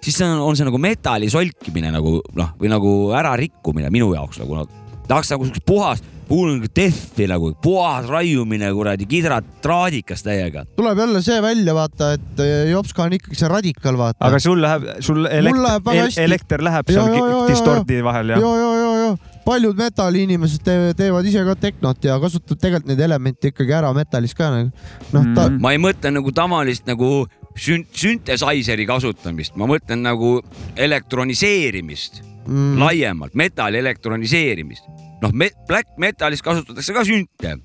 siis 0.02 0.16
see 0.16 0.26
on, 0.26 0.40
on 0.40 0.56
see 0.56 0.64
nagu 0.66 0.76
metalli 0.76 1.30
solkimine 1.30 1.92
nagu 1.92 2.20
noh, 2.34 2.48
või 2.58 2.68
nagu 2.68 3.12
ärarikkumine 3.14 3.88
minu 3.94 4.12
jaoks 4.16 4.40
nagu 4.42 4.54
noh, 4.58 4.66
tahaks 5.12 5.30
nagu 5.34 5.46
siukest 5.48 5.66
puhast, 5.68 6.04
kuulan 6.32 6.56
nagu 6.62 6.68
death'i 6.76 7.26
nagu 7.28 7.50
puhas 7.62 8.06
raiumine 8.08 8.70
kuradi 8.72 9.04
kidrad 9.10 9.44
traadikas 9.64 10.22
täiega. 10.24 10.62
tuleb 10.78 10.98
jälle 11.04 11.20
see 11.22 11.40
välja, 11.44 11.74
vaata, 11.76 12.12
et 12.16 12.40
äh, 12.40 12.70
Jopska 12.70 13.04
on 13.04 13.12
ikkagi 13.18 13.36
see 13.36 13.50
radikal, 13.52 13.98
vaata. 14.00 14.16
aga 14.30 14.40
sul 14.40 14.62
läheb, 14.62 14.86
sul 15.04 15.26
elekter 15.28 15.62
läheb 15.66 15.84
väga, 15.90 16.06
hästi. 16.08 16.24
elekter 16.24 16.64
läheb 16.64 16.88
Ja, 16.88 16.94
seal 17.02 17.12
ja, 17.12 17.26
ja, 17.26 17.36
ja, 17.42 17.44
distordi 17.52 18.00
vahel 18.06 18.32
ja, 18.32 18.38
jah? 18.40 18.56
ja, 18.62 18.72
ja, 18.80 18.94
ja 19.02 19.12
paljud 19.42 19.74
metalliinimesed 19.76 20.62
te 20.64 20.74
teevad 20.96 21.26
ise 21.26 21.42
ka 21.44 21.56
tehnot 21.58 22.04
ja 22.06 22.14
kasutavad 22.22 22.60
tegelikult 22.62 22.92
neid 22.92 23.00
elemente 23.02 23.50
ikkagi 23.50 23.74
ära 23.74 23.90
metallis 23.96 24.36
ka 24.38 24.50
nagu. 24.54 24.70
noh, 25.12 25.24
ta 25.34 25.48
Mhm. 25.50 25.60
ma 25.60 25.72
ei 25.74 25.80
mõtle 25.82 26.12
nagu 26.14 26.32
tavalist 26.32 26.86
nagu 26.86 27.26
sünt-, 27.58 27.90
synthesizer'i 27.92 28.86
kasutamist, 28.88 29.56
ma 29.58 29.66
mõtlen 29.68 30.00
nagu 30.06 30.36
elektroniseerimist 30.78 32.22
mm, 32.46 32.78
laiemalt, 32.80 33.34
metalli 33.34 33.78
elektroniseerimist. 33.82 34.86
noh, 35.22 35.34
black 35.68 35.94
metalis 36.00 36.42
kasutatakse 36.44 36.96
ka 36.96 37.04
sünte. 37.06 37.58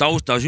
Taustas, 0.00 0.46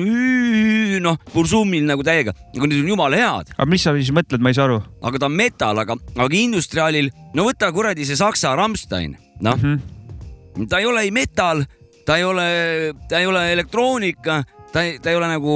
noh, 1.05 1.19
Burzumil 1.35 1.85
nagu 1.85 2.01
täiega, 2.07 2.33
aga 2.33 2.69
need 2.71 2.87
on 2.87 2.93
jumala 2.95 3.19
head, 3.21 3.51
aga 3.53 3.67
mis 3.69 3.85
sa 3.85 3.93
siis 3.99 4.09
mõtled, 4.17 4.41
ma 4.41 4.49
ei 4.49 4.57
saa 4.57 4.65
aru. 4.65 4.79
Aga 5.05 5.21
ta 5.21 5.29
on 5.29 5.37
metal, 5.37 5.81
aga, 5.83 5.99
aga 6.17 6.39
industriaalil, 6.39 7.11
no 7.37 7.45
võta 7.45 7.69
kuradi 7.77 8.07
see 8.09 8.17
saksa 8.17 8.55
Rammstein, 8.57 9.19
noh. 9.45 9.61
Mm. 9.61 9.77
-hmm. 9.77 10.71
ta 10.73 10.81
ei 10.81 10.89
ole 10.89 11.05
ei 11.05 11.13
metal, 11.13 11.67
ta 12.09 12.17
ei 12.17 12.25
ole, 12.25 12.49
ta 13.11 13.21
ei 13.21 13.29
ole 13.29 13.45
elektroonika, 13.53 14.41
ta 14.75 14.83
ei, 14.83 14.99
ta 14.99 15.13
ei 15.13 15.17
ole 15.17 15.29
nagu, 15.31 15.55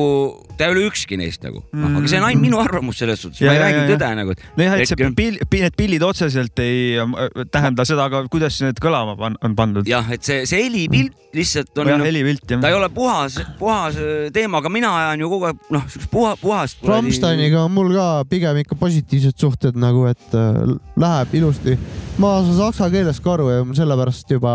ta 0.56 0.66
ei 0.66 0.74
ole 0.74 0.84
ükski 0.86 1.18
neist 1.18 1.42
nagu 1.42 1.60
no,, 1.72 1.90
aga 1.98 2.10
see 2.10 2.20
on 2.20 2.26
ainult 2.28 2.44
minu 2.44 2.60
arvamus 2.62 3.00
selles 3.02 3.22
suhtes, 3.24 3.42
ma 3.42 3.54
ei 3.56 3.62
räägi 3.62 3.80
tõde 3.90 4.10
nagu, 4.20 4.36
nojah, 4.58 4.76
et 4.78 4.90
see 4.90 5.08
pill, 5.18 5.40
need 5.50 5.78
pillid 5.78 6.04
otseselt 6.06 6.62
ei 6.62 6.82
äh, 7.02 7.24
tähenda 7.50 7.86
seda, 7.88 8.06
aga 8.06 8.22
kuidas 8.30 8.60
need 8.62 8.78
kõlama 8.82 9.16
pan- 9.18 9.38
on 9.42 9.56
pandud? 9.58 9.88
jah, 9.90 10.06
et 10.14 10.22
see, 10.26 10.44
see 10.48 10.62
helipilt 10.68 11.16
lihtsalt 11.34 11.82
on 11.82 11.90
jah, 11.90 12.04
helipilt 12.06 12.54
jah 12.54 12.62
ta 12.62 12.70
ei. 12.70 12.78
ole 12.78 12.90
puhas, 12.94 13.40
puhas 13.58 13.98
äh, 13.98 14.28
teema, 14.34 14.62
aga 14.62 14.72
mina 14.72 14.92
ajan 15.00 15.26
ju 15.26 15.32
kogu 15.34 15.50
aeg 15.50 15.66
noh, 15.74 15.90
siukest 15.90 16.12
puha, 16.14 16.36
puhast. 16.38 16.86
Rammsteiniga 16.86 17.64
on 17.66 17.74
mul 17.74 17.90
ka 17.96 18.08
pigem 18.30 18.62
ikka 18.62 18.78
positiivsed 18.78 19.34
suhted 19.40 19.78
nagu, 19.82 20.06
et 20.12 20.38
äh, 20.38 20.62
läheb 21.00 21.34
ilusti. 21.42 21.74
ma 22.22 22.38
saan 22.46 22.56
saksa 22.62 22.92
keelest 22.94 23.22
ka 23.24 23.34
aru 23.34 23.50
ja 23.50 23.66
sellepärast 23.82 24.30
juba 24.38 24.54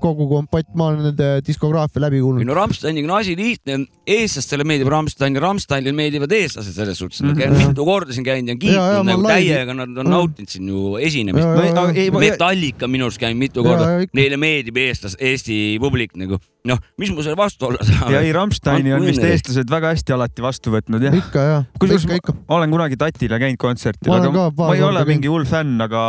kogu 0.00 0.26
kompott, 0.30 0.68
ma 0.74 0.88
olen 0.90 1.10
nende 1.10 1.28
diskograafia 1.46 2.00
läbi 2.06 2.20
kuulnud. 2.24 2.46
no 2.48 2.54
Rammsteiniga 2.56 3.06
on 3.10 3.14
asi 3.20 3.36
lihtne, 3.38 3.78
eestlastele 4.06 4.64
meeldib 4.64 4.88
Rammstein 4.92 5.34
ja 5.36 5.40
Rammsteinile 5.44 5.92
meeldivad 5.96 6.32
eestlased 6.32 6.74
selles 6.74 6.98
suhtes, 6.98 7.22
nad 7.22 7.36
käivad 7.38 7.58
Mhm. 7.58 7.68
mitu 7.74 7.84
korda 7.84 8.12
siin 8.16 8.24
käinud 8.24 8.48
ja 8.48 8.54
on 8.54 8.62
kiitnud 8.64 9.06
nagu 9.10 9.22
täiega, 9.28 9.74
nad 9.74 9.88
on 9.88 10.06
Mhm. 10.06 10.10
nautinud 10.10 10.48
siin 10.48 10.68
ju 10.68 10.96
esinemist. 10.96 12.10
Metallica 12.20 12.88
minu 12.88 13.04
arust 13.08 13.20
käinud 13.20 13.38
mitu 13.38 13.62
korda 13.64 14.06
neile 14.12 14.36
meeldib 14.40 14.76
eestlas, 14.76 15.16
Eesti 15.20 15.78
publik 15.80 16.16
nagu, 16.16 16.38
noh, 16.68 16.78
mis 17.00 17.10
mu 17.14 17.22
selle 17.24 17.36
vastu 17.38 17.66
olla 17.70 17.80
saab. 17.86 18.10
ja 18.12 18.20
ei, 18.20 18.32
Rammsteini 18.36 18.92
on 18.92 19.04
vist 19.08 19.22
eestlased 19.24 19.70
väga 19.72 19.94
hästi 19.94 20.12
alati 20.16 20.42
vastu 20.44 20.72
võtnud 20.74 21.02
jah. 21.06 21.14
ikka 21.16 21.44
ja, 21.46 21.58
kusjuures 21.80 22.06
ma 22.10 22.18
ikka. 22.20 22.34
olen 22.56 22.74
kunagi 22.74 22.98
Tatile 23.00 23.38
käinud 23.40 23.60
kontsertil, 23.60 24.12
aga 24.12 24.32
ka 24.34 24.46
ma 24.60 24.74
ei 24.76 24.82
ole 24.84 25.04
mingi 25.08 25.30
hull 25.32 25.46
fänn, 25.48 25.80
aga 25.84 26.02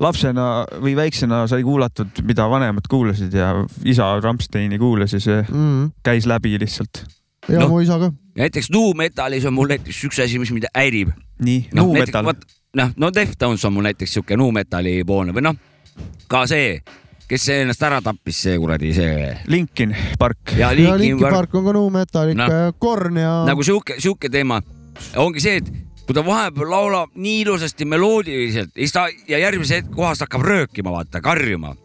lapsena 0.00 0.46
või 0.80 0.94
väiksena 0.98 1.42
sai 1.50 1.64
kuulatud, 1.66 2.22
mida 2.28 2.46
vanemad 2.50 2.88
kuulasid 2.90 3.34
ja 3.36 3.52
isa 3.84 4.12
Rammsteini 4.24 4.78
kuulas 4.80 5.16
ja 5.16 5.20
see 5.20 5.40
Mm. 5.50 5.90
käis 6.04 6.26
läbi 6.28 6.56
lihtsalt. 6.60 7.04
ja 7.48 7.58
Noh. 7.60 7.68
mu 7.68 7.80
isa 7.80 7.98
ka. 7.98 8.12
näiteks 8.38 8.70
nu 8.70 8.92
metalis 8.94 9.44
on 9.48 9.54
mul 9.56 9.68
näiteks 9.68 10.04
üks 10.08 10.22
asi, 10.22 10.38
mis 10.38 10.50
mind 10.52 10.68
häirib. 10.74 11.12
nii, 11.44 11.68
noh, 11.74 11.86
nu 11.86 11.92
metal. 11.98 12.24
noh, 12.76 12.92
no 12.96 13.10
Deftones 13.14 13.64
on 13.64 13.72
mul 13.72 13.82
näiteks 13.88 14.12
siuke 14.18 14.36
nu 14.36 14.50
metali 14.52 15.00
poolne 15.04 15.32
või 15.36 15.42
noh, 15.48 15.56
ka 16.28 16.46
see, 16.46 16.80
kes 17.30 17.44
see 17.46 17.60
ennast 17.62 17.82
ära 17.86 18.00
tappis, 18.02 18.40
see 18.44 18.56
kuradi 18.58 18.90
see 18.96 19.28
Linkin 19.52 19.94
Park. 20.18 20.56
ja 20.58 20.72
Linkin 20.74 20.98
Linkin 21.04 21.20
Park 21.22 21.36
Park 21.36 21.54
on 21.60 21.68
ka 21.68 21.74
nu 21.76 21.84
metal 21.94 22.32
ikka 22.32 22.46
Noh. 22.48 22.56
ja 22.66 22.72
Korn 22.78 23.20
ja. 23.22 23.34
nagu 23.46 23.66
sihuke, 23.66 24.00
sihuke 24.02 24.30
teema 24.32 24.58
ongi 25.22 25.42
see, 25.42 25.60
et 25.60 25.70
kui 26.06 26.16
ta 26.16 26.24
vahepeal 26.26 26.72
laulab 26.72 27.14
nii 27.14 27.44
ilusasti 27.44 27.86
meloodiliselt 27.86 28.74
ja 28.74 28.82
siis 28.82 28.96
ta 28.96 29.06
ja 29.30 29.38
järgmise 29.38 29.84
kohast 29.94 30.26
hakkab 30.26 30.42
röökima, 30.42 30.90
vaata, 30.90 31.22
karjuma 31.22 31.76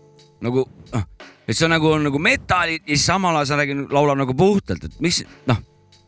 nagu 0.46 0.66
noh, 0.66 1.06
et 1.46 1.54
see 1.54 1.68
on 1.68 1.76
nagu, 1.76 1.94
nagu 2.02 2.22
metallid 2.22 2.82
ja 2.82 2.96
siis 2.96 3.06
samal 3.06 3.38
ajal 3.38 3.52
sa 3.52 3.62
räägid, 3.62 3.86
laulab 3.94 4.24
nagu 4.24 4.34
puhtalt, 4.38 4.90
et 4.90 4.98
mis 5.06 5.22
noh, 5.46 5.62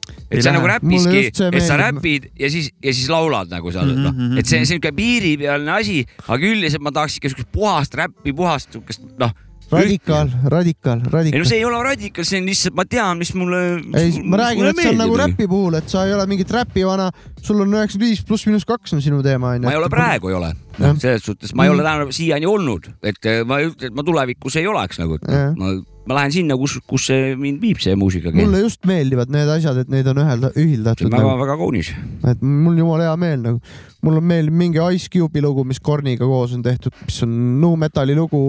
Ei 0.07 0.37
et 0.39 0.43
sa 0.43 0.51
lähe. 0.51 0.57
nagu 0.59 0.67
räpiski, 0.73 1.23
see 1.35 1.49
et 1.53 1.63
sa 1.67 1.77
räpid 1.79 2.29
ja 2.39 2.49
siis, 2.53 2.69
ja 2.83 2.93
siis 2.93 3.09
laulad 3.09 3.49
nagu 3.51 3.71
seal 3.71 3.87
Mhm, 3.91 4.03
noh, 4.03 4.11
mhm, 4.13 4.37
et 4.37 4.45
see, 4.45 4.59
see 4.65 4.75
on 4.75 4.81
niisugune 4.81 4.95
piiripealne 4.97 5.71
asi, 5.79 6.05
aga 6.27 6.43
üldiselt 6.53 6.81
ma 6.83 6.91
tahaks 6.95 7.17
ikka 7.19 7.29
siukest 7.33 7.51
puhast 7.55 7.95
räppi, 7.95 8.33
puhast 8.35 8.71
siukest 8.75 9.05
noh. 9.19 9.31
radikaal, 9.71 10.29
radikaal, 10.47 10.99
ei 11.01 11.03
no 11.03 11.11
radikaal. 11.11 11.45
see 11.49 11.57
ei 11.59 11.65
ole 11.67 11.79
radikaal, 11.83 12.23
see 12.27 12.39
on 12.39 12.45
lihtsalt, 12.47 12.75
ma 12.79 12.85
tean, 12.87 13.17
mis 13.19 13.33
mulle. 13.35 13.57
ei, 13.99 14.13
ma 14.23 14.37
räägin, 14.39 14.69
et 14.69 14.79
see 14.79 14.93
on 14.93 15.01
nagu 15.01 15.17
räpi 15.19 15.47
puhul, 15.51 15.75
et 15.81 15.89
sa 15.91 16.05
ei 16.07 16.13
ole 16.15 16.23
mingit 16.31 16.51
räpivana, 16.55 17.09
sul 17.43 17.59
on 17.65 17.75
üheksakümmend 17.75 18.13
viis 18.13 18.21
pluss 18.23 18.47
miinus 18.47 18.63
kaks 18.69 18.95
on 18.95 19.01
sinu 19.03 19.19
teema 19.25 19.49
onju. 19.57 19.67
ma 19.67 19.73
ei 19.75 19.81
ole 19.81 19.89
praegu 19.91 20.31
ei 20.31 20.37
ole, 20.39 20.53
noh, 20.79 20.95
selles 21.03 21.25
suhtes 21.27 21.51
ma 21.53 21.65
ei 21.67 21.73
ole 21.73 21.81
Mm. 21.83 21.89
tähendab 21.89 22.15
siiani 22.15 22.47
olnud, 22.47 22.87
et 23.03 23.19
eh, 23.27 23.43
ma 23.43 23.59
ei 23.59 23.67
ütle, 23.73 23.91
et 23.91 23.93
ma 23.99 24.03
tulevikus 24.07 24.55
ei 24.55 24.67
oleks 24.71 24.99
nagu, 25.03 25.19
ma, 25.59 25.73
ma 26.07 26.15
lähen 26.21 26.33
sinna, 26.33 26.55
kus, 26.59 26.77
kus 26.87 27.07
see 27.09 27.33
mind 27.39 27.59
viib, 27.63 27.81
see 27.83 27.95
muusika. 27.99 28.31
see 28.31 28.45
mulle 28.45 28.61
just 28.63 28.87
meeldivad 28.87 29.31
need 29.33 29.49
asjad, 29.51 29.81
et 29.83 29.91
neid 29.91 30.07
on 30.11 30.21
ühelda-, 30.23 30.53
ühildatud 30.55 31.09
on 31.09 31.15
nagu., 31.15 31.27
väga-väga 31.27 31.57
kaunis. 31.59 31.91
et 32.31 32.45
mul 32.45 32.73
on 32.73 32.81
jumala 32.83 33.09
hea 33.09 33.17
meel 33.23 33.43
nagu. 33.43 33.75
mulle 34.07 34.23
meeldib 34.31 34.59
mingi 34.61 34.83
Ice 34.95 35.11
Cube'i 35.13 35.43
lugu, 35.43 35.65
mis 35.67 35.81
Korniga 35.83 36.27
koos 36.29 36.55
on 36.55 36.63
tehtud, 36.65 36.95
mis 37.03 37.19
on 37.25 37.35
nu 37.61 37.73
metali 37.79 38.15
lugu, 38.17 38.41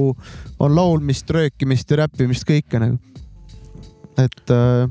on 0.62 0.76
laulmist, 0.76 1.30
röökimist 1.34 1.90
ja 1.90 2.04
räppimist 2.04 2.46
kõike 2.48 2.82
nagu. 2.82 2.98
et 4.18 4.54
äh, 4.54 4.86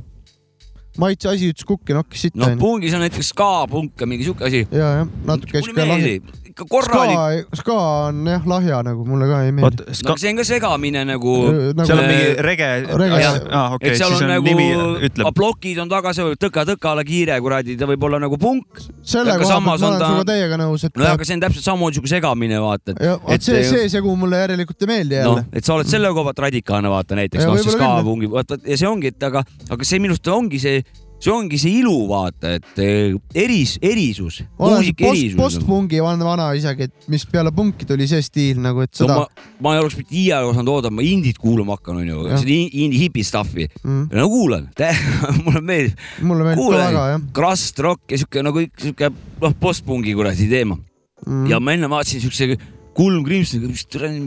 maitse 0.99 1.31
asi 1.31 1.51
ütles 1.53 1.67
kukki 1.67 1.95
nokkis 1.95 2.27
sitta 2.27 2.49
onju. 2.49 2.59
pungis 2.61 2.95
on 2.97 3.03
näiteks 3.05 3.31
ska-punk 3.33 4.01
ja 4.01 4.09
mingi 4.09 4.27
siuke 4.27 4.47
asi. 4.49 4.65
ja, 4.71 4.91
jah, 5.01 5.15
natuke 5.29 5.61
lahja. 5.61 5.87
meeldib, 5.87 6.31
ikka 6.57 6.65
korralik, 6.71 7.45
ska, 7.53 7.61
ska 7.61 7.75
on 8.09 8.25
jah 8.27 8.45
lahja 8.49 8.81
nagu, 8.83 9.05
mulle 9.05 9.27
ka 9.29 9.41
ei 9.45 9.51
meeldi. 9.55 9.85
oot, 9.85 10.03
no 10.09 10.15
see 10.17 10.31
on 10.33 10.39
ka 10.41 10.45
segamine 10.49 11.03
nagu. 11.05 11.33
Nagu- 11.77 11.85
seal 11.87 11.99
on 12.01 12.03
Äh, 12.03 12.09
mingi 12.11 12.43
rege. 12.47 12.69
Rege- 12.97 13.21
aa, 13.53 13.75
okei, 13.77 13.91
et 13.93 13.97
seal 14.01 14.09
siis 14.11 14.21
on 14.23 14.27
on 14.27 14.33
nagu 14.35 14.43
nimi 14.49 15.31
plokid 15.37 15.79
on 15.83 15.89
taga, 15.91 16.13
see 16.17 16.35
tõka-tõka-ala 16.41 17.03
kiire 17.07 17.37
kuradi, 17.45 17.77
ta 17.77 17.85
võib 17.89 18.03
olla 18.09 18.19
nagu 18.25 18.37
punk. 18.41 18.81
selle 19.07 19.31
aga 19.35 19.43
koha 19.43 19.53
pealt 19.55 19.65
ma 19.65 19.73
on 19.77 19.83
olen 19.87 19.99
ta- 19.99 20.07
sinuga 20.11 20.27
täiega 20.33 20.57
nõus, 20.63 20.83
et 20.87 20.97
no 20.97 21.05
aga 21.13 21.23
see 21.29 21.33
on 21.37 21.41
täpselt 21.45 21.63
samamoodi 21.69 21.99
siuke 22.01 22.11
segamine, 22.11 22.59
vaata, 22.59 22.95
et 23.33 23.41
see, 23.45 23.63
see 23.63 23.87
segu 23.89 24.15
mulle 24.19 24.35
järelikult 24.41 24.81
ei 24.81 24.87
meeldi 24.87 25.15
jälle., 25.21 25.45
et 25.53 25.63
sa 25.65 25.73
oled 25.77 25.87
selle 25.87 26.09
koha 26.13 26.31
pealt 26.31 26.43
radikaalne, 26.47 26.89
vaata 26.91 27.15
näiteks 27.19 27.45
noh, 27.45 27.57
siis 27.61 27.75
ka 27.79 27.91
pungi, 28.03 28.29
vaata 28.31 28.57
ja 28.65 28.77
see 28.77 28.87
ongi, 28.89 29.13
et 29.13 29.23
aga, 29.23 29.43
aga 29.69 29.83
see 29.87 29.99
minu 30.03 30.15
arust 30.17 30.27
ongi 30.33 30.59
see 30.59 30.81
see 31.17 31.33
ongi 31.33 31.57
see 31.61 31.79
ilu, 31.81 31.95
vaata, 32.09 32.53
et 32.59 32.81
eh, 32.83 33.15
eris, 33.37 33.77
erisus, 33.81 34.41
post, 34.57 34.91
erisus. 34.93 35.37
postpungi 35.39 36.01
vana, 36.03 36.25
vana 36.27 36.47
isegi, 36.57 36.87
et 36.87 37.09
mis 37.11 37.25
peale 37.29 37.51
punki 37.55 37.87
tuli 37.89 38.07
see 38.09 38.21
stiil 38.25 38.61
nagu, 38.63 38.83
et 38.85 38.93
no 38.93 39.01
seda 39.01 39.17
ma, 39.23 39.47
ma 39.65 39.75
ei 39.75 39.81
oleks 39.81 39.97
mitte 40.01 40.17
iial 40.17 40.51
osanud 40.51 40.73
oodata, 40.75 40.93
ma 40.93 41.05
indit 41.05 41.41
kuulama 41.41 41.77
hakkan, 41.77 42.03
onju, 42.03 42.21
seda 42.35 42.53
in- 42.53 42.69
indie 42.85 43.01
hipi 43.05 43.25
stuff'i. 43.25 43.67
mm,. 43.81 44.07
no 44.13 44.29
kuulan, 44.33 44.69
mulle 45.45 45.63
meeldib, 45.65 46.07
mulle 46.21 46.51
meeldib 46.51 46.69
ka 46.69 46.83
väga 46.83 47.07
jah 47.15 47.27
crust 47.39 47.81
rock 47.85 48.13
ja 48.13 48.21
siuke 48.21 48.45
nagu 48.45 48.65
siuke 48.77 49.09
noh, 49.09 49.57
postpungi 49.61 50.13
kuradi 50.17 50.49
teema 50.51 50.77
mm.. 50.77 51.45
ja 51.49 51.61
ma 51.61 51.73
enne 51.77 51.89
vaatasin 51.91 52.23
siukse 52.23 52.57
Kulm 52.97 53.21
Crimson, 53.21 53.61
mis 53.69 53.83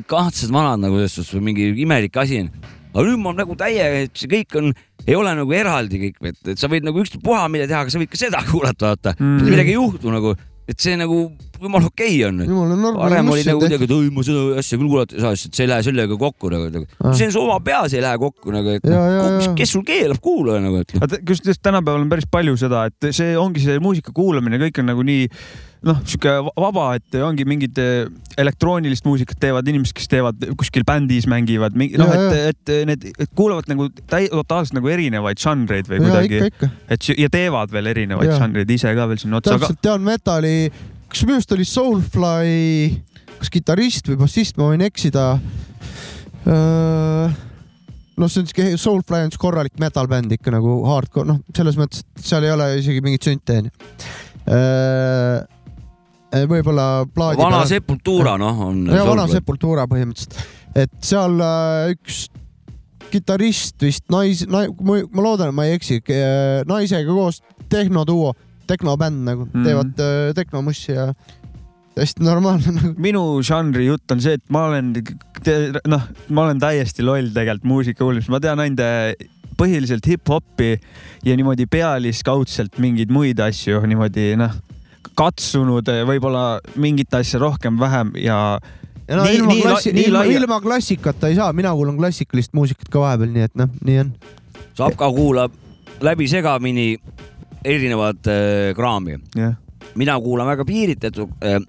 kahtsed 0.07 0.53
vanad 0.55 0.79
nagu 0.79 1.01
selles 1.01 1.17
suhtes 1.17 1.35
või 1.35 1.49
mingi 1.49 1.65
imelik 1.83 2.15
asi 2.23 2.45
on. 2.45 2.53
Aga 2.91 3.07
nüüd 3.07 3.23
ma 3.23 3.35
nagu 3.39 3.57
täiega, 3.59 4.05
et 4.07 4.17
see 4.19 4.31
kõik 4.31 4.59
on, 4.61 4.73
ei 5.07 5.19
ole 5.19 5.35
nagu 5.39 5.55
eraldi 5.57 6.01
kõik, 6.05 6.19
et, 6.33 6.41
et 6.55 6.61
sa 6.61 6.71
võid 6.71 6.87
nagu 6.87 7.03
ükspuha 7.03 7.47
mida 7.53 7.69
teha, 7.71 7.85
aga 7.85 7.95
sa 7.95 8.03
võid 8.03 8.13
ka 8.13 8.21
seda 8.21 8.43
kuulata, 8.51 8.93
vaata 8.93 9.15
mm.. 9.19 9.47
midagi 9.51 9.75
ei 9.75 9.79
juhtu 9.79 10.15
nagu, 10.15 10.35
et 10.71 10.79
see 10.83 10.99
nagu 11.01 11.25
jumala 11.63 11.91
okei 11.91 12.25
okay 12.25 12.29
on. 12.29 12.97
varem 12.99 13.31
oli 13.33 13.45
nagu 13.47 13.61
on 13.61 13.65
kuidagi, 13.65 13.89
et 13.89 13.95
oi, 13.97 14.11
ma 14.15 14.27
seda 14.27 14.45
asja 14.63 14.79
küll 14.81 14.91
kuulata 14.91 15.17
ei 15.17 15.25
saa, 15.25 15.39
sest 15.39 15.57
see 15.57 15.67
ei 15.67 15.73
lähe 15.73 15.87
sellega 15.87 16.19
kokku 16.21 16.53
nagu, 16.53 16.69
nagu.. 16.75 17.15
See 17.15 17.29
on 17.29 17.35
su 17.37 17.43
oma 17.45 17.59
peas 17.65 17.97
ei 17.97 18.05
lähe 18.05 18.21
kokku 18.21 18.55
nagu, 18.55 18.77
et 18.77 18.87
Ja, 18.91 19.01
ja, 19.15 19.25
noh 19.37 19.49
ja., 19.49 19.57
kes 19.59 19.75
sul 19.77 19.87
keelab, 19.87 20.21
kuula 20.25 20.61
nagu, 20.63 20.83
et 20.85 20.95
noh. 20.97 21.07
aga 21.07 21.23
kusjuures 21.27 21.61
tänapäeval 21.63 22.07
on 22.07 22.13
päris 22.13 22.29
palju 22.31 22.57
seda, 22.61 22.87
et 22.91 23.11
see 23.17 23.35
ongi 23.39 23.65
see 23.65 23.81
muusika 23.83 24.15
kuulamine, 24.17 24.61
kõik 24.67 24.83
on 24.83 24.91
nagu 24.93 25.05
nii 25.07 25.27
noh, 25.87 26.01
sihuke 26.05 26.33
vaba, 26.61 26.91
et 26.99 27.17
ongi 27.25 27.47
mingid 27.49 27.79
eh, 27.81 28.05
elektroonilist 28.41 29.07
muusikat 29.09 29.41
teevad 29.41 29.69
inimesed, 29.71 29.97
kes 29.97 30.11
teevad 30.13 30.45
kuskil 30.61 30.85
bändis 30.89 31.29
mängivad, 31.31 31.77
noh, 31.77 31.89
Ja, 31.91 32.09
et, 32.17 32.55
et 32.55 32.87
need 32.89 33.09
et 33.13 33.33
kuulavad 33.37 33.69
nagu 33.71 33.89
täi-, 34.11 34.29
totaalselt 34.33 34.77
nagu 34.79 34.93
erinevaid 34.93 35.41
žanreid 35.41 35.89
või 35.91 36.01
ja 36.01 36.07
kuidagi 36.07 36.71
et 36.91 37.11
ja 37.17 37.31
teevad 37.33 37.73
veel 37.73 37.91
erinevaid 37.95 38.33
žanreid 38.35 38.71
ise 38.73 38.93
ka 38.97 39.09
veel 39.11 39.21
sinna 39.23 39.41
otsa, 39.41 39.57
aga 39.57 39.69
täpselt 39.69 39.83
tean 39.85 40.05
metalli, 40.05 40.55
kas 41.11 41.25
minu 41.27 41.37
arust 41.39 41.53
oli 41.57 41.67
Soulfly, 41.69 42.51
kas 43.41 43.51
kitarrist 43.53 44.09
või 44.11 44.19
bassist, 44.21 44.59
ma 44.61 44.71
võin 44.71 44.85
eksida. 44.87 45.25
noh, 48.21 48.29
see 48.31 48.43
on 48.43 48.49
siuke, 48.51 48.67
Soulfly 48.81 49.25
on 49.27 49.33
siis 49.33 49.41
korralik 49.43 49.79
metal-bänd 49.83 50.33
ikka 50.39 50.55
nagu 50.55 50.81
hardcore, 50.89 51.29
noh, 51.33 51.41
selles 51.57 51.79
mõttes, 51.81 52.05
et 52.05 52.27
seal 52.31 52.47
ei 52.47 52.55
ole 52.55 52.69
isegi 52.81 53.03
mingit 53.05 53.27
sünte 53.27 53.61
onju. 53.61 53.73
võib-olla 56.51 56.87
plaadi 57.15 57.41
vana 57.43 57.63
peal- 57.63 57.73
Sepultura, 57.75 58.37
noh, 58.41 58.61
on. 58.69 58.85
ja 58.87 59.07
vana 59.09 59.27
Sepultura 59.31 59.87
põhimõtteliselt, 59.91 60.39
et 60.79 60.93
seal 61.03 61.41
äh, 61.43 61.95
üks 61.97 62.29
kitarrist 63.11 63.83
vist 63.83 64.05
nais-, 64.13 64.47
ma 64.47 64.63
loodan, 65.25 65.51
et 65.51 65.57
ma 65.57 65.67
ei 65.67 65.75
eksi, 65.79 65.99
naisega 66.71 67.11
koos 67.11 67.41
tehnoduo, 67.73 68.35
tehnobänd 68.71 69.25
nagu 69.29 69.49
Mhm. 69.51 69.65
teevad 69.67 70.01
äh, 70.07 70.31
tehnomussi 70.39 70.93
ja 70.97 71.11
hästi 72.01 72.25
normaalne 72.25 72.73
nagu. 72.79 72.95
minu 73.03 73.25
žanri 73.45 73.87
jutt 73.91 74.11
on 74.15 74.21
see, 74.25 74.39
et 74.39 74.45
ma 74.49 74.67
olen, 74.71 74.95
noh, 75.91 76.07
ma 76.31 76.47
olen 76.47 76.61
täiesti 76.63 77.03
loll 77.05 77.29
tegelikult 77.35 77.67
muusika 77.69 78.05
kuulamises, 78.05 78.31
ma 78.33 78.41
tean 78.41 78.63
ainult 78.63 78.81
eh, 78.81 79.29
põhiliselt 79.61 80.07
hip-hopi 80.09 80.71
ja 81.27 81.35
niimoodi 81.37 81.67
pealiskaudselt 81.69 82.79
mingeid 82.81 83.11
muid 83.13 83.41
asju 83.45 83.83
niimoodi 83.91 84.31
noh, 84.41 84.55
katsunud 85.19 85.89
eh, 85.93 86.05
võib-olla 86.09 86.45
mingit 86.81 87.13
asja 87.19 87.41
rohkem-vähem 87.43 88.15
ja 88.23 88.39
ja 89.11 89.17
no 89.19 89.25
Nii- 89.27 89.37
ilma 89.41 89.51
nii 89.53 89.63
la- 89.65 89.71
klassi, 89.75 89.93
nii 89.93 90.05
ilma, 90.09 90.23
ilma 90.31 90.61
klassikata 90.65 91.29
ei 91.29 91.35
saa, 91.37 91.51
mina 91.53 91.73
kuulan 91.75 91.97
klassikalist 91.99 92.55
muusikat 92.57 92.89
ka 92.89 93.01
vahepeal, 93.03 93.33
nii 93.35 93.43
et 93.49 93.57
noh, 93.59 93.69
nii 93.85 93.99
on. 94.05 94.13
Sapka 94.79 95.09
kuulab 95.13 95.53
läbisegamini 96.01 96.95
erinevat 97.65 98.27
äh, 98.27 98.75
kraami. 98.77 99.19
jah, 99.37 99.55
mina 99.95 100.17
kuulan 100.21 100.49
väga 100.49 100.65
piiritletud 100.65 101.45
äh, 101.45 101.61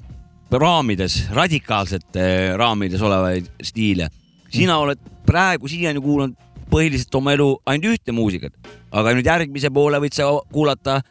raamides, 0.52 1.28
radikaalsete 1.34 2.22
äh, 2.22 2.56
raamides 2.60 3.02
olevaid 3.02 3.50
stiile. 3.64 4.10
sina 4.52 4.78
oled 4.78 5.00
praegu 5.26 5.68
siiani 5.72 6.02
kuulanud 6.04 6.36
põhiliselt 6.72 7.16
oma 7.16 7.34
elu 7.36 7.48
ainult 7.68 7.98
ühte 7.98 8.16
muusikat, 8.16 8.54
aga 8.92 9.16
nüüd 9.16 9.28
järgmise 9.28 9.72
poole 9.74 10.00
võid 10.00 10.16
sa 10.16 10.28
kuulata 10.52 11.02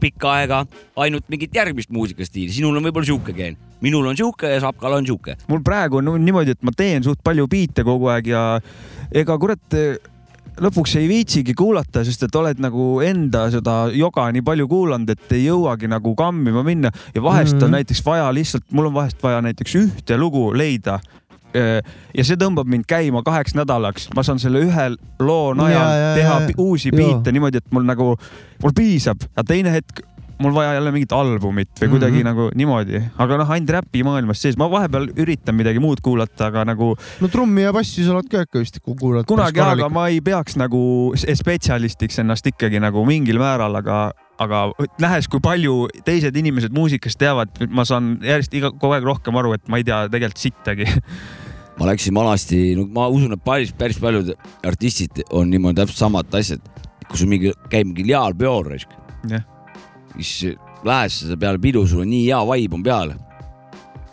pikka 0.00 0.32
aega 0.40 0.64
ainult 1.00 1.28
mingit 1.32 1.54
järgmist 1.54 1.92
muusikastiili, 1.94 2.52
sinul 2.52 2.76
on 2.76 2.84
võib-olla 2.84 3.08
sihuke 3.08 3.32
geen, 3.36 3.56
minul 3.84 4.10
on 4.10 4.18
sihuke 4.18 4.50
ja 4.50 4.60
Sapkal 4.60 4.98
on 4.98 5.06
sihuke. 5.08 5.38
mul 5.48 5.62
praegu 5.64 6.02
on 6.02 6.10
niimoodi, 6.20 6.56
et 6.56 6.66
ma 6.66 6.74
teen 6.76 7.04
suht 7.04 7.22
palju 7.24 7.46
biite 7.48 7.84
kogu 7.86 8.10
aeg 8.12 8.28
ja 8.32 8.44
ega 9.12 9.38
kurat 9.40 9.80
lõpuks 10.60 10.96
ei 11.00 11.08
viitsigi 11.10 11.54
kuulata, 11.58 12.04
sest 12.06 12.26
et 12.26 12.36
oled 12.38 12.60
nagu 12.62 13.00
enda 13.04 13.46
seda 13.52 13.88
joga 13.94 14.28
nii 14.34 14.44
palju 14.46 14.68
kuulanud, 14.70 15.10
et 15.10 15.34
ei 15.34 15.46
jõuagi 15.48 15.90
nagu 15.90 16.14
kammima 16.18 16.62
minna 16.66 16.92
ja 17.14 17.22
vahest 17.22 17.54
mm 17.54 17.58
-hmm. 17.58 17.62
Mhm. 17.62 17.64
on 17.64 17.70
näiteks 17.70 18.04
vaja 18.06 18.34
lihtsalt, 18.34 18.64
mul 18.72 18.86
on 18.86 18.94
vahest 18.94 19.22
vaja 19.22 19.42
näiteks 19.42 19.74
ühte 19.74 20.18
lugu 20.18 20.52
leida. 20.56 21.00
ja 22.14 22.24
see 22.24 22.34
tõmbab 22.36 22.66
mind 22.66 22.82
käima 22.86 23.22
kaheks 23.22 23.54
nädalaks, 23.54 24.08
ma 24.14 24.22
saan 24.22 24.38
selle 24.38 24.58
ühe 24.58 24.96
loo 25.20 25.54
najal 25.54 25.90
Ja, 25.90 25.96
ja, 25.96 26.14
teha 26.14 26.40
ja, 26.40 26.48
uusi 26.58 26.90
biite 26.90 27.32
niimoodi, 27.32 27.56
et 27.56 27.70
mul 27.70 27.82
nagu, 27.82 28.16
mul 28.62 28.72
piisab, 28.74 29.22
aga 29.36 29.44
teine 29.44 29.70
hetk 29.70 30.02
mul 30.42 30.54
vaja 30.54 30.74
jälle 30.74 30.92
mingit 30.94 31.12
albumit 31.14 31.70
või 31.80 31.90
kuidagi 31.94 32.18
mm. 32.18 32.20
-hmm. 32.20 32.30
nagu 32.30 32.58
niimoodi, 32.58 33.00
aga 33.22 33.38
noh, 33.40 33.50
ainult 33.54 33.70
räpi 33.76 34.02
maailmas 34.06 34.42
sees, 34.42 34.58
ma 34.60 34.68
vahepeal 34.70 35.08
üritan 35.20 35.56
midagi 35.58 35.82
muud 35.82 36.02
kuulata, 36.04 36.48
aga 36.50 36.64
nagu 36.68 36.94
no 37.20 37.30
trummi 37.30 37.62
ja 37.62 37.72
bassi 37.72 38.04
sa 38.04 38.16
oled 38.16 38.28
ka 38.30 38.44
ikka 38.46 38.62
vist 38.62 38.80
kuulanud. 38.84 39.28
kunagi, 39.30 39.60
aga 39.60 39.88
ma 39.88 40.08
ei 40.08 40.20
peaks 40.24 40.58
nagu 40.60 41.12
s- 41.16 41.26
spetsialistiks 41.38 42.18
ennast 42.22 42.46
ikkagi 42.50 42.82
nagu 42.82 43.04
mingil 43.06 43.38
määral, 43.38 43.78
aga, 43.78 44.00
aga 44.38 44.64
nähes, 45.00 45.28
kui 45.30 45.40
palju 45.44 45.88
teised 46.04 46.36
inimesed 46.36 46.74
muusikast 46.74 47.18
teavad, 47.18 47.54
ma 47.70 47.86
saan 47.88 48.18
järjest 48.22 48.54
iga, 48.54 48.72
kogu 48.74 48.98
aeg 48.98 49.06
rohkem 49.06 49.36
aru, 49.36 49.54
et 49.54 49.68
ma 49.68 49.78
ei 49.78 49.86
tea 49.86 50.04
tegelikult 50.10 50.42
sittagi. 50.42 50.90
ma 51.78 51.88
läksin 51.90 52.14
vanasti, 52.14 52.74
no 52.78 52.86
ma 52.90 53.08
usun, 53.10 53.32
et 53.34 53.44
päris, 53.44 53.72
päris 53.78 53.98
paljud 54.02 54.34
artistid 54.66 55.24
on 55.30 55.50
niimoodi 55.50 55.82
täpselt 55.82 55.98
samad 56.04 56.34
asjad, 56.34 56.62
kui 57.08 57.18
sul 57.18 57.30
mingi 57.30 57.54
käib 57.70 57.90
mingi 57.90 58.06
leal 58.10 58.34
peol 58.38 58.62
raisk, 58.66 58.94
jah, 59.30 59.42
siis 60.20 60.58
lähed 60.84 61.12
seda 61.12 61.36
peale 61.40 61.60
pidu, 61.62 61.84
sul 61.88 62.04
on 62.04 62.10
nii 62.10 62.26
hea 62.28 62.40
vibe 62.50 62.78
on 62.78 62.84
peal. 62.84 63.14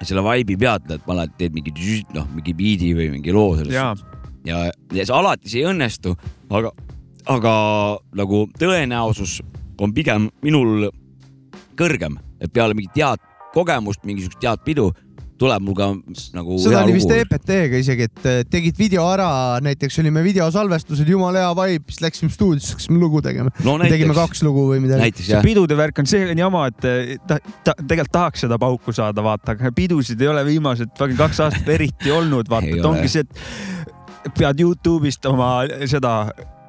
selle 0.01 0.23
vibe'i 0.25 0.57
pealt 0.57 0.87
lähed, 0.89 1.03
paned, 1.05 1.33
teed 1.37 1.53
mingi 1.53 1.73
noh, 2.15 2.25
mingi 2.33 2.55
biidi 2.57 2.93
või 2.97 3.11
mingi 3.13 3.33
loo 3.35 3.53
sellest. 3.59 4.05
Ja, 4.45 4.63
ja 4.89 5.05
see 5.05 5.13
alati 5.13 5.51
see 5.51 5.61
ei 5.61 5.67
õnnestu, 5.69 6.15
aga, 6.49 6.71
aga 7.29 7.53
nagu 8.17 8.47
tõenäosus 8.57 9.41
on 9.81 9.93
pigem 9.93 10.31
minul 10.41 10.89
kõrgem, 11.77 12.17
et 12.41 12.49
peale 12.53 12.73
mingit 12.73 12.97
head 12.97 13.21
kogemust, 13.53 14.01
mingisugust 14.07 14.41
head 14.41 14.65
pidu 14.65 14.89
tuleb 15.41 15.65
mul 15.65 15.77
ka 15.77 15.89
nagu 16.37 16.57
seda 16.61 16.83
oli 16.85 16.95
vist. 16.95 17.11
EPT-ga 17.11 17.81
isegi, 17.81 18.07
et 18.09 18.27
äh, 18.29 18.41
tegid 18.51 18.77
video 18.79 19.05
ära, 19.11 19.29
näiteks 19.65 19.99
olime 20.03 20.23
videosalvestusel, 20.25 21.09
jumala 21.15 21.45
hea 21.45 21.51
vibe, 21.57 21.91
siis 21.91 22.03
läksime 22.05 22.33
stuudiosse, 22.33 22.75
hakkasime 22.75 23.01
lugu 23.01 23.23
tegema 23.25 23.53
no 23.65 23.77
no,. 23.81 23.89
tegime 23.89 24.15
kaks 24.17 24.43
lugu 24.47 24.67
või 24.69 24.81
midagi. 24.85 25.25
see 25.25 25.41
pidude 25.45 25.77
värk 25.79 26.03
on 26.03 26.09
see 26.09 26.29
jama, 26.37 26.67
et 26.71 26.89
eh, 26.89 27.13
ta, 27.27 27.39
ta 27.65 27.75
tegelikult 27.81 28.15
tahaks 28.15 28.45
seda 28.45 28.59
pauku 28.61 28.93
saada, 28.95 29.23
vaata, 29.25 29.55
aga 29.55 29.73
pidusid 29.75 30.21
ei 30.21 30.31
ole 30.31 30.45
viimased 30.47 30.95
kaks 30.97 31.43
aastat 31.47 31.75
eriti 31.75 32.13
olnud, 32.13 32.49
vaata, 32.51 32.73
et 32.77 32.87
ongi 32.87 33.11
see, 33.11 33.25
et 33.25 34.33
pead 34.37 34.61
Youtube'ist 34.61 35.25
oma 35.29 35.53
seda 35.89 36.15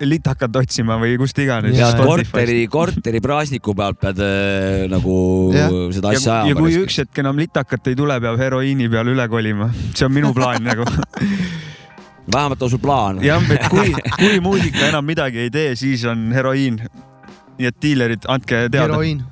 litakat 0.06 0.56
otsima 0.62 0.96
või 1.00 1.16
kust 1.20 1.38
iganes. 1.42 1.78
Korteri, 1.98 2.66
korteri 2.70 3.20
praasniku 3.24 3.74
pealt 3.78 4.00
pead 4.02 4.22
äh, 4.22 4.84
nagu 4.92 5.16
Jah. 5.54 5.74
seda 5.94 6.14
ja, 6.14 6.20
asja 6.20 6.32
ja 6.32 6.38
ajama 6.48 6.64
kui. 6.66 6.76
üks 6.82 6.98
hetk 7.02 7.22
enam 7.22 7.40
litakat 7.40 7.92
ei 7.92 7.98
tule, 7.98 8.18
peab 8.22 8.40
heroiini 8.40 8.88
peale 8.92 9.14
üle 9.14 9.28
kolima, 9.32 9.70
see 9.94 10.06
on 10.08 10.16
minu 10.16 10.32
plaan 10.36 10.64
nagu. 10.66 10.86
vähemalt 12.34 12.62
on 12.62 12.70
sul 12.70 12.82
plaan. 12.82 13.22
jah, 13.24 13.42
et 13.50 13.68
kui, 13.70 13.94
kui 14.20 14.40
muusika 14.44 14.86
enam 14.90 15.06
midagi 15.06 15.46
ei 15.46 15.50
tee, 15.50 15.74
siis 15.76 16.04
on 16.08 16.30
heroiin. 16.34 16.80
nii 17.58 17.68
et 17.68 17.76
diilerid, 17.82 18.24
andke 18.28 18.66
teada. 18.68 18.86
heroiin. 18.86 19.22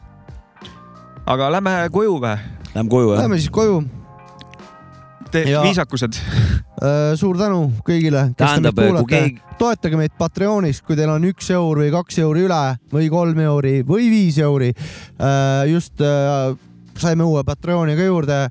aga 1.27 1.53
lähme 1.57 1.77
koju 1.93 2.19
või? 2.21 2.37
Lähme 2.75 2.91
koju 2.91 3.15
jah? 3.15 3.25
Lähme 3.25 3.39
siis 3.41 3.51
koju. 3.51 3.83
Ja- 5.35 5.63
viisakused. 5.63 6.17
suur 7.21 7.37
tänu 7.37 7.73
kõigile, 7.85 8.31
kes 8.37 8.55
te 8.57 8.61
meid 8.61 8.79
kuulate. 8.79 9.07
keegi, 9.11 9.43
toetage 9.59 9.97
meid 10.01 10.15
Patreonis, 10.19 10.81
kui 10.83 10.97
teil 10.97 11.11
on 11.13 11.27
üks 11.29 11.51
eur 11.53 11.83
või 11.83 11.91
kaks 11.93 12.19
euri 12.23 12.47
üle 12.49 12.63
või 12.93 13.11
kolm 13.13 13.39
euri 13.39 13.83
või 13.87 14.09
viis 14.11 14.39
euri. 14.39 14.73
just 15.69 16.01
äh, 16.01 16.57
saime 16.97 17.25
uue 17.25 17.45
Patreoni 17.45 17.97
ka 17.97 18.09
juurde. 18.09 18.49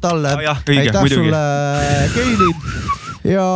talle 0.00 0.36
õige, 0.36 0.78
aitäh 0.80 1.00
muidugi 1.00 1.28
sulle, 1.28 1.42
Keili 2.14 2.52
ja 3.32 3.46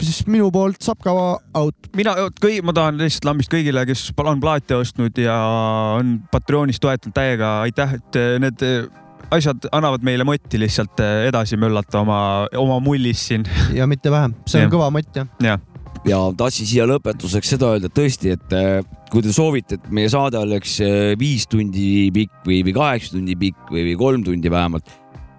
siis 0.00 0.26
minu 0.26 0.50
poolt 0.52 0.80
Sapka 0.84 1.12
out. 1.54 1.90
mina, 1.96 2.14
kõi-, 2.40 2.60
ma 2.64 2.74
tahan 2.76 3.00
lihtsalt 3.00 3.28
lambist 3.28 3.52
kõigile, 3.52 3.84
kes 3.88 4.10
on 4.24 4.40
plaate 4.42 4.76
ostnud 4.76 5.16
ja 5.20 5.36
on 5.98 6.18
Patreonis 6.32 6.80
toetanud 6.80 7.16
täiega, 7.16 7.60
aitäh, 7.66 7.96
et 8.00 8.20
need 8.42 8.66
asjad 9.30 9.66
annavad 9.72 10.04
meile 10.06 10.24
motti 10.26 10.58
lihtsalt 10.60 11.00
eh, 11.04 11.26
edasi 11.30 11.58
möllata 11.60 12.00
oma, 12.02 12.20
oma 12.58 12.78
mullis 12.82 13.26
siin 13.30 13.44
ja 13.76 13.86
mitte 13.90 14.10
vähem, 14.12 14.34
see 14.46 14.60
on 14.62 14.66
Jah. 14.68 14.72
kõva 14.74 14.90
mott 14.94 15.16
jah. 15.16 15.28
ja 15.44 15.58
ja 16.08 16.18
tahtsin 16.36 16.68
siia 16.68 16.86
lõpetuseks 16.88 17.50
seda 17.54 17.74
öelda 17.74 17.90
et 17.90 17.96
tõesti, 17.98 18.32
et 18.36 18.54
äh, 18.56 18.80
kui 19.12 19.22
te 19.24 19.32
soovite, 19.34 19.76
et 19.76 19.90
meie 19.92 20.08
saade 20.12 20.38
oleks 20.40 20.78
äh, 20.84 21.12
viis 21.20 21.46
tundi 21.50 22.08
pikk 22.14 22.46
või, 22.46 22.62
või 22.66 22.74
kaheksa 22.76 23.16
tundi 23.18 23.36
pikk 23.38 23.70
või, 23.72 23.84
või 23.90 23.98
kolm 24.00 24.24
tundi 24.24 24.52
vähemalt, 24.52 24.88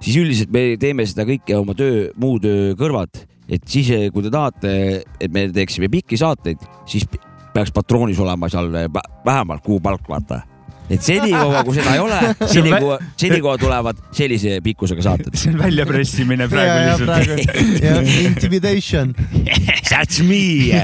siis 0.04 0.20
üldiselt 0.22 0.54
me 0.54 0.66
teeme 0.82 1.06
seda 1.10 1.26
kõike 1.30 1.58
oma 1.58 1.76
töö, 1.78 2.10
muu 2.22 2.38
töö 2.44 2.76
kõrvalt, 2.80 3.24
et 3.52 3.66
siis, 3.68 3.90
kui 4.14 4.24
te 4.24 4.32
tahate, 4.34 4.76
et 5.20 5.34
me 5.34 5.48
teeksime 5.52 5.90
pikki 5.92 6.20
saateid, 6.20 6.62
siis 6.90 7.08
peaks 7.52 7.74
patroonis 7.76 8.20
olema 8.22 8.48
seal 8.52 8.70
vä- 8.72 9.08
vähemalt 9.26 9.66
kuupalk, 9.66 10.06
vaata. 10.10 10.44
Et 10.92 11.04
senikaua, 11.06 11.64
kui 11.68 11.78
seda 11.78 11.96
ei 11.96 12.02
ole, 12.04 12.20
senikaua, 12.56 12.98
senikaua 13.20 13.58
tulevad 13.62 14.00
sellise 14.16 14.60
pikkusega 14.66 15.06
saated. 15.06 15.38
see 15.40 15.54
on 15.54 15.60
väljapressimine 15.62 16.48
ja, 16.48 16.52
praegu 16.52 16.78
ja 16.78 16.98
lihtsalt. 17.00 17.84
ja 17.84 17.98
intimidation. 18.28 19.14
That's 19.92 20.22
me. 20.26 20.82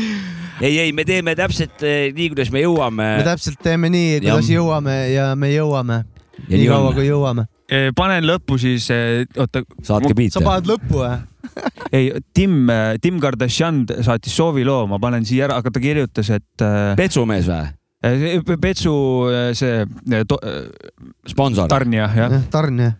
ei, 0.66 0.78
ei, 0.78 0.92
me 0.96 1.06
teeme 1.08 1.36
täpselt 1.38 1.84
eh, 1.86 2.10
nii, 2.16 2.32
kuidas 2.34 2.52
me 2.54 2.64
jõuame. 2.64 3.10
me 3.20 3.26
täpselt 3.26 3.60
teeme 3.64 3.90
nii, 3.92 4.20
kuidas 4.24 4.50
Jah. 4.50 4.58
jõuame 4.60 4.98
ja 5.14 5.30
me 5.38 5.52
jõuame. 5.54 6.02
Ja 6.46 6.58
nii 6.58 6.68
kaua, 6.68 6.92
kui 6.94 7.06
jõuame. 7.08 7.46
panen 7.96 8.26
lõppu 8.28 8.58
siis, 8.60 8.90
oota, 8.92 9.64
saatke 9.82 10.12
sa 10.12 10.18
piite. 10.18 10.44
paned 10.44 10.68
lõppu 10.68 11.00
või? 11.00 11.16
ei, 11.94 12.12
Tim, 12.36 12.68
Tim 13.00 13.18
Kardashian 13.22 13.86
saatis 14.04 14.36
sooviloo, 14.36 14.84
ma 14.90 15.00
panen 15.02 15.24
siia 15.26 15.48
ära, 15.48 15.56
aga 15.62 15.72
ta 15.72 15.80
kirjutas, 15.82 16.30
et 16.36 16.66
petsumees 16.98 17.48
või? 17.48 17.72
Äh, 18.06 18.56
Petsu 18.60 18.92
äh, 19.28 19.54
see 19.54 19.82
äh, 20.10 20.24
to, 20.28 20.38
sponsor. 21.26 21.68
tarnija, 21.68 22.08
jah. 22.14 22.42
tarnija. 22.50 22.94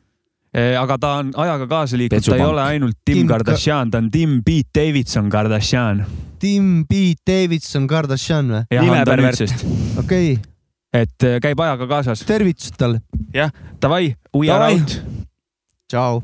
aga 0.80 0.96
ta 0.98 1.08
on 1.20 1.32
ajaga 1.36 1.66
kaasa 1.68 1.98
liikunud, 2.00 2.24
ta 2.24 2.36
ei 2.36 2.44
ole 2.46 2.62
ainult 2.62 2.96
Tim, 3.04 3.04
Tim 3.04 3.18
Tim 3.18 3.28
Ka- 3.28 3.38
Kardashian, 3.38 3.90
ta 3.90 3.98
on 3.98 4.10
Tim 4.10 4.42
Pete 4.44 4.70
Davidson 4.80 5.28
Kardashian. 5.30 6.04
Tim 6.40 6.86
Pete 6.88 7.20
Davidson 7.26 7.86
Kardashian 7.86 8.48
või? 8.54 8.62
Nimepervert. 8.80 9.36
nüüdsest, 9.36 9.66
okei 10.00 10.32
okay., 10.38 10.54
et 10.96 11.28
käib 11.44 11.60
ajaga 11.60 11.90
kaasas. 11.90 12.24
tervitused 12.24 12.78
talle. 12.80 13.02
jah, 13.34 13.52
davai, 13.82 14.14
we 14.34 14.48
are 14.50 14.72
out. 14.72 15.00
tšau. 15.92 16.22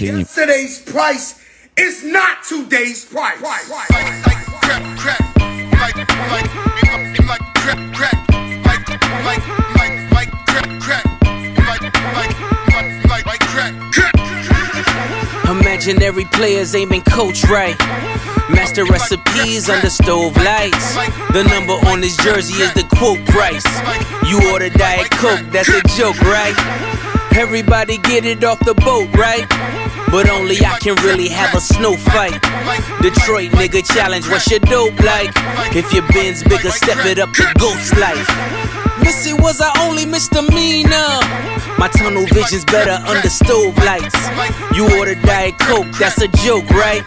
Yesterday's 0.00 0.80
price 0.84 1.36
is 1.76 2.04
not 2.04 2.44
today's 2.48 3.04
price. 3.04 3.40
Imaginary 15.50 16.24
players 16.26 16.74
aiming 16.74 17.02
coach 17.02 17.44
right. 17.44 17.78
Master 18.50 18.84
recipes 18.84 19.68
under 19.68 19.90
stove 19.90 20.36
lights. 20.36 20.94
The 21.32 21.44
number 21.48 21.72
on 21.88 22.02
his 22.02 22.16
jersey 22.18 22.62
is 22.62 22.72
the 22.74 22.84
quote 22.84 23.24
price. 23.26 23.64
You 24.28 24.52
order 24.52 24.68
Diet 24.68 25.10
Coke, 25.10 25.40
that's 25.50 25.68
a 25.68 25.80
joke, 25.96 26.20
right? 26.22 26.54
Everybody 27.34 27.98
get 27.98 28.24
it 28.24 28.44
off 28.44 28.58
the 28.60 28.74
boat, 28.74 29.08
right? 29.16 29.46
But 30.10 30.28
only 30.28 30.58
I 30.64 30.76
can 30.80 30.96
really 31.06 31.28
have 31.28 31.54
a 31.54 31.60
snow 31.60 31.96
fight. 31.96 32.42
Detroit 33.00 33.50
nigga 33.52 33.86
challenge, 33.94 34.28
what's 34.28 34.50
your 34.50 34.60
dope 34.60 34.98
like? 35.00 35.30
If 35.74 35.92
your 35.92 36.02
bin's 36.08 36.42
bigger, 36.42 36.70
step 36.70 37.04
it 37.06 37.18
up 37.20 37.32
to 37.34 37.46
ghost 37.58 37.96
life. 37.96 38.28
Missy 39.00 39.32
was 39.32 39.60
I 39.60 39.70
only 39.86 40.04
misdemeanor. 40.04 41.20
My 41.78 41.88
tunnel 41.88 42.26
vision's 42.26 42.64
better 42.64 42.98
under 43.06 43.28
stove 43.30 43.76
lights. 43.78 44.16
You 44.74 44.84
order 44.98 45.14
Diet 45.14 45.58
Coke, 45.58 45.86
that's 45.98 46.20
a 46.20 46.28
joke, 46.28 46.68
right? 46.70 47.06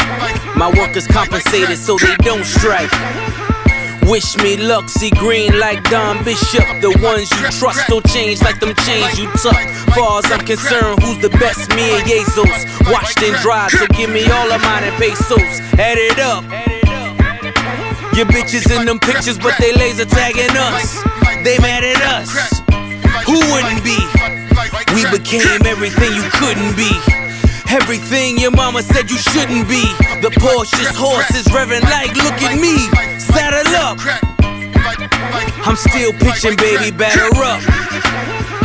My 0.55 0.71
workers 0.77 1.05
compensated 1.05 1.77
so 1.77 1.97
they 1.97 2.15
don't 2.17 2.45
strike. 2.45 2.89
Wish 4.05 4.37
me 4.37 4.57
luck, 4.57 4.89
see 4.89 5.09
green 5.11 5.57
like 5.59 5.83
Don 5.89 6.23
Bishop. 6.23 6.65
The 6.81 6.91
ones 7.01 7.31
you 7.31 7.47
trust 7.59 7.87
don't 7.87 8.05
change 8.09 8.41
like 8.41 8.59
them 8.59 8.75
chains 8.83 9.17
you 9.17 9.31
tuck. 9.39 9.55
Far 9.95 10.19
as 10.19 10.31
I'm 10.31 10.45
concerned, 10.45 11.01
who's 11.01 11.19
the 11.19 11.29
best? 11.39 11.69
Me 11.75 11.95
and 11.95 12.05
Jesus. 12.07 12.65
Washed 12.91 13.21
and 13.23 13.35
dried, 13.41 13.71
so 13.71 13.87
give 13.95 14.09
me 14.09 14.29
all 14.29 14.51
of 14.51 14.61
mine 14.61 14.83
in 14.83 14.93
pesos. 14.95 15.39
Add 15.79 15.97
it 15.97 16.19
up. 16.19 16.43
Your 18.15 18.27
bitches 18.27 18.69
in 18.77 18.85
them 18.85 18.99
pictures, 18.99 19.39
but 19.39 19.55
they 19.59 19.73
laser 19.73 20.05
tagging 20.05 20.51
us. 20.51 21.01
They 21.43 21.57
mad 21.59 21.83
at 21.83 22.01
us. 22.03 22.59
Who 23.25 23.39
wouldn't 23.51 23.83
be? 23.83 23.97
We 24.93 25.09
became 25.17 25.65
everything 25.65 26.13
you 26.13 26.23
couldn't 26.37 26.75
be. 26.75 27.22
Everything 27.73 28.37
your 28.37 28.51
mama 28.51 28.83
said 28.83 29.09
you 29.09 29.17
shouldn't 29.17 29.67
be. 29.67 29.81
The 30.21 30.29
Porsche's 30.37 30.95
horses 30.95 31.47
revving 31.47 31.81
like, 31.81 32.13
look 32.15 32.37
at 32.45 32.53
me. 32.61 32.77
Saddle 33.17 33.65
up. 33.81 33.97
I'm 35.65 35.75
still 35.75 36.13
pitching, 36.13 36.55
baby, 36.55 36.95
batter 36.95 37.33
up. 37.41 37.61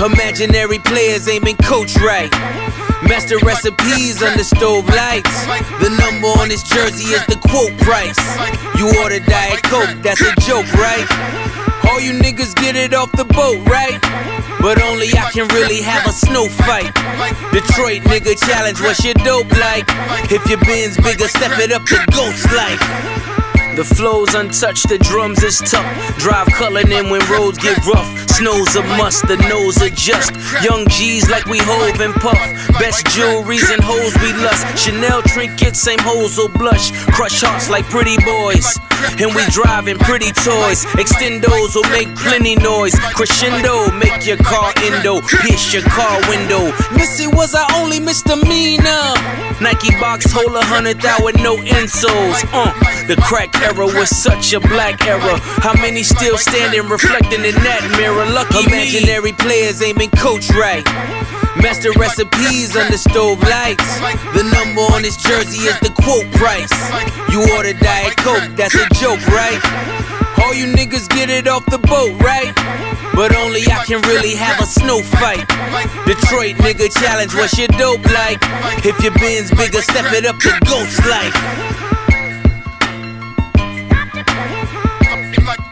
Imaginary 0.05 0.79
players 0.81 1.27
aiming 1.27 1.57
coach 1.57 1.97
right. 1.97 2.31
Master 3.09 3.39
recipes 3.39 4.23
under 4.23 4.45
stove 4.45 4.87
lights. 4.89 5.47
The 5.81 5.89
number 5.89 6.29
on 6.39 6.51
his 6.51 6.63
jersey 6.63 7.09
is 7.17 7.25
the 7.33 7.41
quote 7.49 7.73
price. 7.79 8.21
You 8.77 8.93
order 9.01 9.21
Diet 9.25 9.63
Coke, 9.65 9.97
that's 10.03 10.21
a 10.21 10.35
joke, 10.45 10.69
right? 10.75 11.48
All 11.89 12.01
you 12.01 12.13
niggas 12.13 12.55
get 12.55 12.77
it 12.77 12.95
off 12.95 13.11
the 13.13 13.25
boat, 13.25 13.67
right? 13.67 13.99
But 14.61 14.81
only 14.83 15.09
I 15.17 15.31
can 15.33 15.49
really 15.49 15.81
have 15.83 16.07
a 16.07 16.13
snow 16.13 16.49
fight. 16.49 16.93
Detroit 17.53 18.03
nigga 18.03 18.39
challenge, 18.39 18.81
what's 18.81 19.05
your 19.05 19.15
dope 19.15 19.51
like? 19.53 19.87
If 20.31 20.47
your 20.49 20.61
bin's 20.61 20.97
bigger, 20.97 21.29
step 21.29 21.59
it 21.59 21.73
up 21.73 21.85
to 21.87 21.97
ghost 22.13 22.45
life. 22.53 23.28
The 23.79 23.85
flow's 23.85 24.35
untouched, 24.35 24.89
the 24.89 24.99
drums 24.99 25.41
is 25.45 25.61
tough. 25.61 25.87
Drive 26.19 26.49
culling 26.49 26.91
in 26.91 27.11
when 27.11 27.23
roads 27.31 27.59
get 27.59 27.79
rough. 27.87 28.11
Snow's 28.29 28.75
a 28.75 28.83
must, 28.99 29.29
the 29.29 29.37
nose 29.49 29.81
adjust. 29.81 30.35
Young 30.65 30.85
G's 30.89 31.31
like 31.31 31.47
we 31.47 31.59
hove 31.59 32.01
and 32.01 32.13
puff. 32.15 32.39
Best 32.81 33.07
jewelries 33.07 33.71
and 33.73 33.81
hoes 33.81 34.19
we 34.19 34.33
lust. 34.43 34.67
Chanel 34.77 35.23
trinkets, 35.23 35.79
same 35.79 36.01
hoes 36.01 36.39
will 36.39 36.49
blush. 36.49 36.91
Crush 37.15 37.41
hearts 37.41 37.71
like 37.71 37.85
pretty 37.87 38.17
boys. 38.27 38.67
And 39.23 39.33
we 39.35 39.47
driving 39.55 39.99
pretty 39.99 40.33
toys. 40.33 40.83
Extendos 40.99 41.77
will 41.77 41.89
make 41.95 42.11
plenty 42.17 42.57
noise. 42.57 42.99
Crescendo, 43.15 43.93
make 43.93 44.27
your 44.27 44.39
car 44.39 44.73
endo. 44.83 45.21
Pierce 45.47 45.73
your 45.73 45.83
car 45.83 46.19
window. 46.29 46.75
Missy 46.99 47.29
was 47.29 47.55
our 47.55 47.69
only 47.77 48.01
misdemeanor. 48.01 49.15
Nike 49.61 49.91
box 49.99 50.31
hold 50.31 50.55
a 50.55 50.65
hundred 50.65 51.01
thou 51.01 51.19
with 51.23 51.37
no 51.43 51.57
insoles. 51.57 52.43
Uh, 52.53 52.71
the 53.07 53.17
crack 53.23 53.51
era 53.69 53.85
was 53.85 54.09
such 54.09 54.53
a 54.55 54.61
black 54.61 55.05
era. 55.07 55.37
How 55.61 55.75
many 55.75 56.03
still 56.03 56.39
standing 56.39 56.89
reflecting 56.89 57.45
in 57.45 57.55
that 57.69 57.85
mirror? 58.01 58.25
Lucky 58.33 58.65
Imaginary 58.65 59.33
players 59.33 59.83
aiming 59.83 60.11
coach 60.17 60.49
right. 60.57 60.85
Master 61.61 61.93
recipes 62.01 62.77
under 62.77 62.97
stove 62.97 63.43
lights. 63.45 63.85
The 64.33 64.45
number 64.57 64.81
on 64.97 65.05
his 65.05 65.17
jersey 65.17 65.69
is 65.69 65.77
the 65.81 65.93
quote 66.01 66.29
price. 66.41 66.73
You 67.29 67.45
order 67.57 67.75
Diet 67.77 68.17
Coke, 68.17 68.57
that's 68.57 68.75
a 68.75 68.89
joke, 68.97 69.21
right? 69.29 69.61
All 70.41 70.55
you 70.55 70.73
niggas 70.73 71.09
get 71.11 71.29
it 71.29 71.47
off 71.47 71.67
the 71.67 71.79
boat, 71.79 72.17
right? 72.25 72.55
But 73.13 73.37
only 73.37 73.67
I 73.69 73.85
can 73.85 74.01
really 74.09 74.35
have 74.35 74.63
a 74.63 74.67
snow 74.67 75.03
fight. 75.03 75.45
Detroit 76.07 76.57
nigga 76.65 76.89
challenge, 76.89 77.35
what's 77.35 77.59
your 77.59 77.69
dope 77.77 78.07
like? 78.17 78.39
If 78.87 78.97
your 79.03 79.13
bin's 79.19 79.51
bigger, 79.51 79.83
step 79.83 80.09
it 80.15 80.25
up 80.25 80.39
to 80.41 80.57
ghost 80.65 81.05
life. 81.05 81.98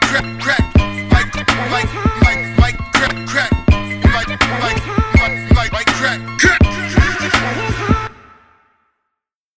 crack, 0.06 0.24
crack, 0.40 0.64
like, 1.10 1.34
like, 1.70 1.90
like, 2.22 2.58
like, 2.58 2.78
crack, 2.92 3.26
crack, 3.26 3.52
like, 4.14 4.28
like, 4.62 5.52
like, 5.56 5.72
like, 5.72 5.86
crack. 5.86 6.45